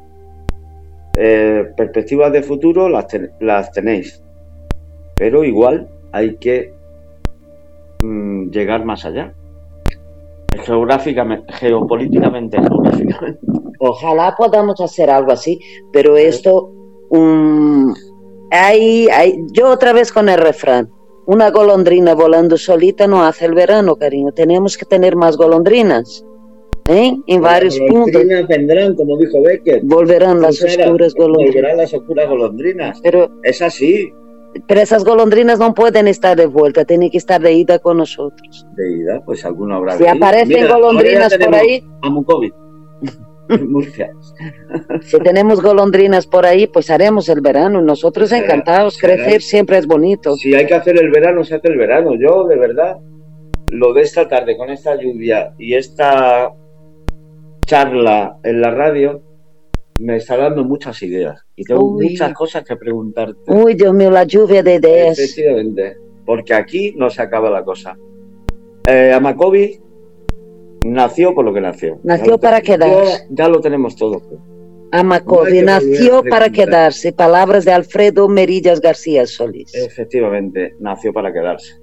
eh, 1.16 1.66
perspectivas 1.76 2.32
de 2.32 2.42
futuro 2.42 2.88
las, 2.88 3.06
las 3.40 3.70
tenéis, 3.72 4.22
pero 5.16 5.44
igual 5.44 5.88
hay 6.12 6.36
que 6.36 6.72
mm, 8.02 8.50
llegar 8.50 8.84
más 8.84 9.04
allá. 9.04 9.34
Geográficamente, 10.64 11.52
geopolíticamente, 11.54 12.58
geográficamente. 12.60 13.40
Ojalá 13.78 14.34
podamos 14.36 14.80
hacer 14.80 15.10
algo 15.10 15.32
así, 15.32 15.58
pero 15.92 16.16
esto, 16.16 16.70
um, 17.10 17.92
hay, 18.50 19.08
hay, 19.08 19.36
yo 19.52 19.70
otra 19.70 19.92
vez 19.92 20.12
con 20.12 20.28
el 20.28 20.38
refrán, 20.38 20.90
una 21.26 21.50
golondrina 21.50 22.14
volando 22.14 22.56
solita 22.56 23.06
no 23.06 23.24
hace 23.24 23.46
el 23.46 23.54
verano, 23.54 23.96
cariño, 23.96 24.32
tenemos 24.32 24.76
que 24.76 24.84
tener 24.84 25.16
más 25.16 25.36
golondrinas. 25.36 26.24
¿eh? 26.88 27.16
en 27.26 27.40
varios 27.40 27.78
puntos. 27.78 28.22
vendrán, 28.48 28.94
como 28.94 29.16
dijo 29.18 29.42
Becker. 29.42 29.80
Volverán 29.84 30.40
las 30.40 30.62
oscuras 30.62 31.14
golondrinas. 31.14 31.54
Volverán 31.54 31.76
las 31.76 31.94
oscuras 31.94 32.28
golondrinas. 32.28 33.00
Pero 33.02 33.30
es 33.42 33.62
así. 33.62 34.12
Pero 34.66 34.80
esas 34.80 35.04
golondrinas 35.04 35.58
no 35.58 35.74
pueden 35.74 36.08
estar 36.08 36.36
de 36.36 36.46
vuelta, 36.46 36.84
tienen 36.84 37.10
que 37.10 37.18
estar 37.18 37.40
de 37.40 37.52
ida 37.52 37.78
con 37.78 37.96
nosotros. 37.96 38.66
De 38.76 38.98
ida, 38.98 39.22
pues 39.24 39.44
alguno 39.44 39.76
habrá. 39.76 39.96
Si 39.96 40.06
aparecen 40.06 40.68
golondrinas 40.68 41.36
por 41.36 41.54
ahí. 41.54 41.84
A. 42.02 42.10
Murcia. 43.58 44.10
si 45.02 45.18
tenemos 45.18 45.60
golondrinas 45.60 46.26
por 46.26 46.46
ahí, 46.46 46.66
pues 46.66 46.90
haremos 46.90 47.28
el 47.28 47.40
verano. 47.40 47.82
Nosotros 47.82 48.32
encantados, 48.32 48.98
crecer 48.98 49.42
siempre 49.42 49.78
es 49.78 49.86
bonito. 49.86 50.34
Si 50.36 50.54
hay 50.54 50.66
que 50.66 50.74
hacer 50.74 50.98
el 50.98 51.10
verano, 51.10 51.44
se 51.44 51.56
hace 51.56 51.68
el 51.68 51.76
verano. 51.76 52.12
Yo, 52.14 52.46
de 52.46 52.56
verdad, 52.56 52.98
lo 53.68 53.92
de 53.92 54.02
esta 54.02 54.28
tarde 54.28 54.56
con 54.56 54.70
esta 54.70 54.94
lluvia 54.96 55.54
y 55.58 55.74
esta 55.74 56.52
charla 57.66 58.38
en 58.42 58.60
la 58.60 58.70
radio 58.70 59.22
me 59.98 60.16
está 60.16 60.36
dando 60.36 60.64
muchas 60.64 61.02
ideas 61.02 61.44
y 61.56 61.64
tengo 61.64 61.90
muchas 61.90 62.32
cosas 62.32 62.64
que 62.64 62.76
preguntarte. 62.76 63.40
Uy, 63.46 63.74
Dios 63.74 63.94
mío, 63.94 64.10
la 64.10 64.24
lluvia 64.24 64.62
de 64.62 64.76
ideas. 64.76 65.18
Efectivamente, 65.18 65.96
porque 66.24 66.54
aquí 66.54 66.94
no 66.96 67.10
se 67.10 67.22
acaba 67.22 67.50
la 67.50 67.64
cosa. 67.64 67.96
Eh, 68.88 69.12
Amakovi 69.12 69.80
nació 70.84 71.34
por 71.34 71.44
lo 71.44 71.54
que 71.54 71.60
nació. 71.60 72.00
Nació 72.02 72.38
para 72.38 72.60
quedarse. 72.60 73.26
Ya, 73.30 73.48
lo 73.48 73.60
tenemos 73.60 73.96
todo. 73.96 74.20
Amakovi 74.90 75.62
nació 75.62 76.22
para 76.22 76.50
quedarse. 76.50 77.12
Palabras 77.12 77.64
de 77.64 77.72
Alfredo 77.72 78.28
Merillas 78.28 78.80
García 78.80 79.26
Solís. 79.26 79.74
Efectivamente, 79.74 80.74
nació 80.80 81.12
para 81.12 81.32
quedarse. 81.32 81.74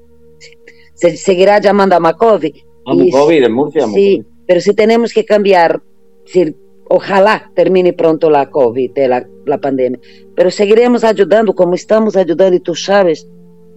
Se 0.93 1.15
seguirá 1.15 1.59
llamando 1.59 1.95
Amakovi. 1.95 2.63
Amakovi 2.85 3.39
de 3.39 3.49
Murcia. 3.49 3.87
Sí, 3.87 4.23
pero 4.45 4.59
si 4.61 4.73
tenemos 4.73 5.13
que 5.13 5.23
cambiar, 5.23 5.81
si, 6.25 6.55
ojalá 6.89 7.51
termine 7.55 7.93
pronto 7.93 8.29
la 8.29 8.49
COVID, 8.49 8.91
la, 9.07 9.25
la 9.45 9.57
pandemia, 9.57 9.99
pero 10.35 10.51
seguiremos 10.51 11.03
ayudando 11.03 11.53
como 11.55 11.73
estamos 11.73 12.15
ayudando. 12.15 12.55
Y 12.55 12.59
tú 12.59 12.75
sabes 12.75 13.27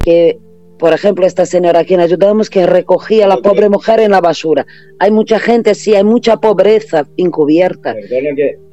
que 0.04 0.38
por 0.82 0.92
ejemplo, 0.92 1.24
esta 1.24 1.46
señora 1.46 1.78
a 1.78 1.84
quien 1.84 2.00
ayudamos 2.00 2.50
que 2.50 2.66
recogía 2.66 3.26
a 3.26 3.28
la 3.28 3.36
pobre 3.36 3.68
mujer 3.68 4.00
en 4.00 4.10
la 4.10 4.20
basura. 4.20 4.66
Hay 4.98 5.12
mucha 5.12 5.38
gente 5.38 5.70
así, 5.70 5.94
hay 5.94 6.02
mucha 6.02 6.38
pobreza 6.38 7.06
encubierta. 7.16 7.94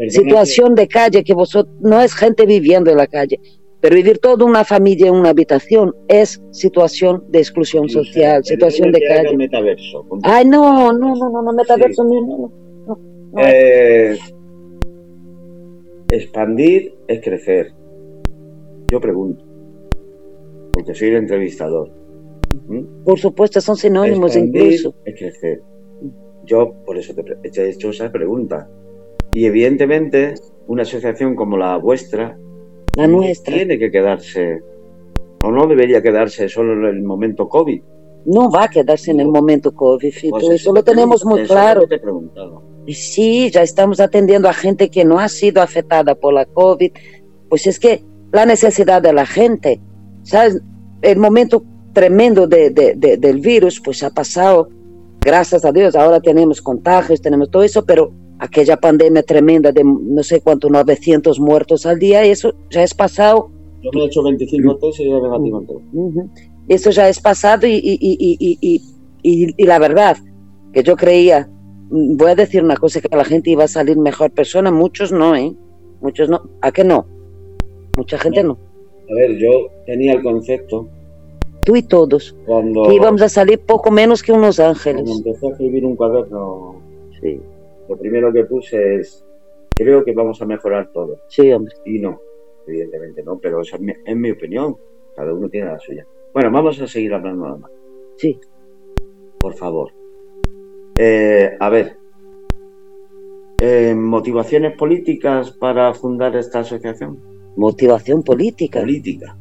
Situación 0.07 0.73
de 0.73 0.87
calle 0.87 1.23
que 1.23 1.35
vosotros 1.35 1.71
no 1.81 2.01
es 2.01 2.15
gente 2.15 2.47
viviendo 2.47 2.89
en 2.89 2.97
la 2.97 3.05
calle, 3.05 3.39
pero 3.79 3.95
vivir 3.95 4.17
toda 4.17 4.43
una 4.43 4.63
familia 4.63 5.09
en 5.09 5.13
una 5.17 5.29
habitación 5.29 5.93
es 6.07 6.41
situación 6.49 7.23
de 7.29 7.41
exclusión 7.41 7.87
social, 7.87 8.43
situación 8.43 8.91
de 8.91 9.01
calle. 9.01 9.37
Metaverso, 9.37 10.03
Ay, 10.23 10.45
no, 10.45 10.91
no, 10.91 11.13
no, 11.13 11.29
no, 11.29 11.41
no 11.43 11.53
metaverso, 11.53 12.03
no, 12.05 12.21
no, 12.25 12.51
no, 13.31 13.41
eh, 13.43 14.17
expandir 16.09 16.95
es 17.07 17.21
crecer. 17.21 17.73
Yo 18.91 18.99
pregunto, 18.99 19.45
porque 20.73 20.93
soy 20.95 21.09
el 21.09 21.17
entrevistador. 21.17 21.91
¿Mm? 22.67 23.03
Por 23.03 23.19
supuesto, 23.19 23.61
son 23.61 23.75
sinónimos 23.75 24.35
incluso. 24.35 24.95
Es 25.05 25.19
crecer. 25.19 25.61
Yo 26.45 26.73
por 26.85 26.97
eso 26.97 27.13
te 27.13 27.61
he 27.61 27.69
hecho 27.69 27.89
esa 27.89 28.11
pregunta. 28.11 28.67
Y 29.33 29.45
evidentemente, 29.45 30.33
una 30.67 30.81
asociación 30.81 31.35
como 31.35 31.57
la 31.57 31.77
vuestra 31.77 32.37
la 32.95 33.07
nuestra. 33.07 33.53
Tiene 33.53 33.77
que 33.77 33.91
quedarse, 33.91 34.61
o 35.43 35.51
no 35.51 35.67
debería 35.67 36.01
quedarse 36.01 36.49
solo 36.49 36.73
en 36.73 36.97
el 36.97 37.03
momento 37.03 37.47
COVID. 37.47 37.81
No 38.25 38.49
va 38.49 38.65
a 38.65 38.67
quedarse 38.67 39.11
en 39.11 39.21
el 39.21 39.27
momento 39.27 39.73
COVID, 39.73 40.13
pues 40.29 40.49
eso 40.49 40.73
lo 40.73 40.83
tenemos 40.83 41.23
muy 41.25 41.43
claro. 41.43 41.83
Y 42.89 42.95
sí, 42.95 43.51
ya 43.51 43.61
estamos 43.61 43.99
atendiendo 43.99 44.49
a 44.49 44.53
gente 44.53 44.89
que 44.89 45.05
no 45.05 45.19
ha 45.19 45.29
sido 45.29 45.61
afectada 45.61 46.15
por 46.15 46.33
la 46.33 46.47
COVID. 46.47 46.91
Pues 47.47 47.67
es 47.67 47.79
que 47.79 48.03
la 48.31 48.47
necesidad 48.47 48.99
de 48.99 49.13
la 49.13 49.27
gente, 49.27 49.79
¿sabes? 50.23 50.59
El 51.03 51.19
momento 51.19 51.63
tremendo 51.93 52.47
de, 52.47 52.71
de, 52.71 52.95
del 52.95 53.41
virus, 53.41 53.79
pues 53.79 54.01
ha 54.01 54.09
pasado, 54.09 54.69
gracias 55.21 55.65
a 55.65 55.71
Dios, 55.71 55.95
ahora 55.95 56.19
tenemos 56.19 56.63
contagios, 56.63 57.21
tenemos 57.21 57.51
todo 57.51 57.61
eso, 57.61 57.85
pero 57.85 58.11
aquella 58.39 58.75
pandemia 58.75 59.21
tremenda 59.21 59.71
de 59.71 59.83
no 59.83 60.23
sé 60.23 60.41
cuántos 60.41 60.71
900 60.71 61.39
muertos 61.39 61.85
al 61.85 61.99
día, 61.99 62.23
eso 62.23 62.55
ya 62.71 62.81
es 62.81 62.95
pasado. 62.95 63.51
Yo 63.83 63.91
me 63.93 64.01
he 64.01 64.05
hecho 64.07 64.23
25 64.23 64.77
test 64.77 64.99
y 65.01 65.09
ya 65.09 65.19
me 65.19 66.73
Eso 66.73 66.89
ya 66.89 67.07
es 67.07 67.19
pasado 67.19 67.67
y, 67.67 67.75
y, 67.75 67.99
y, 69.21 69.53
y, 69.55 69.65
la 69.67 69.77
verdad, 69.77 70.17
que 70.73 70.81
yo 70.81 70.95
creía, 70.95 71.47
voy 71.89 72.31
a 72.31 72.35
decir 72.35 72.63
una 72.63 72.77
cosa, 72.77 73.01
que 73.01 73.15
la 73.15 73.25
gente 73.25 73.49
iba 73.49 73.63
a 73.63 73.67
salir 73.67 73.97
mejor 73.97 74.31
persona, 74.31 74.71
muchos 74.71 75.11
no, 75.11 75.35
¿eh? 75.35 75.53
Muchos 76.01 76.29
no. 76.29 76.41
¿A 76.61 76.71
qué 76.71 76.83
no? 76.83 77.05
Mucha 77.97 78.17
gente 78.17 78.43
no. 78.43 78.57
A 79.09 79.13
ver, 79.13 79.37
yo 79.37 79.49
tenía 79.85 80.13
el 80.13 80.23
concepto. 80.23 80.87
Tú 81.65 81.75
y 81.75 81.83
todos. 81.83 82.35
que 82.45 82.95
íbamos 82.95 83.21
a 83.21 83.29
salir 83.29 83.59
poco 83.59 83.91
menos 83.91 84.23
que 84.23 84.31
unos 84.31 84.59
ángeles. 84.59 85.03
Cuando 85.03 85.29
empecé 85.29 85.47
a 85.47 85.51
escribir 85.51 85.85
un 85.85 85.95
cuaderno. 85.95 86.81
Sí 87.21 87.41
lo 87.89 87.97
primero 87.97 88.31
que 88.31 88.45
puse 88.45 88.97
es, 88.97 89.25
creo 89.75 90.05
que 90.05 90.13
vamos 90.13 90.41
a 90.41 90.45
mejorar 90.45 90.91
todo. 90.93 91.19
Sí, 91.27 91.51
hombre. 91.51 91.73
Y 91.85 91.99
no, 91.99 92.21
evidentemente 92.67 93.23
no, 93.23 93.39
pero 93.39 93.61
esa 93.61 93.77
es 93.77 94.15
mi, 94.15 94.31
opinión. 94.31 94.77
Cada 95.15 95.33
uno 95.33 95.49
tiene 95.49 95.71
la 95.71 95.79
suya. 95.79 96.05
Bueno, 96.33 96.51
vamos 96.51 96.79
a 96.79 96.87
seguir 96.87 97.13
hablando 97.13 97.45
nada 97.45 97.57
más. 97.57 97.71
Sí. 98.15 98.39
Por 99.39 99.55
favor. 99.55 99.91
Eh, 101.01 101.55
a 101.57 101.69
ver. 101.69 101.97
Eh, 103.61 103.95
¿Motivaciones 103.95 104.75
políticas 104.75 105.51
para 105.51 105.93
fundar 105.93 106.35
esta 106.35 106.59
asociación? 106.59 107.17
Motivación 107.55 108.21
política. 108.21 108.81
Política. 108.81 109.37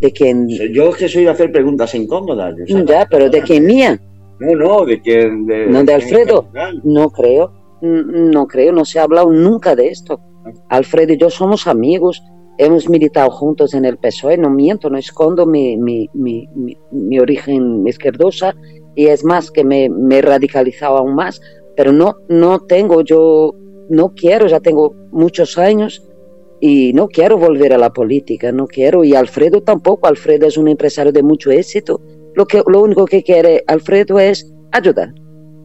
¿De 0.00 0.12
quién? 0.12 0.48
Yo 0.48 0.90
es 0.90 0.96
que 0.96 1.08
soy 1.08 1.22
de 1.22 1.30
hacer 1.30 1.52
preguntas 1.52 1.94
incómodas. 1.94 2.56
Ya, 2.66 3.06
pero 3.08 3.30
¿de 3.30 3.42
quién 3.42 3.64
mía? 3.64 4.00
No, 4.40 4.56
no, 4.56 4.84
de 4.84 5.00
quién. 5.00 5.46
De, 5.46 5.66
no, 5.66 5.84
de 5.84 5.94
Alfredo. 5.94 6.48
No 6.82 7.10
creo. 7.10 7.52
No 7.80 8.46
creo, 8.48 8.72
no 8.72 8.84
se 8.84 8.98
ha 8.98 9.04
hablado 9.04 9.30
nunca 9.30 9.76
de 9.76 9.88
esto. 9.88 10.20
Alfredo 10.68 11.12
y 11.12 11.18
yo 11.18 11.30
somos 11.30 11.68
amigos, 11.68 12.22
hemos 12.58 12.88
militado 12.88 13.30
juntos 13.30 13.74
en 13.74 13.84
el 13.84 13.98
PSOE, 13.98 14.38
no 14.38 14.50
miento, 14.50 14.88
no 14.90 14.98
escondo 14.98 15.46
mi, 15.46 15.76
mi, 15.76 16.08
mi, 16.14 16.48
mi 16.90 17.18
origen 17.18 17.86
izquierdosa 17.86 18.54
y 18.96 19.06
es 19.06 19.24
más 19.24 19.52
que 19.52 19.62
me, 19.62 19.88
me, 19.88 20.18
he 20.18 20.22
radicalizado 20.22 20.96
aún 20.96 21.14
más, 21.14 21.40
pero 21.76 21.92
no, 21.92 22.16
no 22.28 22.60
tengo, 22.60 23.02
yo 23.02 23.54
no 23.88 24.12
quiero, 24.14 24.48
ya 24.48 24.58
tengo 24.58 24.94
muchos 25.12 25.58
años 25.58 26.02
y 26.60 26.92
no 26.94 27.06
quiero 27.06 27.36
volver 27.36 27.72
a 27.74 27.78
la 27.78 27.92
política, 27.92 28.50
no 28.50 28.66
quiero, 28.66 29.04
y 29.04 29.14
Alfredo 29.14 29.60
tampoco, 29.62 30.08
Alfredo 30.08 30.46
es 30.46 30.56
un 30.56 30.66
empresario 30.66 31.12
de 31.12 31.22
mucho 31.22 31.50
éxito, 31.50 32.00
lo, 32.34 32.46
que, 32.46 32.62
lo 32.66 32.82
único 32.82 33.04
que 33.04 33.22
quiere 33.22 33.62
Alfredo 33.66 34.18
es 34.18 34.52
ayudar. 34.72 35.14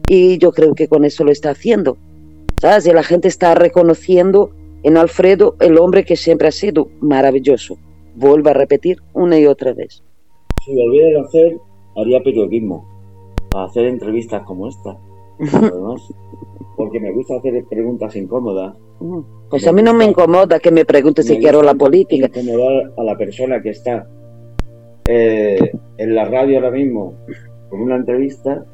Y 0.08 0.38
yo 0.38 0.52
creo 0.52 0.74
que 0.74 0.88
con 0.88 1.04
eso 1.04 1.24
lo 1.24 1.30
está 1.30 1.50
haciendo. 1.50 1.96
¿Sabes? 2.60 2.86
Y 2.86 2.92
la 2.92 3.02
gente 3.02 3.28
está 3.28 3.54
reconociendo 3.54 4.50
en 4.82 4.96
Alfredo 4.96 5.56
el 5.60 5.78
hombre 5.78 6.04
que 6.04 6.16
siempre 6.16 6.48
ha 6.48 6.52
sido 6.52 6.88
maravilloso. 7.00 7.76
Vuelvo 8.14 8.50
a 8.50 8.54
repetir 8.54 8.98
una 9.14 9.38
y 9.38 9.46
otra 9.46 9.72
vez. 9.72 10.02
Si 10.64 10.74
volviera 10.74 11.20
a 11.20 11.24
hacer, 11.24 11.56
haría 11.96 12.20
periodismo. 12.20 12.91
A 13.54 13.64
hacer 13.64 13.86
entrevistas 13.86 14.42
como 14.44 14.68
esta. 14.68 14.96
porque 16.76 17.00
me 17.00 17.12
gusta 17.12 17.36
hacer 17.36 17.64
preguntas 17.68 18.14
incómodas. 18.16 18.74
Pues 19.50 19.66
a 19.66 19.72
mí 19.72 19.82
no 19.82 19.94
me 19.94 20.04
incomoda 20.04 20.58
que 20.58 20.70
me 20.70 20.84
pregunte 20.84 21.22
si 21.22 21.38
quiero 21.38 21.62
la 21.62 21.74
política. 21.74 22.26
Incomodar 22.26 22.92
a 22.96 23.02
la 23.02 23.16
persona 23.16 23.60
que 23.60 23.70
está 23.70 24.06
eh, 25.08 25.72
en 25.98 26.14
la 26.14 26.24
radio 26.24 26.58
ahora 26.58 26.70
mismo 26.70 27.14
con 27.68 27.80
una 27.80 27.96
entrevista, 27.96 28.64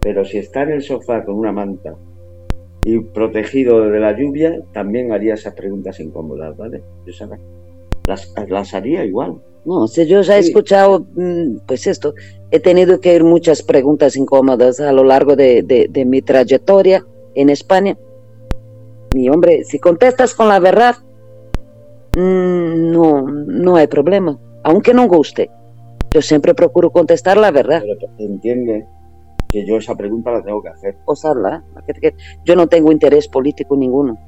pero 0.00 0.24
si 0.24 0.38
está 0.38 0.62
en 0.62 0.72
el 0.72 0.82
sofá 0.82 1.24
con 1.24 1.34
una 1.36 1.52
manta 1.52 1.94
y 2.84 2.98
protegido 3.00 3.90
de 3.90 4.00
la 4.00 4.16
lluvia, 4.18 4.62
también 4.72 5.12
haría 5.12 5.34
esas 5.34 5.54
preguntas 5.54 6.00
incómodas, 6.00 6.56
¿vale? 6.56 6.82
Las, 8.06 8.32
las 8.48 8.74
haría 8.74 9.04
igual. 9.04 9.42
No, 9.64 9.86
si 9.86 10.06
yo 10.06 10.22
ya 10.22 10.36
he 10.36 10.40
escuchado, 10.40 11.06
mm, 11.14 11.58
pues 11.66 11.86
esto, 11.86 12.14
he 12.50 12.60
tenido 12.60 13.00
que 13.00 13.14
ir 13.14 13.24
muchas 13.24 13.62
preguntas 13.62 14.16
incómodas 14.16 14.80
a 14.80 14.92
lo 14.92 15.04
largo 15.04 15.36
de, 15.36 15.62
de 15.62 16.04
mi 16.04 16.22
trayectoria 16.22 17.04
en 17.34 17.50
España. 17.50 17.96
Y 19.14 19.28
hombre, 19.28 19.64
si 19.64 19.78
contestas 19.78 20.34
con 20.34 20.48
la 20.48 20.58
verdad, 20.58 20.96
mm, 22.16 22.90
no, 22.90 23.22
no 23.22 23.76
hay 23.76 23.86
problema. 23.86 24.38
Aunque 24.62 24.92
no 24.92 25.08
guste, 25.08 25.50
yo 26.10 26.22
siempre 26.22 26.54
procuro 26.54 26.90
contestar 26.90 27.36
la 27.36 27.50
verdad. 27.50 27.82
Pero 27.82 28.12
entiende 28.18 28.86
que 29.48 29.66
yo 29.66 29.76
esa 29.76 29.94
pregunta 29.94 30.30
la 30.30 30.42
tengo 30.42 30.62
que 30.62 30.68
hacer. 30.68 30.96
Osarla. 31.06 31.64
Yo 32.44 32.56
no 32.56 32.66
tengo 32.66 32.92
interés 32.92 33.28
político 33.28 33.76
ninguno. 33.76 34.18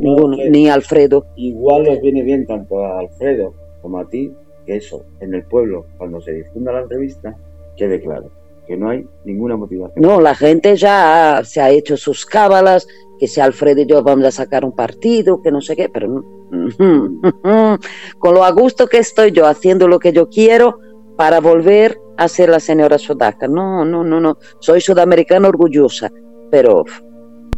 Ninguno, 0.00 0.36
ni 0.48 0.68
Alfredo. 0.68 1.26
Igual 1.36 1.84
les 1.84 2.00
viene 2.00 2.22
bien 2.22 2.46
tanto 2.46 2.84
a 2.84 3.00
Alfredo 3.00 3.52
como 3.82 3.98
a 3.98 4.08
ti 4.08 4.32
que 4.68 4.76
eso, 4.76 5.02
en 5.20 5.32
el 5.32 5.44
pueblo, 5.44 5.86
cuando 5.96 6.20
se 6.20 6.30
difunda 6.30 6.72
la 6.72 6.82
entrevista, 6.82 7.34
quede 7.74 8.02
claro 8.02 8.30
que 8.66 8.76
no 8.76 8.90
hay 8.90 9.06
ninguna 9.24 9.56
motivación. 9.56 10.02
No, 10.02 10.20
la 10.20 10.34
gente 10.34 10.76
ya 10.76 11.40
se 11.42 11.62
ha 11.62 11.70
hecho 11.70 11.96
sus 11.96 12.26
cábalas, 12.26 12.86
que 13.18 13.26
si 13.26 13.40
Alfredo 13.40 13.80
y 13.80 13.86
yo 13.86 14.02
vamos 14.02 14.26
a 14.26 14.30
sacar 14.30 14.66
un 14.66 14.76
partido, 14.76 15.40
que 15.40 15.50
no 15.50 15.62
sé 15.62 15.74
qué, 15.74 15.88
pero 15.88 16.22
con 18.18 18.34
lo 18.34 18.44
a 18.44 18.50
gusto 18.50 18.86
que 18.86 18.98
estoy 18.98 19.32
yo 19.32 19.46
haciendo 19.46 19.88
lo 19.88 19.98
que 19.98 20.12
yo 20.12 20.28
quiero 20.28 20.80
para 21.16 21.40
volver 21.40 21.98
a 22.18 22.28
ser 22.28 22.50
la 22.50 22.60
señora 22.60 22.98
sudaca. 22.98 23.48
No, 23.48 23.86
no, 23.86 24.04
no, 24.04 24.20
no. 24.20 24.36
Soy 24.58 24.82
sudamericana 24.82 25.48
orgullosa, 25.48 26.12
pero 26.50 26.84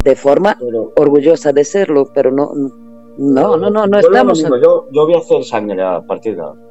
de 0.05 0.15
forma 0.15 0.57
orgullosa 0.97 1.53
de 1.53 1.65
serlo, 1.65 2.09
pero 2.15 2.31
no, 2.31 2.53
no, 3.19 3.57
no, 3.57 3.69
no, 3.69 3.87
no 3.89 3.99
estamos. 3.99 4.41
yo, 4.63 4.87
yo 4.93 5.07
voy 5.07 5.15
a 5.15 5.19
hacer 5.19 5.43
sangre 5.43 5.83
a 5.83 6.01
partir 6.03 6.37
de 6.37 6.43
ahora. 6.43 6.70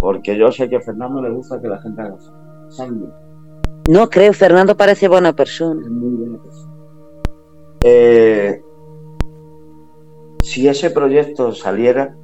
Porque 0.00 0.36
yo 0.36 0.50
sé 0.50 0.68
que 0.68 0.76
a 0.76 0.80
Fernando 0.80 1.20
le 1.20 1.30
gusta 1.30 1.60
que 1.60 1.68
la 1.68 1.80
gente 1.80 2.02
haga 2.02 2.16
sangre. 2.70 3.08
No 3.88 4.08
creo, 4.08 4.32
Fernando 4.32 4.76
parece 4.76 5.08
buena 5.08 5.34
persona. 5.34 5.88
muy 5.88 6.16
buena 6.16 6.42
persona. 6.42 6.74
Eh, 7.84 8.62
si 10.42 10.68
ese 10.68 10.90
proyecto 10.90 11.52
saliera 11.52 12.16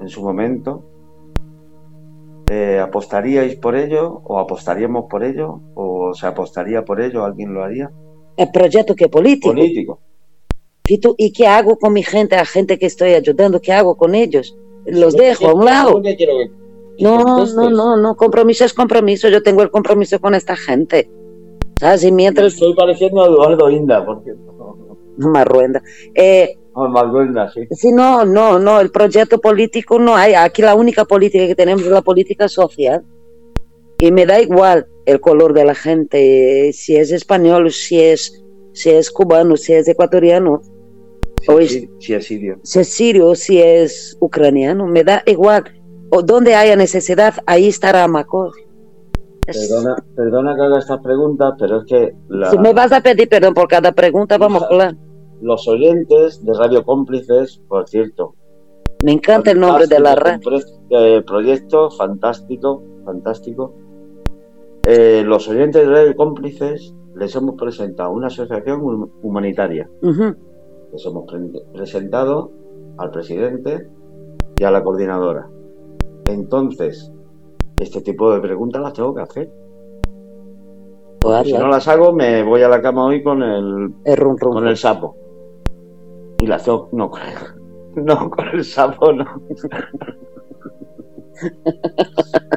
en 0.00 0.08
su 0.08 0.22
momento, 0.22 0.84
eh, 2.50 2.78
¿apostaríais 2.78 3.56
por 3.56 3.74
ello 3.74 4.20
o 4.24 4.38
apostaríamos 4.38 5.06
por 5.08 5.24
ello 5.24 5.60
o 5.74 6.14
se 6.14 6.26
apostaría 6.26 6.84
por 6.84 7.00
ello? 7.00 7.24
¿Alguien 7.24 7.54
lo 7.54 7.64
haría? 7.64 7.90
¿El 8.36 8.50
proyecto 8.50 8.94
que 8.94 9.08
político? 9.08 9.48
Político. 9.48 10.00
¿Y, 10.86 11.32
qué 11.32 11.46
hago 11.46 11.78
con 11.78 11.94
mi 11.94 12.02
gente, 12.02 12.36
a 12.36 12.44
gente 12.44 12.78
que 12.78 12.84
estoy 12.84 13.14
ayudando? 13.14 13.60
¿Qué 13.60 13.72
hago 13.72 13.96
con 13.96 14.14
ellos? 14.14 14.54
Los 14.84 15.14
dejo 15.14 15.48
a 15.48 15.54
un 15.54 15.64
lado. 15.64 16.02
No, 17.00 17.46
no, 17.46 17.70
no, 17.70 17.96
no, 17.96 18.16
compromiso 18.16 18.64
es 18.64 18.72
compromiso. 18.72 19.28
Yo 19.28 19.42
tengo 19.42 19.62
el 19.62 19.70
compromiso 19.70 20.20
con 20.20 20.34
esta 20.34 20.56
gente. 20.56 21.10
¿Sabes? 21.78 22.04
Y 22.04 22.12
mientras. 22.12 22.54
Estoy 22.54 22.74
pareciendo 22.74 23.22
a 23.22 23.26
Eduardo 23.26 23.68
Inda, 23.70 24.04
por 24.04 24.22
cierto. 24.22 24.76
No, 25.16 25.28
Marruenda. 25.30 25.82
Eh, 26.14 26.56
no, 26.74 26.88
Marruenda, 26.88 27.50
sí. 27.52 27.66
Sí, 27.70 27.92
no, 27.92 28.24
no, 28.24 28.58
no. 28.58 28.80
El 28.80 28.90
proyecto 28.90 29.40
político 29.40 29.98
no 29.98 30.14
hay. 30.14 30.34
Aquí 30.34 30.62
la 30.62 30.74
única 30.74 31.04
política 31.04 31.46
que 31.46 31.54
tenemos 31.54 31.82
es 31.82 31.90
la 31.90 32.02
política 32.02 32.48
social. 32.48 33.04
Y 33.98 34.12
me 34.12 34.26
da 34.26 34.40
igual 34.40 34.86
el 35.06 35.20
color 35.20 35.52
de 35.52 35.64
la 35.64 35.74
gente, 35.74 36.72
si 36.72 36.96
es 36.96 37.12
español, 37.12 37.70
si 37.70 38.00
es, 38.00 38.44
si 38.72 38.90
es 38.90 39.10
cubano, 39.10 39.56
si 39.56 39.72
es 39.72 39.88
ecuatoriano. 39.88 40.62
Si, 41.42 41.50
o 41.50 41.60
es, 41.60 41.88
si 41.98 42.14
es 42.14 42.26
sirio. 42.26 42.58
Si 42.62 42.80
es 42.80 42.88
sirio, 42.88 43.34
si 43.34 43.60
es 43.60 44.16
ucraniano, 44.20 44.86
me 44.86 45.04
da 45.04 45.22
igual 45.26 45.64
o 46.10 46.22
donde 46.22 46.54
haya 46.54 46.76
necesidad, 46.76 47.34
ahí 47.46 47.68
estará 47.68 48.06
Macor. 48.08 48.52
Perdona, 49.46 49.96
perdona 50.16 50.54
que 50.56 50.62
haga 50.62 50.78
esta 50.78 51.00
pregunta, 51.02 51.54
pero 51.58 51.80
es 51.80 51.84
que... 51.86 52.14
Si 52.50 52.58
me 52.58 52.72
vas 52.72 52.92
a 52.92 53.00
pedir 53.00 53.28
perdón 53.28 53.52
por 53.52 53.68
cada 53.68 53.92
pregunta, 53.92 54.38
vamos 54.38 54.62
a 54.62 54.66
hablar. 54.66 54.96
Los 55.42 55.68
oyentes 55.68 56.44
de 56.44 56.54
Radio 56.54 56.84
Cómplices, 56.84 57.60
por 57.68 57.86
cierto. 57.88 58.34
Me 59.04 59.12
encanta 59.12 59.50
el 59.50 59.60
nombre 59.60 59.86
de 59.86 60.00
la 60.00 60.14
radio. 60.14 60.40
El 60.88 61.24
proyecto 61.24 61.90
fantástico, 61.90 62.82
fantástico. 63.04 63.74
Eh, 64.84 65.22
los 65.26 65.46
oyentes 65.48 65.86
de 65.86 65.92
Radio 65.92 66.16
Cómplices 66.16 66.94
les 67.14 67.34
hemos 67.36 67.56
presentado 67.56 68.12
una 68.12 68.28
asociación 68.28 69.10
humanitaria. 69.22 69.90
Les 70.00 71.04
hemos 71.04 71.24
presentado 71.72 72.50
al 72.96 73.10
presidente 73.10 73.88
y 74.56 74.64
a 74.64 74.70
la 74.70 74.82
coordinadora. 74.82 75.48
Entonces, 76.26 77.12
este 77.78 78.00
tipo 78.00 78.32
de 78.32 78.40
preguntas 78.40 78.82
las 78.82 78.92
tengo 78.92 79.14
que 79.14 79.22
hacer. 79.22 79.50
si 81.44 81.52
no 81.52 81.68
las 81.68 81.86
hago, 81.88 82.12
me 82.12 82.42
voy 82.42 82.62
a 82.62 82.68
la 82.68 82.80
cama 82.80 83.06
hoy 83.06 83.22
con 83.22 83.42
el, 83.42 83.92
con 84.38 84.66
el 84.66 84.76
sapo. 84.76 85.16
Y 86.38 86.46
las 86.46 86.64
tengo. 86.64 86.88
No, 86.92 87.10
no, 87.96 88.30
con 88.30 88.48
el 88.48 88.64
sapo 88.64 89.12
no. 89.12 89.24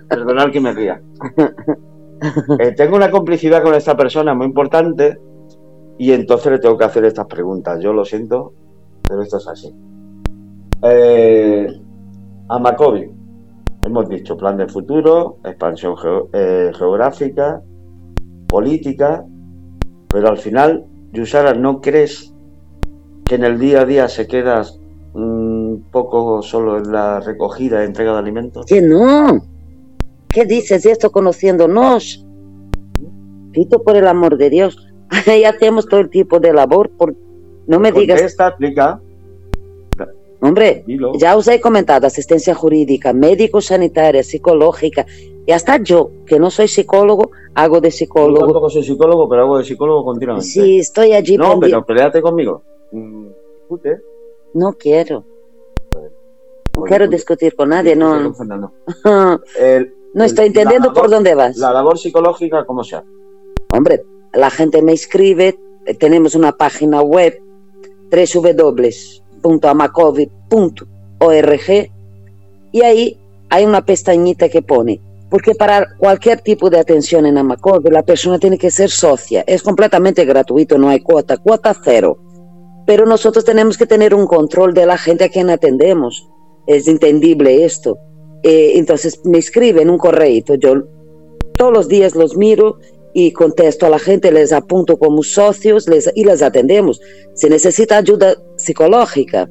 Perdonad 0.09 0.51
que 0.51 0.61
me 0.61 0.73
ría. 0.73 1.01
Eh, 2.59 2.71
tengo 2.71 2.95
una 2.95 3.11
complicidad 3.11 3.61
con 3.61 3.75
esta 3.75 3.95
persona 3.95 4.33
muy 4.33 4.47
importante 4.47 5.19
y 5.97 6.11
entonces 6.11 6.51
le 6.51 6.59
tengo 6.59 6.77
que 6.77 6.85
hacer 6.85 7.05
estas 7.05 7.25
preguntas. 7.25 7.79
Yo 7.81 7.93
lo 7.93 8.05
siento, 8.05 8.53
pero 9.07 9.21
esto 9.21 9.37
es 9.37 9.47
así. 9.47 9.73
Eh, 10.83 11.67
Hemos 13.87 14.09
dicho 14.09 14.35
plan 14.35 14.57
de 14.57 14.67
futuro, 14.67 15.37
expansión 15.45 15.95
eh, 16.33 16.71
geográfica, 16.77 17.61
política, 18.45 19.23
pero 20.09 20.27
al 20.27 20.37
final, 20.37 20.83
Yusara, 21.13 21.53
¿no 21.53 21.79
crees 21.79 22.33
que 23.23 23.35
en 23.35 23.45
el 23.45 23.57
día 23.57 23.83
a 23.83 23.85
día 23.85 24.09
se 24.09 24.27
quedas 24.27 24.77
un 25.13 25.85
poco 25.89 26.41
solo 26.41 26.79
en 26.79 26.91
la 26.91 27.21
recogida 27.21 27.81
y 27.81 27.85
entrega 27.85 28.11
de 28.11 28.19
alimentos? 28.19 28.65
Que 28.65 28.81
no. 28.81 29.41
¿Qué 30.27 30.43
dices 30.43 30.85
esto 30.85 31.09
conociéndonos? 31.09 32.25
Pito, 33.53 33.83
por 33.83 33.95
el 33.95 34.07
amor 34.07 34.35
de 34.35 34.49
Dios. 34.49 34.85
Ahí 35.27 35.45
hacemos 35.45 35.87
todo 35.87 36.01
el 36.01 36.09
tipo 36.09 36.41
de 36.41 36.51
labor. 36.51 36.89
Por... 36.89 37.15
No 37.67 37.79
me 37.79 37.93
digas. 37.93 38.21
Esta 38.21 38.49
explica 38.49 38.99
Hombre, 40.47 40.85
ya 41.19 41.35
os 41.35 41.47
he 41.49 41.59
comentado 41.59 42.07
asistencia 42.07 42.55
jurídica, 42.55 43.11
médico 43.11 43.59
sanitaria, 43.59 44.23
psicológica, 44.23 45.05
y 45.45 45.51
hasta 45.51 45.77
yo, 45.77 46.11
que 46.25 46.39
no 46.39 46.49
soy 46.49 46.69
psicólogo, 46.69 47.31
hago 47.53 47.81
de 47.81 47.91
psicólogo. 47.91 48.39
Yo 48.39 48.45
tampoco 48.45 48.69
soy 48.69 48.83
psicólogo, 48.83 49.27
pero 49.27 49.41
hago 49.43 49.57
de 49.57 49.65
psicólogo 49.65 50.05
continuamente. 50.05 50.45
Sí, 50.47 50.79
estoy 50.79 51.11
allí. 51.13 51.37
No, 51.37 51.59
pero 51.59 51.85
peleate 51.85 52.21
conmigo. 52.21 52.63
Mm, 52.91 53.27
no 54.53 54.73
quiero. 54.73 55.25
no 56.75 56.83
quiero 56.83 57.07
discutir 57.07 57.53
con 57.53 57.69
nadie, 57.69 57.95
no. 57.95 58.33
no 60.13 60.23
estoy 60.23 60.47
entendiendo 60.47 60.93
por 60.93 61.09
dónde 61.09 61.35
vas. 61.35 61.57
La 61.57 61.73
labor 61.73 61.97
psicológica, 61.97 62.65
¿cómo 62.65 62.85
se 62.85 62.95
hace? 62.95 63.07
Hombre, 63.73 64.03
la 64.33 64.49
gente 64.49 64.81
me 64.81 64.93
escribe, 64.93 65.59
tenemos 65.99 66.35
una 66.35 66.53
página 66.53 67.01
web, 67.01 67.41
www 68.09 69.26
www.amacovid.org 69.47 71.91
y 72.71 72.81
ahí 72.81 73.17
hay 73.49 73.65
una 73.65 73.85
pestañita 73.85 74.49
que 74.49 74.61
pone, 74.61 75.01
porque 75.29 75.55
para 75.55 75.87
cualquier 75.97 76.41
tipo 76.41 76.69
de 76.69 76.79
atención 76.79 77.25
en 77.25 77.37
Amacovid 77.37 77.91
la 77.91 78.03
persona 78.03 78.39
tiene 78.39 78.57
que 78.57 78.71
ser 78.71 78.89
socia, 78.89 79.43
es 79.47 79.63
completamente 79.63 80.25
gratuito, 80.25 80.77
no 80.77 80.89
hay 80.89 80.99
cuota, 80.99 81.37
cuota 81.37 81.75
cero. 81.83 82.19
Pero 82.85 83.05
nosotros 83.05 83.43
tenemos 83.43 83.77
que 83.77 83.85
tener 83.85 84.13
un 84.13 84.27
control 84.27 84.73
de 84.73 84.85
la 84.85 84.97
gente 84.97 85.25
a 85.25 85.29
quien 85.29 85.49
atendemos. 85.49 86.29
Es 86.67 86.87
entendible 86.87 87.65
esto. 87.65 87.97
Eh, 88.43 88.73
entonces 88.75 89.19
me 89.25 89.39
escriben 89.39 89.89
un 89.89 89.97
correo, 89.97 90.55
yo 90.57 90.83
todos 91.57 91.73
los 91.73 91.89
días 91.89 92.15
los 92.15 92.37
miro 92.37 92.77
y 93.19 93.31
contesto 93.31 93.87
a 93.87 93.89
la 93.89 93.97
gente, 93.97 94.31
les 94.31 94.53
apunto 94.53 94.95
como 94.95 95.23
socios 95.23 95.87
les, 95.87 96.07
y 96.13 96.23
les 96.23 96.43
atendemos. 96.43 97.01
Si 97.33 97.49
necesita 97.49 97.97
ayuda 97.97 98.35
psicológica, 98.57 99.49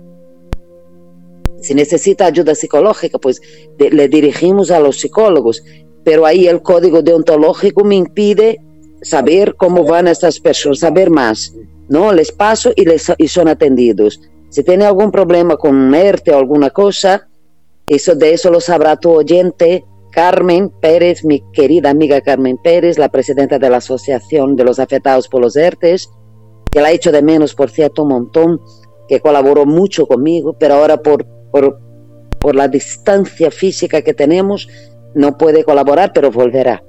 si 1.61 1.75
necesita 1.75 2.27
ayuda 2.27 2.55
psicológica, 2.55 3.19
pues 3.19 3.43
le 3.77 4.07
dirigimos 4.07 4.71
a 4.71 4.79
los 4.79 5.01
psicólogos. 5.01 5.65
Pero 6.05 6.25
ahí 6.25 6.47
el 6.47 6.63
código 6.63 7.03
deontológico 7.03 7.83
me 7.83 7.97
impide 7.97 8.61
saber 9.03 9.57
cómo 9.57 9.83
van 9.83 10.07
estas 10.07 10.39
personas, 10.39 10.79
saber 10.79 11.11
más. 11.11 11.53
No, 11.89 12.13
les 12.13 12.31
paso 12.31 12.71
y, 12.77 13.27
son 13.27 13.49
atendidos. 13.49 14.21
Si 14.49 14.63
tiene 14.63 14.85
algún 14.85 15.11
problema 15.11 15.57
con 15.57 15.93
ERTE 15.93 16.31
o 16.31 16.39
alguna 16.39 16.71
cosa, 16.71 17.27
eso 17.89 18.15
de 18.15 18.33
eso 18.33 18.49
lo 18.49 18.61
sabrá 18.61 18.97
tu 18.97 19.11
oyente 19.11 19.85
Carmen 20.17 20.71
Pérez, 20.71 21.27
mi 21.27 21.43
querida 21.53 21.91
amiga 21.91 22.23
Carmen 22.23 22.57
Pérez, 22.57 22.97
la 22.97 23.11
presidenta 23.11 23.59
de 23.59 23.69
la 23.69 23.77
Asociación 23.77 24.57
de 24.57 24.65
los 24.65 24.79
Afectados 24.79 25.29
por 25.29 25.43
los 25.43 25.57
ERTES, 25.57 26.09
que 26.73 26.81
la 26.81 26.91
hecho 26.91 27.13
de 27.13 27.21
menos, 27.21 27.55
por 27.55 27.69
cierto, 27.69 28.05
un 28.05 28.09
montón, 28.09 28.63
que 29.09 29.21
colaboró 29.21 29.67
mucho 29.67 30.07
conmigo, 30.07 30.57
pero 30.59 30.77
ahora 30.77 30.97
por, 30.97 31.27
por, 31.53 31.79
por 32.41 32.57
la 32.57 32.67
distancia 32.67 33.51
física 33.51 34.01
que 34.01 34.15
tenemos, 34.15 34.67
no 35.15 35.37
puede 35.37 35.65
colaborar, 35.65 36.13
pero 36.15 36.31
volverá. 36.31 36.83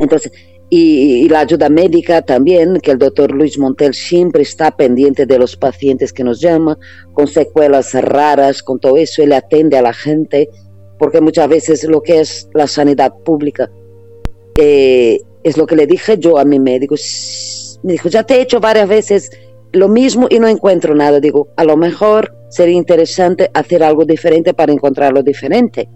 Entonces, 0.00 0.32
y, 0.70 1.28
la 1.28 1.38
ayuda 1.38 1.68
médica 1.68 2.22
también, 2.22 2.80
que 2.80 2.90
el 2.90 2.98
doctor 2.98 3.30
Luis 3.30 3.60
Montel 3.60 3.94
siempre 3.94 4.42
está 4.42 4.72
pendiente 4.72 5.24
de 5.24 5.38
los 5.38 5.54
pacientes 5.56 6.12
que 6.12 6.24
nos 6.24 6.40
llaman, 6.40 6.78
con 7.12 7.28
secuelas 7.28 7.94
raras, 7.94 8.60
con 8.60 8.80
todo 8.80 8.96
eso, 8.96 9.22
él 9.22 9.34
atiende 9.34 9.78
a 9.78 9.82
la 9.82 9.92
gente, 9.92 10.48
porque 11.02 11.20
muchas 11.20 11.48
veces 11.48 11.82
lo 11.82 12.00
que 12.00 12.20
es 12.20 12.48
la 12.54 12.68
sanidad 12.68 13.12
pública, 13.24 13.68
eh, 14.56 15.18
es 15.42 15.56
lo 15.56 15.66
que 15.66 15.74
le 15.74 15.88
dije 15.88 16.16
yo 16.16 16.38
a 16.38 16.44
mi 16.44 16.60
médico, 16.60 16.94
me 17.82 17.94
dijo, 17.94 18.08
ya 18.08 18.22
te 18.22 18.34
he 18.34 18.42
hecho 18.42 18.60
varias 18.60 18.88
veces 18.88 19.28
lo 19.72 19.88
mismo 19.88 20.28
y 20.30 20.38
no 20.38 20.46
encuentro 20.46 20.94
nada, 20.94 21.18
digo, 21.18 21.48
a 21.56 21.64
lo 21.64 21.76
mejor 21.76 22.32
sería 22.50 22.76
interesante 22.76 23.50
hacer 23.52 23.82
algo 23.82 24.04
diferente 24.04 24.54
para 24.54 24.72
encontrar 24.72 25.12
lo 25.12 25.24
diferente, 25.24 25.88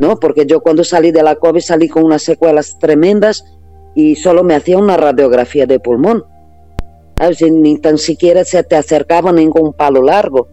¿no? 0.00 0.20
Porque 0.20 0.46
yo 0.46 0.60
cuando 0.60 0.84
salí 0.84 1.10
de 1.10 1.24
la 1.24 1.34
COVID 1.34 1.60
salí 1.60 1.88
con 1.88 2.04
unas 2.04 2.22
secuelas 2.22 2.78
tremendas, 2.78 3.42
y 3.96 4.14
solo 4.14 4.44
me 4.44 4.54
hacía 4.54 4.78
una 4.78 4.96
radiografía 4.96 5.66
de 5.66 5.80
pulmón. 5.80 6.24
Ni 7.40 7.78
tan 7.78 7.98
siquiera 7.98 8.44
se 8.44 8.62
te 8.62 8.76
acercaba 8.76 9.32
ningún 9.32 9.72
palo 9.72 10.00
largo 10.00 10.46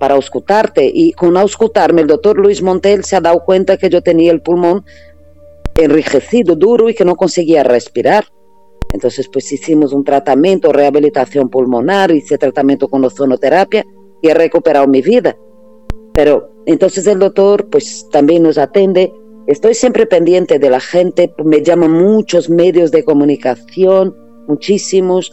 para 0.00 0.14
auscultarte. 0.14 0.90
Y 0.92 1.12
con 1.12 1.36
auscultarme, 1.36 2.00
el 2.00 2.08
doctor 2.08 2.36
Luis 2.36 2.60
Montel 2.60 3.04
se 3.04 3.14
ha 3.14 3.20
dado 3.20 3.44
cuenta 3.44 3.76
que 3.76 3.88
yo 3.88 4.02
tenía 4.02 4.32
el 4.32 4.42
pulmón 4.42 4.84
enrijecido, 5.76 6.56
duro 6.56 6.88
y 6.88 6.94
que 6.94 7.04
no 7.04 7.14
conseguía 7.14 7.62
respirar. 7.62 8.24
Entonces, 8.92 9.28
pues 9.32 9.52
hicimos 9.52 9.92
un 9.92 10.02
tratamiento, 10.02 10.72
rehabilitación 10.72 11.48
pulmonar, 11.48 12.10
hice 12.10 12.36
tratamiento 12.36 12.88
con 12.88 13.04
ozonoterapia 13.04 13.84
y 14.20 14.28
he 14.28 14.34
recuperado 14.34 14.88
mi 14.88 15.00
vida. 15.00 15.36
Pero 16.12 16.50
entonces 16.66 17.06
el 17.06 17.20
doctor, 17.20 17.68
pues 17.70 18.08
también 18.10 18.42
nos 18.42 18.58
atende 18.58 19.12
Estoy 19.50 19.74
siempre 19.74 20.06
pendiente 20.06 20.60
de 20.60 20.70
la 20.70 20.78
gente, 20.78 21.34
me 21.44 21.60
llaman 21.60 21.90
muchos 21.90 22.48
medios 22.48 22.92
de 22.92 23.04
comunicación, 23.04 24.14
muchísimos, 24.46 25.32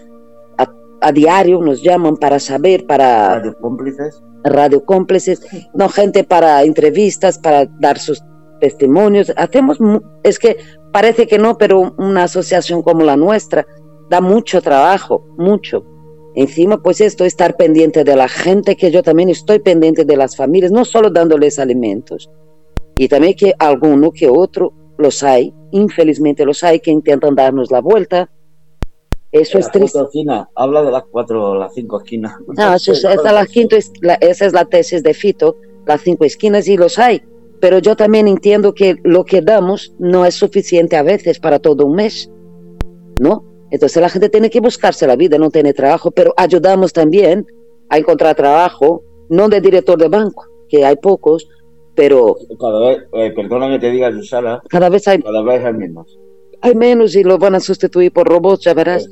a, 1.01 1.11
diario 1.11 1.61
nos 1.61 1.81
llaman 1.81 2.17
para 2.17 2.39
saber, 2.39 2.85
para... 2.85 3.39
Radio 3.39 3.57
cómplices. 3.59 4.23
Radio 4.43 4.85
cómplices, 4.85 5.41
no, 5.73 5.89
gente 5.89 6.23
para 6.23 6.63
entrevistas, 6.63 7.37
para 7.37 7.65
dar 7.79 7.99
sus 7.99 8.23
testimonios. 8.59 9.31
Hacemos, 9.35 9.77
es 10.23 10.39
que 10.39 10.57
parece 10.91 11.27
que 11.27 11.37
no, 11.37 11.57
pero 11.57 11.93
una 11.97 12.23
asociación 12.23 12.81
como 12.81 13.03
la 13.03 13.17
nuestra 13.17 13.65
da 14.09 14.21
mucho 14.21 14.61
trabajo, 14.61 15.25
mucho. 15.37 15.85
Encima, 16.35 16.81
pues 16.81 17.01
esto, 17.01 17.25
estar 17.25 17.57
pendiente 17.57 18.03
de 18.03 18.15
la 18.15 18.27
gente, 18.27 18.75
que 18.75 18.91
yo 18.91 19.01
también 19.01 19.29
estoy 19.29 19.59
pendiente 19.59 20.05
de 20.05 20.15
las 20.15 20.35
familias, 20.35 20.71
no 20.71 20.85
solo 20.85 21.09
dándoles 21.09 21.57
alimentos, 21.57 22.29
y 22.95 23.07
también 23.07 23.33
que 23.33 23.53
alguno 23.57 24.11
que 24.11 24.27
otro 24.27 24.71
los 24.97 25.23
hay, 25.23 25.53
infelizmente 25.71 26.45
los 26.45 26.63
hay, 26.63 26.79
que 26.79 26.91
intentan 26.91 27.35
darnos 27.35 27.71
la 27.71 27.81
vuelta. 27.81 28.29
Eso 29.31 29.57
es 29.59 29.69
triste. 29.71 29.99
habla 30.55 30.83
de 30.83 30.91
las 30.91 31.03
cuatro, 31.11 31.55
las 31.55 31.73
cinco 31.73 31.99
esquinas. 31.99 32.35
No, 32.55 32.73
esa, 32.75 32.91
es 32.91 33.03
la, 34.01 34.13
esa 34.15 34.45
es 34.45 34.53
la 34.53 34.65
tesis 34.65 35.03
de 35.03 35.13
Fito, 35.13 35.57
las 35.85 36.01
cinco 36.01 36.25
esquinas 36.25 36.67
y 36.67 36.77
los 36.77 36.97
hay. 36.97 37.21
Pero 37.59 37.79
yo 37.79 37.95
también 37.95 38.27
entiendo 38.27 38.73
que 38.73 38.95
lo 39.03 39.25
que 39.25 39.41
damos 39.41 39.93
no 39.99 40.25
es 40.25 40.35
suficiente 40.35 40.95
a 40.95 41.03
veces 41.03 41.39
para 41.39 41.59
todo 41.59 41.85
un 41.85 41.95
mes, 41.95 42.29
¿no? 43.19 43.43
Entonces 43.71 44.01
la 44.01 44.09
gente 44.09 44.29
tiene 44.29 44.49
que 44.49 44.61
buscarse 44.61 45.07
la 45.07 45.15
vida, 45.15 45.37
no 45.37 45.49
tiene 45.49 45.73
trabajo, 45.73 46.11
pero 46.11 46.33
ayudamos 46.37 46.93
también 46.93 47.45
a 47.89 47.97
encontrar 47.97 48.35
trabajo, 48.35 49.03
no 49.29 49.49
de 49.49 49.59
director 49.59 49.97
de 49.97 50.07
banco, 50.07 50.45
que 50.69 50.85
hay 50.85 50.95
pocos, 50.95 51.49
pero... 51.95 52.37
Cada 52.59 52.79
vez, 52.79 52.99
eh, 53.13 53.31
perdona 53.35 53.69
que 53.69 53.79
te 53.79 53.91
diga, 53.91 54.11
Susana, 54.11 54.61
cada 54.69 54.87
vez 54.89 55.07
hay, 55.07 55.21
cada 55.21 55.41
vez 55.41 55.65
hay 55.65 55.73
menos. 55.73 56.17
Hay 56.61 56.75
menos 56.75 57.15
y 57.15 57.23
lo 57.23 57.37
van 57.37 57.55
a 57.55 57.59
sustituir 57.59 58.11
por 58.11 58.27
robots, 58.27 58.63
ya 58.63 58.73
verás. 58.73 59.07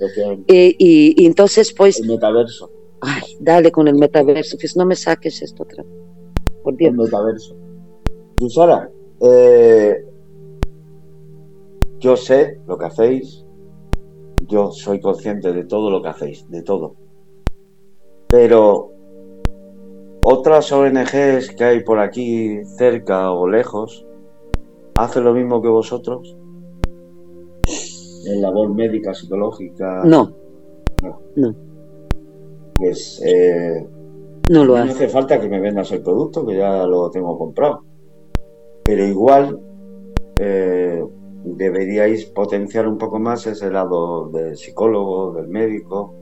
Y, 0.48 0.76
y, 0.78 1.26
entonces, 1.26 1.74
pues... 1.74 2.00
El 2.00 2.08
metaverso. 2.08 2.72
Ay, 3.02 3.22
dale 3.40 3.72
con 3.72 3.88
el 3.88 3.96
metaverso, 3.96 4.58
que 4.58 4.68
no 4.76 4.86
me 4.86 4.96
saques 4.96 5.42
esto 5.42 5.64
otra 5.64 5.84
Por 6.64 6.76
Dios. 6.76 6.92
El 6.92 6.98
metaverso. 6.98 7.56
Susana, 8.40 8.90
eh, 9.22 10.06
yo 12.00 12.18
sé 12.18 12.60
lo 12.68 12.78
que 12.78 12.86
hacéis, 12.86 13.46
yo 14.48 14.72
soy 14.72 15.00
consciente 15.00 15.54
de 15.54 15.66
todo 15.66 15.90
lo 15.90 16.02
que 16.02 16.10
hacéis, 16.10 16.50
de 16.50 16.62
todo. 16.62 16.96
Pero 18.28 18.92
otras 20.24 20.72
ONGs 20.72 21.56
que 21.56 21.64
hay 21.64 21.84
por 21.84 22.00
aquí 22.00 22.60
cerca 22.78 23.32
o 23.32 23.48
lejos 23.48 24.06
hacen 24.96 25.24
lo 25.24 25.34
mismo 25.34 25.62
que 25.62 25.70
vosotros. 25.70 26.36
En 28.26 28.42
labor 28.42 28.74
médica, 28.74 29.14
psicológica. 29.14 30.04
No. 30.04 30.34
No. 31.36 31.56
Pues 32.76 33.22
eh, 33.24 33.88
no 34.50 34.66
lo 34.66 34.76
hace. 34.76 34.86
No 34.86 34.92
hace 34.94 35.10
falta 35.10 35.40
que 35.40 35.50
me 35.50 35.60
vendas 35.60 35.92
el 35.92 36.02
producto, 36.02 36.46
que 36.46 36.58
ya 36.58 36.86
lo 36.86 37.10
tengo 37.10 37.38
comprado. 37.38 37.84
Pero 38.84 39.06
igual 39.06 39.60
eh, 40.40 41.04
deberíais 41.44 42.26
potenciar 42.26 42.88
un 42.88 42.98
poco 42.98 43.20
más 43.20 43.46
ese 43.48 43.70
lado 43.70 44.30
del 44.30 44.58
psicólogo, 44.58 45.34
del 45.34 45.48
médico, 45.48 46.14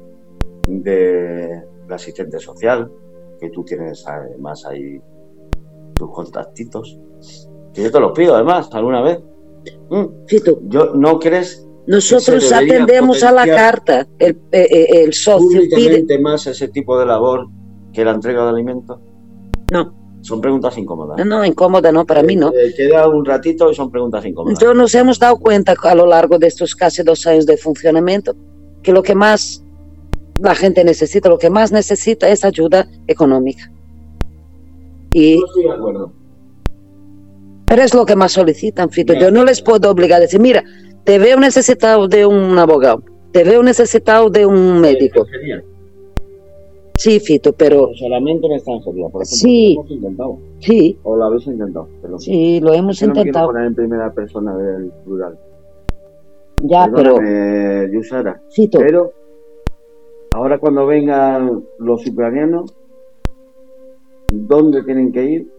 del 0.67 1.63
asistente 1.89 2.39
social 2.39 2.91
que 3.39 3.49
tú 3.49 3.63
tienes 3.63 4.07
además 4.07 4.65
ahí 4.65 5.01
tus 5.95 6.11
contactitos. 6.11 6.99
Que 7.73 7.83
yo 7.83 7.91
te 7.91 7.99
los 7.99 8.11
pido 8.13 8.35
además 8.35 8.69
alguna 8.71 9.01
vez. 9.01 9.19
Mm. 9.89 10.05
Yo, 10.69 10.93
¿No 10.95 11.19
crees? 11.19 11.67
Nosotros 11.87 12.51
atendemos 12.51 13.23
a 13.23 13.31
la 13.31 13.45
carta. 13.45 14.07
El, 14.19 14.37
eh, 14.51 14.67
eh, 14.69 15.03
el 15.03 15.13
socio 15.13 15.61
pide 15.73 16.19
más 16.19 16.47
ese 16.47 16.67
tipo 16.69 16.97
de 16.97 17.05
labor 17.05 17.47
que 17.91 18.05
la 18.05 18.11
entrega 18.11 18.43
de 18.43 18.49
alimentos. 18.49 18.99
No. 19.71 20.03
Son 20.21 20.39
preguntas 20.39 20.77
incómodas. 20.77 21.25
No, 21.25 21.43
incómoda 21.43 21.91
no, 21.91 22.05
para 22.05 22.23
mí 22.23 22.37
no. 22.37 22.53
Eh, 22.53 22.73
queda 22.77 23.09
un 23.09 23.25
ratito 23.25 23.69
y 23.69 23.75
son 23.75 23.91
preguntas 23.91 24.25
incómodas. 24.25 24.57
Yo 24.59 24.73
nos 24.73 24.95
hemos 24.95 25.19
dado 25.19 25.37
cuenta 25.37 25.75
a 25.83 25.95
lo 25.95 26.05
largo 26.05 26.39
de 26.39 26.47
estos 26.47 26.75
casi 26.75 27.03
dos 27.03 27.27
años 27.27 27.45
de 27.45 27.57
funcionamiento 27.57 28.33
que 28.81 28.93
lo 28.93 29.03
que 29.03 29.15
más 29.15 29.61
la 30.39 30.55
gente 30.55 30.83
necesita, 30.85 31.27
lo 31.27 31.37
que 31.37 31.49
más 31.49 31.73
necesita 31.73 32.29
es 32.29 32.45
ayuda 32.45 32.87
económica. 33.07 33.69
Y, 35.11 35.43
estoy 35.43 35.63
de 35.63 35.71
acuerdo. 35.71 36.13
Pero 37.67 37.81
es 37.81 37.93
lo 37.93 38.05
que 38.05 38.15
más 38.15 38.31
solicitan, 38.31 38.89
Fito. 38.89 39.13
Yo 39.13 39.29
no 39.29 39.43
les 39.43 39.61
puedo 39.61 39.89
obligar 39.89 40.17
a 40.17 40.21
decir, 40.21 40.39
mira, 40.39 40.63
te 41.03 41.19
veo 41.19 41.39
necesitado 41.39 42.07
de 42.07 42.25
un 42.25 42.57
abogado, 42.57 43.03
te 43.31 43.43
veo 43.43 43.63
necesitado 43.63 44.29
de 44.29 44.45
un 44.45 44.79
médico. 44.79 45.25
Sí, 46.95 47.19
Fito, 47.19 47.53
pero... 47.53 47.89
Solamente 47.95 48.45
en 48.45 48.53
extranjería, 48.53 49.09
por 49.09 49.23
ejemplo. 49.23 49.37
Sí. 49.37 49.75
Lo 49.75 49.81
hemos 49.81 49.91
intentado. 49.91 50.37
Sí. 50.59 50.97
O 51.03 51.15
lo 51.15 51.23
habéis 51.25 51.47
intentado. 51.47 51.87
sí, 52.19 52.59
lo 52.61 52.73
hemos 52.73 53.01
intentado. 53.01 53.47
poner 53.47 53.65
en 53.65 53.75
primera 53.75 54.13
persona 54.13 54.55
del 54.55 54.91
plural. 55.03 55.37
Ya, 56.61 56.89
pero... 56.93 57.17
Yusara. 57.91 58.39
Fito. 58.51 58.77
Pero 58.77 59.11
Ahora 60.33 60.57
cuando 60.57 60.87
vengan 60.87 61.63
los 61.77 62.07
ucranianos, 62.07 62.75
¿dónde 64.31 64.81
tienen 64.83 65.11
que 65.11 65.23
ir? 65.23 65.53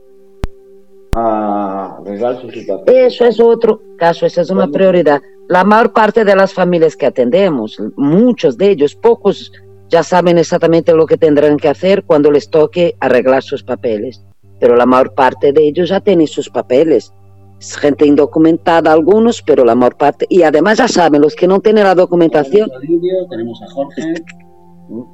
A 1.15 1.99
arreglar 1.99 2.41
su 2.41 2.51
situación. 2.51 2.97
Eso 2.97 3.25
es 3.25 3.39
otro 3.39 3.81
caso, 3.97 4.27
esa 4.27 4.41
es 4.41 4.51
una 4.51 4.67
prioridad. 4.67 5.23
La 5.49 5.63
mayor 5.63 5.93
parte 5.93 6.25
de 6.25 6.35
las 6.35 6.55
familias 6.55 6.97
que 6.97 7.07
atendemos, 7.07 7.79
muchos 7.97 8.57
de 8.57 8.71
ellos, 8.71 8.95
pocos 8.95 9.53
ya 9.89 10.03
saben 10.03 10.39
exactamente 10.39 10.95
lo 10.95 11.07
que 11.07 11.19
tendrán 11.19 11.59
que 11.59 11.69
hacer 11.69 12.05
cuando 12.05 12.31
les 12.31 12.49
toque 12.49 12.97
arreglar 13.01 13.43
sus 13.43 13.63
papeles, 13.63 14.25
pero 14.59 14.75
la 14.75 14.87
mayor 14.87 15.15
parte 15.15 15.53
de 15.53 15.69
ellos 15.69 15.91
ya 15.91 16.01
tienen 16.01 16.27
sus 16.27 16.49
papeles. 16.49 17.13
Es 17.61 17.77
gente 17.77 18.07
indocumentada 18.07 18.93
algunos, 18.93 19.43
pero 19.43 19.65
la 19.65 19.75
mayor 19.75 19.97
parte, 19.97 20.27
y 20.31 20.43
además 20.43 20.79
ya 20.79 20.89
saben, 20.89 21.21
los 21.21 21.35
que 21.35 21.47
no 21.47 21.61
tienen 21.61 21.85
la 21.85 21.95
documentación. 21.95 22.71
tenemos 23.31 23.61
a 23.63 23.71
Jorge. 23.71 24.15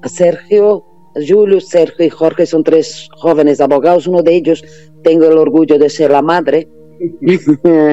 Sergio, 0.05 0.85
Julio, 1.29 1.61
Sergio 1.61 2.07
y 2.07 2.11
Jorge 2.11 2.47
son 2.47 2.63
tres 2.63 3.09
jóvenes 3.17 3.61
abogados. 3.61 4.07
Uno 4.07 4.23
de 4.23 4.37
ellos 4.37 4.65
tengo 5.03 5.27
el 5.27 5.39
orgullo 5.39 5.79
de 5.79 5.91
ser 5.91 6.13
la 6.13 6.23
madre. 6.23 6.69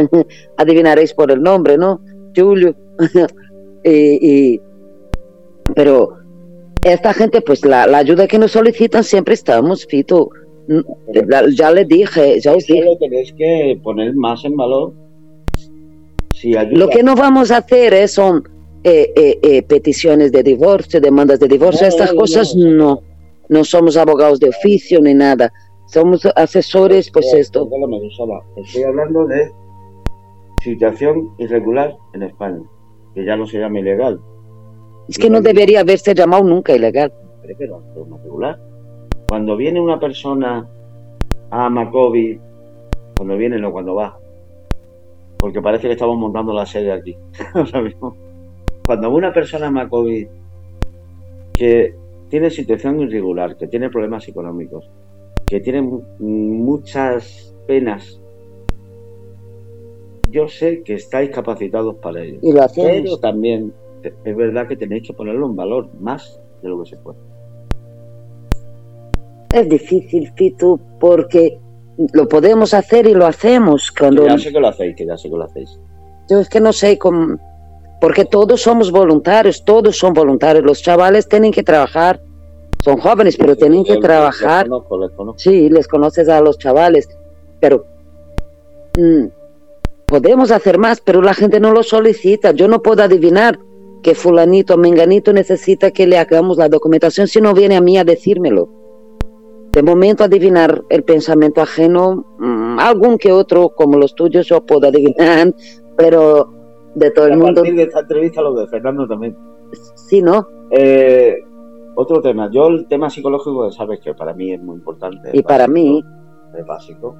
Adivinaréis 0.57 1.13
por 1.13 1.31
el 1.31 1.41
nombre, 1.41 1.77
¿no? 1.77 1.99
Julio. 2.41 2.75
y, 3.83 4.59
pero 5.75 6.17
esta 6.83 7.13
gente, 7.13 7.41
pues 7.41 7.65
la, 7.65 7.83
ayuda 7.83 8.27
que 8.27 8.39
nos 8.39 8.51
solicitan 8.51 9.03
siempre 9.03 9.33
estamos, 9.33 9.85
Fito. 9.85 10.29
Ya, 11.55 11.71
le 11.71 11.85
dije, 11.85 12.39
ya 12.41 12.53
os 12.53 12.65
dije. 12.65 12.97
tenéis 12.99 13.33
que 13.33 13.79
poner 13.83 14.13
más 14.15 14.43
en 14.43 14.55
valor. 14.55 14.93
Lo 16.71 16.89
que 16.89 17.03
no 17.03 17.15
vamos 17.15 17.51
a 17.51 17.57
hacer 17.57 17.93
es 17.93 18.11
son 18.11 18.43
eh, 18.83 19.11
eh, 19.15 19.39
eh, 19.41 19.61
peticiones 19.63 20.31
de 20.31 20.43
divorcio, 20.43 21.01
demandas 21.01 21.39
de 21.39 21.47
divorcio, 21.47 21.87
estas 21.87 22.13
cosas 22.13 22.55
no. 22.55 23.01
no. 23.49 23.63
somos 23.63 23.97
abogados 23.97 24.39
de 24.39 24.49
oficio 24.49 25.01
ni 25.01 25.13
nada. 25.13 25.51
Somos 25.87 26.25
asesores, 26.35 27.09
pues 27.11 27.33
esto. 27.33 27.69
Estoy 28.57 28.83
hablando 28.83 29.25
de 29.25 29.51
situación 30.61 31.29
irregular 31.37 31.95
en 32.13 32.23
España. 32.23 32.61
que 33.13 33.25
ya 33.25 33.35
no 33.35 33.47
se 33.47 33.59
llame 33.59 33.79
ilegal. 33.79 34.19
Es 35.07 35.17
que 35.17 35.29
no 35.29 35.41
debería 35.41 35.79
haberse 35.79 36.13
llamado 36.13 36.43
nunca 36.43 36.75
ilegal. 36.75 37.11
Pero 37.57 37.81
regular. 38.23 38.59
Cuando 39.27 39.55
viene 39.57 39.79
una 39.81 39.99
persona 39.99 40.67
a 41.49 41.69
Macovi, 41.69 42.39
cuando 43.15 43.37
viene 43.37 43.57
no 43.57 43.71
cuando 43.71 43.95
va, 43.95 44.17
porque 45.37 45.61
parece 45.61 45.87
que 45.87 45.93
estamos 45.93 46.17
montando 46.17 46.53
la 46.53 46.65
serie 46.65 46.91
aquí. 46.91 47.17
cuando 48.85 49.09
una 49.09 49.33
persona 49.33 49.67
a 49.67 49.71
Macovi 49.71 50.27
que 51.53 51.95
tiene 52.29 52.49
situación 52.49 53.01
irregular, 53.01 53.57
que 53.57 53.67
tiene 53.67 53.89
problemas 53.89 54.27
económicos, 54.27 54.89
que 55.45 55.59
tiene 55.61 55.81
muchas 56.19 57.55
penas 57.65 58.21
yo 60.29 60.47
sé 60.47 60.83
que 60.83 60.95
estáis 60.95 61.29
capacitados 61.31 61.95
para 61.95 62.23
ello. 62.23 62.39
Y 62.41 62.51
lo 62.51 62.63
hacemos. 62.63 62.91
Pero 62.91 63.17
también 63.19 63.73
es 64.03 64.35
verdad 64.35 64.67
que 64.67 64.75
tenéis 64.75 65.07
que 65.07 65.13
ponerlo 65.13 65.47
en 65.47 65.55
valor 65.55 65.89
más 65.99 66.39
de 66.61 66.69
lo 66.69 66.83
que 66.83 66.89
se 66.89 66.97
puede. 66.97 67.17
Es 69.53 69.69
difícil, 69.69 70.31
Fito, 70.35 70.79
porque 70.99 71.57
lo 72.13 72.27
podemos 72.27 72.73
hacer 72.73 73.07
y 73.07 73.13
lo 73.13 73.25
hacemos. 73.25 73.91
Cuando... 73.91 74.27
ya 74.27 74.37
sé 74.37 74.51
que 74.51 74.59
lo 74.59 74.67
hacéis, 74.67 74.95
que 74.95 75.05
ya 75.05 75.17
sé 75.17 75.29
que 75.29 75.37
lo 75.37 75.43
hacéis. 75.43 75.79
Yo 76.29 76.39
es 76.39 76.49
que 76.49 76.59
no 76.59 76.73
sé 76.73 76.97
cómo... 76.97 77.37
Porque 77.99 78.25
todos 78.25 78.61
somos 78.61 78.91
voluntarios, 78.91 79.63
todos 79.63 79.97
son 79.97 80.13
voluntarios. 80.13 80.63
Los 80.63 80.83
chavales 80.83 81.27
tienen 81.27 81.51
que 81.51 81.63
trabajar. 81.63 82.21
Son 82.83 82.97
jóvenes, 82.97 83.35
pero 83.37 83.55
tienen 83.55 83.83
que 83.83 83.97
trabajar. 83.97 84.67
Sí, 85.37 85.69
les 85.69 85.87
conoces 85.87 86.29
a 86.29 86.39
los 86.41 86.59
chavales. 86.59 87.09
Pero 87.59 87.85
mm, 88.97 89.25
podemos 90.07 90.51
hacer 90.51 90.79
más, 90.79 91.01
pero 91.01 91.21
la 91.21 91.33
gente 91.33 91.59
no 91.59 91.71
lo 91.71 91.83
solicita. 91.83 92.51
Yo 92.51 92.67
no 92.67 92.81
puedo 92.81 93.03
adivinar 93.03 93.59
que 94.01 94.15
fulanito 94.15 94.75
o 94.75 94.77
menganito 94.77 95.33
necesita 95.33 95.91
que 95.91 96.07
le 96.07 96.17
hagamos 96.17 96.57
la 96.57 96.69
documentación 96.69 97.27
si 97.27 97.41
no 97.41 97.53
viene 97.53 97.75
a 97.75 97.81
mí 97.81 97.97
a 97.97 98.05
decírmelo. 98.05 98.69
De 99.73 99.83
momento 99.83 100.23
adivinar 100.23 100.83
el 100.89 101.03
pensamiento 101.03 101.61
ajeno, 101.61 102.25
mm, 102.39 102.79
algún 102.79 103.17
que 103.17 103.31
otro 103.31 103.69
como 103.69 103.97
los 103.97 104.15
tuyos 104.15 104.47
yo 104.47 104.65
puedo 104.65 104.87
adivinar, 104.87 105.53
pero 105.97 106.53
de 106.95 107.11
todo 107.11 107.27
el 107.27 107.37
mundo... 107.37 107.61
de 107.61 107.83
esta 107.83 107.99
entrevista 107.99 108.41
lo 108.41 108.55
de 108.55 108.67
Fernando 108.67 109.07
también. 109.07 109.35
Sí, 110.07 110.21
¿no? 110.21 110.47
Eh, 110.71 111.35
otro 111.95 112.21
tema, 112.21 112.49
yo 112.51 112.67
el 112.67 112.87
tema 112.87 113.09
psicológico 113.09 113.69
sabes 113.71 113.99
que 113.99 114.13
para 114.13 114.33
mí 114.33 114.53
es 114.53 114.61
muy 114.61 114.77
importante. 114.77 115.31
Y 115.33 115.43
para 115.43 115.67
mí... 115.67 116.01
Es 116.57 116.65
básico, 116.65 117.17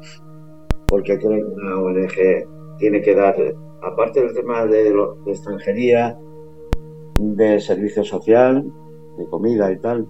porque 0.88 1.20
creo 1.20 1.32
que 1.32 1.44
una 1.44 1.82
ONG 1.82 2.57
tiene 2.78 3.02
que 3.02 3.16
dar, 3.16 3.36
aparte 3.82 4.22
del 4.22 4.34
tema 4.34 4.66
de, 4.66 4.94
extranjería, 5.26 6.18
de 7.20 7.60
servicio 7.60 8.04
social, 8.04 8.66
de 9.18 9.26
comida 9.28 9.72
y 9.72 9.80
tal, 9.80 10.08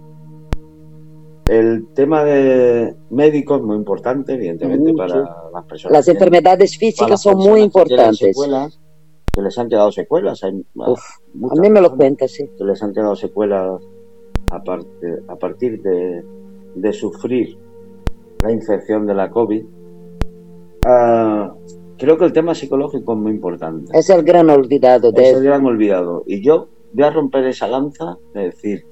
el 1.49 1.88
tema 1.94 2.23
de 2.26 2.94
médicos 3.10 3.60
es 3.60 3.65
muy 3.65 3.77
importante, 3.77 4.34
evidentemente, 4.34 4.94
para 4.94 5.15
las 5.53 5.65
personas. 5.65 5.94
Las 5.94 6.07
enfermedades 6.10 6.77
físicas 6.77 7.22
son 7.22 7.38
muy 7.38 7.61
importantes. 7.61 8.35
Que, 9.34 9.41
les 9.41 9.57
han 9.57 9.69
quedado 9.69 9.91
secuelas. 9.91 10.44
Hay 10.44 10.52
a 10.52 11.61
mí 11.61 11.69
me 11.69 11.80
lo 11.80 11.95
cuenta, 11.95 12.27
sí. 12.27 12.49
Que 12.57 12.64
les 12.64 12.81
han 12.81 12.91
quedado 12.91 13.15
secuelas 13.15 13.81
a, 14.52 14.56
a 14.56 15.35
partir 15.35 15.81
de, 15.81 16.26
de, 16.76 16.94
sufrir 16.94 17.57
la 18.41 18.52
infección 18.52 19.06
de 19.06 19.14
la 19.14 19.30
COVID. 19.30 19.64
Uh, 20.85 21.53
creo 21.98 22.18
que 22.18 22.26
el 22.26 22.34
tema 22.34 22.56
psicológico 22.56 23.14
es 23.14 23.19
muy 23.19 23.32
importante. 23.32 23.98
Es 23.98 24.10
el 24.10 24.24
gran 24.24 24.49
olvidado. 24.49 25.11
De... 25.11 25.30
Es 25.30 25.36
el 25.36 25.44
gran 25.44 25.65
olvidado. 25.65 26.24
Y 26.26 26.41
yo 26.41 26.68
voy 26.94 27.03
a 27.03 27.11
romper 27.11 27.45
esa 27.45 27.68
lanza 27.68 28.18
de 28.34 28.45
decir, 28.45 28.86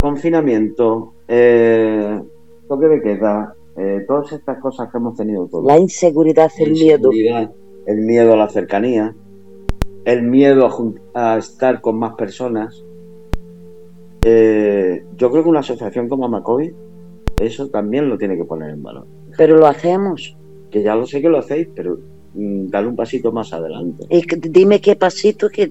confinamiento, 0.00 1.14
eh, 1.28 2.20
toque 2.68 2.86
de 2.86 3.02
queda, 3.02 3.54
eh, 3.76 4.04
todas 4.06 4.32
estas 4.32 4.58
cosas 4.58 4.90
que 4.90 4.98
hemos 4.98 5.16
tenido 5.16 5.46
todos. 5.46 5.66
La 5.66 5.78
inseguridad, 5.78 6.50
el 6.58 6.72
miedo. 6.72 7.10
El 7.86 7.98
miedo 7.98 8.32
a 8.32 8.36
la 8.36 8.48
cercanía, 8.48 9.14
el 10.06 10.22
miedo 10.22 10.68
a, 11.12 11.36
estar 11.36 11.80
con 11.80 11.98
más 11.98 12.14
personas. 12.14 12.82
Eh, 14.24 15.04
yo 15.16 15.30
creo 15.30 15.42
que 15.42 15.50
una 15.50 15.60
asociación 15.60 16.08
como 16.08 16.24
Amacovi 16.24 16.72
eso 17.40 17.68
también 17.68 18.08
lo 18.08 18.16
tiene 18.16 18.36
que 18.36 18.44
poner 18.44 18.70
en 18.70 18.82
valor. 18.82 19.06
Pero 19.36 19.56
lo 19.56 19.66
hacemos 19.66 20.36
que 20.74 20.82
ya 20.82 20.96
lo 20.96 21.06
sé 21.06 21.22
que 21.22 21.28
lo 21.28 21.38
hacéis, 21.38 21.68
pero 21.72 21.96
mm, 22.34 22.66
dale 22.66 22.88
un 22.88 22.96
pasito 22.96 23.30
más 23.30 23.52
adelante. 23.52 24.06
Y 24.10 24.24
dime 24.50 24.80
qué 24.80 24.96
pasito 24.96 25.48
que 25.48 25.70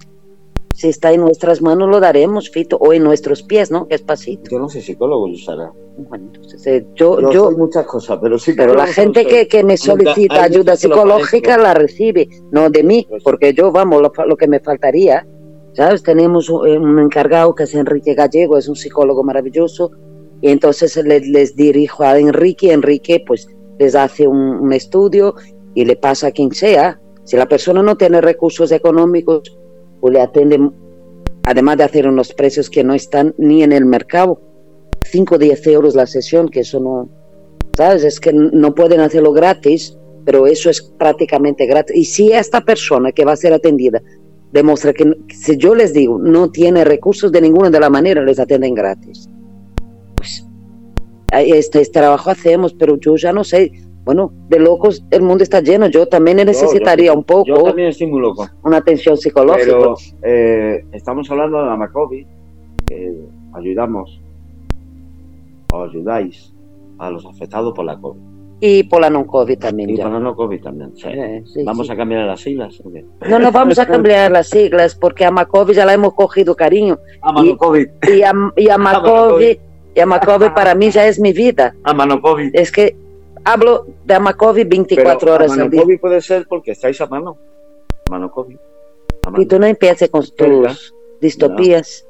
si 0.74 0.88
está 0.88 1.12
en 1.12 1.20
nuestras 1.20 1.62
manos 1.62 1.90
lo 1.90 2.00
daremos, 2.00 2.50
Fito, 2.50 2.78
o 2.78 2.94
en 2.94 3.04
nuestros 3.04 3.44
pies, 3.44 3.70
¿no? 3.70 3.86
¿Qué 3.86 3.96
es 3.96 4.02
pasito? 4.02 4.50
Yo 4.50 4.60
no 4.60 4.70
soy 4.70 4.80
psicólogo, 4.80 5.28
Sara. 5.36 5.74
Bueno, 5.98 6.28
entonces, 6.34 6.66
eh, 6.68 6.86
yo, 6.96 7.20
yo, 7.34 7.52
muchas 7.52 7.86
cosas, 7.86 8.18
pero 8.22 8.40
sí. 8.40 8.54
Pero 8.54 8.76
la 8.76 8.88
gente 8.88 9.26
que, 9.26 9.46
que, 9.46 9.62
me 9.62 9.76
solicita 9.76 10.42
ayuda 10.42 10.78
psicológica 10.78 11.58
la 11.58 11.74
recibe, 11.74 12.30
no 12.54 12.70
de 12.70 12.82
mí, 12.82 13.06
pues 13.10 13.22
porque 13.24 13.54
yo, 13.54 13.74
vamos, 13.74 14.02
lo, 14.02 14.38
que 14.38 14.48
me 14.48 14.62
faltaría, 14.62 15.28
¿sabes? 15.74 16.02
Tenemos 16.02 16.50
un, 16.50 16.98
encargado 16.98 17.54
que 17.54 17.64
es 17.64 17.76
Enrique 17.76 18.14
Gallego, 18.14 18.58
es 18.58 18.70
un 18.70 18.78
psicólogo 18.78 19.22
maravilloso, 19.22 19.92
y 20.42 20.48
entonces 20.48 20.96
les, 21.04 21.28
les 21.28 21.58
dirijo 21.58 22.04
a 22.04 22.18
Enrique, 22.18 22.72
Enrique, 22.72 23.22
pues 23.28 23.50
les 23.80 23.95
hace 23.95 24.28
un, 24.28 24.72
estudio 24.74 25.36
y 25.74 25.86
le 25.86 25.95
pasa 25.95 26.28
a 26.28 26.32
quien 26.32 26.52
sea. 26.52 27.00
Si 27.24 27.38
la 27.38 27.48
persona 27.48 27.82
no 27.82 27.95
tiene 27.95 28.22
recursos 28.22 28.72
económicos, 28.72 29.58
pues 30.02 30.14
le 30.14 30.22
atienden, 30.22 30.74
además 31.44 31.78
de 31.78 31.84
hacer 31.84 32.08
unos 32.08 32.34
precios 32.34 32.70
que 32.70 32.84
no 32.84 32.94
están 32.94 33.34
ni 33.38 33.64
en 33.64 33.72
el 33.72 33.86
mercado. 33.86 34.40
5 35.06 35.36
o 35.36 35.38
10 35.38 35.68
euros 35.68 35.95
la 35.95 36.06
sesión, 36.06 36.50
que 36.50 36.62
eso 36.62 36.80
no, 36.80 37.10
¿sabes? 37.76 38.04
Es 38.04 38.20
que 38.20 38.34
no 38.34 38.74
pueden 38.74 39.00
hacerlo 39.00 39.34
gratis, 39.34 39.98
pero 40.26 40.48
eso 40.48 40.70
es 40.70 40.82
prácticamente 40.82 41.66
gratis. 41.66 41.95
Y 41.95 42.06
si 42.06 42.32
esta 42.32 42.62
persona 42.62 43.12
que 43.12 43.26
va 43.26 43.34
a 43.34 43.38
ser 43.38 43.54
atendida 43.54 44.02
demuestra 44.52 44.94
que, 44.94 45.12
si 45.30 45.58
yo 45.58 45.76
les 45.76 45.94
digo, 45.94 46.18
no 46.20 46.50
tiene 46.52 46.84
recursos 46.84 47.32
de 47.32 47.41
ninguna 47.41 47.70
de 47.70 47.80
la 47.80 47.90
manera, 47.90 48.24
les 48.24 48.40
atienden 48.40 48.76
gratis. 48.76 49.28
Este, 51.41 51.81
este, 51.81 51.99
trabajo 51.99 52.30
hacemos, 52.30 52.73
pero 52.73 52.97
yo 52.97 53.15
ya 53.15 53.34
no 53.34 53.43
sé. 53.43 53.72
Bueno, 54.05 54.34
de 54.49 54.60
locos 54.60 55.03
el 55.11 55.22
mundo 55.22 55.43
está 55.43 55.61
lleno. 55.61 55.88
Yo 55.88 56.07
también 56.07 56.38
necesitaría 56.38 57.14
un 57.14 57.23
poco. 57.23 57.45
Yo 57.45 57.64
también 57.64 57.89
estoy 57.89 58.07
muy 58.07 58.22
loco. 58.22 58.47
Una 58.64 58.77
atención 58.77 59.18
psicológica. 59.18 59.65
Pero 59.65 59.95
eh, 60.23 60.85
estamos 60.91 61.30
hablando 61.31 61.60
de 61.60 61.65
la 61.65 61.77
Macovi, 61.77 62.27
que 62.85 63.14
ayudamos 63.53 64.22
o 65.72 65.84
ayudáis 65.84 66.53
a 66.99 67.10
los 67.10 67.26
afectados 67.26 67.73
por 67.73 67.85
la 67.85 67.97
COVID. 67.97 68.34
Y 68.60 68.84
por 68.84 69.01
la 69.01 69.10
non-COVID 69.10 69.57
también. 69.57 69.89
Y 69.89 69.97
por 69.97 70.11
la 70.11 70.19
non-COVID 70.19 70.61
también, 70.61 70.93
sí. 70.95 71.64
¿Vamos 71.65 71.89
a 71.89 71.97
cambiar 71.97 72.26
las 72.26 72.39
siglas? 72.39 72.81
No, 73.30 73.39
no 73.39 73.51
vamos 73.51 73.77
a 73.80 73.85
cambiar 73.85 74.31
las 74.31 74.47
siglas 74.47 74.95
porque 74.95 75.26
a 75.26 75.31
Macovi 75.31 75.73
ya 75.73 75.85
la 75.85 75.93
hemos 75.93 76.14
cogido 76.14 76.55
cariño. 76.55 76.97
A 77.22 77.34
Macovi. 77.34 77.88
Y, 78.10 78.22
a, 78.22 78.34
y 78.55 78.69
a 78.69 78.77
Macovi 78.77 79.60
y 79.95 79.99
Amacovi 79.99 80.49
para 80.49 80.76
mí 80.76 80.90
ya 80.90 81.07
es 81.07 81.20
mi 81.20 81.34
vida. 81.34 81.76
Amanocovi. 81.84 82.52
Es 82.53 82.72
que 82.72 82.95
hablo 83.44 83.88
de 84.06 84.14
Amacovi 84.14 84.64
24 84.64 85.34
horas 85.34 85.57
al 85.57 85.70
día. 85.70 85.84
Puede 85.99 86.22
ser 86.22 86.45
porque 86.48 86.72
estáis 86.72 86.99
a 87.02 87.07
mano. 87.07 87.38
Amanocovi. 88.07 88.57
Y 89.38 89.45
tú 89.45 89.60
no 89.60 89.65
empieces 89.65 90.10
con 90.10 90.26
tus 90.36 90.94
distopías. 91.22 92.06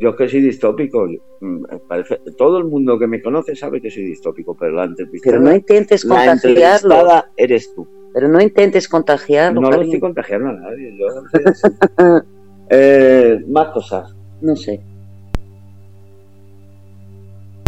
Yo 0.00 0.10
es 0.10 0.16
que 0.16 0.28
soy 0.28 0.40
distópico. 0.40 1.06
Mm, 1.40 1.64
parece, 1.88 2.20
todo 2.36 2.58
el 2.58 2.64
mundo 2.64 2.98
que 2.98 3.06
me 3.06 3.22
conoce 3.22 3.54
sabe 3.54 3.80
que 3.80 3.90
soy 3.90 4.04
distópico, 4.04 4.56
pero 4.56 4.72
la 4.72 4.92
Pero 5.22 5.40
no 5.40 5.54
intentes 5.54 6.04
contagiarlo. 6.04 7.04
La 7.04 7.30
eres 7.36 7.74
tú. 7.74 7.86
Pero 8.12 8.28
no 8.28 8.40
intentes 8.40 8.88
contagiarlo. 8.88 9.60
No 9.60 9.70
lo 9.70 9.82
estoy 9.82 10.00
contagiando 10.00 10.48
a 10.48 10.52
nadie. 10.52 10.98
eh, 12.70 13.40
más 13.48 13.68
cosas. 13.68 14.14
No 14.40 14.56
sé. 14.56 14.82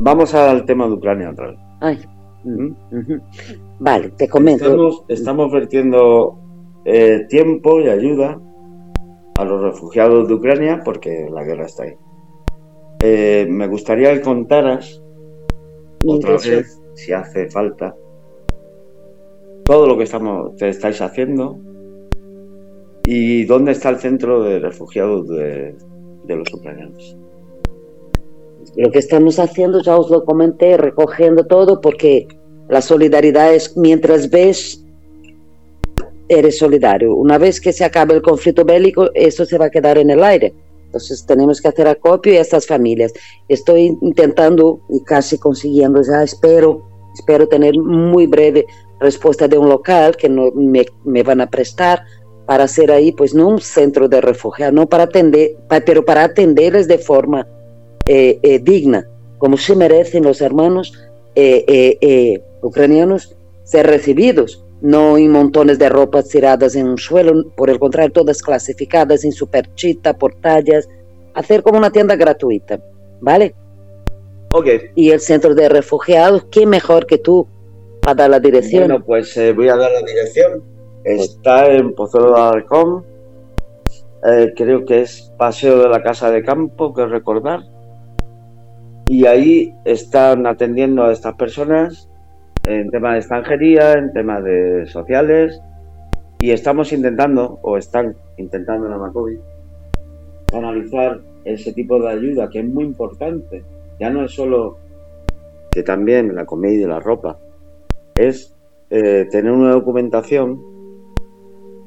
Vamos 0.03 0.35
al 0.35 0.65
tema 0.65 0.87
de 0.87 0.93
Ucrania 0.95 1.31
otra 1.31 1.49
vez. 1.49 1.59
Ay. 1.81 1.99
¿Mm? 2.45 2.73
Vale, 3.79 4.11
te 4.11 4.29
comento. 4.29 5.05
Estamos, 5.09 5.53
vertiendo 5.53 6.39
eh, 6.85 7.27
tiempo 7.29 7.81
y 7.81 7.89
ayuda 7.89 8.39
a 9.37 9.45
los 9.45 9.63
refugiados 9.63 10.29
de 10.29 10.35
Ucrania 10.35 10.83
porque 10.85 11.29
la 11.31 11.43
guerra 11.45 11.67
está 11.67 11.85
ahí. 11.85 11.95
Eh, 13.03 13.47
me 13.49 13.67
gustaría 13.67 14.13
que 14.15 14.21
contaras 14.21 15.03
otra 16.07 16.33
vez, 16.33 16.81
si 16.95 17.13
hace 17.13 17.49
falta, 17.51 17.97
todo 19.65 19.87
lo 19.87 19.97
que 19.97 20.05
estamos, 20.05 20.55
te 20.57 20.69
estáis 20.69 21.01
haciendo 21.01 21.59
y 23.07 23.45
dónde 23.45 23.73
está 23.73 23.89
el 23.89 23.99
centro 23.99 24.43
de 24.43 24.59
refugiados 24.59 25.29
de 25.29 25.77
los 26.29 26.53
ucranianos. 26.53 27.17
Lo 28.77 28.91
que 28.91 28.99
estamos 28.99 29.39
haciendo, 29.39 29.81
ya 29.83 29.97
os 29.97 30.11
lo 30.11 30.25
comenté, 30.25 30.77
recogiendo 30.77 31.47
todo, 31.47 31.81
porque 31.81 32.27
la 32.69 32.81
solidaridad 32.81 33.55
es 33.55 33.77
mientras 33.77 34.31
ves 34.31 34.85
eres 36.29 36.59
solidario. 36.59 37.15
Una 37.15 37.39
vez 37.39 37.61
que 37.61 37.73
se 37.73 37.85
acabe 37.85 38.15
el 38.15 38.23
conflicto 38.23 38.65
bélico, 38.65 39.11
eso 39.15 39.45
se 39.45 39.59
va 39.59 39.67
a 39.67 39.71
quedar 39.71 39.99
en 39.99 40.11
el 40.11 40.25
aire. 40.25 40.55
Entonces 40.87 41.25
tenemos 41.27 41.61
que 41.61 41.69
hacer 41.69 41.87
acopio 41.87 42.33
a 42.35 42.41
estas 42.41 42.67
familias. 42.67 43.13
Estoy 43.49 43.97
intentando 44.01 44.81
y 44.89 45.03
casi 45.03 45.39
consiguiendo 45.39 46.01
ya, 46.03 46.23
espero, 46.23 46.83
espero 47.15 47.47
tener 47.49 47.77
muy 47.77 48.27
breve 48.27 48.65
respuesta 49.01 49.49
de 49.49 49.59
un 49.59 49.69
local 49.69 50.17
que 50.17 50.29
no, 50.29 50.51
me, 50.53 50.87
me 51.05 51.23
van 51.23 51.41
a 51.41 51.51
prestar 51.51 52.05
para 52.47 52.65
hacer 52.65 52.93
ahí, 52.93 53.13
pues 53.13 53.35
no 53.35 53.49
un 53.49 53.61
centro 53.61 54.09
de 54.09 54.21
refugiados, 54.21 54.75
no 54.75 54.89
para 54.89 55.05
atender, 55.05 55.57
pero 55.85 56.05
para 56.05 56.25
atenderles 56.25 56.89
de 56.89 56.99
forma 56.99 57.47
eh, 58.07 58.39
eh, 58.43 58.59
digna, 58.59 59.09
como 59.39 59.57
se 59.57 59.75
merecen 59.77 60.25
los 60.25 60.41
hermanos 60.41 60.93
eh, 61.35 62.41
ucranianos 62.63 63.37
ser 63.65 63.87
recibidos, 63.87 64.65
no 64.81 65.17
en 65.17 65.31
montones 65.31 65.79
de 65.79 65.89
ropas 65.89 66.29
tiradas 66.29 66.77
en 66.77 66.89
un 66.89 66.99
suelo, 66.99 67.45
por 67.57 67.71
el 67.71 67.79
contrario, 67.79 68.13
todas 68.13 68.43
clasificadas 68.43 69.25
en 69.25 69.33
superchita, 69.33 70.17
por 70.17 70.35
tallas, 70.37 70.89
hacer 71.35 71.63
como 71.63 71.79
una 71.79 71.91
tienda 71.91 72.17
gratuita, 72.17 72.79
¿vale? 73.21 73.55
Ok. 74.53 74.69
Y 74.95 75.11
el 75.11 75.21
centro 75.21 75.55
de 75.55 75.69
refugiados, 75.69 76.45
¿qué 76.51 76.67
mejor 76.67 77.07
que 77.07 77.19
tú 77.19 77.49
para 78.01 78.15
dar 78.15 78.31
la 78.31 78.41
dirección? 78.41 78.89
Bueno, 78.89 79.05
pues 79.05 79.35
voy 79.57 79.69
a 79.69 79.77
dar 79.77 79.91
la 79.91 80.03
dirección. 80.03 80.63
Está 81.05 81.73
en 81.73 81.95
Pozuelo 81.95 82.33
de 82.33 82.41
Alarcón, 82.41 83.05
eh, 84.25 84.55
creo 84.57 84.87
que 84.87 85.03
es 85.03 85.31
Paseo 85.37 85.83
de 85.83 85.89
la 85.89 86.03
Casa 86.03 86.31
de 86.31 86.43
Campo, 86.43 86.95
que 86.95 87.05
recordar. 87.05 87.61
Y 89.07 89.27
ahí 89.27 89.75
están 89.85 90.47
atendiendo 90.47 91.05
a 91.05 91.13
estas 91.13 91.35
personas 91.35 92.09
en 92.67 92.91
temas 92.91 93.13
de 93.13 93.19
extranjería, 93.19 93.93
en 93.93 94.13
temas 94.13 94.43
de 94.43 94.87
sociales, 94.87 95.61
y 96.41 96.51
estamos 96.51 96.93
intentando, 96.93 97.59
o 97.63 97.77
están 97.77 98.17
intentando 98.39 98.87
en 98.87 98.93
Amacovi, 98.95 99.39
analizar 100.53 101.21
ese 101.45 101.73
tipo 101.73 102.01
de 102.01 102.11
ayuda 102.11 102.49
que 102.49 102.61
es 102.61 102.67
muy 102.67 102.85
importante. 102.85 103.63
Ya 104.01 104.11
no 104.11 104.25
es 104.25 104.33
solo 104.33 104.79
que 105.71 105.83
también 105.83 106.35
la 106.35 106.47
comida 106.47 106.73
y 106.73 106.87
la 106.87 107.01
ropa, 107.01 107.39
es 108.15 108.55
eh, 108.91 109.27
tener 109.31 109.53
una 109.53 109.73
documentación, 109.73 110.61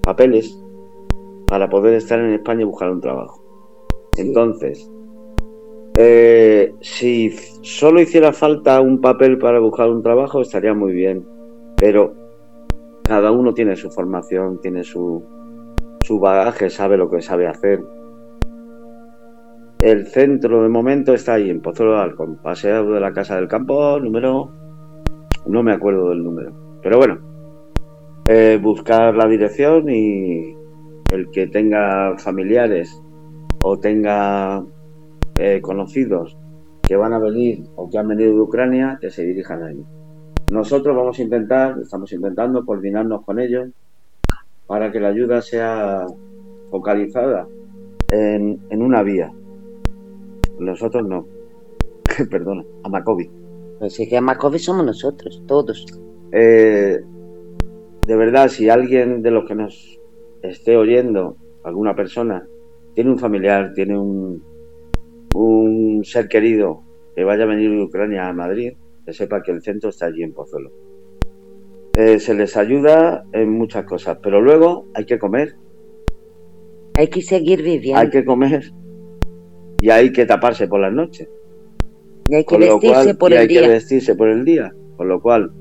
papeles, 0.03 0.55
para 1.47 1.69
poder 1.69 1.93
estar 1.95 2.19
en 2.19 2.33
España 2.33 2.61
y 2.61 2.65
buscar 2.65 2.91
un 2.91 3.01
trabajo. 3.01 3.41
Entonces, 4.17 4.89
eh, 5.99 6.75
si 6.79 7.31
solo 7.63 7.99
hiciera 7.99 8.31
falta 8.31 8.79
un 8.81 9.01
papel 9.01 9.39
para 9.39 9.59
buscar 9.59 9.89
un 9.89 10.03
trabajo, 10.03 10.41
estaría 10.41 10.75
muy 10.75 10.93
bien. 10.93 11.25
Pero 11.75 12.13
cada 13.03 13.31
uno 13.31 13.53
tiene 13.55 13.75
su 13.75 13.89
formación, 13.89 14.61
tiene 14.61 14.83
su, 14.83 15.23
su 16.01 16.19
bagaje, 16.19 16.69
sabe 16.69 16.97
lo 16.97 17.09
que 17.09 17.21
sabe 17.21 17.47
hacer. 17.47 17.83
El 19.79 20.07
centro 20.07 20.61
de 20.61 20.69
momento 20.69 21.13
está 21.13 21.33
ahí 21.33 21.49
en 21.49 21.61
Pozuelo 21.61 21.93
de 21.93 22.01
Alcón, 22.01 22.37
paseo 22.43 22.91
de 22.91 22.99
la 22.99 23.13
Casa 23.13 23.35
del 23.35 23.47
Campo, 23.47 23.99
número... 23.99 24.51
No 25.47 25.63
me 25.63 25.71
acuerdo 25.71 26.09
del 26.09 26.23
número. 26.23 26.79
Pero 26.83 26.97
bueno, 26.97 27.19
eh, 28.27 28.59
buscar 28.61 29.15
la 29.15 29.27
dirección 29.27 29.89
y 29.89 30.53
el 31.11 31.31
que 31.31 31.47
tenga 31.47 32.17
familiares 32.17 33.01
o 33.63 33.77
tenga 33.79 34.63
eh, 35.37 35.61
conocidos 35.61 36.35
que 36.81 36.95
van 36.95 37.13
a 37.13 37.19
venir 37.19 37.63
o 37.75 37.89
que 37.89 37.97
han 37.97 38.07
venido 38.07 38.33
de 38.33 38.39
Ucrania, 38.39 38.97
que 38.99 39.11
se 39.11 39.23
dirijan 39.23 39.63
ahí. 39.63 39.83
Nosotros 40.51 40.95
vamos 40.95 41.19
a 41.19 41.21
intentar, 41.21 41.77
estamos 41.81 42.11
intentando 42.13 42.65
coordinarnos 42.65 43.25
con 43.25 43.39
ellos 43.39 43.69
para 44.65 44.91
que 44.91 44.99
la 44.99 45.09
ayuda 45.09 45.41
sea 45.41 46.05
focalizada 46.71 47.47
en, 48.09 48.59
una 48.71 49.03
vía. 49.03 49.31
Nosotros 50.59 51.05
no. 51.07 51.25
Perdona, 52.31 52.63
a 52.83 52.89
Macovi. 52.89 53.29
Pues 53.79 53.93
sí 53.93 54.07
que 54.07 54.17
a 54.17 54.21
Macovi 54.21 54.57
somos 54.57 54.85
nosotros, 54.85 55.43
todos. 55.45 55.85
Eh, 56.31 56.99
de 58.07 58.15
verdad, 58.15 58.47
si 58.47 58.69
alguien 58.69 59.21
de 59.21 59.31
los 59.31 59.45
que 59.45 59.55
nos 59.55 59.99
esté 60.41 60.77
oyendo, 60.77 61.35
alguna 61.63 61.95
persona, 61.95 62.47
tiene 62.93 63.11
un 63.11 63.19
familiar, 63.19 63.73
tiene 63.73 63.99
un, 63.99 64.41
un 65.37 66.03
ser 66.03 66.27
querido 66.27 66.83
que 67.15 67.23
vaya 67.23 67.43
a 67.43 67.47
venir 67.47 67.69
de 67.71 67.83
Ucrania 67.83 68.27
a 68.27 68.33
Madrid, 68.33 68.73
que 69.05 69.13
sepa 69.13 69.41
que 69.43 69.51
el 69.51 69.61
centro 69.61 69.89
está 69.89 70.07
allí 70.07 70.23
en 70.23 70.33
Pozuelo. 70.33 70.71
Eh, 71.93 72.19
se 72.19 72.33
les 72.33 72.57
ayuda 72.57 73.23
en 73.33 73.51
muchas 73.51 73.85
cosas, 73.85 74.17
pero 74.21 74.41
luego 74.41 74.85
hay 74.93 75.05
que 75.05 75.17
comer. 75.17 75.55
Hay 76.95 77.07
que 77.07 77.21
seguir 77.21 77.63
viviendo. 77.63 77.99
Hay 77.99 78.09
que 78.09 78.25
comer 78.25 78.71
y 79.79 79.89
hay 79.89 80.11
que 80.11 80.25
taparse 80.25 80.67
por 80.67 80.79
las 80.79 80.93
noches. 80.93 81.29
Y 82.29 82.35
hay 82.35 82.43
que 82.43 82.57
vestirse 82.57 83.15
por 83.15 83.31
el 83.31 83.39
hay 83.39 83.47
día. 83.47 83.61
que 83.61 83.67
vestirse 83.69 84.15
por 84.15 84.29
el 84.29 84.43
día. 84.43 84.73
Con 84.95 85.07
lo 85.07 85.21
cual, 85.21 85.51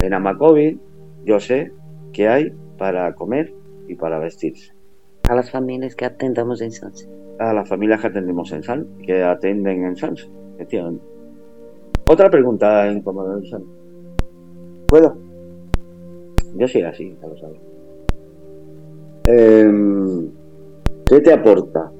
en 0.00 0.14
Amacovi 0.14 0.78
yo 1.24 1.38
sé 1.38 1.72
que 2.12 2.28
hay 2.28 2.52
para 2.78 3.14
comer 3.14 3.54
y 3.88 3.94
para 3.94 4.18
vestirse. 4.18 4.72
A 5.28 5.34
las 5.34 5.50
familias 5.50 5.94
que 5.94 6.04
atendamos 6.04 6.60
en 6.60 6.72
Sanse 6.72 7.21
a 7.38 7.52
las 7.52 7.68
familias 7.68 8.00
que 8.00 8.06
atendemos 8.08 8.52
en 8.52 8.62
San, 8.62 8.86
que 9.04 9.22
atenden 9.22 9.84
en 9.84 9.96
Sans, 9.96 10.28
efectivamente. 10.54 11.04
Otra 12.06 12.30
pregunta 12.30 12.90
incómoda 12.90 13.38
en 13.38 13.46
San. 13.46 13.64
¿Puedo? 14.86 15.16
Yo 16.56 16.68
soy 16.68 16.82
así, 16.82 17.16
ya 17.20 17.28
lo 17.28 17.36
sabes. 17.36 17.60
Em, 19.24 20.30
¿Qué 21.06 21.20
te 21.20 21.32
aporta 21.32 21.92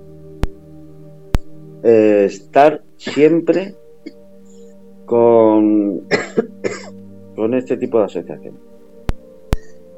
eh, 1.83 2.25
estar 2.27 2.83
siempre 2.97 3.75
con, 5.05 6.03
con 7.37 7.55
este 7.55 7.77
tipo 7.77 7.99
de 7.99 8.05
asociación? 8.05 8.59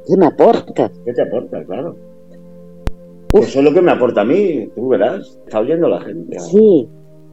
¿Qué 0.07 0.17
me 0.17 0.27
aporta? 0.27 0.91
¿Qué 1.05 1.13
te 1.13 1.23
aporta? 1.23 1.65
Claro. 1.65 2.14
Eso 3.35 3.59
es 3.59 3.65
lo 3.65 3.75
que 3.75 3.83
me 3.83 3.91
aporta 3.91 4.21
a 4.21 4.25
mí, 4.25 4.69
tú 4.75 4.89
verás. 4.89 5.39
Está 5.45 5.61
oyendo 5.61 5.89
la 5.89 6.01
gente. 6.01 6.39
Sí. 6.39 6.89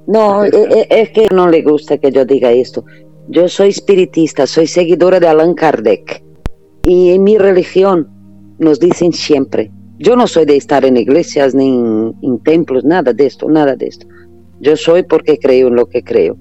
No, 0.07 0.44
eh, 0.44 0.49
eh, 0.52 0.88
es 0.90 1.10
que 1.11 1.28
no 1.34 1.48
le 1.48 1.61
gusta 1.61 1.98
que 1.98 2.11
yo 2.11 2.26
diga 2.26 2.52
esto. 2.52 2.84
Yo 3.28 3.48
soy 3.48 3.69
espiritista, 3.69 4.48
soy 4.48 4.65
seguidora 4.65 5.19
de 5.19 5.28
Allan 5.28 5.53
Kardec. 5.53 6.23
Y 6.84 7.11
en 7.11 7.23
mi 7.23 7.38
religión 7.38 8.07
nos 8.57 8.80
dicen 8.80 9.14
siempre, 9.14 9.72
yo 9.99 10.15
no 10.15 10.26
soy 10.26 10.45
de 10.45 10.57
estar 10.57 10.84
en 10.84 10.98
iglesias 10.98 11.53
ni 11.53 11.69
en, 11.69 12.40
templos, 12.44 12.84
nada 12.84 13.14
de 13.14 13.28
esto, 13.28 13.48
nada 13.48 13.76
de 13.76 13.86
esto. 13.86 14.07
Yo 14.60 14.76
soy 14.76 15.03
porque 15.03 15.38
creo 15.38 15.68
en 15.68 15.76
lo 15.76 15.88
que 15.88 16.03
creo. 16.03 16.36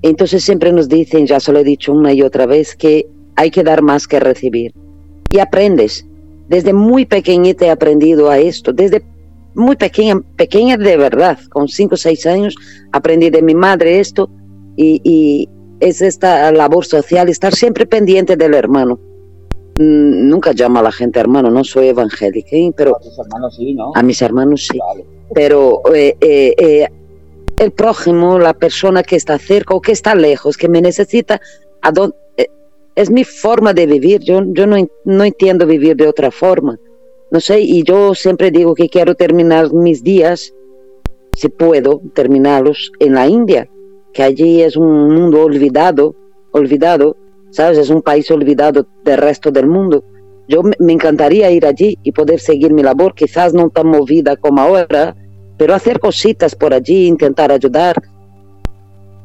Entonces 0.00 0.42
siempre 0.42 0.72
nos 0.72 0.88
dicen, 0.88 1.26
ya 1.26 1.38
se 1.38 1.52
lo 1.52 1.58
he 1.58 1.64
dicho 1.64 1.92
una 1.92 2.14
y 2.14 2.22
otra 2.22 2.46
vez, 2.46 2.74
que 2.74 3.06
hay 3.36 3.50
que 3.50 3.62
dar 3.62 3.82
más 3.82 4.08
que 4.08 4.18
recibir. 4.18 4.72
Y 5.30 5.38
aprendes. 5.38 6.06
Desde 6.48 6.72
muy 6.72 7.06
pequeñita 7.06 7.66
he 7.66 7.70
aprendido 7.70 8.30
a 8.30 8.38
esto, 8.38 8.72
desde 8.72 9.02
muy 9.54 9.76
pequeña, 9.76 10.20
pequeña 10.36 10.76
de 10.76 10.96
verdad, 10.96 11.38
con 11.50 11.68
5 11.68 11.94
o 11.94 11.98
6 11.98 12.26
años, 12.26 12.56
aprendí 12.92 13.30
de 13.30 13.42
mi 13.42 13.54
madre 13.54 14.00
esto 14.00 14.30
y, 14.76 15.48
es 15.80 16.00
esta 16.00 16.52
labor 16.52 16.84
social, 16.84 17.28
estar 17.28 17.52
siempre 17.52 17.86
pendiente 17.86 18.36
del 18.36 18.54
hermano. 18.54 19.00
Mm, 19.80 20.28
nunca 20.28 20.52
llamo 20.52 20.78
a 20.78 20.82
la 20.82 20.92
gente 20.92 21.18
hermano, 21.18 21.50
no 21.50 21.64
soy 21.64 21.88
evangélica, 21.88 22.50
¿eh? 22.52 22.72
pero... 22.76 22.96
A 22.96 23.00
tus 23.00 23.18
hermanos 23.18 23.56
sí, 23.56 23.74
¿no? 23.74 23.90
A 23.92 24.02
mis 24.04 24.22
hermanos 24.22 24.68
sí. 24.70 24.78
Pero 25.34 25.82
eh, 25.92 26.14
eh, 26.20 26.88
el 27.58 27.72
prójimo, 27.72 28.38
la 28.38 28.54
persona 28.54 29.02
que 29.02 29.16
está 29.16 29.38
cerca 29.38 29.74
o 29.74 29.80
que 29.80 29.90
está 29.90 30.14
lejos, 30.14 30.56
que 30.56 30.68
me 30.68 30.80
necesita, 30.80 31.40
¿a 31.80 31.90
dónde, 31.90 32.14
es 32.94 33.10
mi 33.10 33.24
forma 33.24 33.72
de 33.72 33.86
vivir, 33.86 34.20
yo, 34.20 34.42
no, 34.42 34.88
no 35.04 35.24
entiendo 35.24 35.66
vivir 35.66 35.96
de 35.96 36.08
otra 36.08 36.30
forma. 36.30 36.78
No 37.30 37.40
sé, 37.40 37.60
y 37.60 37.82
yo 37.82 38.14
siempre 38.14 38.50
digo 38.50 38.74
que 38.74 38.88
quiero 38.88 39.14
terminar 39.14 39.72
mis 39.72 40.02
días, 40.02 40.52
si 41.34 41.48
puedo 41.48 42.02
terminarlos, 42.14 42.92
en 42.98 43.14
la 43.14 43.26
India, 43.26 43.68
que 44.12 44.22
allí 44.22 44.62
es 44.62 44.76
un 44.76 45.14
mundo 45.14 45.42
olvidado, 45.42 46.14
olvidado, 46.50 47.16
¿sabes? 47.50 47.78
Es 47.78 47.88
un 47.88 48.02
país 48.02 48.30
olvidado 48.30 48.86
del 49.04 49.16
resto 49.16 49.50
del 49.50 49.66
mundo. 49.66 50.04
Yo 50.48 50.62
me 50.78 50.92
encantaría 50.92 51.50
ir 51.50 51.64
allí 51.64 51.96
y 52.02 52.12
poder 52.12 52.38
seguir 52.38 52.72
mi 52.72 52.82
labor, 52.82 53.14
quizás 53.14 53.54
no 53.54 53.70
tan 53.70 53.86
movida 53.86 54.36
como 54.36 54.60
ahora, 54.60 55.16
pero 55.56 55.74
hacer 55.74 56.00
cositas 56.00 56.54
por 56.54 56.74
allí, 56.74 57.06
intentar 57.06 57.50
ayudar, 57.50 57.96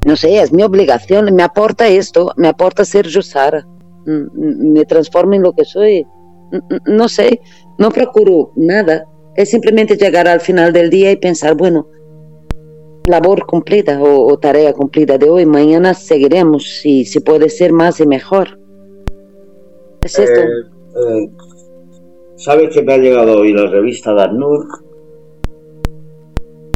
no 0.05 0.15
sé, 0.15 0.41
es 0.41 0.53
mi 0.53 0.63
obligación, 0.63 1.33
me 1.35 1.43
aporta 1.43 1.87
esto, 1.87 2.33
me 2.37 2.47
aporta 2.47 2.85
ser 2.85 3.07
Yusara, 3.07 3.67
mm, 4.05 4.11
mm, 4.11 4.73
me 4.73 4.85
transforma 4.85 5.35
en 5.35 5.43
lo 5.43 5.53
que 5.53 5.65
soy. 5.65 6.05
No 6.85 7.09
sé, 7.09 7.41
no 7.77 7.91
procuro 7.91 8.51
nada, 8.55 9.05
es 9.35 9.49
simplemente 9.49 9.97
llegar 9.97 10.27
al 10.27 10.39
final 10.39 10.71
del 10.71 10.89
día 10.89 11.11
y 11.11 11.17
pensar, 11.17 11.55
bueno, 11.55 11.87
labor 13.07 13.45
cumplida 13.45 14.01
o, 14.01 14.37
tarea 14.37 14.73
cumplida 14.73 15.17
de 15.17 15.29
hoy, 15.29 15.45
mañana 15.45 15.93
seguiremos 15.93 16.85
y 16.85 17.05
si 17.05 17.19
puede 17.19 17.49
ser 17.49 17.71
más 17.71 17.99
y 17.99 18.07
mejor. 18.07 18.59
Es 20.03 20.19
esto. 20.19 20.41
Eh, 20.41 21.23
eh, 21.23 21.29
¿Sabes 22.35 22.73
que 22.73 22.83
me 22.83 22.93
ha 22.93 22.97
llegado 22.97 23.39
hoy 23.39 23.53
la 23.53 23.67
revista 23.67 24.13
Darnur 24.13 24.65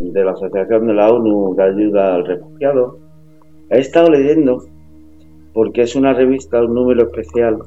de 0.01 0.23
la 0.25 0.31
Asociación 0.31 0.87
de 0.87 0.93
la 0.93 1.09
ONU 1.09 1.55
de 1.55 1.63
Ayuda 1.63 2.15
al 2.15 2.25
Refugiado? 2.25 3.00
He 3.71 3.79
estado 3.79 4.09
leyendo 4.09 4.65
porque 5.53 5.83
es 5.83 5.95
una 5.95 6.13
revista, 6.13 6.61
un 6.61 6.73
número 6.73 7.03
especial 7.03 7.59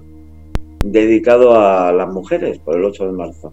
dedicado 0.85 1.59
a 1.59 1.93
las 1.93 2.13
mujeres 2.13 2.59
por 2.59 2.77
el 2.77 2.85
8 2.85 3.07
de 3.07 3.13
marzo. 3.13 3.53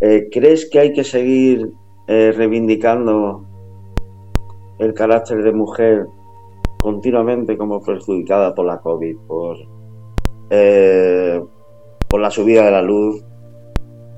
Eh, 0.00 0.30
¿Crees 0.32 0.64
que 0.70 0.78
hay 0.78 0.92
que 0.94 1.04
seguir 1.04 1.70
eh, 2.06 2.32
reivindicando 2.34 3.44
el 4.78 4.94
carácter 4.94 5.42
de 5.42 5.52
mujer 5.52 6.06
continuamente 6.80 7.58
como 7.58 7.82
perjudicada 7.82 8.54
por 8.54 8.64
la 8.64 8.78
COVID, 8.78 9.16
eh, 10.48 11.42
por 12.08 12.20
la 12.20 12.30
subida 12.30 12.64
de 12.64 12.70
la 12.70 12.82
luz, 12.82 13.22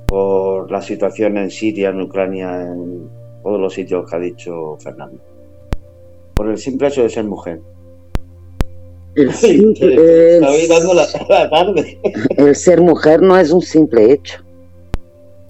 por 0.06 0.70
la 0.70 0.80
situación 0.80 1.36
en 1.36 1.50
Siria, 1.50 1.88
en 1.88 2.00
Ucrania, 2.00 2.62
en 2.62 3.10
todos 3.42 3.60
los 3.60 3.74
sitios 3.74 4.08
que 4.08 4.16
ha 4.16 4.20
dicho 4.20 4.76
Fernando? 4.78 5.29
Por 6.40 6.48
el 6.48 6.56
simple 6.56 6.88
hecho 6.88 7.02
de 7.02 7.10
ser 7.10 7.24
mujer. 7.24 7.60
El, 9.14 9.28
el 12.38 12.56
ser 12.56 12.80
mujer 12.80 13.20
no 13.20 13.36
es 13.36 13.52
un 13.52 13.60
simple 13.60 14.10
hecho. 14.10 14.42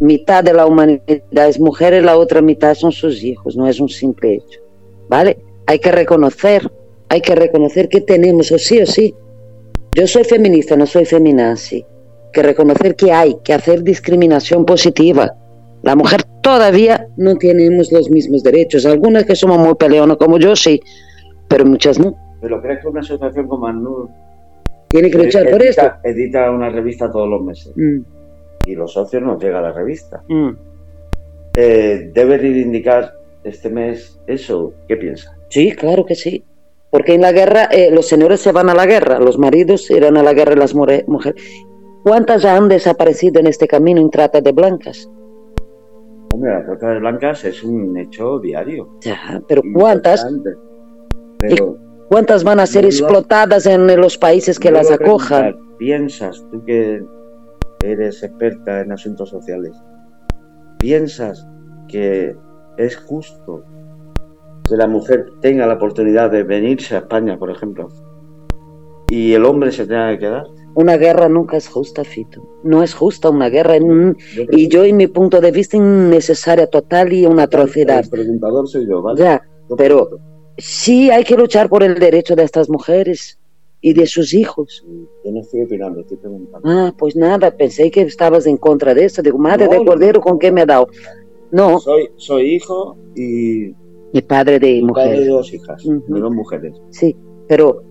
Mitad 0.02 0.42
de 0.42 0.52
la 0.52 0.66
humanidad 0.66 1.48
es 1.48 1.60
mujer 1.60 1.94
y 1.94 2.00
la 2.00 2.16
otra 2.16 2.42
mitad 2.42 2.74
son 2.74 2.90
sus 2.90 3.22
hijos, 3.22 3.54
no 3.54 3.68
es 3.68 3.78
un 3.78 3.88
simple 3.88 4.34
hecho. 4.34 4.58
¿Vale? 5.08 5.38
Hay 5.66 5.78
que 5.78 5.92
reconocer, 5.92 6.68
hay 7.08 7.20
que 7.20 7.36
reconocer 7.36 7.88
que 7.88 8.00
tenemos, 8.00 8.50
o 8.50 8.58
sí 8.58 8.80
o 8.80 8.86
sí. 8.86 9.14
Yo 9.94 10.08
soy 10.08 10.24
feminista, 10.24 10.74
no 10.74 10.86
soy 10.86 11.04
feminazi. 11.04 11.86
Que 12.32 12.42
reconocer 12.42 12.96
que 12.96 13.12
hay 13.12 13.36
que 13.44 13.52
hacer 13.52 13.84
discriminación 13.84 14.64
positiva. 14.64 15.36
La 15.82 15.97
mujer 15.97 16.23
todavía 16.43 17.07
no 17.16 17.36
tenemos 17.36 17.90
los 17.93 18.11
mismos 18.11 18.43
derechos. 18.43 18.85
Algunas 18.85 19.24
que 19.24 19.35
somos 19.35 19.59
muy 19.59 19.74
peleonas 19.74 20.16
como 20.16 20.39
yo, 20.39 20.55
sí, 20.55 20.81
pero 21.48 21.65
muchas 21.65 21.98
no. 21.98 22.15
¿Pero 22.40 22.61
crees 22.61 22.81
que 22.81 22.89
una 22.89 23.01
asociación 23.01 23.48
como 23.48 23.66
ANUR 23.66 24.09
tiene 24.89 25.11
que 25.11 25.19
luchar 25.19 25.51
por 25.51 25.62
esto? 25.62 25.93
Edita 26.05 26.51
una 26.51 26.70
revista 26.70 27.11
todos 27.11 27.28
los 27.28 27.43
meses 27.43 27.73
mm. 27.77 28.01
y 28.66 28.74
los 28.74 28.93
socios 28.93 29.23
nos 29.23 29.43
llega 29.43 29.59
a 29.59 29.62
la 29.62 29.73
revista. 29.73 30.23
Mm. 30.28 30.51
Eh, 31.57 32.11
¿Debe 32.15 32.39
reivindicar 32.39 33.12
este 33.44 33.70
mes 33.70 34.20
eso? 34.27 34.73
¿Qué 34.89 34.97
piensa? 34.97 35.36
Sí, 35.48 35.73
claro 35.73 36.05
que 36.05 36.15
sí. 36.15 36.44
Porque 36.90 37.15
en 37.15 37.20
la 37.20 37.32
guerra 37.32 37.65
eh, 37.66 37.90
los 37.93 38.09
señores 38.09 38.40
se 38.40 38.52
van 38.52 38.69
a 38.69 38.74
la 38.74 38.86
guerra, 38.86 39.20
los 39.20 39.39
maridos 39.39 39.90
irán 39.90 40.16
a 40.16 40.23
la 40.23 40.35
guerra 40.35 40.55
y 40.55 40.57
las 40.57 40.74
mujeres. 40.74 41.07
¿Cuántas 42.02 42.43
ya 42.43 42.57
han 42.57 42.69
desaparecido 42.69 43.40
en 43.40 43.47
este 43.47 43.69
camino 43.69 44.01
en 44.01 44.11
trata 44.11 44.40
de 44.40 44.52
blancas? 44.52 45.09
Hombre, 46.32 46.52
la 46.52 46.65
trata 46.65 46.98
blancas 46.98 47.44
es 47.44 47.62
un 47.65 47.97
hecho 47.97 48.39
diario. 48.39 48.89
Ya, 49.02 49.43
pero 49.48 49.62
¿cuántas? 49.74 50.27
Pero 51.39 51.78
¿Cuántas 52.11 52.43
van 52.43 52.59
a 52.59 52.66
ser 52.66 52.85
explotadas 52.86 53.66
en 53.66 53.86
los 54.01 54.19
países 54.19 54.59
que 54.59 54.73
las 54.73 54.90
acojan? 54.90 55.55
¿Piensas, 55.78 56.44
tú 56.51 56.65
que 56.65 57.01
eres 57.85 58.24
experta 58.24 58.81
en 58.81 58.90
asuntos 58.90 59.31
sociales, 59.31 59.70
piensas 60.81 61.47
que 61.86 62.36
es 62.78 62.97
justo 62.97 63.62
que 64.69 64.77
la 64.77 64.89
mujer 64.89 65.24
tenga 65.40 65.69
la 65.69 65.74
oportunidad 65.74 66.32
de 66.32 66.43
venirse 66.43 66.97
a 66.97 66.98
España, 66.98 67.39
por 67.39 67.48
ejemplo, 67.48 67.86
y 69.09 69.32
el 69.35 69.44
hombre 69.44 69.70
se 69.70 69.86
tenga 69.86 70.11
que 70.11 70.19
quedar? 70.19 70.47
Una 70.74 70.97
guerra 70.97 71.28
nunca 71.28 71.56
es 71.56 71.68
justa, 71.68 72.05
Fito. 72.05 72.42
No 72.62 72.82
es 72.82 72.94
justa 72.94 73.28
una 73.30 73.48
guerra. 73.48 73.76
y 74.51 74.68
yo, 74.68 74.84
en 74.84 74.97
mi 74.97 75.06
punto 75.09 75.40
de 75.40 75.51
vista, 75.51 75.76
innecesaria 75.76 76.66
total 76.66 77.12
y 77.12 77.26
una 77.26 77.44
atrocidad. 77.44 78.05
El 78.05 78.10
preguntador 78.10 78.68
soy 78.68 78.86
yo, 78.88 79.02
¿vale? 79.02 79.20
Ya, 79.20 79.42
pero 79.76 80.10
sí 80.56 81.10
hay 81.10 81.24
que 81.24 81.36
luchar 81.36 81.68
por 81.68 81.82
el 81.82 81.98
derecho 81.98 82.36
de 82.36 82.44
estas 82.44 82.68
mujeres 82.68 83.38
y 83.80 83.94
de 83.94 84.06
sus 84.06 84.34
hijos. 84.34 84.84
Yo 85.24 85.32
no 85.32 85.40
estoy 85.40 85.62
opinando, 85.62 86.01
estoy 86.01 86.18
preguntando. 86.18 86.68
Ah, 86.68 86.94
pues 86.97 87.16
nada, 87.16 87.51
pensé 87.51 87.90
que 87.90 88.02
estabas 88.02 88.47
en 88.47 88.56
contra 88.56 88.94
de 88.94 89.06
eso. 89.06 89.22
Digo, 89.22 89.38
madre 89.38 89.68
de 89.68 89.84
cordero, 89.84 90.20
¿con 90.20 90.38
qué 90.38 90.52
me 90.52 90.62
ha 90.62 90.66
dado? 90.66 90.88
No. 91.51 91.78
Soy, 91.80 92.10
soy 92.16 92.55
hijo 92.55 92.97
y... 93.16 93.74
Y 94.12 94.22
padre 94.22 94.59
de 94.59 94.82
mujeres. 94.82 95.12
Padre 95.12 95.24
de 95.24 95.30
dos 95.30 95.52
hijas, 95.55 95.84
de 95.84 96.20
dos 96.20 96.32
mujeres. 96.32 96.74
Sí, 96.90 97.16
pero... 97.48 97.82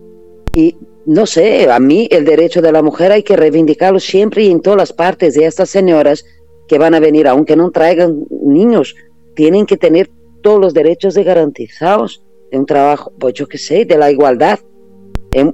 Y 0.52 0.76
no 1.06 1.26
sé, 1.26 1.70
a 1.70 1.78
mí 1.78 2.08
el 2.10 2.24
derecho 2.24 2.60
de 2.60 2.72
la 2.72 2.82
mujer 2.82 3.12
hay 3.12 3.22
que 3.22 3.36
reivindicarlo 3.36 4.00
siempre 4.00 4.44
y 4.44 4.50
en 4.50 4.60
todas 4.60 4.76
las 4.76 4.92
partes. 4.92 5.36
Y 5.36 5.44
estas 5.44 5.70
señoras 5.70 6.24
que 6.68 6.78
van 6.78 6.94
a 6.94 7.00
venir, 7.00 7.26
aunque 7.26 7.56
no 7.56 7.70
traigan 7.70 8.26
niños, 8.30 8.94
tienen 9.34 9.66
que 9.66 9.76
tener 9.76 10.10
todos 10.42 10.60
los 10.60 10.74
derechos 10.74 11.16
garantizados 11.16 12.22
de 12.50 12.58
un 12.58 12.66
trabajo, 12.66 13.12
pues 13.18 13.34
yo 13.34 13.46
qué 13.46 13.58
sé, 13.58 13.84
de 13.84 13.96
la 13.96 14.10
igualdad. 14.10 14.58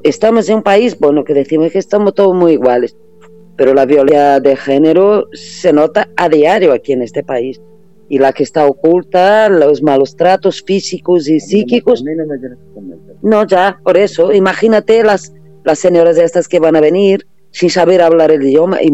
Estamos 0.02 0.48
en 0.48 0.56
un 0.56 0.62
país, 0.62 0.98
bueno, 0.98 1.24
que 1.24 1.35
decimos 1.35 1.73
que 1.73 1.78
estamos 1.78 2.14
todos 2.14 2.35
muy 2.35 2.52
iguales, 2.52 2.97
pero 3.56 3.74
la 3.74 3.85
violencia 3.85 4.40
de 4.40 4.56
género 4.56 5.28
se 5.32 5.73
nota 5.73 6.09
a 6.16 6.28
diario 6.28 6.73
aquí 6.73 6.93
en 6.93 7.02
este 7.02 7.23
país. 7.23 7.60
Y 8.09 8.19
la 8.19 8.33
que 8.33 8.45
está 8.45 8.66
oculta, 8.66 9.49
los 9.49 9.83
malos 9.83 10.16
tratos 10.16 10.62
físicos 10.62 11.28
y 11.28 11.41
psíquicos. 11.41 12.05
No, 13.23 13.47
ya, 13.47 13.81
por 13.83 13.97
eso, 13.97 14.33
imagínate 14.33 15.03
las, 15.03 15.35
las 15.65 15.78
señoras 15.78 16.16
estas 16.16 16.47
que 16.47 16.61
van 16.61 16.77
a 16.77 16.81
venir 16.81 17.27
sin 17.51 17.70
saber 17.70 18.03
hablar 18.03 18.31
el 18.31 18.43
idioma 18.43 18.83
y 18.83 18.91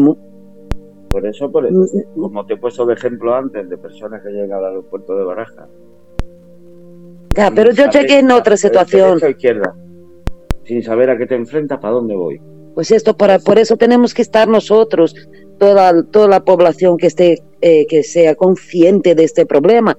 por 1.09 1.27
eso, 1.27 1.51
por 1.51 1.63
eso, 1.63 1.77
mm, 1.77 2.19
mm. 2.19 2.21
como 2.21 2.45
te 2.47 2.53
he 2.55 2.57
puesto 2.57 2.87
de 2.87 2.95
ejemplo 2.95 3.35
antes 3.35 3.69
de 3.69 3.77
personas 3.77 4.23
que 4.23 4.29
llegan 4.29 4.53
al 4.53 4.65
aeropuerto 4.65 5.15
de 5.15 5.23
Baraja 5.23 5.67
ya, 7.35 7.51
pero 7.51 7.71
yo 7.71 7.89
llegué 7.89 8.19
en 8.19 8.31
otra 8.31 8.57
situación. 8.57 9.19
izquierda, 9.27 9.75
sin 10.65 10.83
saber 10.83 11.09
a 11.09 11.17
qué 11.17 11.25
te 11.25 11.35
enfrentas, 11.35 11.79
¿para 11.79 11.93
dónde 11.93 12.15
voy? 12.15 12.41
Pues 12.75 12.91
esto, 12.91 13.15
para, 13.15 13.39
por 13.39 13.57
eso 13.57 13.75
tenemos 13.75 14.13
que 14.13 14.21
estar 14.21 14.47
nosotros, 14.47 15.15
toda, 15.57 16.03
toda 16.11 16.27
la 16.27 16.43
población 16.43 16.97
que, 16.97 17.07
esté, 17.07 17.43
eh, 17.65 17.87
que 17.87 18.03
sea 18.03 18.35
consciente 18.35 19.15
de 19.15 19.23
este 19.23 19.45
problema, 19.45 19.97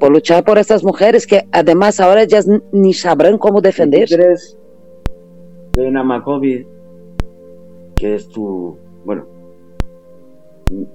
por 0.00 0.10
luchar 0.10 0.42
por 0.42 0.58
estas 0.58 0.82
mujeres 0.82 1.28
que 1.28 1.44
además 1.52 2.00
ahora 2.00 2.24
ellas 2.24 2.48
ni 2.72 2.92
sabrán 2.92 3.38
cómo 3.38 3.60
defenderse. 3.60 4.36
en 5.76 5.96
Amacobi, 5.96 6.66
que 7.94 8.16
es 8.16 8.28
tu, 8.30 8.76
bueno, 9.04 9.28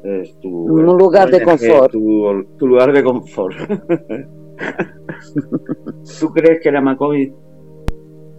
es 0.04 0.38
tu... 0.41 0.50
Un 0.50 0.98
lugar 0.98 1.32
de 1.32 1.41
confort. 1.41 1.94
Tu, 1.94 2.46
tu 2.58 2.68
lugar 2.68 2.91
de 2.91 3.02
confort. 3.02 3.56
¿Tú 6.20 6.34
crees 6.34 6.60
que 6.62 6.70
la 6.70 6.82
Macovid 6.82 7.32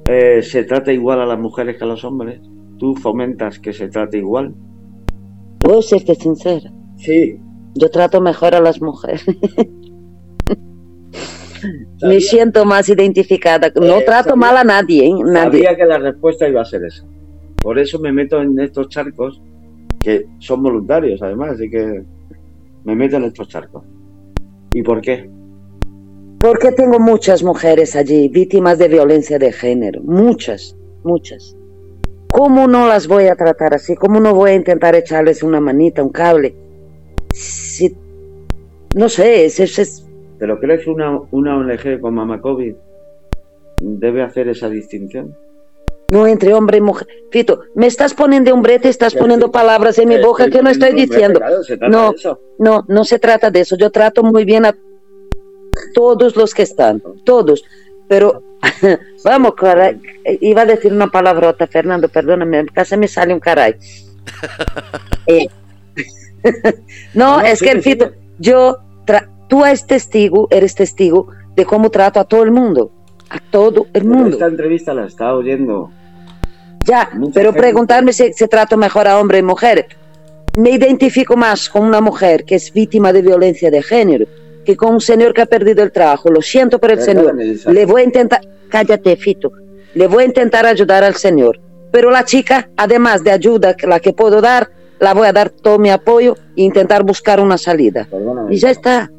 eh, 0.07 0.43
se 0.43 0.65
trata 0.65 0.93
igual 0.93 1.23
a 1.23 1.25
las 1.25 1.39
mujeres 1.39 1.79
que 1.79 1.85
a 1.85 1.87
los 1.87 2.05
hombres? 2.05 2.43
¿Tú 2.77 2.95
fomentas 2.95 3.59
que 3.59 3.73
se 3.73 3.89
trate 3.89 4.19
igual? 4.19 4.55
¿Puedo 5.61 5.81
serte 5.81 6.15
sincera? 6.15 6.71
Sí. 6.99 7.41
Yo 7.75 7.91
trato 7.91 8.21
mejor 8.21 8.55
a 8.55 8.61
las 8.61 8.81
mujeres. 8.81 9.25
Me 12.03 12.21
siento 12.21 12.65
más 12.65 12.89
identificada. 12.89 13.71
No 13.75 13.99
eh, 13.99 14.05
trato 14.05 14.37
mal 14.37 14.57
a 14.57 14.65
nadie, 14.65 15.07
¿eh? 15.07 15.13
nadie. 15.25 15.65
Sabía 15.65 15.77
que 15.77 15.85
la 15.85 15.99
respuesta 15.99 16.49
iba 16.49 16.63
a 16.63 16.65
ser 16.65 16.85
esa. 16.85 17.05
Por 17.63 17.79
eso 17.79 17.99
me 17.99 18.11
meto 18.11 18.41
en 18.41 18.59
estos 18.59 18.89
charcos, 18.89 19.43
que 20.01 20.27
son 20.39 20.63
voluntarios 20.63 21.21
además, 21.21 21.51
así 21.53 21.69
que 21.69 22.03
me 22.85 22.95
meto 22.95 23.17
en 23.17 23.25
estos 23.25 23.49
charcos. 23.49 23.85
¿Y 24.73 24.83
por 24.83 25.03
qué? 25.03 25.29
Porque 26.39 26.73
tengo 26.73 26.99
muchas 26.99 27.43
mujeres 27.43 27.95
allí, 27.97 28.29
víctimas 28.29 28.79
de 28.79 28.89
violencia 28.89 29.39
de 29.39 29.53
género, 29.53 30.01
muchas, 30.03 30.75
muchas. 31.05 31.55
¿Cómo 32.33 32.67
no 32.67 32.89
las 32.89 33.07
voy 33.09 33.27
a 33.27 33.37
tratar 33.37 33.75
así? 33.75 33.95
¿Cómo 33.95 34.21
no 34.21 34.35
voy 34.35 34.53
a 34.53 34.55
intentar 34.55 34.95
echarles 34.95 35.43
una 35.43 35.61
manita, 35.61 36.03
un 36.03 36.09
cable? 36.09 36.57
Si, 37.33 37.97
no 38.95 39.09
sé, 39.09 39.45
es, 39.45 39.61
es, 39.61 40.07
¿Pero 40.39 40.59
crees 40.59 40.85
que 40.85 40.91
una, 40.91 41.21
una 41.31 41.57
ONG 41.57 42.01
como 42.01 42.13
Mama 42.13 42.41
COVID 42.41 42.75
debe 43.81 44.23
hacer 44.23 44.49
esa 44.49 44.69
distinción? 44.69 45.37
No 46.11 46.27
entre 46.27 46.55
hombre 46.55 46.79
y 46.79 46.81
mujer. 46.81 47.07
Fito, 47.31 47.61
me 47.75 47.87
estás 47.87 48.15
poniendo 48.15 48.53
un 48.53 48.63
brete, 48.63 48.89
estás 48.89 49.15
poniendo 49.15 49.53
palabras 49.53 49.99
en 49.99 50.09
mi 50.09 50.19
boca 50.19 50.51
que 50.51 50.61
no 50.61 50.71
estoy 50.71 50.93
diciendo. 50.93 51.41
no, 51.89 52.15
no, 52.59 52.85
no 52.89 53.05
se 53.05 53.21
trata 53.21 53.51
de 53.51 53.61
eso. 53.61 53.77
Yo 53.77 53.91
trato 53.91 54.25
muy 54.25 54.45
bien 54.45 54.67
a 54.67 54.75
todos 55.95 56.35
los 56.35 56.53
que 56.53 56.63
están, 56.63 57.01
todos. 57.25 57.65
Pero 58.09 58.43
vamos, 59.25 59.55
caray, 59.55 60.01
iba 60.41 60.63
a 60.63 60.67
decir 60.67 60.93
una 60.93 61.07
palabrota, 61.07 61.67
Fernando, 61.67 62.09
perdóname, 62.09 62.67
casi 62.67 62.97
me 62.97 63.09
sale 63.09 63.35
un 63.35 63.41
caray. 63.41 63.77
Eh, 65.27 65.47
no, 67.15 67.41
es 67.41 67.61
que 67.61 67.71
el 67.71 67.83
Fito, 67.83 68.13
yo, 68.39 68.79
tú 69.49 69.65
eres 69.65 69.87
testigo, 69.87 70.49
eres 70.51 70.75
testigo 70.75 71.29
de 71.55 71.65
cómo 71.65 71.91
trato 71.91 72.21
a 72.21 72.25
todo 72.25 72.43
el 72.43 72.51
mundo, 72.51 72.91
a 73.29 73.39
todo 73.51 73.87
el 73.93 74.05
mundo. 74.05 74.31
Esta 74.31 74.47
entrevista 74.47 74.95
la 74.95 75.07
está 75.07 75.35
oyendo. 75.35 75.91
Ya, 76.87 77.11
pero 77.35 77.53
preguntarme 77.53 78.13
si 78.13 78.33
se 78.33 78.49
trato 78.49 78.77
mejor 78.77 79.07
a 79.07 79.19
hombres 79.19 79.41
y 79.41 79.45
mujeres. 79.45 79.87
me 80.57 80.71
identifico 80.71 81.37
más 81.37 81.69
con 81.69 81.85
una 81.85 82.01
mujer 82.01 82.45
que 82.45 82.57
es 82.57 82.73
víctima 82.73 83.13
de 83.13 83.23
violencia 83.23 83.71
de 83.71 83.83
género 83.83 84.27
que 84.65 84.77
con 84.77 84.95
un 84.95 85.01
señor 85.01 85.33
que 85.33 85.43
ha 85.43 85.47
perdido 85.47 85.83
el 85.83 85.93
trabajo. 85.93 86.31
Lo 86.31 86.43
siento 86.43 86.79
por 86.79 86.91
el 86.91 87.01
señor. 87.01 87.35
Le 87.37 87.87
voy 87.87 88.03
a 88.03 88.05
intentar, 88.05 88.41
cállate, 88.69 89.17
Fito, 89.17 89.53
le 89.95 90.07
voy 90.07 90.25
a 90.25 90.27
intentar 90.27 90.67
ayudar 90.67 91.05
al 91.05 91.15
señor. 91.15 91.61
Pero 91.91 92.11
la 92.11 92.25
chica, 92.25 92.69
además 92.77 93.25
de 93.25 93.33
ayuda 93.33 93.75
que 93.75 93.87
la 93.87 94.01
que 94.01 94.13
puedo 94.13 94.41
dar, 94.41 94.71
la 95.01 95.15
voy 95.15 95.27
a 95.27 95.33
dar 95.33 95.51
todo 95.51 95.79
mi 95.79 95.91
apoyo 95.91 96.37
e 96.57 96.63
intentar 96.63 97.03
buscar 97.05 97.41
una 97.41 97.59
salida. 97.59 98.07
y 98.51 98.57
ya 98.57 98.71
está. 98.71 99.11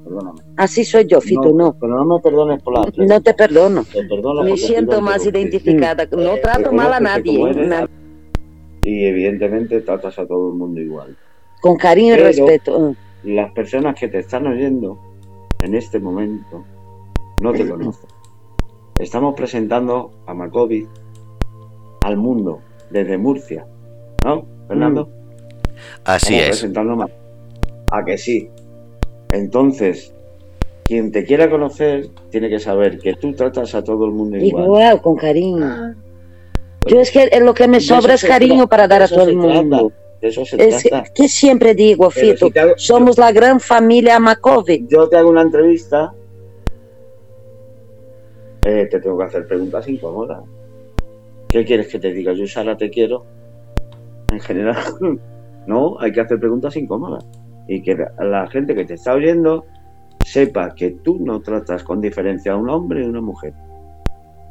Así 0.55 0.85
soy 0.85 1.07
yo, 1.07 1.19
Fito, 1.19 1.51
no. 1.53 1.75
Pero 1.79 1.95
no 1.95 2.05
me 2.05 2.21
perdones 2.21 2.61
por 2.61 2.73
la... 2.77 2.85
No 2.97 3.21
te 3.21 3.33
perdono. 3.33 3.83
me 4.43 4.57
siento 4.57 5.01
más 5.01 5.25
identificada. 5.25 6.07
No 6.11 6.37
trato 6.37 6.71
mal 6.71 6.93
a 6.93 6.99
nadie. 6.99 7.89
Y 8.83 9.05
evidentemente 9.05 9.81
tratas 9.81 10.17
a 10.19 10.27
todo 10.27 10.49
el 10.49 10.55
mundo 10.55 10.79
igual. 10.79 11.17
Con 11.61 11.77
cariño 11.77 12.13
y 12.13 12.17
respeto. 12.17 12.95
Las 13.23 13.51
personas 13.51 13.99
que 13.99 14.07
te 14.07 14.19
están 14.19 14.47
oyendo 14.47 14.99
en 15.61 15.75
este 15.75 15.99
momento 15.99 16.63
no 17.41 17.53
te 17.53 17.67
conocen. 17.67 18.09
Estamos 18.99 19.35
presentando 19.35 20.11
a 20.27 20.33
Macovi 20.33 20.87
al 22.01 22.17
mundo 22.17 22.59
desde 22.91 23.17
Murcia, 23.17 23.65
¿no, 24.23 24.45
Fernando? 24.67 25.05
Mm. 25.05 25.20
Así 26.05 26.35
es. 26.35 26.49
Presentando 26.49 26.95
más. 26.95 27.11
A 27.91 28.03
que 28.03 28.17
sí. 28.17 28.49
Entonces, 29.31 30.13
quien 30.83 31.11
te 31.11 31.23
quiera 31.23 31.49
conocer 31.49 32.09
tiene 32.29 32.49
que 32.49 32.59
saber 32.59 32.99
que 32.99 33.13
tú 33.13 33.33
tratas 33.33 33.75
a 33.75 33.83
todo 33.83 34.05
el 34.05 34.11
mundo 34.11 34.37
igual. 34.37 34.65
Igual, 34.65 35.01
con 35.01 35.15
cariño. 35.15 35.65
Ah. 35.65 35.93
Yo 36.87 36.99
es 36.99 37.11
que 37.11 37.29
lo 37.39 37.53
que 37.53 37.67
me 37.67 37.79
sobra 37.79 38.15
es 38.15 38.23
cariño 38.23 38.67
para 38.67 38.87
dar 38.87 39.03
a 39.03 39.07
todo 39.07 39.29
el 39.29 39.37
mundo. 39.37 39.91
eso 40.19 40.45
se 40.45 40.67
es 40.67 40.89
Que, 41.13 41.27
siempre 41.27 41.75
digo, 41.75 42.09
Fito, 42.09 42.49
somos 42.75 43.17
la 43.17 43.31
gran 43.31 43.59
familia 43.59 44.19
Makovic. 44.19 44.87
Yo 44.89 45.07
te 45.07 45.17
hago 45.17 45.29
una 45.29 45.43
entrevista, 45.43 46.13
eh, 48.65 48.87
te 48.89 48.99
tengo 48.99 49.17
que 49.17 49.23
hacer 49.25 49.47
preguntas 49.47 49.87
incómodas. 49.87 50.43
¿Qué 51.47 51.65
quieres 51.65 51.87
que 51.87 51.99
te 51.99 52.11
diga? 52.11 52.33
Yo, 52.33 52.47
Sara, 52.47 52.77
te 52.77 52.89
quiero. 52.89 53.25
En 54.31 54.39
general, 54.39 54.77
no, 55.67 55.99
hay 55.99 56.11
que 56.11 56.21
hacer 56.21 56.39
preguntas 56.39 56.75
incómodas. 56.75 57.25
Y 57.67 57.81
que 57.81 57.95
la 58.19 58.47
gente 58.47 58.75
que 58.75 58.85
te 58.85 58.95
está 58.95 59.13
oyendo 59.13 59.65
sepa 60.25 60.73
que 60.75 60.91
tú 61.03 61.19
no 61.19 61.41
tratas 61.41 61.83
con 61.83 62.01
diferencia 62.01 62.53
a 62.53 62.57
un 62.57 62.69
hombre 62.69 63.03
y 63.03 63.07
una 63.07 63.21
mujer 63.21 63.53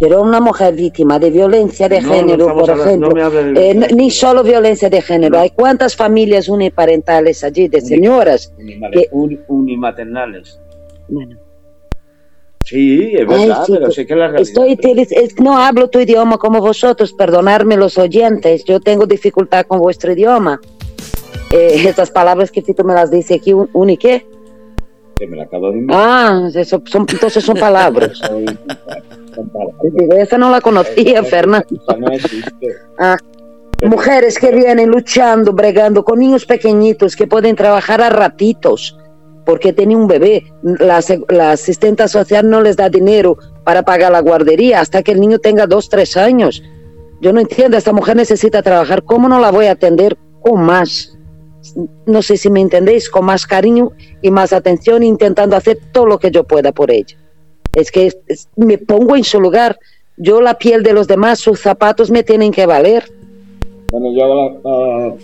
pero 0.01 0.23
una 0.23 0.41
mujer 0.41 0.75
víctima 0.75 1.19
de 1.19 1.31
violencia 1.31 1.87
de 1.87 2.01
género, 2.01 2.55
por 2.55 2.71
ejemplo, 2.71 3.15
eh, 3.55 3.75
ni 3.95 4.11
solo 4.11 4.43
violencia 4.43 4.89
de 4.89 5.03
género, 5.03 5.39
hay 5.39 5.51
cuántas 5.51 5.95
familias 5.95 6.49
uniparentales 6.49 7.45
allí 7.45 7.69
de 7.69 7.83
señoras 7.83 8.51
que... 8.93 9.09
unimaternales. 9.13 10.59
Bueno. 11.07 11.37
Sí, 12.65 13.13
es 13.15 13.27
verdad, 13.27 13.65
pero 13.69 13.91
sé 13.91 14.07
que 14.07 14.15
la 14.15 14.29
realidad. 14.29 14.67
Estoy, 14.67 15.45
no 15.45 15.59
hablo 15.59 15.89
tu 15.91 16.01
idioma 16.01 16.39
como 16.39 16.61
vosotros, 16.61 17.13
perdonadme 17.13 17.77
los 17.77 17.99
oyentes, 17.99 18.65
yo 18.65 18.81
tengo 18.81 19.05
dificultad 19.05 19.67
con 19.67 19.81
vuestro 19.81 20.13
idioma. 20.13 20.61
Eh, 21.51 21.83
estas 21.87 22.11
palabras 22.11 22.51
que 22.51 22.63
tú 22.63 22.85
me 22.85 22.95
las 22.95 23.11
dice 23.11 23.35
aquí, 23.35 23.53
¿un, 23.53 23.91
y 23.91 23.97
qué? 23.97 24.27
Que 25.17 25.27
me 25.27 25.37
la 25.37 25.45
acabo 25.45 25.73
de 25.73 25.85
Ah, 25.91 26.49
eso 26.55 26.83
son, 26.87 27.07
entonces 27.11 27.45
son 27.45 27.57
palabras. 27.57 28.21
esa 30.17 30.39
no 30.39 30.51
la 30.51 30.61
conocía, 30.61 31.23
Fernando. 31.25 31.67
Ah, 32.99 33.17
mujeres 33.83 34.39
que 34.39 34.53
vienen 34.53 34.91
luchando, 34.91 35.53
bregando 35.53 36.05
con 36.05 36.21
niños 36.21 36.47
pequeñitos 36.47 37.17
que 37.17 37.27
pueden 37.27 37.57
trabajar 37.57 38.01
a 38.01 38.11
ratitos 38.11 38.97
porque 39.45 39.73
tienen 39.73 39.97
un 39.97 40.07
bebé. 40.07 40.45
La, 40.63 41.01
la 41.29 41.53
asistente 41.53 42.07
social 42.07 42.49
no 42.49 42.63
les 42.63 42.77
da 42.77 42.89
dinero 42.89 43.37
para 43.65 43.83
pagar 43.83 44.13
la 44.13 44.21
guardería 44.21 44.81
hasta 44.81 45.03
que 45.03 45.13
el 45.13 45.21
niño 45.21 45.39
tenga 45.39 45.67
dos, 45.67 45.89
tres 45.89 46.17
años. 46.17 46.63
Yo 47.21 47.33
no 47.33 47.41
entiendo, 47.41 47.77
esta 47.77 47.93
mujer 47.93 48.17
necesita 48.17 48.63
trabajar. 48.63 49.03
¿Cómo 49.03 49.29
no 49.29 49.41
la 49.41 49.51
voy 49.51 49.67
a 49.67 49.73
atender 49.73 50.17
con 50.41 50.63
más? 50.63 51.17
No 52.07 52.23
sé 52.23 52.37
si 52.37 52.51
me 52.51 52.61
entendéis, 52.61 53.11
con 53.11 53.25
más 53.25 53.47
cariño 53.47 53.93
y 54.23 54.31
más 54.31 54.53
atención, 54.53 55.03
intentando 55.03 55.57
hacer 55.57 55.79
todo 55.93 56.07
lo 56.07 56.19
que 56.19 56.31
yo 56.31 56.45
pueda 56.45 56.73
por 56.73 56.91
ella. 56.91 57.17
Es 57.75 57.91
que 57.91 58.13
me 58.57 58.79
pongo 58.79 59.17
en 59.17 59.25
su 59.25 59.41
lugar. 59.41 59.79
Yo 60.17 60.41
la 60.41 60.59
piel 60.59 60.83
de 60.83 60.93
los 60.93 61.07
demás, 61.07 61.39
sus 61.39 61.61
zapatos 61.61 62.11
me 62.11 62.23
tienen 62.23 62.53
que 62.53 62.67
valer. 62.67 63.05
Bueno, 63.91 64.13
yo 64.13 65.19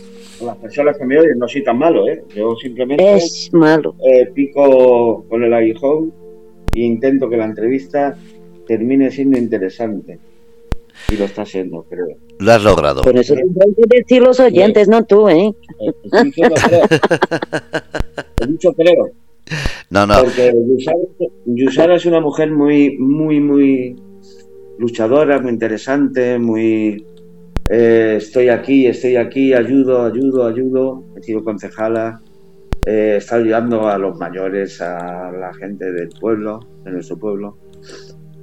las 0.45 0.57
personas 0.59 0.99
que 0.99 1.05
me 1.05 1.19
oyen 1.19 1.39
no 1.39 1.49
soy 1.49 1.63
tan 1.63 1.79
malo, 1.79 2.09
¿eh? 2.09 2.23
Yo 2.35 2.57
simplemente 2.57 3.17
es 3.17 3.51
malo. 3.53 3.95
Eh, 4.05 4.27
pico 4.35 5.25
con 5.29 5.43
el 5.43 5.53
aguijón 5.53 6.13
e 6.75 6.81
intento 6.81 7.29
que 7.29 7.37
la 7.37 7.45
entrevista 7.47 8.17
termine 8.67 9.11
siendo 9.11 9.39
interesante. 9.39 10.19
Y 11.11 11.17
lo 11.17 11.25
está 11.25 11.45
siendo, 11.45 11.83
creo. 11.85 12.07
Lo 12.39 12.53
has 12.53 12.63
logrado. 12.63 13.03
Por 13.03 13.17
eso 13.17 13.35
tendrán 13.35 13.75
que 13.75 13.99
decir 13.99 14.23
los 14.23 14.39
oyentes, 14.41 14.89
no 14.89 15.05
tú, 15.05 15.29
¿eh? 15.29 15.53
eh 15.81 15.93
He 18.41 18.47
dicho 18.47 18.73
creo. 18.73 19.11
No, 19.91 20.07
no. 20.07 20.23
Porque 20.23 20.55
Yusara, 21.47 21.97
es 21.97 22.07
una 22.07 22.21
mujer 22.21 22.51
muy, 22.51 22.97
muy, 22.99 23.41
muy 23.41 23.97
luchadora, 24.79 25.41
muy 25.41 25.53
interesante, 25.53 26.39
muy... 26.39 27.05
Eh, 27.69 28.15
estoy 28.19 28.49
aquí, 28.49 28.87
estoy 28.87 29.17
aquí, 29.17 29.53
ayudo, 29.53 30.05
ayudo, 30.05 30.47
ayudo. 30.47 31.05
He 31.17 31.23
sido 31.23 31.43
concejala, 31.43 32.21
eh, 32.87 33.17
está 33.19 33.37
ayudando 33.37 33.89
a 33.89 33.99
los 33.99 34.17
mayores, 34.17 34.81
a 34.81 35.33
la 35.33 35.53
gente 35.55 35.93
del 35.93 36.09
pueblo, 36.21 36.61
de 36.85 36.93
nuestro 36.93 37.19
pueblo. 37.19 37.59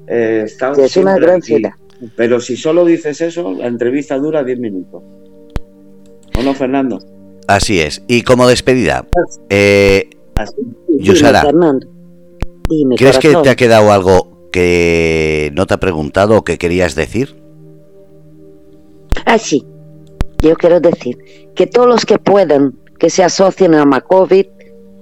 Eh, 0.07 0.45
es 0.45 0.97
una 0.97 1.17
gran 1.17 1.41
fila. 1.41 1.77
Pero 2.15 2.39
si 2.39 2.57
solo 2.57 2.85
dices 2.85 3.21
eso, 3.21 3.53
la 3.53 3.67
entrevista 3.67 4.17
dura 4.17 4.43
10 4.43 4.59
minutos. 4.59 5.03
¿O 6.37 6.43
no, 6.43 6.53
Fernando? 6.53 6.99
Así 7.47 7.79
es. 7.79 8.03
Y 8.07 8.23
como 8.23 8.47
despedida, 8.47 9.07
eh, 9.49 10.09
Yusara, 10.99 11.45
¿crees 12.97 13.19
que 13.19 13.35
te 13.35 13.49
ha 13.49 13.55
quedado 13.55 13.91
algo 13.91 14.49
que 14.51 15.51
no 15.55 15.65
te 15.65 15.73
ha 15.73 15.79
preguntado 15.79 16.37
o 16.37 16.43
que 16.43 16.57
querías 16.57 16.95
decir? 16.95 17.35
Ah, 19.25 19.37
sí. 19.37 19.65
Yo 20.41 20.55
quiero 20.55 20.79
decir 20.79 21.17
que 21.55 21.67
todos 21.67 21.87
los 21.87 22.05
que 22.05 22.17
puedan, 22.17 22.73
que 22.99 23.09
se 23.09 23.23
asocien 23.23 23.75
a 23.75 23.85
Macovid, 23.85 24.47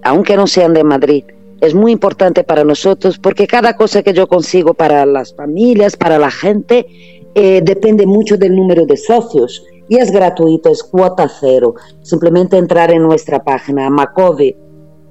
aunque 0.03 0.35
no 0.35 0.47
sean 0.47 0.73
de 0.73 0.83
Madrid, 0.83 1.23
es 1.61 1.73
muy 1.75 1.91
importante 1.91 2.43
para 2.43 2.63
nosotros 2.63 3.17
porque 3.19 3.47
cada 3.47 3.75
cosa 3.77 4.01
que 4.01 4.13
yo 4.13 4.27
consigo 4.27 4.73
para 4.73 5.05
las 5.05 5.33
familias, 5.33 5.95
para 5.95 6.17
la 6.17 6.31
gente, 6.31 6.87
eh, 7.35 7.61
depende 7.63 8.05
mucho 8.05 8.35
del 8.35 8.55
número 8.55 8.85
de 8.85 8.97
socios 8.97 9.63
y 9.87 9.97
es 9.97 10.11
gratuito, 10.11 10.69
es 10.69 10.83
cuota 10.83 11.29
cero. 11.39 11.75
Simplemente 12.01 12.57
entrar 12.57 12.91
en 12.91 13.03
nuestra 13.03 13.43
página 13.43 13.89
Macovid 13.89 14.55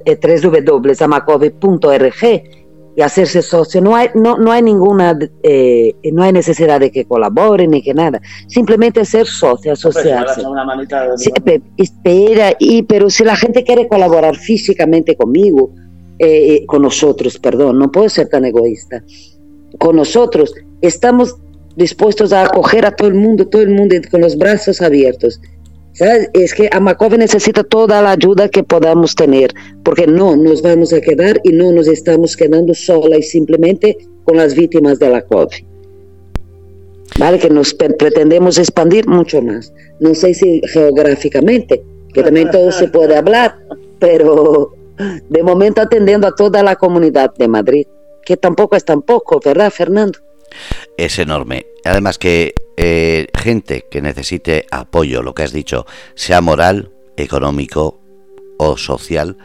eh, 0.05 0.19
www.amacovi.org 0.43 2.25
y 2.97 3.03
hacerse 3.03 3.43
socio. 3.43 3.81
No 3.81 3.95
hay, 3.95 4.09
no, 4.15 4.37
no 4.37 4.51
hay 4.51 4.63
ninguna, 4.63 5.17
eh, 5.45 5.95
no 6.13 6.25
hay 6.25 6.33
necesidad 6.33 6.81
de 6.81 6.91
que 6.91 7.05
colaboren 7.05 7.71
ni 7.71 7.81
que 7.81 7.95
nada. 7.95 8.21
Simplemente 8.49 9.05
ser 9.05 9.27
socio, 9.27 9.73
asociarse. 9.73 10.43
espera, 11.77 12.55
y, 12.59 12.83
pero 12.83 13.09
si 13.09 13.23
la 13.23 13.37
gente 13.37 13.63
quiere 13.63 13.87
colaborar 13.87 14.37
físicamente 14.37 15.15
conmigo, 15.17 15.71
eh, 16.23 16.67
con 16.67 16.83
nosotros, 16.83 17.39
perdón, 17.39 17.79
no 17.79 17.91
puedo 17.91 18.11
ser 18.11 18.29
tan 18.29 18.45
egoísta. 18.45 19.03
Con 19.79 19.97
nosotros 19.97 20.55
estamos 20.83 21.37
dispuestos 21.77 22.35
a 22.35 22.45
acoger 22.45 22.85
a 22.85 22.95
todo 22.95 23.09
el 23.09 23.15
mundo, 23.15 23.49
todo 23.49 23.63
el 23.63 23.71
mundo 23.71 23.97
con 24.11 24.21
los 24.21 24.37
brazos 24.37 24.83
abiertos. 24.83 25.41
Es 26.35 26.53
que 26.53 26.69
Amacove 26.73 27.17
necesita 27.17 27.65
toda 27.65 28.03
la 28.03 28.13
ayuda 28.13 28.51
que 28.51 28.63
podamos 28.63 29.15
tener, 29.15 29.51
porque 29.83 30.07
no 30.07 30.37
nos 30.37 30.61
vamos 30.61 30.93
a 30.93 31.01
quedar 31.01 31.41
y 31.43 31.53
no 31.53 31.73
nos 31.73 31.89
estamos 31.89 32.37
quedando 32.37 32.75
sola 32.75 33.17
y 33.17 33.23
simplemente 33.23 33.97
con 34.25 34.37
las 34.37 34.55
víctimas 34.55 34.99
de 34.99 35.09
la 35.09 35.23
COVID. 35.23 35.65
¿Vale? 37.19 37.39
Que 37.39 37.49
nos 37.49 37.73
pretendemos 37.73 38.59
expandir 38.59 39.09
mucho 39.09 39.41
más. 39.41 39.73
No 40.01 40.15
sé 40.15 40.35
si 40.35 40.61
geográficamente, 40.69 41.83
que 42.13 42.23
también 42.23 42.51
todo 42.51 42.71
se 42.73 42.89
puede 42.89 43.17
hablar, 43.17 43.57
pero 43.99 44.75
de 45.29 45.43
momento 45.43 45.81
atendiendo 45.81 46.27
a 46.27 46.35
toda 46.35 46.63
la 46.63 46.77
comunidad 46.77 47.33
de 47.35 47.49
Madrid, 47.49 47.87
que 48.25 48.37
tampoco 48.37 48.77
es 48.77 48.85
tan 48.85 49.03
poco, 49.03 49.41
¿verdad, 49.45 49.71
Fernando? 49.71 50.19
Es 50.97 51.19
enorme. 51.19 51.67
Además 51.85 52.19
que 52.19 52.55
eh, 52.77 53.29
gente 53.37 53.87
que 53.91 54.03
necesite 54.03 54.67
apoyo, 54.71 55.23
lo 55.23 55.35
que 55.35 55.43
has 55.43 55.53
dicho, 55.53 55.87
sea 56.15 56.41
moral, 56.41 56.91
económico 57.17 58.01
o 58.59 58.77
social, 58.77 59.37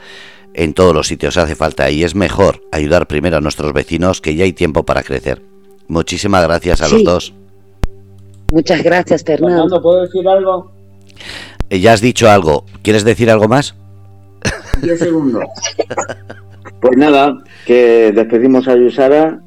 en 0.53 0.73
todos 0.73 0.93
los 0.93 1.07
sitios 1.07 1.37
hace 1.37 1.55
falta 1.55 1.89
y 1.91 2.03
es 2.03 2.15
mejor 2.15 2.61
ayudar 2.71 3.07
primero 3.07 3.37
a 3.37 3.41
nuestros 3.41 3.73
vecinos 3.73 4.21
que 4.21 4.35
ya 4.35 4.45
hay 4.45 4.53
tiempo 4.53 4.83
para 4.83 5.03
crecer. 5.03 5.41
Muchísimas 5.87 6.43
gracias 6.43 6.81
a 6.81 6.87
los 6.87 7.03
dos. 7.03 7.33
Muchas 8.51 8.81
gracias, 8.83 9.23
Fernando. 9.23 9.81
¿puedo 9.81 10.01
decir 10.01 10.27
algo? 10.27 10.71
Eh, 11.69 11.79
ya 11.79 11.93
has 11.93 12.01
dicho 12.01 12.29
algo. 12.29 12.65
¿Quieres 12.83 13.03
decir 13.03 13.29
algo 13.29 13.47
más? 13.47 13.75
10 14.81 14.99
segundos. 14.99 15.43
Pues 16.81 16.97
nada, 16.97 17.43
que 17.65 18.11
despedimos 18.13 18.67
a 18.67 18.75
Yusara 18.75 19.39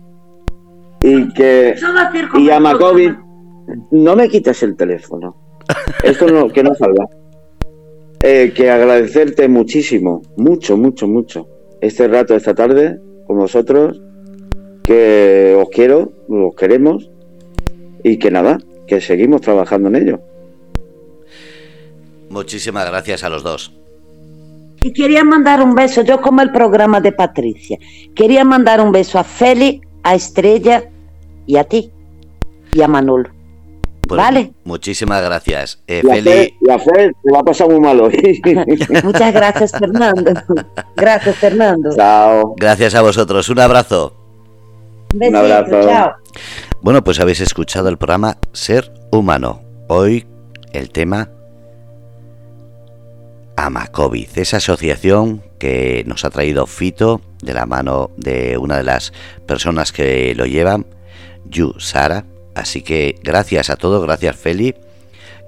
y 1.03 1.33
que 1.35 1.75
y 2.35 2.51
a 2.51 2.59
Makovic 2.59 3.17
no 3.91 4.17
me 4.17 4.29
quites 4.29 4.63
el 4.63 4.77
teléfono. 4.77 5.37
Esto 6.03 6.27
no, 6.27 6.49
que 6.49 6.63
no 6.63 6.75
salga. 6.75 7.07
Eh, 8.23 8.53
que 8.55 8.71
agradecerte 8.71 9.49
muchísimo, 9.49 10.23
mucho, 10.37 10.77
mucho, 10.77 11.07
mucho 11.07 11.47
este 11.81 12.09
rato 12.09 12.35
esta 12.35 12.55
tarde 12.55 13.01
con 13.27 13.39
vosotros, 13.39 14.01
que 14.83 15.57
os 15.59 15.69
quiero, 15.69 16.13
os 16.29 16.55
queremos 16.57 17.11
y 18.03 18.19
que 18.19 18.31
nada, 18.31 18.59
que 18.87 19.01
seguimos 19.01 19.43
trabajando 19.43 19.89
en 19.89 19.97
ello. 19.97 20.21
Muchísimas 22.31 22.89
gracias 22.89 23.25
a 23.25 23.29
los 23.29 23.43
dos. 23.43 23.73
Y 24.83 24.93
quería 24.93 25.25
mandar 25.25 25.63
un 25.63 25.75
beso, 25.75 26.03
yo 26.03 26.21
como 26.21 26.41
el 26.41 26.53
programa 26.53 27.01
de 27.01 27.13
Patricia, 27.13 27.79
quería 28.15 28.45
mandar 28.45 28.81
un 28.81 28.93
beso 28.93 29.19
a 29.19 29.25
Feli, 29.25 29.81
a 30.03 30.15
Estrella 30.15 30.85
y 31.47 31.57
a 31.57 31.65
ti 31.65 31.91
y 32.73 32.83
a 32.83 32.89
Manolo. 32.89 33.31
Pues 34.07 34.19
vale. 34.19 34.53
Muchísimas 34.65 35.23
gracias. 35.23 35.83
Eh, 35.87 36.01
y, 36.03 36.09
a 36.09 36.15
Feli... 36.15 36.55
Fer, 36.95 37.15
te 37.23 37.33
va 37.33 37.41
a 37.41 37.43
pasar 37.43 37.69
muy 37.69 37.81
malo. 37.81 38.09
Muchas 39.05 39.35
gracias, 39.35 39.73
Fernando. 39.73 40.33
Gracias, 40.97 41.37
Fernando. 41.37 41.91
Chao. 41.95 42.55
Gracias 42.57 42.95
a 42.95 43.03
vosotros. 43.03 43.49
Un 43.51 43.61
abrazo. 43.61 44.17
un 45.13 45.37
abrazo. 45.37 45.83
Chao. 45.83 46.13
Bueno, 46.81 47.05
pues 47.05 47.21
habéis 47.21 47.41
escuchado 47.41 47.89
el 47.89 47.99
programa 47.99 48.39
Ser 48.53 48.93
Humano. 49.11 49.61
Hoy 49.89 50.27
el 50.73 50.91
tema 50.91 51.31
Amacovid, 53.59 54.29
esa 54.37 54.59
asociación 54.59 55.43
que 55.59 56.05
nos 56.07 56.25
ha 56.25 56.31
traído 56.31 56.69
Fito 56.69 57.21
de 57.43 57.55
la 57.55 57.67
mano 57.67 58.13
de 58.17 58.57
una 58.57 58.77
de 58.77 58.85
las 58.85 59.13
personas 59.47 59.91
que 59.91 60.33
lo 60.37 60.47
llevan, 60.47 60.87
Yu 61.45 61.75
Sara. 61.81 62.25
Así 62.55 62.83
que 62.83 63.17
gracias 63.21 63.69
a 63.69 63.75
todos, 63.75 64.01
gracias 64.05 64.37
Feli. 64.37 64.77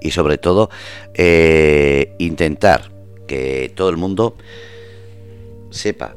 Y 0.01 0.11
sobre 0.11 0.37
todo 0.37 0.69
eh, 1.13 2.13
intentar 2.19 2.91
que 3.27 3.71
todo 3.73 3.87
el 3.87 3.95
mundo 3.95 4.35
sepa 5.69 6.15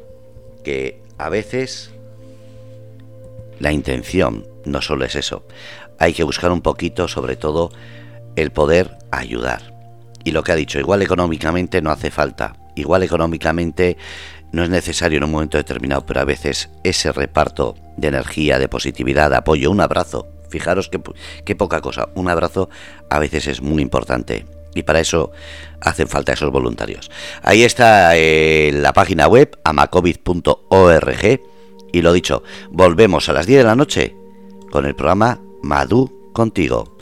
que 0.65 0.99
a 1.17 1.29
veces 1.29 1.91
la 3.59 3.71
intención 3.71 4.45
no 4.65 4.81
solo 4.81 5.05
es 5.05 5.15
eso, 5.15 5.43
hay 5.97 6.11
que 6.13 6.25
buscar 6.25 6.51
un 6.51 6.61
poquito 6.61 7.07
sobre 7.07 7.37
todo 7.37 7.71
el 8.35 8.51
poder 8.51 8.97
ayudar 9.11 9.74
y 10.25 10.31
lo 10.31 10.43
que 10.43 10.51
ha 10.51 10.55
dicho, 10.55 10.79
igual 10.79 11.01
económicamente 11.03 11.81
no 11.81 11.91
hace 11.91 12.11
falta, 12.11 12.57
igual 12.75 13.03
económicamente 13.03 13.95
no 14.51 14.63
es 14.63 14.69
necesario 14.69 15.17
en 15.17 15.23
un 15.23 15.31
momento 15.31 15.57
determinado, 15.57 16.05
pero 16.05 16.19
a 16.19 16.25
veces 16.25 16.69
ese 16.83 17.11
reparto 17.11 17.75
de 17.95 18.07
energía, 18.07 18.59
de 18.59 18.67
positividad, 18.67 19.29
de 19.29 19.37
apoyo, 19.37 19.69
un 19.69 19.81
abrazo, 19.81 20.27
fijaros 20.49 20.89
qué, 20.89 21.55
poca 21.55 21.79
cosa, 21.79 22.09
un 22.15 22.27
abrazo 22.27 22.69
a 23.09 23.19
veces 23.19 23.47
es 23.47 23.61
muy 23.61 23.81
importante. 23.81 24.45
Y 24.73 24.83
para 24.83 24.99
eso 24.99 25.31
hacen 25.79 26.09
falta 26.09 26.33
esos 26.33 26.51
voluntarios. 26.51 27.09
Ahí 27.43 27.63
está 27.63 28.17
eh, 28.17 28.71
la 28.73 28.91
página 28.91 29.27
web 29.27 29.57
amacovid.org. 29.63 31.41
Y 31.93 32.01
lo 32.01 32.11
dicho, 32.11 32.43
volvemos 32.71 33.29
a 33.29 33.33
las 33.33 33.45
10 33.45 33.59
de 33.59 33.63
la 33.63 33.75
noche 33.75 34.17
con 34.71 34.85
el 34.85 34.95
programa 34.95 35.39
Madu 35.61 36.31
contigo. 36.33 36.91